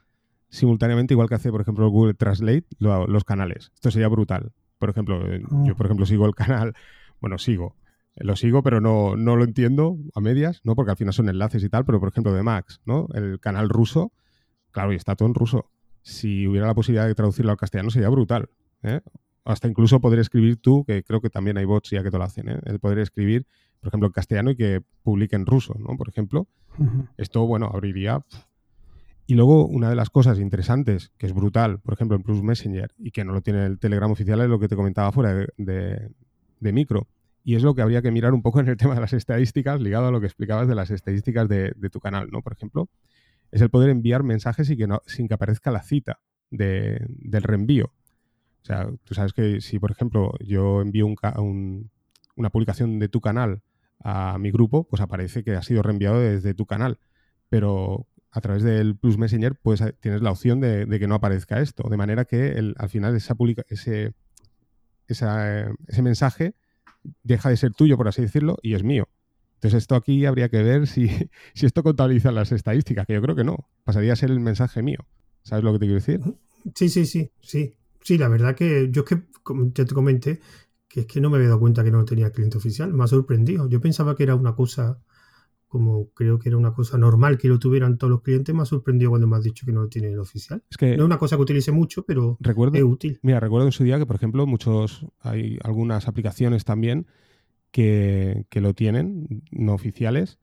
simultáneamente, 0.50 1.14
igual 1.14 1.28
que 1.28 1.36
hace, 1.36 1.52
por 1.52 1.60
ejemplo, 1.60 1.90
Google 1.90 2.14
Translate, 2.14 2.66
los 2.80 3.24
canales. 3.26 3.72
Esto 3.74 3.92
sería 3.92 4.08
brutal. 4.08 4.54
Por 4.80 4.90
ejemplo, 4.90 5.20
yo, 5.66 5.74
oh. 5.74 5.76
por 5.76 5.88
ejemplo, 5.88 6.06
sigo 6.06 6.26
el 6.26 6.36
canal, 6.36 6.74
bueno, 7.20 7.38
sigo, 7.38 7.76
lo 8.24 8.36
sigo, 8.36 8.64
pero 8.64 8.80
no, 8.80 9.16
no 9.18 9.36
lo 9.36 9.44
entiendo 9.44 9.98
a 10.14 10.22
medias, 10.22 10.62
¿no? 10.64 10.76
Porque 10.76 10.92
al 10.92 10.98
final 10.98 11.14
son 11.14 11.30
enlaces 11.30 11.64
y 11.64 11.70
tal, 11.70 11.86
pero 11.86 12.00
por 12.00 12.10
ejemplo 12.10 12.34
de 12.34 12.44
Max, 12.44 12.82
¿no? 12.86 13.08
El 13.14 13.40
canal 13.40 13.70
ruso, 13.70 14.14
claro, 14.72 14.94
y 14.94 14.96
está 14.96 15.16
todo 15.16 15.28
en 15.28 15.36
ruso. 15.36 15.70
Si 16.02 16.48
hubiera 16.48 16.68
la 16.68 16.74
posibilidad 16.74 17.08
de 17.08 17.16
traducirlo 17.16 17.52
al 17.52 17.58
castellano 17.58 17.90
sería 17.90 18.10
brutal, 18.10 18.50
¿eh? 18.84 19.02
Hasta 19.44 19.68
incluso 19.68 20.00
poder 20.00 20.20
escribir 20.20 20.58
tú, 20.58 20.86
que 20.86 21.04
creo 21.04 21.22
que 21.22 21.30
también 21.30 21.58
hay 21.58 21.66
bots 21.66 21.92
ya 21.92 22.04
que 22.04 22.10
te 22.10 22.18
lo 22.18 22.24
hacen, 22.24 22.50
¿eh? 22.50 22.60
El 22.66 22.80
poder 22.80 23.00
escribir, 23.00 23.46
por 23.80 23.90
ejemplo, 23.90 24.08
en 24.08 24.14
castellano 24.14 24.52
y 24.52 24.56
que 24.56 24.82
publique 25.04 25.36
en 25.36 25.46
ruso, 25.46 25.76
¿no? 25.78 25.98
Por 25.98 26.10
ejemplo. 26.10 26.48
Esto, 27.18 27.46
bueno, 27.46 27.70
abriría... 27.72 28.22
Y 29.28 29.34
luego, 29.34 29.66
una 29.66 29.90
de 29.90 29.96
las 29.96 30.12
cosas 30.12 30.38
interesantes, 30.38 31.12
que 31.18 31.26
es 31.26 31.34
brutal, 31.34 31.80
por 31.80 31.96
ejemplo, 31.96 32.16
en 32.16 32.22
Plus 32.22 32.44
Messenger, 32.44 32.94
y 33.00 33.10
que 33.10 33.26
no 33.26 33.34
lo 33.34 33.42
tiene 33.42 33.66
el 33.66 33.80
Telegram 33.80 34.12
oficial, 34.12 34.40
es 34.42 34.50
lo 34.50 34.60
que 34.60 34.68
te 34.68 34.76
comentaba 34.76 35.12
fuera 35.12 35.34
de, 35.58 36.12
de 36.60 36.74
micro 36.74 37.08
Y 37.46 37.54
es 37.56 37.62
lo 37.62 37.76
que 37.76 37.84
habría 37.84 38.02
que 38.02 38.10
mirar 38.10 38.34
un 38.34 38.42
poco 38.42 38.60
en 38.60 38.68
el 38.68 38.76
tema 38.78 38.96
de 38.96 39.02
las 39.02 39.14
estadísticas, 39.14 39.80
ligado 39.80 40.08
a 40.08 40.12
lo 40.12 40.20
que 40.20 40.26
explicabas 40.26 40.68
de 40.68 40.76
las 40.76 40.90
estadísticas 40.90 41.48
de, 41.48 41.74
tu 41.92 42.02
canal, 42.02 42.30
¿no? 42.32 42.42
Por 42.42 42.52
ejemplo, 42.52 42.90
es 43.52 43.62
el 43.62 43.70
poder 43.70 43.92
enviar 43.92 44.24
mensajes 44.24 44.70
y 44.72 44.76
que 44.76 44.88
no, 44.88 45.02
sin 45.06 45.28
que 45.28 45.36
aparezca 45.36 45.72
la 45.72 45.84
cita 45.84 46.20
del 46.50 47.44
reenvío. 47.44 47.86
O 47.86 48.66
sea, 48.66 48.90
tú 49.04 49.14
sabes 49.14 49.32
que 49.32 49.62
si, 49.62 49.78
por 49.78 49.92
ejemplo, 49.92 50.34
yo 50.40 50.82
envío 50.82 51.06
una 51.06 52.50
publicación 52.50 52.98
de 52.98 53.10
tu 53.10 53.22
canal 53.22 53.62
a 54.00 54.40
mi 54.40 54.50
grupo, 54.52 54.86
pues 54.86 55.02
aparece 55.02 55.44
que 55.44 55.54
ha 55.56 55.62
sido 55.62 55.84
reenviado 55.84 56.20
desde 56.20 56.56
tu 56.56 56.66
canal. 56.66 56.98
Pero 57.48 58.08
a 58.32 58.42
través 58.42 58.64
del 58.64 58.98
Plus 58.98 59.20
Messenger 59.20 59.56
pues 59.56 59.84
tienes 60.00 60.22
la 60.22 60.32
opción 60.32 60.60
de, 60.60 60.88
que 61.00 61.08
no 61.08 61.14
aparezca 61.14 61.62
esto. 61.62 61.88
De 61.90 61.98
manera 61.98 62.26
que 62.26 62.74
al 62.76 62.90
final 62.90 63.16
esa 63.16 63.36
publica 63.36 63.64
ese, 63.70 64.14
ese 65.08 66.02
mensaje 66.02 66.56
deja 67.24 67.50
de 67.50 67.58
ser 67.58 67.74
tuyo, 67.74 67.98
por 67.98 68.08
así 68.08 68.22
decirlo, 68.22 68.58
y 68.62 68.74
es 68.74 68.84
mío. 68.84 69.08
Entonces 69.56 69.84
esto 69.84 69.96
aquí 69.96 70.26
habría 70.26 70.50
que 70.50 70.62
ver 70.62 70.88
si, 70.88 71.10
si 71.54 71.66
esto 71.66 71.84
contabiliza 71.84 72.32
las 72.32 72.52
estadísticas, 72.52 73.06
que 73.06 73.14
yo 73.14 73.22
creo 73.22 73.36
que 73.36 73.44
no. 73.44 73.70
Pasaría 73.84 74.14
a 74.14 74.16
ser 74.16 74.32
el 74.32 74.40
mensaje 74.40 74.82
mío. 74.82 75.00
¿Sabes 75.44 75.64
lo 75.64 75.74
que 75.74 75.80
te 75.80 75.86
quiero 75.86 76.00
decir? 76.00 76.22
Sí, 76.74 76.90
sí, 76.90 77.06
sí, 77.06 77.32
sí. 77.42 77.76
Sí, 78.02 78.18
la 78.18 78.28
verdad 78.28 78.56
que 78.56 78.90
yo 78.92 79.02
es 79.02 79.08
que 79.08 79.24
ya 79.74 79.86
te 79.86 79.94
comenté 79.94 80.40
que 80.88 81.02
es 81.02 81.08
que 81.08 81.20
no 81.20 81.30
me 81.30 81.38
había 81.38 81.50
dado 81.50 81.60
cuenta 81.60 81.84
que 81.84 81.92
no 81.92 82.06
tenía 82.06 82.32
cliente 82.32 82.58
oficial. 82.58 82.94
Me 82.94 83.04
ha 83.04 83.08
sorprendido. 83.08 83.68
Yo 83.68 83.82
pensaba 83.82 84.16
que 84.16 84.24
era 84.24 84.36
una 84.36 84.56
cosa, 84.56 85.02
como 85.68 86.10
creo 86.12 86.40
que 86.40 86.50
era 86.50 86.58
una 86.58 86.74
cosa 86.74 86.98
normal 86.98 87.38
que 87.38 87.48
lo 87.48 87.60
tuvieran 87.60 87.98
todos 87.98 88.12
los 88.12 88.22
clientes. 88.22 88.54
Me 88.54 88.62
ha 88.62 88.66
sorprendido 88.66 89.12
cuando 89.12 89.28
me 89.28 89.36
has 89.36 89.44
dicho 89.44 89.66
que 89.66 89.72
no 89.72 89.82
lo 89.82 89.90
tiene 89.90 90.10
el 90.10 90.20
oficial. 90.20 90.64
Es 90.70 90.78
que 90.78 90.96
no 90.98 91.04
es 91.04 91.06
una 91.06 91.18
cosa 91.18 91.36
que 91.36 91.42
utilice 91.42 91.72
mucho, 91.72 92.04
pero 92.04 92.38
recuerdo, 92.40 92.78
es 92.78 92.84
útil. 92.84 93.20
Mira, 93.22 93.40
recuerdo 93.40 93.68
en 93.68 93.72
su 93.72 93.84
día 93.84 93.98
que, 93.98 94.06
por 94.06 94.16
ejemplo, 94.16 94.46
muchos, 94.46 95.06
hay 95.20 95.58
algunas 95.64 96.08
aplicaciones 96.08 96.66
también 96.66 97.08
que, 97.72 98.46
que 98.50 98.62
lo 98.62 98.74
tienen, 98.74 99.44
no 99.52 99.74
oficiales. 99.74 100.40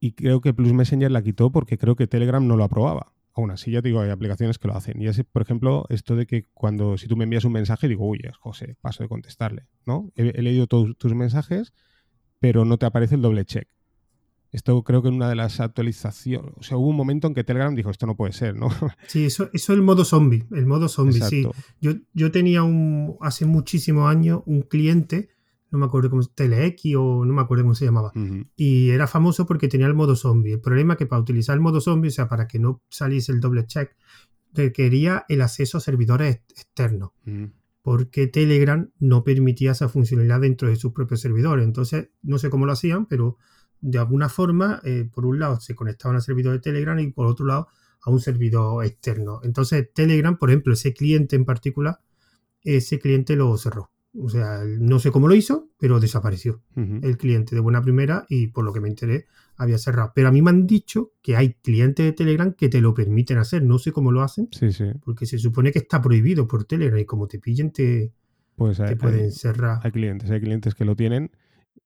Y 0.00 0.12
creo 0.12 0.40
que 0.40 0.54
Plus 0.54 0.72
Messenger 0.72 1.10
la 1.10 1.22
quitó 1.22 1.50
porque 1.50 1.76
creo 1.76 1.96
que 1.96 2.06
Telegram 2.06 2.46
no 2.46 2.56
lo 2.56 2.64
aprobaba 2.64 3.12
aún 3.38 3.50
así 3.52 3.70
ya 3.70 3.80
te 3.80 3.88
digo, 3.88 4.00
hay 4.00 4.10
aplicaciones 4.10 4.58
que 4.58 4.68
lo 4.68 4.74
hacen. 4.74 5.00
Y 5.00 5.06
es, 5.06 5.22
por 5.24 5.42
ejemplo, 5.42 5.84
esto 5.88 6.16
de 6.16 6.26
que 6.26 6.46
cuando, 6.54 6.98
si 6.98 7.06
tú 7.06 7.16
me 7.16 7.24
envías 7.24 7.44
un 7.44 7.52
mensaje, 7.52 7.88
digo, 7.88 8.06
uy, 8.06 8.20
es 8.24 8.36
José, 8.36 8.76
paso 8.80 9.04
de 9.04 9.08
contestarle, 9.08 9.66
¿no? 9.86 10.10
He, 10.16 10.42
leído 10.42 10.66
todos 10.66 10.96
tus 10.98 11.14
mensajes, 11.14 11.72
pero 12.40 12.64
no 12.64 12.78
te 12.78 12.86
aparece 12.86 13.14
el 13.14 13.22
doble 13.22 13.44
check. 13.44 13.68
Esto 14.50 14.82
creo 14.82 15.02
que 15.02 15.08
en 15.08 15.14
una 15.14 15.28
de 15.28 15.34
las 15.34 15.60
actualizaciones, 15.60 16.52
o 16.56 16.62
sea, 16.62 16.78
hubo 16.78 16.88
un 16.88 16.96
momento 16.96 17.28
en 17.28 17.34
que 17.34 17.44
Telegram 17.44 17.74
dijo, 17.74 17.90
esto 17.90 18.06
no 18.06 18.16
puede 18.16 18.32
ser, 18.32 18.56
¿no? 18.56 18.68
Sí, 19.06 19.26
eso, 19.26 19.50
eso 19.52 19.72
es 19.72 19.78
el 19.78 19.82
modo 19.82 20.04
zombie, 20.04 20.46
el 20.52 20.66
modo 20.66 20.88
zombie, 20.88 21.20
sí. 21.20 21.46
Yo, 21.80 21.92
yo 22.14 22.30
tenía 22.30 22.62
un, 22.62 23.16
hace 23.20 23.44
muchísimos 23.44 24.10
años 24.10 24.42
un 24.46 24.62
cliente 24.62 25.28
no 25.70 25.78
me 25.78 25.86
acuerdo 25.86 26.10
cómo, 26.10 26.22
TeleX 26.22 26.94
o 26.96 27.24
no 27.24 27.34
me 27.34 27.42
acuerdo 27.42 27.64
cómo 27.64 27.74
se 27.74 27.84
llamaba. 27.84 28.12
Y 28.56 28.90
era 28.90 29.06
famoso 29.06 29.46
porque 29.46 29.68
tenía 29.68 29.86
el 29.86 29.94
modo 29.94 30.16
zombie. 30.16 30.54
El 30.54 30.60
problema 30.60 30.94
es 30.94 30.98
que 30.98 31.06
para 31.06 31.20
utilizar 31.20 31.54
el 31.54 31.60
modo 31.60 31.80
zombie, 31.80 32.08
o 32.08 32.12
sea, 32.12 32.28
para 32.28 32.48
que 32.48 32.58
no 32.58 32.82
saliese 32.88 33.32
el 33.32 33.40
doble 33.40 33.66
check, 33.66 33.94
requería 34.52 35.24
el 35.28 35.42
acceso 35.42 35.78
a 35.78 35.80
servidores 35.80 36.40
externos. 36.48 37.10
Porque 37.82 38.26
Telegram 38.26 38.90
no 38.98 39.24
permitía 39.24 39.72
esa 39.72 39.88
funcionalidad 39.88 40.40
dentro 40.40 40.68
de 40.68 40.76
sus 40.76 40.92
propios 40.92 41.20
servidores. 41.20 41.64
Entonces, 41.64 42.10
no 42.22 42.38
sé 42.38 42.50
cómo 42.50 42.64
lo 42.64 42.72
hacían, 42.72 43.06
pero 43.06 43.36
de 43.80 43.98
alguna 43.98 44.28
forma, 44.28 44.80
eh, 44.84 45.08
por 45.12 45.26
un 45.26 45.38
lado, 45.38 45.60
se 45.60 45.74
conectaban 45.74 46.16
al 46.16 46.22
servidor 46.22 46.54
de 46.54 46.60
Telegram 46.60 46.98
y 46.98 47.10
por 47.12 47.26
otro 47.26 47.46
lado, 47.46 47.68
a 48.02 48.10
un 48.10 48.20
servidor 48.20 48.84
externo. 48.84 49.40
Entonces, 49.42 49.88
Telegram, 49.92 50.36
por 50.36 50.50
ejemplo, 50.50 50.72
ese 50.72 50.94
cliente 50.94 51.36
en 51.36 51.44
particular, 51.44 52.00
ese 52.62 52.98
cliente 52.98 53.36
lo 53.36 53.56
cerró. 53.56 53.90
O 54.20 54.28
sea, 54.28 54.62
no 54.64 54.98
sé 54.98 55.10
cómo 55.10 55.28
lo 55.28 55.34
hizo, 55.34 55.68
pero 55.78 56.00
desapareció 56.00 56.62
el 56.74 57.16
cliente 57.18 57.54
de 57.54 57.60
buena 57.60 57.82
primera 57.82 58.24
y 58.28 58.48
por 58.48 58.64
lo 58.64 58.72
que 58.72 58.80
me 58.80 58.88
enteré 58.88 59.26
había 59.56 59.78
cerrado. 59.78 60.12
Pero 60.14 60.28
a 60.28 60.32
mí 60.32 60.40
me 60.40 60.50
han 60.50 60.66
dicho 60.66 61.12
que 61.22 61.36
hay 61.36 61.54
clientes 61.54 62.04
de 62.04 62.12
Telegram 62.12 62.52
que 62.52 62.68
te 62.68 62.80
lo 62.80 62.94
permiten 62.94 63.38
hacer. 63.38 63.62
No 63.62 63.78
sé 63.78 63.92
cómo 63.92 64.10
lo 64.10 64.22
hacen. 64.22 64.48
Sí, 64.50 64.72
sí. 64.72 64.86
Porque 65.04 65.26
se 65.26 65.38
supone 65.38 65.72
que 65.72 65.80
está 65.80 66.00
prohibido 66.00 66.48
por 66.48 66.64
Telegram 66.64 66.98
y 66.98 67.04
como 67.04 67.28
te 67.28 67.38
pillen 67.38 67.70
te, 67.70 68.12
pues 68.56 68.80
pueden 68.98 69.30
cerrar. 69.30 69.80
Hay 69.82 69.92
clientes, 69.92 70.30
hay 70.30 70.40
clientes 70.40 70.74
que 70.74 70.84
lo 70.84 70.96
tienen 70.96 71.30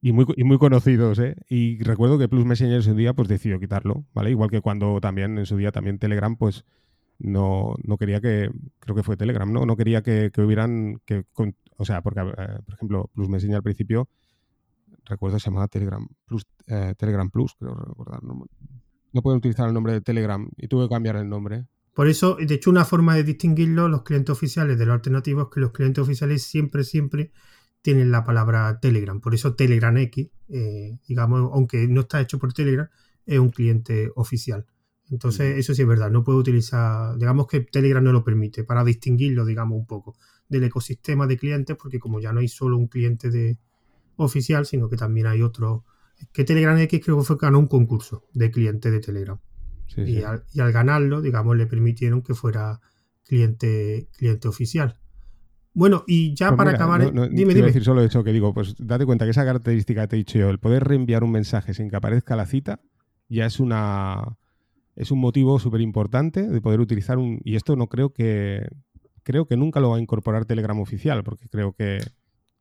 y 0.05 0.13
muy, 0.13 0.27
muy 0.45 0.59
conocidos, 0.59 1.21
¿eh? 1.21 1.37
Y 1.49 1.81
recuerdo 1.85 2.19
que 2.19 2.29
Plus 2.29 2.45
Messenger 2.45 2.77
en 2.77 2.83
su 2.83 2.95
día 2.95 3.15
pues 3.15 3.29
decidió 3.29 3.61
quitarlo, 3.61 4.05
¿vale? 4.13 4.31
Igual 4.31 4.51
que 4.51 4.61
cuando 4.61 5.01
también 5.01 5.39
en 5.39 5.47
su 5.47 5.57
día 5.57 5.71
también 5.71 6.01
Telegram 6.01 6.37
pues 6.37 6.65
no, 7.21 7.77
no 7.85 7.97
quería 7.97 8.21
que, 8.21 8.51
creo 8.81 8.97
que 8.97 9.05
fue 9.05 9.17
Telegram, 9.17 9.51
¿no? 9.51 9.65
No 9.65 9.77
quería 9.77 10.03
que, 10.03 10.33
que 10.35 10.43
hubieran, 10.43 11.01
que, 11.05 11.25
o 11.77 11.85
sea, 11.85 12.03
porque, 12.03 12.21
eh, 12.21 12.59
por 12.67 12.75
ejemplo, 12.75 13.11
Plus 13.15 13.29
me 13.29 13.37
enseña 13.37 13.59
al 13.59 13.63
principio, 13.63 14.09
recuerdo 15.05 15.39
se 15.39 15.51
llamaba 15.51 15.69
Telegram 15.69 16.05
Plus, 16.27 16.47
eh, 16.67 16.95
Telegram 16.99 17.31
Plus, 17.31 17.55
creo 17.55 17.73
recordar. 17.73 18.25
No, 18.25 18.45
no 19.13 19.23
pueden 19.23 19.39
utilizar 19.39 19.69
el 19.69 19.75
nombre 19.75 19.93
de 19.93 20.01
Telegram 20.01 20.49
y 20.57 20.67
tuve 20.67 20.87
que 20.87 20.95
cambiar 20.95 21.15
el 21.15 21.29
nombre. 21.29 21.67
Por 21.95 22.09
eso, 22.09 22.39
de 22.41 22.55
hecho, 22.55 22.71
una 22.71 22.85
forma 22.85 23.15
de 23.15 23.23
distinguirlo, 23.23 23.89
los 23.89 24.03
clientes 24.03 24.33
oficiales 24.33 24.77
de 24.79 24.87
los 24.87 24.95
alternativos, 24.95 25.45
es 25.45 25.55
que 25.55 25.61
los 25.61 25.71
clientes 25.71 26.03
oficiales 26.03 26.43
siempre, 26.43 26.83
siempre 26.83 27.31
tienen 27.83 28.11
la 28.13 28.25
palabra 28.25 28.79
Telegram. 28.81 29.21
Por 29.21 29.35
eso 29.35 29.55
Telegram 29.55 29.97
X, 29.97 30.31
eh, 30.49 30.99
digamos, 31.07 31.51
aunque 31.53 31.87
no 31.89 32.03
está 32.03 32.21
hecho 32.21 32.39
por 32.39 32.53
Telegram, 32.53 32.89
es 33.27 33.39
un 33.39 33.51
cliente 33.51 34.11
oficial. 34.15 34.67
Entonces, 35.11 35.59
eso 35.59 35.75
sí 35.75 35.83
es 35.83 35.89
verdad, 35.89 36.11
no 36.11 36.25
puede 36.25 36.39
utilizar, 36.39 37.19
digamos 37.19 37.47
que 37.47 37.61
Telegram 37.61 38.03
no 38.03 38.13
lo 38.13 38.25
permite, 38.25 38.65
para 38.65 38.83
distinguirlo, 38.83 39.45
digamos, 39.45 39.79
un 39.79 39.87
poco 39.87 40.17
del 40.49 40.65
ecosistema 40.65 41.27
de 41.27 41.37
clientes, 41.37 41.77
porque 41.77 41.99
como 41.99 42.21
ya 42.21 42.33
no 42.33 42.41
hay 42.41 42.49
solo 42.49 42.79
un 42.79 42.87
cliente 42.87 43.31
de 43.31 43.59
oficial, 44.17 44.65
sino 44.65 44.89
que 44.89 44.97
también 44.97 45.27
hay 45.27 45.43
otro. 45.43 45.85
Que 46.33 46.45
Telegram 46.45 46.79
X 46.79 47.01
creo 47.05 47.19
que 47.19 47.25
fue 47.25 47.37
ganó 47.39 47.59
un 47.59 47.67
concurso 47.67 48.29
de 48.33 48.51
cliente 48.51 48.91
de 48.91 49.01
Telegram. 49.01 49.39
y, 49.97 50.23
Al, 50.23 50.45
ganarlo, 50.73 51.21
digamos, 51.21 51.57
le 51.57 51.67
permitieron 51.67 52.23
que 52.23 52.35
fuera 52.35 52.81
cliente, 53.25 54.09
cliente 54.17 54.49
oficial. 54.49 54.99
Bueno, 55.75 56.05
y 56.07 56.35
ya 56.35 56.49
pues 56.49 56.59
para 56.59 56.71
acabar. 56.73 57.13
No, 57.15 57.29
dime, 57.29 57.55
dime. 57.55 57.69
decir 57.69 57.85
solo 57.85 58.03
eso 58.03 58.23
que 58.23 58.33
digo, 58.33 58.53
pues 58.53 58.75
date 58.79 59.07
cuenta 59.07 59.25
que 59.25 59.31
esa 59.31 59.45
característica 59.45 60.03
que 60.03 60.09
te 60.09 60.17
he 60.17 60.19
dicho 60.19 60.39
yo, 60.39 60.51
el 60.51 60.59
poder 60.59 60.85
reenviar 60.85 61.25
un 61.25 61.33
mensaje 61.33 61.73
sin 61.73 61.89
que 61.89 61.97
aparezca 61.97 62.37
la 62.37 62.47
cita, 62.47 62.81
ya 63.29 63.47
es 63.47 63.59
una 63.59 64.37
es 64.95 65.11
un 65.11 65.21
motivo 65.21 65.59
súper 65.59 65.81
importante 65.81 66.47
de 66.47 66.61
poder 66.61 66.81
utilizar 66.81 67.19
un... 67.19 67.41
Y 67.45 67.57
esto 67.57 67.77
no 67.77 67.89
creo 67.89 68.13
que... 68.13 68.69
Creo 69.23 69.47
que 69.47 69.57
nunca 69.57 69.81
lo 69.81 69.91
va 69.91 69.97
a 69.97 70.01
incorporar 70.01 70.45
Telegram 70.45 70.79
oficial, 70.81 71.23
porque 71.25 71.49
creo 71.49 71.73
que... 71.73 72.01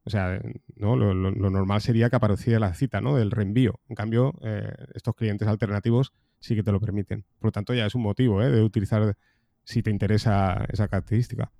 O 0.04 0.10
sea, 0.10 0.42
¿no? 0.76 0.96
Lo, 0.96 1.14
normal 1.14 1.82
sería 1.82 2.10
que 2.10 2.16
apareciera 2.16 2.60
la 2.60 2.74
cita, 2.74 3.02
¿no? 3.02 3.16
Del 3.16 3.32
reenvío. 3.32 3.80
En 3.88 3.96
cambio, 3.96 4.34
eh, 4.42 4.74
estos 4.96 5.14
clientes 5.16 5.48
alternativos 5.48 6.12
sí 6.40 6.56
que 6.56 6.64
te 6.64 6.72
lo 6.72 6.80
permiten. 6.80 7.24
Por 7.38 7.50
lo 7.50 7.52
tanto, 7.52 7.74
ya 7.74 7.86
es 7.86 7.94
un 7.94 8.02
motivo 8.02 8.42
¿eh? 8.42 8.50
de 8.50 8.64
utilizar 8.64 9.16
si 9.64 9.84
te 9.84 9.92
interesa 9.92 10.66
esa 10.70 10.88
característica. 10.88 11.52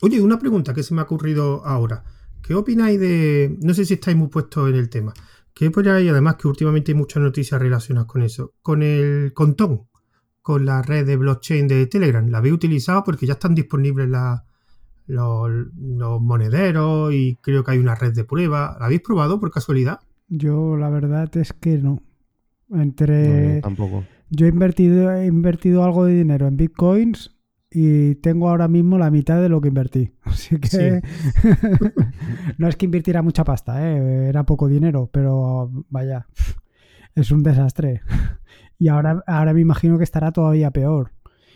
Oye, 0.00 0.20
una 0.20 0.38
pregunta 0.38 0.74
que 0.74 0.82
se 0.82 0.94
me 0.94 1.00
ha 1.00 1.04
ocurrido 1.04 1.64
ahora. 1.64 2.04
¿Qué 2.42 2.54
opináis 2.54 3.00
de... 3.00 3.56
No 3.62 3.72
sé 3.72 3.84
si 3.84 3.94
estáis 3.94 4.16
muy 4.16 4.28
puestos 4.28 4.68
en 4.68 4.74
el 4.74 4.90
tema. 4.90 5.14
Que 5.54 5.70
por 5.70 5.88
ahí, 5.88 6.08
además, 6.08 6.36
que 6.36 6.48
últimamente 6.48 6.92
hay 6.92 6.98
muchas 6.98 7.22
noticias 7.22 7.60
relacionadas 7.60 8.06
con 8.08 8.22
eso. 8.22 8.52
Con 8.60 8.82
el 8.82 9.32
Contón, 9.32 9.86
con 10.42 10.66
la 10.66 10.82
red 10.82 11.06
de 11.06 11.16
blockchain 11.16 11.68
de 11.68 11.86
Telegram. 11.86 12.28
La 12.28 12.38
habéis 12.38 12.54
utilizado 12.54 13.02
porque 13.04 13.26
ya 13.26 13.34
están 13.34 13.54
disponibles 13.54 14.08
los, 15.06 15.50
monederos 16.20 17.14
y 17.14 17.36
creo 17.40 17.64
que 17.64 17.70
hay 17.70 17.78
una 17.78 17.94
red 17.94 18.12
de 18.12 18.24
prueba. 18.24 18.76
¿La 18.78 18.86
habéis 18.86 19.00
probado 19.00 19.40
por 19.40 19.50
casualidad? 19.50 20.00
Yo 20.28 20.76
la 20.76 20.90
verdad 20.90 21.34
es 21.36 21.52
que 21.52 21.78
no. 21.78 22.02
Entre. 22.70 23.60
tampoco. 23.60 24.04
Yo 24.30 24.46
he 24.46 24.48
invertido, 24.48 25.12
he 25.12 25.26
invertido 25.26 25.84
algo 25.84 26.04
de 26.04 26.14
dinero 26.14 26.48
en 26.48 26.56
bitcoins 26.56 27.33
y 27.76 28.14
tengo 28.16 28.48
ahora 28.48 28.68
mismo 28.68 28.98
la 28.98 29.10
mitad 29.10 29.42
de 29.42 29.48
lo 29.48 29.60
que 29.60 29.66
invertí. 29.66 30.12
Así 30.22 30.56
que 30.58 31.02
no 32.58 32.68
es 32.68 32.76
que 32.76 32.84
invirtiera 32.84 33.20
mucha 33.20 33.42
pasta, 33.42 33.84
¿eh? 33.84 34.28
era 34.28 34.44
poco 34.44 34.68
dinero, 34.68 35.10
pero 35.12 35.70
vaya, 35.90 36.28
es 37.14 37.30
un 37.30 37.42
desastre. 37.42 38.00
Y 38.76 38.88
ahora, 38.88 39.22
ahora 39.28 39.54
me 39.54 39.60
imagino 39.60 39.96
que 39.98 40.04
estará 40.04 40.32
todavía 40.32 40.72
peor. 40.72 41.12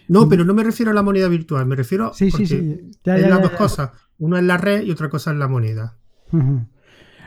No, 0.07 0.29
pero 0.29 0.45
no 0.45 0.55
me 0.55 0.62
refiero 0.62 0.93
a 0.93 0.95
la 0.95 1.03
moneda 1.03 1.27
virtual, 1.27 1.66
me 1.66 1.75
refiero 1.75 2.14
sí, 2.14 2.31
sí, 2.31 2.47
sí. 2.47 2.93
Ya, 3.03 3.19
las 3.19 3.43
dos 3.43 3.51
cosas. 3.51 3.91
Una 4.19 4.39
es 4.39 4.45
la 4.45 4.57
red 4.57 4.83
y 4.85 4.93
otra 4.93 5.11
cosa 5.11 5.33
es 5.33 5.37
la 5.37 5.49
moneda. 5.49 5.99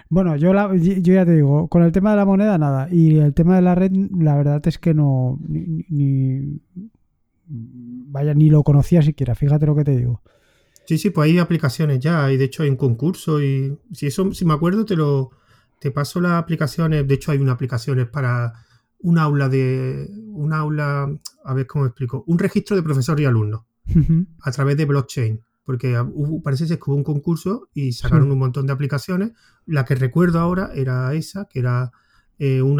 Bueno, 0.09 0.37
yo, 0.37 0.53
yo 0.73 1.13
ya 1.13 1.25
te 1.25 1.35
digo, 1.35 1.67
con 1.67 1.83
el 1.83 1.91
tema 1.91 2.11
de 2.11 2.15
la 2.15 2.25
moneda 2.25 2.57
nada. 2.57 2.87
Y 2.89 3.19
el 3.19 3.33
tema 3.33 3.57
de 3.57 3.61
la 3.61 3.75
red, 3.75 3.91
la 4.17 4.37
verdad 4.37 4.65
es 4.65 4.77
que 4.77 4.93
no. 4.93 5.37
ni 5.49 6.61
vaya, 7.51 8.33
ni 8.33 8.49
lo 8.49 8.63
conocía 8.63 9.01
siquiera, 9.01 9.35
fíjate 9.35 9.65
lo 9.65 9.75
que 9.75 9.83
te 9.83 9.97
digo. 9.97 10.21
Sí, 10.85 10.97
sí, 10.97 11.09
pues 11.09 11.29
hay 11.29 11.39
aplicaciones 11.39 11.99
ya, 11.99 12.31
y 12.31 12.37
de 12.37 12.45
hecho 12.45 12.63
hay 12.63 12.69
un 12.69 12.75
concurso, 12.75 13.41
y 13.41 13.77
si 13.93 14.07
eso, 14.07 14.33
si 14.33 14.45
me 14.45 14.53
acuerdo, 14.53 14.85
te 14.85 14.95
lo 14.95 15.31
te 15.81 15.89
paso 15.89 16.21
las 16.21 16.33
aplicaciones. 16.33 17.07
De 17.07 17.15
hecho, 17.15 17.31
hay 17.31 17.39
una 17.39 17.53
aplicación 17.53 18.07
para 18.11 18.53
un 18.99 19.17
aula 19.17 19.49
de. 19.49 20.07
un 20.27 20.53
aula. 20.53 21.11
A 21.43 21.53
ver 21.55 21.65
cómo 21.65 21.87
explico. 21.87 22.23
Un 22.27 22.37
registro 22.37 22.75
de 22.75 22.83
profesor 22.83 23.19
y 23.19 23.25
alumnos. 23.25 23.63
A 24.41 24.51
través 24.51 24.77
de 24.77 24.85
blockchain. 24.85 25.41
porque 25.65 25.97
parece 26.43 26.67
que 26.67 26.83
hubo 26.85 26.95
un 26.95 27.03
concurso 27.03 27.67
y 27.73 27.93
sacaron 27.93 28.31
un 28.31 28.37
montón 28.37 28.67
de 28.67 28.73
aplicaciones. 28.73 29.31
La 29.65 29.83
que 29.83 29.95
recuerdo 29.95 30.39
ahora 30.39 30.69
era 30.75 31.11
esa, 31.15 31.45
que 31.45 31.59
era 31.59 31.91
eh, 32.37 32.61
un 32.61 32.79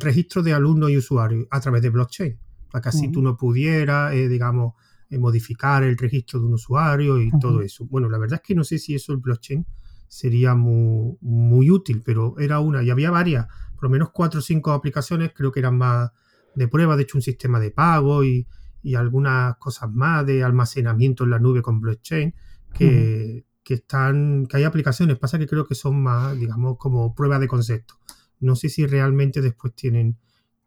registro 0.00 0.42
de 0.42 0.54
alumnos 0.54 0.90
y 0.90 0.96
usuarios 0.96 1.46
a 1.50 1.60
través 1.60 1.82
de 1.82 1.90
blockchain, 1.90 2.38
para 2.76 2.82
que 2.82 2.88
así 2.90 3.10
tú 3.10 3.22
no 3.22 3.38
pudieras, 3.38 4.12
eh, 4.12 4.28
digamos, 4.28 4.74
eh, 5.08 5.18
modificar 5.18 5.82
el 5.82 5.96
registro 5.96 6.40
de 6.40 6.44
un 6.44 6.52
usuario 6.52 7.18
y 7.18 7.30
todo 7.40 7.62
eso. 7.62 7.86
Bueno, 7.86 8.10
la 8.10 8.18
verdad 8.18 8.40
es 8.42 8.46
que 8.46 8.54
no 8.54 8.64
sé 8.64 8.78
si 8.78 8.94
eso 8.94 9.14
el 9.14 9.18
blockchain 9.18 9.64
sería 10.06 10.54
muy, 10.54 11.16
muy 11.22 11.70
útil, 11.70 12.02
pero 12.04 12.38
era 12.38 12.60
una, 12.60 12.82
y 12.82 12.90
había 12.90 13.10
varias, 13.10 13.46
por 13.76 13.84
lo 13.84 13.88
menos 13.88 14.10
cuatro 14.12 14.40
o 14.40 14.42
cinco 14.42 14.72
aplicaciones, 14.72 15.32
creo 15.34 15.50
que 15.52 15.60
eran 15.60 15.78
más 15.78 16.10
de 16.54 16.68
prueba, 16.68 16.96
de 16.96 17.04
hecho 17.04 17.16
un 17.16 17.22
sistema 17.22 17.58
de 17.60 17.70
pago 17.70 18.24
y, 18.24 18.46
y 18.82 18.94
algunas 18.94 19.56
cosas 19.56 19.90
más 19.90 20.26
de 20.26 20.44
almacenamiento 20.44 21.24
en 21.24 21.30
la 21.30 21.38
nube 21.38 21.62
con 21.62 21.80
blockchain 21.80 22.34
que, 22.74 23.46
están, 23.64 24.44
que 24.46 24.58
hay 24.58 24.64
aplicaciones, 24.64 25.18
pasa 25.18 25.38
que 25.38 25.46
creo 25.46 25.64
que 25.64 25.74
son 25.74 26.02
más, 26.02 26.38
digamos, 26.38 26.76
como 26.76 27.14
prueba 27.14 27.38
de 27.38 27.48
concepto. 27.48 27.94
No 28.38 28.54
sé 28.54 28.68
si 28.68 28.86
realmente 28.86 29.40
después 29.40 29.74
tienen, 29.74 30.18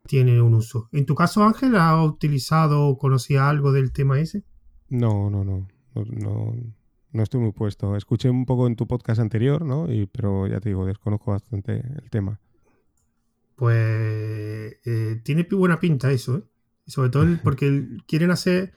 tienen 0.09 0.41
un 0.41 0.55
uso. 0.55 0.89
En 0.91 1.05
tu 1.05 1.13
caso, 1.13 1.43
Ángel, 1.43 1.75
¿has 1.75 2.03
utilizado 2.03 2.87
o 2.87 2.97
conocía 2.97 3.47
algo 3.47 3.71
del 3.71 3.93
tema 3.93 4.19
ese? 4.19 4.43
No, 4.89 5.29
no, 5.29 5.43
no, 5.43 5.67
no, 5.93 6.55
no, 7.11 7.23
estoy 7.23 7.39
muy 7.39 7.51
puesto. 7.51 7.95
Escuché 7.95 8.27
un 8.27 8.47
poco 8.47 8.65
en 8.65 8.75
tu 8.75 8.87
podcast 8.87 9.21
anterior, 9.21 9.63
¿no? 9.63 9.85
Y, 9.93 10.07
pero 10.07 10.47
ya 10.47 10.59
te 10.59 10.69
digo, 10.69 10.87
desconozco 10.87 11.29
bastante 11.29 11.73
el 11.73 12.09
tema. 12.09 12.39
Pues 13.55 14.79
eh, 14.83 15.21
tiene 15.23 15.47
buena 15.51 15.79
pinta 15.79 16.11
eso, 16.11 16.37
¿eh? 16.37 16.43
sobre 16.87 17.11
todo 17.11 17.27
porque 17.43 17.87
quieren 18.07 18.31
hacer, 18.31 18.73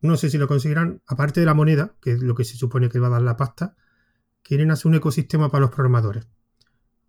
no 0.00 0.16
sé 0.16 0.30
si 0.30 0.38
lo 0.38 0.48
conseguirán, 0.48 1.00
aparte 1.06 1.38
de 1.38 1.46
la 1.46 1.54
moneda, 1.54 1.94
que 2.02 2.14
es 2.14 2.22
lo 2.22 2.34
que 2.34 2.42
se 2.42 2.56
supone 2.56 2.88
que 2.88 2.98
va 2.98 3.06
a 3.06 3.10
dar 3.10 3.22
la 3.22 3.36
pasta, 3.36 3.76
quieren 4.42 4.72
hacer 4.72 4.88
un 4.88 4.96
ecosistema 4.96 5.48
para 5.48 5.60
los 5.60 5.70
programadores. 5.70 6.26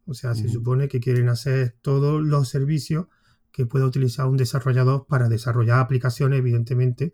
O 0.06 0.14
sea, 0.14 0.36
se 0.36 0.48
supone 0.48 0.88
que 0.88 1.00
quieren 1.00 1.28
hacer 1.30 1.76
todos 1.82 2.22
los 2.22 2.50
servicios 2.50 3.08
que 3.52 3.66
pueda 3.66 3.86
utilizar 3.86 4.28
un 4.28 4.38
desarrollador 4.38 5.06
para 5.08 5.30
desarrollar 5.30 5.80
aplicaciones, 5.80 6.40
evidentemente, 6.40 7.14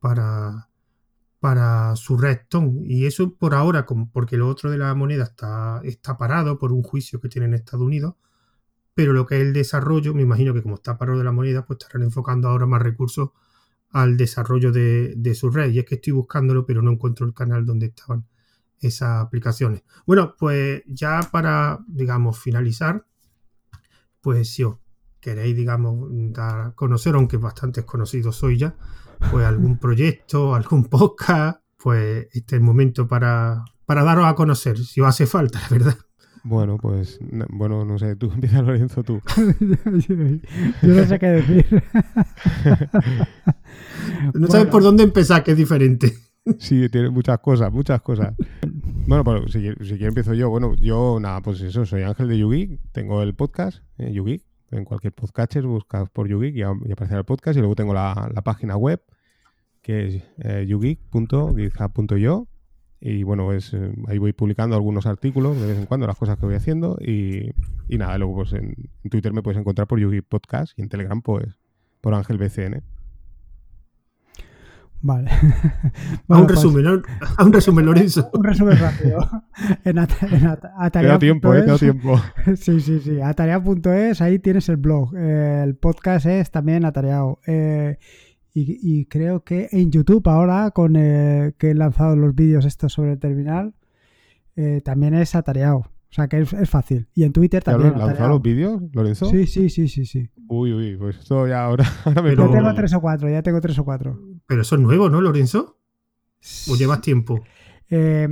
para, 0.00 0.68
para 1.40 1.94
su 1.96 2.16
Redstone. 2.16 2.82
Y 2.86 3.06
eso 3.06 3.34
por 3.34 3.54
ahora, 3.54 3.86
porque 4.12 4.36
lo 4.36 4.48
otro 4.48 4.70
de 4.70 4.78
la 4.78 4.94
moneda 4.94 5.24
está, 5.24 5.80
está 5.84 6.16
parado 6.16 6.58
por 6.58 6.72
un 6.72 6.82
juicio 6.82 7.20
que 7.20 7.28
tiene 7.28 7.46
en 7.46 7.54
Estados 7.54 7.84
Unidos, 7.84 8.14
pero 8.94 9.12
lo 9.12 9.26
que 9.26 9.36
es 9.36 9.42
el 9.42 9.52
desarrollo, 9.52 10.14
me 10.14 10.22
imagino 10.22 10.54
que 10.54 10.62
como 10.62 10.76
está 10.76 10.96
paro 10.96 11.18
de 11.18 11.24
la 11.24 11.32
moneda, 11.32 11.66
pues 11.66 11.80
estarán 11.80 12.02
enfocando 12.02 12.48
ahora 12.48 12.66
más 12.66 12.80
recursos 12.80 13.30
al 13.90 14.16
desarrollo 14.16 14.72
de, 14.72 15.34
su 15.34 15.50
red. 15.50 15.70
Y 15.70 15.80
es 15.80 15.84
que 15.84 15.96
estoy 15.96 16.12
buscándolo, 16.12 16.64
pero 16.64 16.82
no 16.82 16.92
encuentro 16.92 17.26
el 17.26 17.34
canal 17.34 17.66
donde 17.66 17.86
estaban 17.86 18.26
esas 18.80 19.22
aplicaciones. 19.22 19.82
Bueno, 20.06 20.34
pues 20.38 20.82
ya 20.86 21.20
para, 21.32 21.80
digamos, 21.86 22.38
finalizar, 22.38 23.06
pues 24.20 24.50
si 24.52 24.64
os 24.64 24.78
queréis, 25.24 25.56
digamos, 25.56 26.06
dar 26.34 26.60
a 26.60 26.70
conocer, 26.72 27.14
aunque 27.14 27.38
bastante 27.38 27.82
conocidos 27.86 28.36
soy 28.36 28.58
ya, 28.58 28.76
pues 29.30 29.46
algún 29.46 29.78
proyecto, 29.78 30.54
algún 30.54 30.84
podcast, 30.84 31.62
pues 31.78 32.26
este 32.32 32.56
es 32.56 32.60
el 32.60 32.60
momento 32.60 33.08
para, 33.08 33.64
para 33.86 34.04
daros 34.04 34.26
a 34.26 34.34
conocer, 34.34 34.76
si 34.76 35.00
os 35.00 35.08
hace 35.08 35.26
falta, 35.26 35.60
la 35.62 35.68
verdad. 35.70 35.96
Bueno, 36.42 36.76
pues, 36.76 37.18
bueno, 37.48 37.86
no 37.86 37.98
sé, 37.98 38.16
tú 38.16 38.30
empieza 38.34 38.60
Lorenzo, 38.60 39.02
tú. 39.02 39.22
yo 40.82 40.88
no 40.88 41.04
sé 41.06 41.18
qué 41.18 41.26
decir. 41.26 41.66
no 44.34 44.46
sabes 44.48 44.66
por 44.66 44.82
dónde 44.82 45.04
empezar, 45.04 45.42
que 45.42 45.52
es 45.52 45.56
diferente. 45.56 46.12
Sí, 46.58 46.90
tiene 46.90 47.08
muchas 47.08 47.38
cosas, 47.38 47.72
muchas 47.72 48.02
cosas. 48.02 48.34
Bueno, 49.06 49.24
pues 49.24 49.52
si, 49.52 49.70
si 49.80 49.96
quiero 49.96 50.08
empiezo 50.08 50.34
yo. 50.34 50.50
Bueno, 50.50 50.74
yo, 50.74 51.18
nada, 51.18 51.40
pues 51.40 51.62
eso, 51.62 51.86
soy 51.86 52.02
Ángel 52.02 52.28
de 52.28 52.36
Yugi, 52.36 52.78
tengo 52.92 53.22
el 53.22 53.34
podcast, 53.34 53.78
eh, 53.96 54.12
Yugi, 54.12 54.42
en 54.76 54.84
cualquier 54.84 55.12
podcatcher 55.12 55.66
buscas 55.66 56.08
por 56.10 56.28
Yugi 56.28 56.48
y, 56.48 56.62
aparecerá 56.62 57.18
el 57.18 57.24
podcast. 57.24 57.56
Y 57.56 57.60
luego 57.60 57.74
tengo 57.74 57.94
la, 57.94 58.30
página 58.44 58.76
web, 58.76 59.02
que 59.82 60.06
es 60.06 60.22
eh, 60.38 60.66
yugi.github.io 60.66 62.48
y 63.06 63.22
bueno, 63.22 63.44
pues 63.44 63.74
eh, 63.74 63.92
ahí 64.06 64.16
voy 64.16 64.32
publicando 64.32 64.74
algunos 64.76 65.04
artículos 65.04 65.60
de 65.60 65.66
vez 65.66 65.78
en 65.78 65.84
cuando, 65.84 66.06
las 66.06 66.16
cosas 66.16 66.38
que 66.38 66.46
voy 66.46 66.54
haciendo. 66.54 66.96
Y, 67.02 67.52
nada, 67.90 68.16
luego 68.16 68.36
pues 68.36 68.54
en, 68.54 68.74
Twitter 69.10 69.30
me 69.34 69.42
puedes 69.42 69.60
encontrar 69.60 69.86
por 69.86 70.00
Yugi 70.00 70.22
Podcast 70.22 70.78
y 70.78 70.82
en 70.82 70.88
Telegram 70.88 71.20
pues 71.20 71.58
por 72.00 72.14
Ángel 72.14 72.38
BCN. 72.38 72.82
Vale. 75.04 75.30
a, 76.28 76.38
un 76.40 76.46
pues 76.46 76.56
resumen, 76.56 77.02
a 77.36 77.44
un 77.44 77.52
resumen, 77.52 77.84
Lorenzo. 77.84 78.30
un 78.32 78.42
resumen 78.42 78.78
rápido. 78.78 79.18
En, 79.84 79.96
Te 80.90 81.18
tiempo, 81.18 81.54
eh, 81.54 81.78
tiempo. 81.78 82.18
sí, 82.56 82.80
sí, 82.80 83.00
sí. 83.00 83.20
Atarea.es, 83.20 84.22
ahí 84.22 84.38
tienes 84.38 84.70
el 84.70 84.78
blog. 84.78 85.14
el 85.14 85.76
podcast 85.76 86.24
es 86.24 86.50
también 86.50 86.86
atareado. 86.86 87.38
Eh, 87.46 87.98
y, 88.54 89.04
creo 89.06 89.44
que 89.44 89.68
en 89.72 89.90
YouTube 89.90 90.26
ahora, 90.26 90.70
con 90.70 90.94
eh, 90.96 91.52
que 91.58 91.72
he 91.72 91.74
lanzado 91.74 92.16
los 92.16 92.34
vídeos 92.34 92.64
estos 92.64 92.94
sobre 92.94 93.12
el 93.12 93.18
terminal, 93.18 93.74
eh, 94.56 94.80
también 94.82 95.12
es 95.12 95.34
atareado. 95.34 95.78
O 95.78 96.14
sea 96.14 96.28
que 96.28 96.40
es, 96.40 96.70
fácil. 96.70 97.08
Y 97.12 97.24
en 97.24 97.32
Twitter 97.32 97.62
también. 97.62 97.92
¿Has 97.94 98.06
lanzado 98.06 98.28
los 98.30 98.40
vídeos, 98.42 98.80
Lorenzo? 98.92 99.26
Sí, 99.26 99.46
sí, 99.48 99.68
sí, 99.68 99.88
sí, 99.88 100.06
sí. 100.06 100.30
Uy, 100.48 100.72
uy, 100.72 100.96
pues 100.96 101.18
esto 101.18 101.46
ya 101.46 101.64
ahora, 101.64 101.84
me 102.22 102.36
Ya 102.36 102.48
tengo 102.48 102.74
tres 102.74 102.94
o 102.94 103.00
cuatro, 103.00 103.28
ya 103.28 103.42
tengo 103.42 103.60
tres 103.60 103.78
o 103.78 103.84
cuatro. 103.84 104.18
Pero 104.46 104.62
eso 104.62 104.74
es 104.74 104.80
nuevo, 104.80 105.08
¿no, 105.08 105.20
Lorenzo? 105.20 105.78
¿O 106.68 106.76
llevas 106.76 107.00
tiempo? 107.00 107.42
Eh, 107.88 108.28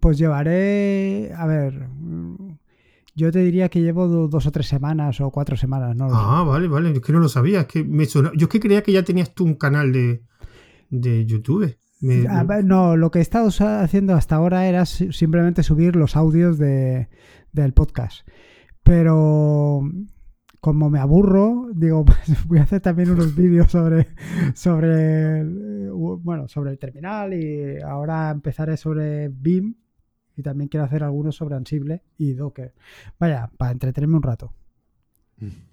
pues 0.00 0.18
llevaré. 0.18 1.32
A 1.36 1.46
ver. 1.46 1.88
Yo 3.14 3.32
te 3.32 3.40
diría 3.40 3.68
que 3.68 3.80
llevo 3.80 4.06
dos 4.06 4.46
o 4.46 4.52
tres 4.52 4.68
semanas 4.68 5.20
o 5.20 5.30
cuatro 5.30 5.56
semanas, 5.56 5.96
¿no? 5.96 6.06
ah, 6.12 6.44
vale, 6.44 6.68
vale. 6.68 6.92
Es 6.92 7.00
que 7.00 7.12
no 7.12 7.18
lo 7.18 7.28
sabía. 7.28 7.62
Es 7.62 7.66
que 7.66 7.82
me 7.82 8.06
Yo 8.06 8.30
es 8.38 8.48
que 8.48 8.60
creía 8.60 8.82
que 8.82 8.92
ya 8.92 9.02
tenías 9.02 9.34
tú 9.34 9.44
un 9.44 9.54
canal 9.54 9.92
de, 9.92 10.22
YouTube. 11.26 11.76
no, 12.00 12.96
lo 12.96 13.10
que 13.10 13.18
he 13.18 13.22
estado 13.22 13.48
haciendo 13.48 14.14
hasta 14.14 14.36
ahora 14.36 14.68
era 14.68 14.86
simplemente 14.86 15.64
subir 15.64 15.96
los 15.96 16.14
audios 16.14 16.58
de, 16.58 17.08
del 17.52 17.72
podcast. 17.74 18.26
Pero 18.84 19.82
como 20.68 20.90
me 20.90 20.98
aburro, 20.98 21.70
digo, 21.74 22.04
pues 22.04 22.46
voy 22.46 22.58
a 22.58 22.64
hacer 22.64 22.82
también 22.82 23.10
unos 23.10 23.34
vídeos 23.34 23.70
sobre, 23.70 24.08
sobre, 24.54 25.42
bueno, 25.42 26.46
sobre 26.46 26.72
el 26.72 26.78
terminal 26.78 27.32
y 27.32 27.80
ahora 27.80 28.30
empezaré 28.30 28.76
sobre 28.76 29.28
BIM 29.28 29.74
y 30.36 30.42
también 30.42 30.68
quiero 30.68 30.84
hacer 30.84 31.02
algunos 31.02 31.36
sobre 31.36 31.56
Ansible 31.56 32.02
y 32.18 32.34
Docker. 32.34 32.74
Vaya, 33.18 33.50
para 33.56 33.72
entretenerme 33.72 34.16
un 34.16 34.22
rato. 34.22 34.52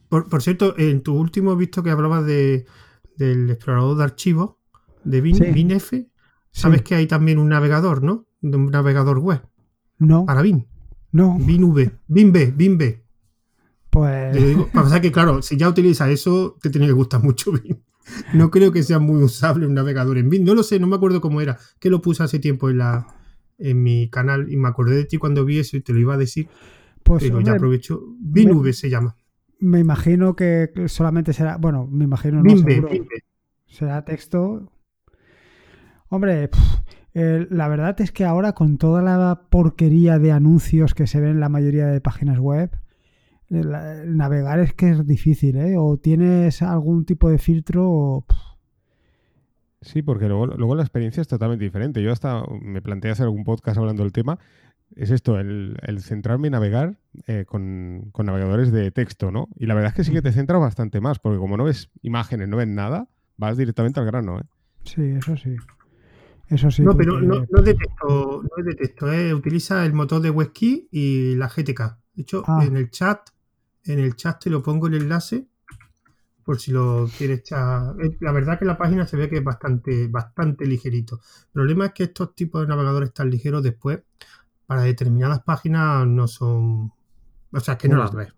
Por, 0.07 0.41
cierto, 0.41 0.77
en 0.77 1.01
tu 1.03 1.13
último 1.13 1.51
he 1.51 1.57
visto 1.57 1.83
que 1.83 1.89
hablabas 1.89 2.25
de, 2.25 2.65
del 3.17 3.49
explorador 3.49 3.97
de 3.97 4.03
archivos 4.05 4.55
de 5.03 5.19
Bin, 5.19 5.37
BinF. 5.53 5.93
Sabes 6.51 6.83
que 6.83 6.95
hay 6.95 7.05
también 7.05 7.37
un 7.37 7.49
navegador, 7.49 8.01
¿no? 8.01 8.27
Un 8.41 8.71
navegador 8.71 9.19
web. 9.19 9.41
No. 9.99 10.25
Para 10.25 10.41
Bin. 10.41 10.67
No. 11.11 11.37
BinV. 11.37 11.91
BinB. 12.07 12.55
BinB. 12.55 13.05
Pues. 13.95 14.35
Digo, 14.35 14.67
para 14.73 14.99
que, 14.99 15.09
claro, 15.09 15.41
si 15.41 15.55
ya 15.55 15.69
utilizas 15.69 16.09
eso, 16.09 16.57
te 16.61 16.69
tiene 16.69 16.85
que 16.85 16.91
gustar 16.91 17.23
mucho. 17.23 17.53
No 18.35 18.51
creo 18.51 18.71
que 18.71 18.83
sea 18.83 18.99
muy 18.99 19.23
usable 19.23 19.65
un 19.65 19.73
navegador 19.73 20.19
en 20.19 20.29
Bin. 20.29 20.43
No 20.43 20.53
lo 20.53 20.61
sé, 20.61 20.79
no 20.79 20.85
me 20.85 20.95
acuerdo 20.95 21.21
cómo 21.21 21.41
era. 21.41 21.57
Que 21.79 21.89
lo 21.89 22.03
puse 22.03 22.21
hace 22.21 22.37
tiempo 22.37 22.69
en 22.69 22.77
la, 22.77 23.07
en 23.57 23.81
mi 23.81 24.11
canal 24.11 24.51
y 24.51 24.57
me 24.57 24.67
acordé 24.67 24.95
de 24.95 25.05
ti 25.05 25.17
cuando 25.17 25.43
vi 25.43 25.57
eso 25.57 25.75
y 25.75 25.81
te 25.81 25.91
lo 25.91 25.97
iba 25.97 26.13
a 26.13 26.17
decir. 26.17 26.47
Pues, 27.01 27.23
pero 27.23 27.41
ya 27.41 27.53
aprovecho. 27.53 28.03
BinV 28.19 28.73
se 28.73 28.91
llama. 28.91 29.15
Me 29.59 29.79
imagino 29.79 30.35
que 30.35 30.69
solamente 30.85 31.33
será. 31.33 31.57
Bueno, 31.57 31.87
me 31.87 32.03
imagino 32.03 32.43
no 32.43 32.55
seguro. 32.55 32.89
Será 33.65 34.05
texto. 34.05 34.71
Hombre, 36.09 36.51
la 37.15 37.67
verdad 37.67 37.99
es 38.01 38.11
que 38.11 38.23
ahora 38.23 38.51
con 38.51 38.77
toda 38.77 39.01
la 39.01 39.47
porquería 39.49 40.19
de 40.19 40.31
anuncios 40.31 40.93
que 40.93 41.07
se 41.07 41.19
ven 41.19 41.31
en 41.31 41.39
la 41.39 41.49
mayoría 41.49 41.88
de 41.88 42.01
páginas 42.01 42.38
web, 42.38 42.69
navegar 43.49 44.59
es 44.59 44.73
que 44.73 44.89
es 44.89 45.05
difícil, 45.05 45.57
¿eh? 45.57 45.76
O 45.77 45.97
tienes 45.97 46.61
algún 46.61 47.05
tipo 47.05 47.30
de 47.30 47.38
filtro 47.38 47.89
o. 47.89 48.26
Sí, 49.81 50.01
porque 50.01 50.27
luego, 50.27 50.47
luego 50.47 50.76
la 50.76 50.81
experiencia 50.81 51.22
es 51.22 51.27
totalmente 51.27 51.63
diferente. 51.63 52.01
Yo 52.01 52.11
hasta 52.11 52.43
me 52.61 52.81
planteé 52.81 53.11
hacer 53.11 53.26
algún 53.26 53.43
podcast 53.43 53.77
hablando 53.77 54.03
del 54.03 54.11
tema. 54.11 54.39
Es 54.95 55.11
esto, 55.11 55.39
el, 55.39 55.77
centrarme 55.99 56.47
en 56.47 56.53
navegar 56.53 56.97
eh, 57.27 57.45
con, 57.45 58.11
navegadores 58.17 58.72
de 58.72 58.91
texto, 58.91 59.31
¿no? 59.31 59.47
Y 59.55 59.65
la 59.65 59.73
verdad 59.73 59.89
es 59.89 59.95
que 59.95 60.03
sí 60.03 60.11
que 60.11 60.22
te 60.22 60.31
centras 60.31 60.61
bastante 60.61 61.01
más, 61.01 61.19
porque 61.19 61.38
como 61.38 61.57
no 61.57 61.65
ves 61.65 61.89
imágenes, 62.01 62.47
no 62.47 62.57
ves 62.57 62.67
nada, 62.67 63.09
vas 63.38 63.57
directamente 63.57 63.99
al 63.99 64.05
grano, 64.05 64.39
¿eh? 64.39 64.43
Sí, 64.84 65.01
eso 65.01 65.35
sí. 65.35 65.55
Eso 66.47 66.69
sí. 66.69 66.84
No, 66.84 66.95
pero 66.95 67.19
no, 67.19 67.45
no, 67.49 67.59
es 67.59 67.65
de 67.65 67.73
texto, 67.73 68.43
no 68.43 68.49
es 68.57 68.65
de 68.65 68.76
texto, 68.76 69.11
¿eh? 69.11 69.34
utiliza 69.34 69.85
el 69.85 69.93
motor 69.93 70.22
de 70.22 70.30
WebKey 70.30 70.88
y 70.91 71.35
la 71.35 71.47
GTK. 71.47 71.97
De 72.13 72.22
hecho, 72.22 72.43
ah. 72.47 72.63
en 72.63 72.77
el 72.77 72.89
chat, 72.91 73.30
en 73.86 73.99
el 73.99 74.16
chat 74.16 74.44
te 74.44 74.49
lo 74.49 74.62
pongo 74.62 74.88
el 74.88 74.95
enlace 74.95 75.48
por 76.45 76.60
si 76.60 76.72
lo 76.72 77.10
quieres 77.18 77.40
echar. 77.40 77.95
Eh, 78.02 78.18
la 78.22 78.32
verdad 78.32 78.60
que 78.60 78.66
la 78.66 78.78
página 78.78 79.07
se 79.07 79.18
ve 79.18 79.28
que 79.28 79.38
es 79.38 79.44
bastante, 79.44 80.07
bastante 80.07 80.66
ligerito. 80.68 81.16
El 81.48 81.52
problema 81.52 81.88
es 81.88 81.94
que 81.94 82.03
estos 82.03 82.36
tipos 82.36 82.62
de 82.62 82.68
navegadores 82.68 83.12
tan 83.14 83.32
ligeros 83.32 83.64
después, 83.64 83.99
para 84.68 84.84
determinadas 84.84 85.41
páginas, 85.41 86.06
no 86.06 86.28
son. 86.28 86.91
O 87.52 87.60
sea, 87.60 87.78
que 87.78 87.90
no 87.90 87.98
las 87.98 88.14
ves. 88.14 88.32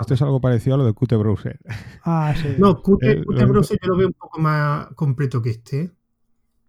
Esto 0.00 0.14
es 0.14 0.22
algo 0.22 0.40
parecido 0.40 0.74
a 0.74 0.78
lo 0.78 0.84
de 0.84 0.94
Qt 0.94 1.12
Browser. 1.16 1.60
Ah, 2.04 2.34
sí. 2.36 2.56
No, 2.58 2.82
Qt, 2.82 3.24
Browser 3.26 3.78
yo 3.80 3.88
lo 3.88 3.96
veo 3.96 4.08
un 4.08 4.14
poco 4.14 4.40
más 4.40 4.88
completo 4.96 5.40
que 5.40 5.50
este. 5.50 5.92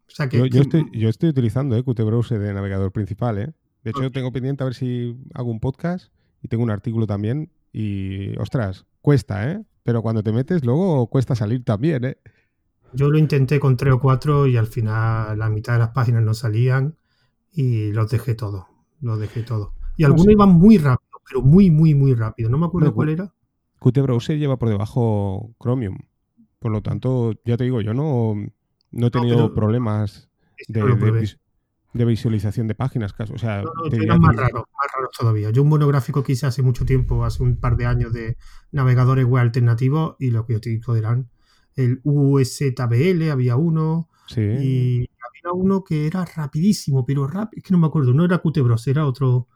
O 0.08 0.16
sea, 0.16 0.30
que, 0.30 0.38
yo, 0.38 0.62
estoy, 0.62 0.86
yo 0.94 1.10
estoy 1.10 1.30
utilizando 1.30 1.76
eh, 1.76 1.84
Qt 1.84 2.04
Browser 2.04 2.40
de 2.40 2.54
navegador 2.54 2.92
principal. 2.92 3.40
¿eh? 3.40 3.54
De 3.84 3.90
hecho, 3.90 4.12
tengo 4.12 4.32
pendiente 4.32 4.64
a 4.64 4.66
ver 4.66 4.76
si 4.76 5.18
hago 5.34 5.50
un 5.50 5.60
podcast 5.60 6.14
y 6.44 6.50
tengo 6.50 6.64
un 6.64 6.70
artículo 6.70 7.08
también. 7.08 7.50
Y, 7.74 8.38
ostras, 8.38 8.86
cuesta, 9.02 9.52
¿eh? 9.52 9.64
Pero 9.82 10.02
cuando 10.02 10.24
te 10.24 10.32
metes, 10.32 10.64
luego 10.64 11.08
cuesta 11.08 11.36
salir 11.36 11.66
también, 11.66 12.06
¿eh? 12.06 12.18
Yo 12.94 13.10
lo 13.10 13.18
intenté 13.18 13.60
con 13.60 13.76
tres 13.76 13.96
o 13.96 14.00
cuatro 14.00 14.46
y 14.46 14.56
al 14.56 14.68
final 14.68 15.38
la 15.38 15.50
mitad 15.50 15.74
de 15.74 15.80
las 15.80 15.90
páginas 15.90 16.24
no 16.24 16.36
salían 16.36 16.96
y 17.52 17.92
los 17.92 18.10
dejé 18.10 18.36
todos. 18.36 18.66
Los 19.02 19.20
dejé 19.20 19.42
todos. 19.42 19.72
Y 19.98 20.04
algunos 20.04 20.32
iban 20.32 20.50
muy 20.50 20.78
rápido, 20.78 21.20
pero 21.28 21.42
muy, 21.42 21.72
muy, 21.72 21.96
muy 21.96 22.14
rápido. 22.14 22.50
No 22.50 22.58
me 22.60 22.68
acuerdo 22.68 22.94
cuál 22.94 23.10
era. 23.10 23.34
Qt 23.80 24.00
Browser 24.02 24.38
lleva 24.38 24.58
por 24.58 24.70
debajo 24.70 25.54
Chromium. 25.60 25.98
Por 26.60 26.72
lo 26.72 26.82
tanto, 26.82 27.34
ya 27.44 27.58
te 27.58 27.66
digo, 27.66 27.82
yo 27.82 27.94
no, 27.94 28.36
no 28.92 29.08
he 29.08 29.12
tenido 29.12 29.54
problemas 29.54 30.30
de, 30.68 30.82
de, 30.82 31.38
visualización 31.94 32.68
de 32.68 32.76
páginas. 32.76 33.14
O 33.34 33.38
sea, 33.38 33.64
no, 33.64 34.20
más 34.20 34.36
raros, 34.36 34.64
más 34.78 34.88
raros 34.96 35.12
todavía. 35.18 35.52
Yo 35.52 35.64
un 35.64 35.70
monográfico 35.70 36.24
que 36.24 36.34
hice 36.34 36.46
hace 36.46 36.62
mucho 36.62 36.86
tiempo, 36.86 37.24
hace 37.24 37.44
un 37.44 37.58
par 37.58 37.78
de 37.78 37.86
años, 37.86 38.14
de 38.14 38.38
navegadores 38.72 39.26
web 39.26 39.42
alternativos 39.42 40.16
y 40.20 40.32
lo 40.32 40.46
que 40.46 40.54
yo 40.54 40.62
te 40.62 40.70
digo 40.70 40.96
eran 40.96 41.30
el 41.76 42.02
USBL, 42.04 43.30
había 43.32 43.56
uno. 43.56 44.10
Y 44.36 45.02
había 45.02 45.54
uno 45.54 45.84
que 45.84 46.08
era 46.08 46.26
rapidísimo, 46.26 47.06
pero 47.06 47.28
rápido, 47.28 47.60
es 47.60 47.64
que 47.64 47.74
no 47.74 47.78
me 47.78 47.88
acuerdo, 47.88 48.14
no 48.14 48.26
era 48.26 48.40
Qt 48.40 48.88
era 48.88 49.06
otro. 49.06 49.48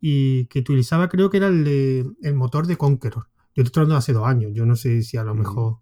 Y 0.00 0.46
que 0.46 0.60
utilizaba, 0.60 1.08
creo 1.08 1.30
que 1.30 1.36
era 1.36 1.48
el, 1.48 2.16
el 2.22 2.34
motor 2.34 2.66
de 2.66 2.76
Conqueror. 2.76 3.28
Yo 3.54 3.62
estoy 3.62 3.82
hablando 3.82 3.94
de 3.94 3.98
hace 3.98 4.12
dos 4.12 4.26
años, 4.26 4.52
yo 4.54 4.64
no 4.64 4.76
sé 4.76 5.02
si 5.02 5.16
a 5.16 5.24
lo 5.24 5.34
mm. 5.34 5.38
mejor 5.38 5.78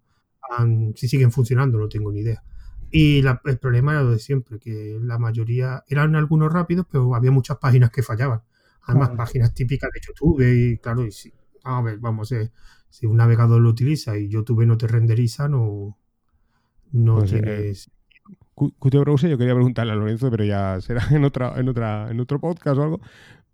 si 0.95 1.07
siguen 1.07 1.31
funcionando, 1.31 1.77
no 1.77 1.87
tengo 1.87 2.11
ni 2.11 2.21
idea. 2.21 2.43
Y 2.91 3.19
el 3.19 3.57
problema 3.59 3.93
era 3.93 4.03
lo 4.03 4.11
de 4.11 4.19
siempre, 4.19 4.59
que 4.59 4.97
la 5.01 5.17
mayoría 5.17 5.83
eran 5.87 6.15
algunos 6.15 6.51
rápidos, 6.51 6.85
pero 6.89 7.13
había 7.15 7.31
muchas 7.31 7.57
páginas 7.57 7.91
que 7.91 8.03
fallaban. 8.03 8.41
Además, 8.83 9.11
páginas 9.15 9.53
típicas 9.53 9.91
de 9.93 10.01
YouTube 10.05 10.41
y 10.41 10.77
claro, 10.79 11.05
y 11.05 11.11
si, 11.11 11.31
a 11.63 11.81
ver, 11.81 11.99
vamos, 11.99 12.31
eh, 12.31 12.51
si 12.89 13.05
un 13.05 13.17
navegador 13.17 13.61
lo 13.61 13.69
utiliza 13.69 14.17
y 14.17 14.29
YouTube 14.29 14.65
no 14.65 14.77
te 14.77 14.87
renderiza, 14.87 15.47
no, 15.47 15.97
no 16.91 17.17
pues, 17.19 17.33
eh, 17.33 17.41
tienes... 17.41 17.91
Qt 18.55 18.95
Browser 18.99 19.29
yo 19.29 19.37
quería 19.37 19.53
preguntarle 19.53 19.93
a 19.93 19.95
Lorenzo, 19.95 20.29
pero 20.29 20.43
ya 20.43 20.81
será 20.81 21.05
en 21.11 21.23
otra, 21.23 21.53
en 21.57 21.69
otra, 21.69 22.09
en 22.09 22.19
otro 22.19 22.39
podcast 22.39 22.77
o 22.77 22.83
algo. 22.83 23.01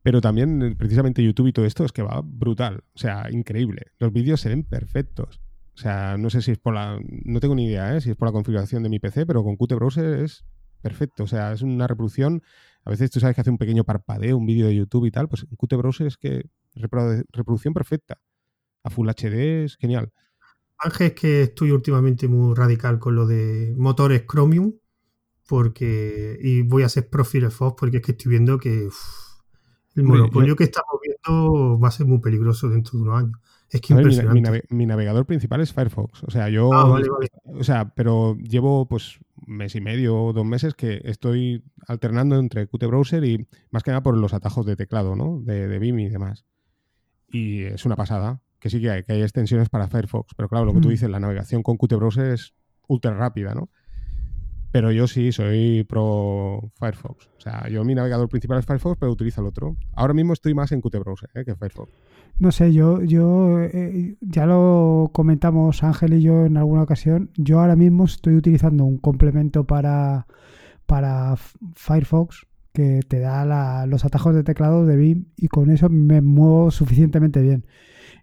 Pero 0.01 0.21
también, 0.21 0.61
eh, 0.61 0.75
precisamente 0.75 1.23
YouTube 1.23 1.47
y 1.47 1.53
todo 1.53 1.65
esto 1.65 1.83
es 1.83 1.91
que 1.91 2.01
va 2.01 2.21
brutal. 2.23 2.83
O 2.93 2.97
sea, 2.97 3.27
increíble. 3.31 3.87
Los 3.99 4.13
vídeos 4.13 4.39
se 4.39 4.49
ven 4.49 4.63
perfectos. 4.63 5.41
O 5.75 5.77
sea, 5.77 6.17
no 6.17 6.29
sé 6.29 6.41
si 6.41 6.51
es 6.51 6.57
por 6.57 6.73
la. 6.73 6.99
No 7.25 7.39
tengo 7.41 7.53
ni 7.53 7.65
idea, 7.65 7.95
¿eh? 7.95 8.01
si 8.01 8.09
es 8.09 8.15
por 8.15 8.27
la 8.27 8.31
configuración 8.31 8.81
de 8.83 8.89
mi 8.89 8.99
PC, 8.99 9.25
pero 9.25 9.43
con 9.43 9.57
Qt 9.57 9.75
Browser 9.75 10.21
es 10.21 10.45
perfecto. 10.81 11.23
O 11.23 11.27
sea, 11.27 11.51
es 11.51 11.61
una 11.63 11.85
reproducción. 11.85 12.41
A 12.85 12.91
veces 12.91 13.11
tú 13.11 13.19
sabes 13.19 13.35
que 13.35 13.41
hace 13.41 13.49
un 13.49 13.57
pequeño 13.57 13.83
parpadeo, 13.83 14.37
un 14.37 14.45
vídeo 14.45 14.67
de 14.67 14.75
YouTube 14.75 15.05
y 15.05 15.11
tal. 15.11 15.27
Pues 15.27 15.43
en 15.43 15.57
Qt 15.57 15.75
Browser 15.75 16.07
es 16.07 16.17
que 16.17 16.49
reproducción 16.75 17.73
perfecta. 17.73 18.19
A 18.83 18.89
Full 18.89 19.09
HD 19.09 19.65
es 19.65 19.75
genial. 19.75 20.13
Ángel, 20.77 21.07
es 21.07 21.13
que 21.13 21.41
estoy 21.43 21.71
últimamente 21.71 22.27
muy 22.27 22.55
radical 22.55 22.99
con 22.99 23.15
lo 23.15 23.27
de 23.27 23.73
motores 23.77 24.25
Chromium. 24.25 24.75
Porque. 25.45 26.39
Y 26.41 26.61
voy 26.61 26.83
a 26.83 26.85
hacer 26.85 27.09
Pro 27.09 27.25
Firefox 27.25 27.75
porque 27.77 27.97
es 27.97 28.03
que 28.03 28.13
estoy 28.13 28.29
viendo 28.29 28.57
que. 28.59 28.87
el 29.95 30.03
monopolio 30.03 30.55
que 30.55 30.63
estamos 30.63 31.01
viendo 31.03 31.77
va 31.79 31.89
a 31.89 31.91
ser 31.91 32.05
muy 32.05 32.19
peligroso 32.19 32.69
dentro 32.69 32.97
de 32.97 33.03
unos 33.03 33.19
años. 33.19 33.39
Es 33.75 33.81
que 33.81 33.93
mi, 34.69 34.85
navegador 34.85 35.25
principal 35.25 35.59
es 35.59 35.73
Firefox. 35.73 36.23
O 36.23 36.31
sea, 36.31 36.47
yo. 36.49 36.71
Ah, 36.73 36.99
o 37.45 37.63
sea, 37.63 37.89
pero 37.93 38.37
llevo 38.37 38.87
pues 38.87 39.19
mes 39.45 39.75
y 39.75 39.81
medio 39.81 40.17
o 40.17 40.33
dos 40.33 40.45
meses 40.45 40.73
que 40.75 41.01
estoy 41.03 41.63
alternando 41.87 42.37
entre 42.39 42.67
Qt 42.67 42.87
Browser 42.87 43.23
y 43.25 43.47
más 43.71 43.83
que 43.83 43.91
nada 43.91 44.01
por 44.01 44.17
los 44.17 44.33
atajos 44.33 44.65
de 44.65 44.75
teclado, 44.75 45.15
¿no? 45.15 45.41
De, 45.41 45.67
de 45.67 45.79
BIM 45.79 45.99
y 45.99 46.09
demás. 46.09 46.45
Y 47.27 47.63
es 47.63 47.85
una 47.85 47.95
pasada. 47.95 48.41
Que 48.59 48.69
sí 48.69 48.81
que 48.81 48.89
hay, 48.89 49.03
que 49.03 49.13
hay 49.13 49.21
extensiones 49.21 49.69
para 49.69 49.87
Firefox. 49.87 50.33
Pero 50.35 50.47
claro, 50.47 50.65
lo 50.65 50.73
que 50.73 50.79
tú 50.79 50.87
mm. 50.87 50.91
dices, 50.91 51.09
la 51.09 51.19
navegación 51.19 51.61
con 51.61 51.77
Qt 51.77 51.95
Browser 51.95 52.33
es 52.33 52.53
ultra 52.87 53.13
rápida, 53.13 53.53
¿no? 53.53 53.69
Pero 54.75 54.91
yo 54.91 55.07
sí 55.07 55.31
soy 55.31 55.85
pro 55.85 56.69
Firefox. 56.77 57.27
O 57.37 57.39
sea, 57.39 57.69
yo 57.69 57.85
mi 57.85 57.95
navegador 57.95 58.27
principal 58.27 58.59
es 58.59 58.65
Firefox, 58.65 58.97
pero 58.99 59.09
utilizo 59.09 59.39
el 59.39 59.47
otro. 59.47 59.77
Ahora 59.93 60.13
mismo 60.13 60.33
estoy 60.33 60.53
más 60.53 60.73
en 60.73 60.81
Qt 60.81 60.99
Browser 60.99 61.29
¿eh? 61.33 61.45
que 61.45 61.55
Firefox. 61.55 61.93
No 62.39 62.51
sé, 62.51 62.73
yo, 62.73 63.01
yo 63.01 63.61
eh, 63.61 64.17
ya 64.19 64.45
lo 64.45 65.11
comentamos 65.13 65.81
Ángel 65.81 66.15
y 66.15 66.21
yo 66.23 66.45
en 66.45 66.57
alguna 66.57 66.81
ocasión. 66.81 67.31
Yo 67.37 67.61
ahora 67.61 67.77
mismo 67.77 68.03
estoy 68.03 68.35
utilizando 68.35 68.83
un 68.83 68.97
complemento 68.97 69.63
para, 69.63 70.27
para 70.85 71.37
Firefox 71.75 72.45
que 72.73 72.99
te 73.07 73.21
da 73.21 73.85
los 73.85 74.03
atajos 74.03 74.35
de 74.35 74.43
teclado 74.43 74.85
de 74.85 74.97
BIM 74.97 75.27
y 75.37 75.47
con 75.47 75.71
eso 75.71 75.87
me 75.87 76.19
muevo 76.19 76.69
suficientemente 76.69 77.41
bien. 77.41 77.65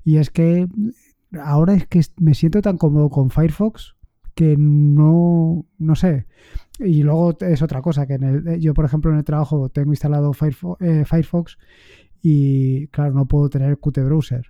Y 0.04 0.18
es 0.18 0.28
que 0.28 0.68
ahora 1.42 1.72
es 1.72 1.86
que 1.86 2.02
me 2.18 2.34
siento 2.34 2.60
tan 2.60 2.76
cómodo 2.76 3.08
con 3.08 3.30
Firefox 3.30 3.94
que 4.34 4.56
no, 4.58 5.66
no 5.78 5.94
sé. 5.94 6.26
Y 6.78 7.02
luego 7.02 7.36
es 7.40 7.62
otra 7.62 7.82
cosa, 7.82 8.06
que 8.06 8.14
en 8.14 8.24
el, 8.24 8.60
yo 8.60 8.74
por 8.74 8.84
ejemplo 8.84 9.10
en 9.10 9.18
el 9.18 9.24
trabajo 9.24 9.68
tengo 9.68 9.92
instalado 9.92 10.32
Firefox, 10.32 10.80
eh, 10.82 11.04
Firefox 11.04 11.58
y 12.22 12.86
claro, 12.88 13.14
no 13.14 13.26
puedo 13.26 13.48
tener 13.50 13.78
Qt 13.78 13.98
Browser. 14.04 14.46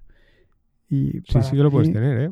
Y 0.89 1.23
sí, 1.27 1.43
sí 1.43 1.57
que 1.57 1.63
lo 1.63 1.71
puedes 1.71 1.93
tener, 1.93 2.21
¿eh? 2.21 2.31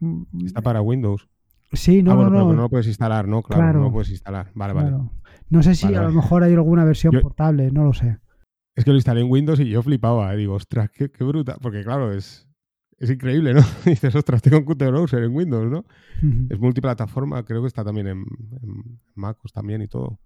Mm, 0.00 0.46
Está 0.46 0.60
para 0.60 0.82
Windows. 0.82 1.28
Sí, 1.72 2.02
no, 2.02 2.12
ah, 2.12 2.14
no, 2.16 2.30
no. 2.30 2.52
no 2.52 2.62
lo 2.62 2.68
puedes 2.68 2.86
instalar, 2.86 3.26
¿no? 3.26 3.42
Claro, 3.42 3.78
no 3.78 3.86
lo 3.86 3.92
puedes 3.92 4.10
instalar. 4.10 4.50
Vale, 4.54 4.72
vale. 4.72 4.96
No 5.48 5.62
sé 5.62 5.74
si 5.74 5.92
a 5.94 6.02
lo 6.02 6.12
mejor 6.12 6.42
hay 6.42 6.52
alguna 6.54 6.84
versión 6.84 7.18
portable, 7.20 7.70
no 7.70 7.84
lo 7.84 7.92
sé. 7.92 8.18
Es 8.74 8.84
que 8.84 8.90
lo 8.90 8.96
instalé 8.96 9.22
en 9.22 9.30
Windows 9.30 9.58
y 9.58 9.68
yo 9.68 9.82
flipaba, 9.82 10.32
¿eh? 10.34 10.36
digo, 10.36 10.54
ostras, 10.54 10.90
qué, 10.90 11.10
qué 11.10 11.24
bruta. 11.24 11.56
Porque 11.60 11.82
claro, 11.82 12.12
es, 12.12 12.45
es 12.98 13.10
increíble, 13.10 13.54
¿no? 13.54 13.60
dices, 13.84 14.14
ostras, 14.14 14.42
tengo 14.42 14.58
un 14.58 14.64
Qt 14.64 14.82
Browser 14.88 15.22
en 15.22 15.34
Windows, 15.34 15.70
¿no? 15.70 15.84
Es 16.48 16.58
multiplataforma, 16.58 17.44
creo 17.44 17.62
que 17.62 17.68
está 17.68 17.84
también 17.84 18.06
en, 18.06 18.24
en, 18.62 19.00
MacOS 19.14 19.52
también 19.52 19.82
y 19.82 19.88
todo. 19.88 20.18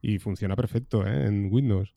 Y 0.00 0.18
funciona 0.18 0.54
perfecto, 0.54 1.06
¿eh? 1.06 1.26
En 1.26 1.48
Windows. 1.50 1.94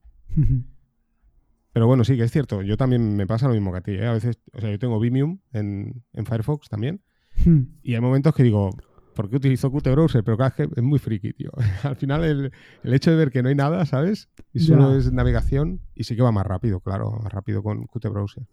Pero 1.73 1.87
bueno, 1.87 2.03
sí, 2.03 2.17
que 2.17 2.23
es 2.23 2.31
cierto. 2.31 2.61
Yo 2.61 2.77
también 2.77 3.15
me 3.15 3.27
pasa 3.27 3.47
lo 3.47 3.53
mismo 3.53 3.71
que 3.71 3.77
a 3.77 3.81
ti. 3.81 3.91
¿eh? 3.91 4.07
A 4.07 4.13
veces, 4.13 4.39
o 4.53 4.59
sea, 4.59 4.71
yo 4.71 4.79
tengo 4.79 4.99
Vimium 4.99 5.39
en, 5.53 6.03
Firefox 6.25 6.69
también. 6.69 7.01
Hmm. 7.45 7.61
Y 7.81 7.95
hay 7.95 8.01
momentos 8.01 8.35
que 8.35 8.43
digo, 8.43 8.71
¿por 9.15 9.29
qué 9.29 9.37
utilizo 9.37 9.71
Qt 9.71 9.89
Browser? 9.91 10.23
Pero 10.23 10.37
cada 10.37 10.53
vez 10.57 10.69
es 10.75 10.83
muy 10.83 10.99
friki, 10.99 11.33
tío. 11.33 11.51
Al 11.83 11.95
final, 11.95 12.23
el, 12.23 12.93
hecho 12.93 13.11
de 13.11 13.17
ver 13.17 13.31
que 13.31 13.41
no 13.41 13.49
hay 13.49 13.55
nada, 13.55 13.85
¿sabes? 13.85 14.29
Y 14.53 14.59
solo 14.59 14.95
es 14.95 15.11
navegación, 15.11 15.81
y 15.95 16.03
sí 16.03 16.15
que 16.15 16.21
va 16.21 16.31
más 16.31 16.45
rápido, 16.45 16.81
claro, 16.81 17.19
más 17.23 17.31
rápido 17.31 17.63
con 17.63 17.85
Qt 17.87 18.09
Browser. 18.09 18.43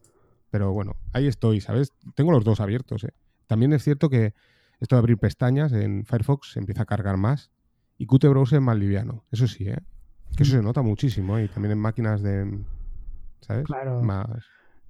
Pero 0.51 0.73
bueno, 0.73 0.97
ahí 1.13 1.27
estoy, 1.27 1.61
¿sabes? 1.61 1.93
Tengo 2.15 2.33
los 2.33 2.45
dos 2.45 2.61
abiertos. 2.61 3.05
¿eh? 3.05 3.13
También 3.47 3.73
es 3.73 3.83
cierto 3.83 4.09
que 4.09 4.35
esto 4.81 4.97
de 4.97 5.01
abrir 5.01 5.19
pestañas 5.19 5.73
en 5.73 6.05
Firefox 6.05 6.53
se 6.53 6.61
empieza 6.61 6.83
a 6.83 6.87
cargar 6.87 7.17
más 7.17 7.51
y 7.99 8.07
Qt 8.07 8.29
Browser 8.29 8.59
es 8.59 8.65
más 8.65 8.79
liviano. 8.79 9.25
Eso 9.31 9.47
sí, 9.47 9.69
¿eh? 9.69 9.81
Que 10.37 10.45
eso 10.45 10.53
se 10.53 10.63
nota 10.63 10.83
muchísimo. 10.83 11.39
¿eh? 11.39 11.45
Y 11.45 11.49
también 11.49 11.73
en 11.73 11.79
máquinas 11.79 12.23
de, 12.23 12.61
¿sabes? 13.41 13.67
Claro. 13.67 14.03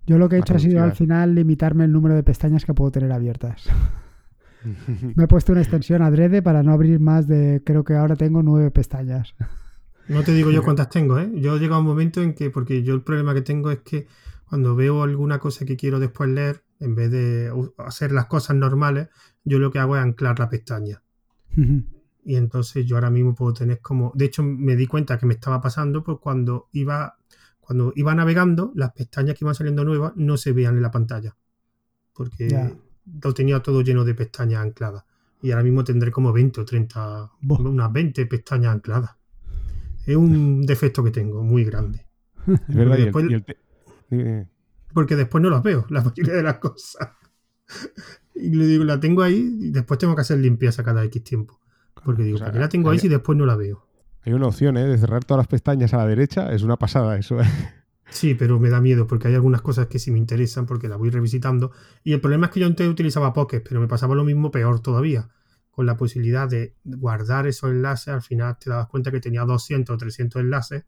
Yo 0.07 0.19
lo 0.19 0.29
que 0.29 0.37
he 0.37 0.39
hecho 0.39 0.55
ha 0.55 0.59
sido 0.59 0.83
al 0.83 0.93
final 0.93 1.35
limitarme 1.35 1.85
el 1.85 1.93
número 1.93 2.15
de 2.15 2.23
pestañas 2.23 2.65
que 2.65 2.75
puedo 2.75 2.91
tener 2.91 3.13
abiertas. 3.13 3.65
Me 5.15 5.25
he 5.25 5.29
puesto 5.29 5.53
una 5.53 5.61
extensión 5.61 6.03
adrede 6.03 6.43
para 6.43 6.63
no 6.63 6.73
abrir 6.73 6.99
más 6.99 7.29
de, 7.29 7.63
creo 7.65 7.85
que 7.85 7.95
ahora 7.95 8.17
tengo 8.17 8.43
nueve 8.43 8.71
pestañas. 8.71 9.35
No 10.09 10.23
te 10.23 10.33
digo 10.33 10.51
yo 10.51 10.63
cuántas 10.63 10.89
tengo, 10.89 11.19
¿eh? 11.19 11.31
Yo 11.35 11.57
he 11.57 11.59
llegado 11.59 11.77
a 11.77 11.81
un 11.81 11.87
momento 11.87 12.23
en 12.23 12.35
que, 12.35 12.51
porque 12.51 12.83
yo 12.83 12.95
el 12.95 13.03
problema 13.03 13.35
que 13.35 13.43
tengo 13.43 13.71
es 13.71 13.81
que 13.81 14.07
cuando 14.49 14.75
veo 14.75 15.03
alguna 15.03 15.39
cosa 15.39 15.65
que 15.65 15.77
quiero 15.77 16.01
después 16.01 16.31
leer, 16.31 16.63
en 16.81 16.95
vez 16.95 17.11
de 17.11 17.53
hacer 17.79 18.13
las 18.13 18.27
cosas 18.27 18.57
normales, 18.57 19.09
yo 19.45 19.59
lo 19.59 19.71
que 19.71 19.79
hago 19.79 19.97
es 19.97 20.03
anclar 20.03 20.39
la 20.39 20.49
pestaña. 20.49 21.03
y 22.25 22.37
entonces 22.37 22.87
yo 22.87 22.97
ahora 22.97 23.11
mismo 23.11 23.35
puedo 23.35 23.53
tener 23.53 23.81
como, 23.81 24.13
de 24.15 24.27
hecho 24.27 24.43
me 24.43 24.77
di 24.77 24.87
cuenta 24.87 25.19
que 25.19 25.27
me 25.27 25.35
estaba 25.35 25.61
pasando 25.61 26.05
pues 26.05 26.19
cuando 26.21 26.69
iba 26.73 27.19
cuando 27.69 27.93
iba 27.97 28.15
navegando, 28.15 28.73
las 28.77 28.93
pestañas 28.93 29.37
que 29.37 29.45
iban 29.45 29.55
saliendo 29.55 29.85
nuevas 29.85 30.15
no 30.17 30.39
se 30.39 30.53
veían 30.53 30.77
en 30.77 30.83
la 30.83 30.91
pantalla. 30.91 31.37
Porque 32.15 32.75
lo 33.23 33.35
tenía 33.35 33.61
todo 33.61 33.83
lleno 33.83 34.07
de 34.07 34.15
pestañas 34.15 34.63
ancladas. 34.63 35.05
Y 35.43 35.51
ahora 35.51 35.65
mismo 35.65 35.85
tendré 35.85 36.11
como 36.11 36.33
20 36.33 36.63
o 36.63 36.65
30, 36.65 37.31
unas 37.43 37.93
20 37.93 38.25
pestañas 38.25 38.73
ancladas. 38.73 39.11
Es 40.07 40.17
un 40.17 40.63
defecto 40.63 41.05
que 41.05 41.11
tengo 41.11 41.43
muy 41.43 41.63
grande. 41.63 42.07
Es 42.47 42.75
verdad, 42.75 42.97
porque 44.93 45.17
después 45.17 45.43
no 45.43 45.51
las 45.51 45.63
veo, 45.63 45.87
la 45.91 46.03
mayoría 46.05 46.35
de 46.35 46.43
las 46.43 46.59
cosas. 46.59 47.09
Y 48.35 48.51
le 48.51 48.67
digo, 48.67 48.85
la 48.85 49.01
tengo 49.01 49.23
ahí 49.23 49.59
y 49.61 49.71
después 49.71 49.99
tengo 49.99 50.15
que 50.15 50.23
hacer 50.23 50.39
limpieza 50.39 50.83
cada 50.83 51.05
X 51.05 51.23
tiempo. 51.25 51.61
Porque 52.05 52.23
digo, 52.23 52.39
¿para 52.39 52.53
qué 52.53 52.59
la 52.59 52.69
tengo 52.69 52.91
ahí 52.91 52.99
si 52.99 53.09
después 53.09 53.37
no 53.37 53.45
la 53.45 53.57
veo? 53.57 53.87
Hay 54.23 54.33
una 54.33 54.47
opción, 54.47 54.77
¿eh? 54.77 54.87
De 54.87 54.99
cerrar 54.99 55.25
todas 55.25 55.39
las 55.39 55.49
pestañas 55.49 55.93
a 55.95 55.99
la 55.99 56.07
derecha. 56.07 56.53
Es 56.53 56.63
una 56.63 56.77
pasada 56.77 57.19
eso, 57.19 57.41
¿eh? 57.41 57.47
Sí, 58.11 58.35
pero 58.35 58.59
me 58.59 58.71
da 58.71 58.81
miedo 58.81 59.07
porque 59.07 59.29
hay 59.29 59.35
algunas 59.35 59.61
cosas 59.61 59.87
que 59.87 59.99
sí 59.99 60.11
me 60.11 60.19
interesan 60.19 60.67
porque 60.67 60.89
las 60.89 60.99
voy 60.99 61.11
revisitando. 61.11 61.73
Y 62.05 62.13
el 62.13 62.21
problema 62.21 62.47
es 62.47 62.53
que 62.53 62.61
yo 62.61 62.67
antes 62.67 62.89
utilizaba 62.89 63.33
Pocket, 63.33 63.61
pero 63.61 63.81
me 63.81 63.89
pasaba 63.89 64.15
lo 64.15 64.25
mismo 64.25 64.51
peor 64.51 64.81
todavía. 64.81 65.29
Con 65.71 65.87
la 65.87 65.97
posibilidad 65.97 66.49
de 66.49 66.75
guardar 66.85 67.47
esos 67.47 67.71
enlaces, 67.71 68.09
al 68.09 68.23
final 68.23 68.57
te 68.59 68.71
dabas 68.71 68.89
cuenta 68.89 69.11
que 69.11 69.21
tenía 69.21 69.45
200 69.45 69.95
o 69.95 69.99
300 69.99 70.43
enlaces 70.43 70.85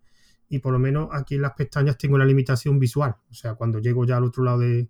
y 0.52 0.58
por 0.58 0.72
lo 0.72 0.80
menos 0.80 1.08
aquí 1.12 1.36
en 1.36 1.42
las 1.42 1.52
pestañas 1.52 1.96
tengo 1.96 2.18
la 2.18 2.24
limitación 2.24 2.80
visual. 2.80 3.14
O 3.30 3.34
sea, 3.34 3.54
cuando 3.54 3.78
llego 3.78 4.04
ya 4.04 4.16
al 4.16 4.24
otro 4.24 4.42
lado 4.42 4.58
de, 4.58 4.88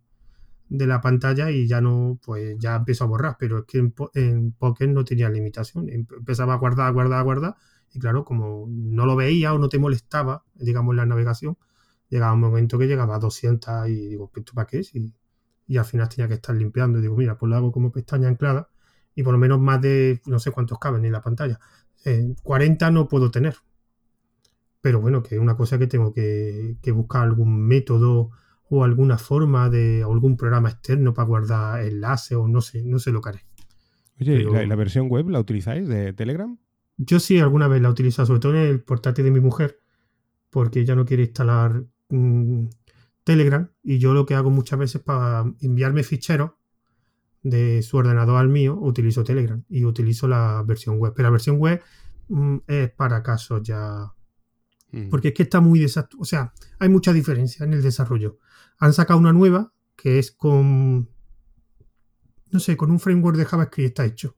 la 0.70 1.02
pantalla 1.02 1.50
y 1.50 1.68
ya 1.68 1.82
no, 1.82 2.18
pues 2.24 2.56
ya 2.58 2.76
empiezo 2.76 3.04
a 3.04 3.08
borrar. 3.08 3.36
Pero 3.38 3.58
es 3.58 3.64
que 3.66 3.78
en, 3.78 3.94
en 4.14 4.52
Pocket 4.52 4.88
no 4.88 5.04
tenía 5.04 5.28
limitación. 5.28 5.90
Empezaba 5.90 6.54
a 6.54 6.56
guardar, 6.56 6.88
a 6.88 6.90
guardar, 6.90 7.20
a 7.20 7.22
guardar. 7.22 7.56
Y 7.92 7.98
claro, 7.98 8.24
como 8.24 8.66
no 8.70 9.04
lo 9.04 9.16
veía 9.16 9.52
o 9.52 9.58
no 9.58 9.68
te 9.68 9.78
molestaba, 9.78 10.44
digamos, 10.54 10.96
la 10.96 11.04
navegación, 11.04 11.58
llegaba 12.08 12.32
un 12.32 12.40
momento 12.40 12.78
que 12.78 12.86
llegaba 12.86 13.16
a 13.16 13.18
200 13.18 13.88
y 13.88 14.08
digo, 14.08 14.30
¿esto 14.34 14.52
para 14.54 14.66
qué? 14.66 14.80
Y, 14.94 15.12
y 15.66 15.76
al 15.76 15.84
final 15.84 16.08
tenía 16.08 16.26
que 16.26 16.34
estar 16.34 16.56
limpiando. 16.56 16.98
Y 16.98 17.02
digo, 17.02 17.16
mira, 17.16 17.36
pues 17.36 17.50
lo 17.50 17.56
hago 17.56 17.70
como 17.70 17.92
pestaña 17.92 18.28
anclada 18.28 18.70
y 19.14 19.22
por 19.22 19.34
lo 19.34 19.38
menos 19.38 19.60
más 19.60 19.82
de, 19.82 20.22
no 20.24 20.38
sé 20.38 20.52
cuántos 20.52 20.78
caben 20.78 21.04
en 21.04 21.12
la 21.12 21.20
pantalla. 21.20 21.60
40 22.42 22.88
eh, 22.88 22.90
no 22.92 23.08
puedo 23.08 23.30
tener. 23.30 23.56
Pero 24.81 25.01
bueno, 25.01 25.23
que 25.23 25.35
es 25.35 25.40
una 25.40 25.57
cosa 25.57 25.78
que 25.78 25.86
tengo 25.86 26.12
que, 26.12 26.77
buscar 26.94 27.23
algún 27.23 27.66
método 27.66 28.31
o 28.69 28.85
alguna 28.85 29.19
forma 29.19 29.69
de 29.69 30.02
algún 30.02 30.36
programa 30.36 30.70
externo 30.70 31.12
para 31.12 31.27
guardar 31.27 31.85
enlaces 31.85 32.36
o 32.36 32.48
no 32.48 32.61
sé, 32.61 32.85
no 32.85 32.98
sé 32.98 33.12
lo 33.12 33.20
que 33.20 33.28
haré. 33.31 33.40
Oye, 34.20 34.43
¿y 34.43 34.66
la, 34.66 34.77
versión 34.77 35.09
web 35.09 35.28
la 35.28 35.40
utilizáis 35.40 35.89
de 35.89 36.12
Telegram? 36.12 36.57
Yo 36.97 37.20
sí 37.20 37.39
alguna 37.40 37.69
vez 37.69 37.81
la 37.82 37.89
he 37.89 37.90
utilizado, 37.90 38.27
sobre 38.27 38.40
todo 38.40 38.55
en 38.55 38.61
el 38.61 38.81
portátil 38.82 39.24
de 39.24 39.31
mi 39.31 39.40
mujer, 39.40 39.81
porque 40.51 40.81
ella 40.81 40.94
no 40.94 41.05
quiere 41.05 41.24
instalar 41.24 41.85
mm, 42.11 42.66
Telegram 43.24 43.70
y 43.82 43.98
yo 43.98 44.15
lo 44.15 44.27
que 44.27 44.35
hago 44.35 44.51
muchas 44.51 44.78
veces 44.78 45.01
para 45.01 45.44
enviarme 45.61 46.02
ficheros 46.02 46.52
de 47.43 47.82
su 47.82 47.97
ordenador 47.97 48.39
al 48.39 48.48
mío, 48.48 48.78
utilizo 48.78 49.24
Telegram 49.24 49.62
y 49.69 49.85
utilizo 49.85 50.28
la 50.28 50.62
versión 50.66 50.98
web. 50.98 51.12
Pero 51.15 51.28
la 51.28 51.32
versión 51.32 51.59
web 51.59 51.82
mm, 52.28 52.59
es 52.66 52.90
para 52.90 53.23
casos 53.23 53.62
ya. 53.62 54.12
Porque 55.10 55.28
es 55.28 55.34
que 55.34 55.44
está 55.44 55.60
muy 55.60 55.78
desactualizado. 55.78 56.22
O 56.22 56.24
sea, 56.24 56.52
hay 56.78 56.88
mucha 56.88 57.12
diferencia 57.12 57.64
en 57.64 57.72
el 57.72 57.82
desarrollo. 57.82 58.38
Han 58.78 58.92
sacado 58.92 59.20
una 59.20 59.32
nueva 59.32 59.72
que 59.96 60.18
es 60.18 60.32
con. 60.32 61.08
No 62.50 62.58
sé, 62.58 62.76
con 62.76 62.90
un 62.90 62.98
framework 62.98 63.36
de 63.36 63.44
JavaScript 63.44 63.88
está 63.88 64.04
hecho. 64.04 64.36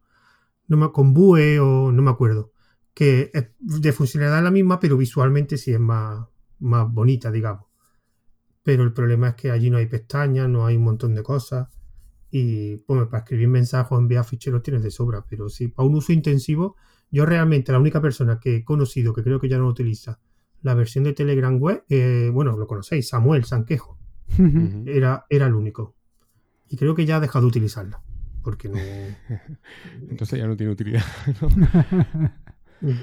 No 0.66 0.92
con 0.92 1.14
Vue 1.14 1.58
o 1.58 1.90
no 1.92 2.02
me 2.02 2.10
acuerdo. 2.10 2.52
Que 2.92 3.30
es 3.32 3.48
de 3.58 3.92
funcionalidad 3.92 4.42
la 4.42 4.50
misma, 4.50 4.78
pero 4.78 4.96
visualmente 4.96 5.56
sí 5.56 5.72
es 5.72 5.80
más, 5.80 6.26
más 6.58 6.92
bonita, 6.92 7.30
digamos. 7.30 7.66
Pero 8.62 8.84
el 8.84 8.92
problema 8.92 9.30
es 9.30 9.34
que 9.34 9.50
allí 9.50 9.70
no 9.70 9.78
hay 9.78 9.86
pestañas, 9.86 10.48
no 10.48 10.66
hay 10.66 10.76
un 10.76 10.84
montón 10.84 11.14
de 11.14 11.22
cosas. 11.22 11.68
Y 12.30 12.76
pues, 12.78 13.06
para 13.06 13.22
escribir 13.22 13.48
mensajes 13.48 13.92
o 13.92 13.98
enviar 13.98 14.24
ficheros 14.24 14.62
tienes 14.62 14.82
de 14.82 14.90
sobra. 14.90 15.24
Pero 15.28 15.48
sí, 15.48 15.68
para 15.68 15.88
un 15.88 15.94
uso 15.94 16.12
intensivo, 16.12 16.76
yo 17.10 17.24
realmente 17.24 17.72
la 17.72 17.78
única 17.78 18.00
persona 18.00 18.38
que 18.38 18.56
he 18.56 18.64
conocido 18.64 19.14
que 19.14 19.22
creo 19.22 19.40
que 19.40 19.48
ya 19.48 19.58
no 19.58 19.66
utiliza 19.66 20.20
la 20.62 20.74
versión 20.74 21.04
de 21.04 21.12
Telegram 21.12 21.56
web, 21.58 21.84
eh, 21.88 22.30
bueno, 22.32 22.56
lo 22.56 22.66
conocéis, 22.66 23.08
Samuel 23.08 23.44
Sanquejo. 23.44 23.98
era, 24.86 25.26
era 25.28 25.46
el 25.46 25.54
único. 25.54 25.94
Y 26.68 26.76
creo 26.76 26.94
que 26.94 27.04
ya 27.04 27.16
ha 27.16 27.20
dejado 27.20 27.42
de 27.42 27.48
utilizarla. 27.48 28.02
Porque 28.42 28.68
no. 28.68 28.78
Entonces 30.10 30.38
ya 30.38 30.46
no 30.46 30.56
tiene 30.56 30.72
utilidad. 30.72 31.04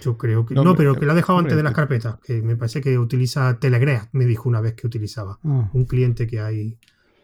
Yo 0.02 0.18
creo 0.18 0.46
que. 0.46 0.56
No, 0.56 0.76
pero 0.76 0.96
que 0.96 1.06
la 1.06 1.14
ha 1.14 1.16
dejado 1.16 1.40
antes 1.40 1.56
de 1.56 1.64
las 1.64 1.74
carpetas. 1.74 2.18
Que 2.20 2.42
me 2.42 2.58
parece 2.58 2.82
que 2.82 2.98
utiliza 2.98 3.60
Telegram, 3.60 4.08
me 4.12 4.26
dijo 4.26 4.50
una 4.50 4.60
vez 4.60 4.74
que 4.74 4.88
utilizaba. 4.88 5.40
Ah. 5.44 5.70
Un 5.72 5.86
cliente 5.86 6.28
que 6.28 6.42
hay 6.42 6.78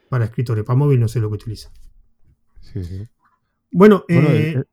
para 0.07 0.25
escritores. 0.25 0.63
Para 0.63 0.77
móvil 0.77 0.99
no 0.99 1.07
sé 1.07 1.19
lo 1.19 1.29
que 1.29 1.35
utiliza. 1.35 1.71
Bueno, 3.71 4.05
eh, 4.07 4.55
eh, 4.57 4.63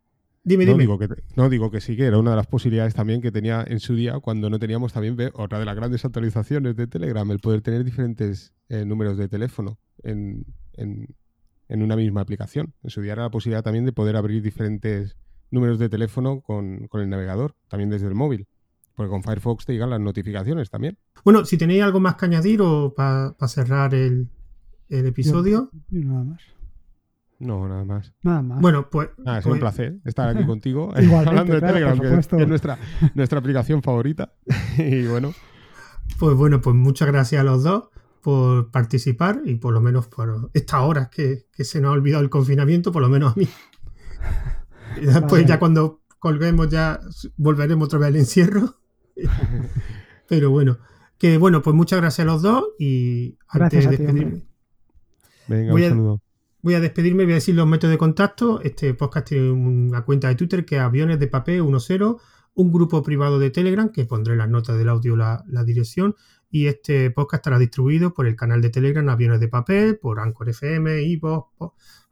dime, 0.44 0.66
no 0.66 0.73
dime. 0.73 0.82
Digo 0.85 0.98
que, 0.98 1.09
no 1.36 1.48
digo 1.48 1.70
que 1.70 1.81
sí, 1.81 1.97
que 1.97 2.05
era 2.05 2.19
una 2.19 2.31
de 2.31 2.36
las 2.36 2.47
posibilidades 2.47 2.94
también 2.94 3.20
que 3.20 3.32
tenía 3.32 3.64
en 3.66 3.81
su 3.81 3.94
día 3.94 4.19
cuando 4.20 4.51
no 4.51 4.59
teníamos 4.59 4.93
también 4.93 5.16
otra 5.35 5.59
de 5.59 5.64
las 5.64 5.77
grandes 5.77 6.05
actualizaciones 6.05 6.77
de 6.77 6.86
Telegram, 6.86 7.31
el 7.31 7.39
poder 7.39 7.62
tener 7.62 7.85
diferentes 7.85 8.52
eh, 8.69 8.85
números 8.85 9.16
de 9.16 9.28
teléfono 9.28 9.78
en, 10.02 10.47
una 11.69 11.97
misma 11.97 12.20
aplicación. 12.20 12.74
En 12.82 12.90
su 12.90 13.01
día 13.01 13.12
era 13.12 13.23
la 13.23 13.31
posibilidad 13.31 13.62
también 13.62 13.85
de 13.85 13.93
poder 13.93 14.16
abrir 14.16 14.43
diferentes 14.43 15.16
números 15.51 15.78
de 15.78 15.89
teléfono 15.89 16.40
con, 16.40 16.89
el 16.93 17.09
navegador, 17.09 17.55
también 17.69 17.90
desde 17.90 18.09
el 18.09 18.14
móvil. 18.14 18.47
Porque 18.94 19.10
con 19.10 19.23
Firefox 19.23 19.64
te 19.64 19.73
llegan 19.73 19.90
las 19.90 20.01
notificaciones 20.01 20.70
también. 20.70 20.98
Bueno, 21.24 21.44
si 21.44 21.56
tenéis 21.56 21.82
algo 21.82 21.98
más 22.01 22.16
que 22.16 22.27
añadir 22.27 22.60
o 22.60 22.93
para 22.94 23.35
cerrar 23.48 23.94
el, 23.94 24.28
episodio. 24.89 25.70
nada 25.90 26.24
más. 26.24 26.43
No, 27.43 27.69
nada 27.69 27.85
más. 27.85 28.14
Nada 28.23 28.40
más. 28.40 28.60
Bueno, 28.60 28.89
pues. 28.89 29.09
Nada, 29.19 29.39
es 29.40 29.47
un 29.47 29.52
pues 29.52 29.60
placer 29.60 29.98
estar 30.05 30.28
aquí 30.28 30.47
contigo. 30.47 30.93
hablando 31.27 31.55
de 31.55 31.60
Telegram, 31.60 31.98
que 31.98 32.06
es, 32.06 32.48
nuestra, 32.48 32.78
nuestra 33.14 33.39
aplicación 33.40 33.82
favorita. 33.82 34.32
y 34.78 35.06
bueno. 35.06 35.35
Pues 36.19 36.36
bueno, 36.36 36.60
pues 36.60 36.77
muchas 36.77 37.09
gracias 37.09 37.40
a 37.40 37.44
los 37.44 37.64
dos 37.64 37.89
por 38.20 38.70
participar 38.70 39.43
y 39.44 39.56
por 39.56 39.74
lo 39.74 39.81
menos 39.81 40.06
por 40.06 40.51
estas 40.55 40.82
horas 40.82 41.09
que, 41.09 41.47
se 41.59 41.81
nos 41.81 41.90
ha 41.90 41.93
olvidado 41.93 42.23
el 42.23 42.31
confinamiento, 42.31 42.93
por 42.93 43.02
lo 43.02 43.09
menos 43.09 43.32
a 43.32 43.39
mí. 43.39 43.48
Y 45.01 45.06
después, 45.06 45.44
ya 45.44 45.59
cuando 45.59 46.02
colguemos, 46.20 46.69
ya 46.69 47.01
volveremos 47.36 47.86
otra 47.86 47.98
vez 47.98 48.09
al 48.09 48.16
encierro. 48.16 48.77
Pero 50.28 50.51
bueno, 50.51 50.78
que 51.19 51.39
bueno, 51.39 51.60
pues 51.60 51.74
muchas 51.74 52.01
gracias 52.01 52.24
a 52.24 52.31
los 52.31 52.43
dos 52.43 52.64
y 52.78 53.36
antes 53.48 53.85
de 53.85 53.97
despedirme. 53.97 54.47
Venga, 55.48 55.74
un 55.74 55.82
saludo. 55.82 56.23
Voy 56.64 56.74
a 56.74 56.80
despedirme, 56.80 57.24
voy 57.24 57.32
a 57.32 57.36
decir 57.36 57.56
los 57.56 57.66
métodos 57.66 57.90
de 57.90 57.98
contacto. 57.98 58.60
Este 58.60 58.94
podcast 58.94 59.26
tiene 59.26 59.51
una 59.51 60.05
cuenta 60.05 60.28
de 60.28 60.36
Twitter 60.36 60.64
que 60.64 60.76
es 60.76 60.80
aviones 60.80 61.18
de 61.18 61.26
papel 61.26 61.60
10, 61.60 62.01
un 62.55 62.72
grupo 62.72 63.02
privado 63.02 63.40
de 63.40 63.51
Telegram, 63.51 63.90
que 63.90 64.05
pondré 64.05 64.36
las 64.36 64.48
notas 64.48 64.78
del 64.78 64.89
audio 64.89 65.16
la, 65.16 65.44
dirección, 65.66 66.14
y 66.52 66.68
este 66.68 67.10
podcast 67.10 67.40
estará 67.40 67.59
distribuido 67.59 68.14
por 68.14 68.28
el 68.28 68.36
canal 68.36 68.62
de 68.62 68.70
Telegram 68.70 69.09
Aviones 69.09 69.40
de 69.40 69.48
Papel, 69.48 69.98
por 69.98 70.20
Anchor 70.20 70.51
FM, 70.51 71.01
Evox, 71.01 71.51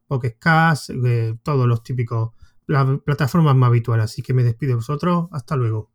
Pocket 0.08 0.36
Cast, 0.40 0.90
eh, 0.90 1.38
todos 1.44 1.68
los 1.68 1.84
típicos, 1.84 2.30
las 2.66 2.98
plataformas 3.02 3.54
más 3.54 3.68
habituales. 3.68 4.06
Así 4.06 4.20
que 4.20 4.34
me 4.34 4.42
despido 4.42 4.70
de 4.70 4.76
vosotros. 4.76 5.28
Hasta 5.30 5.54
luego. 5.54 5.89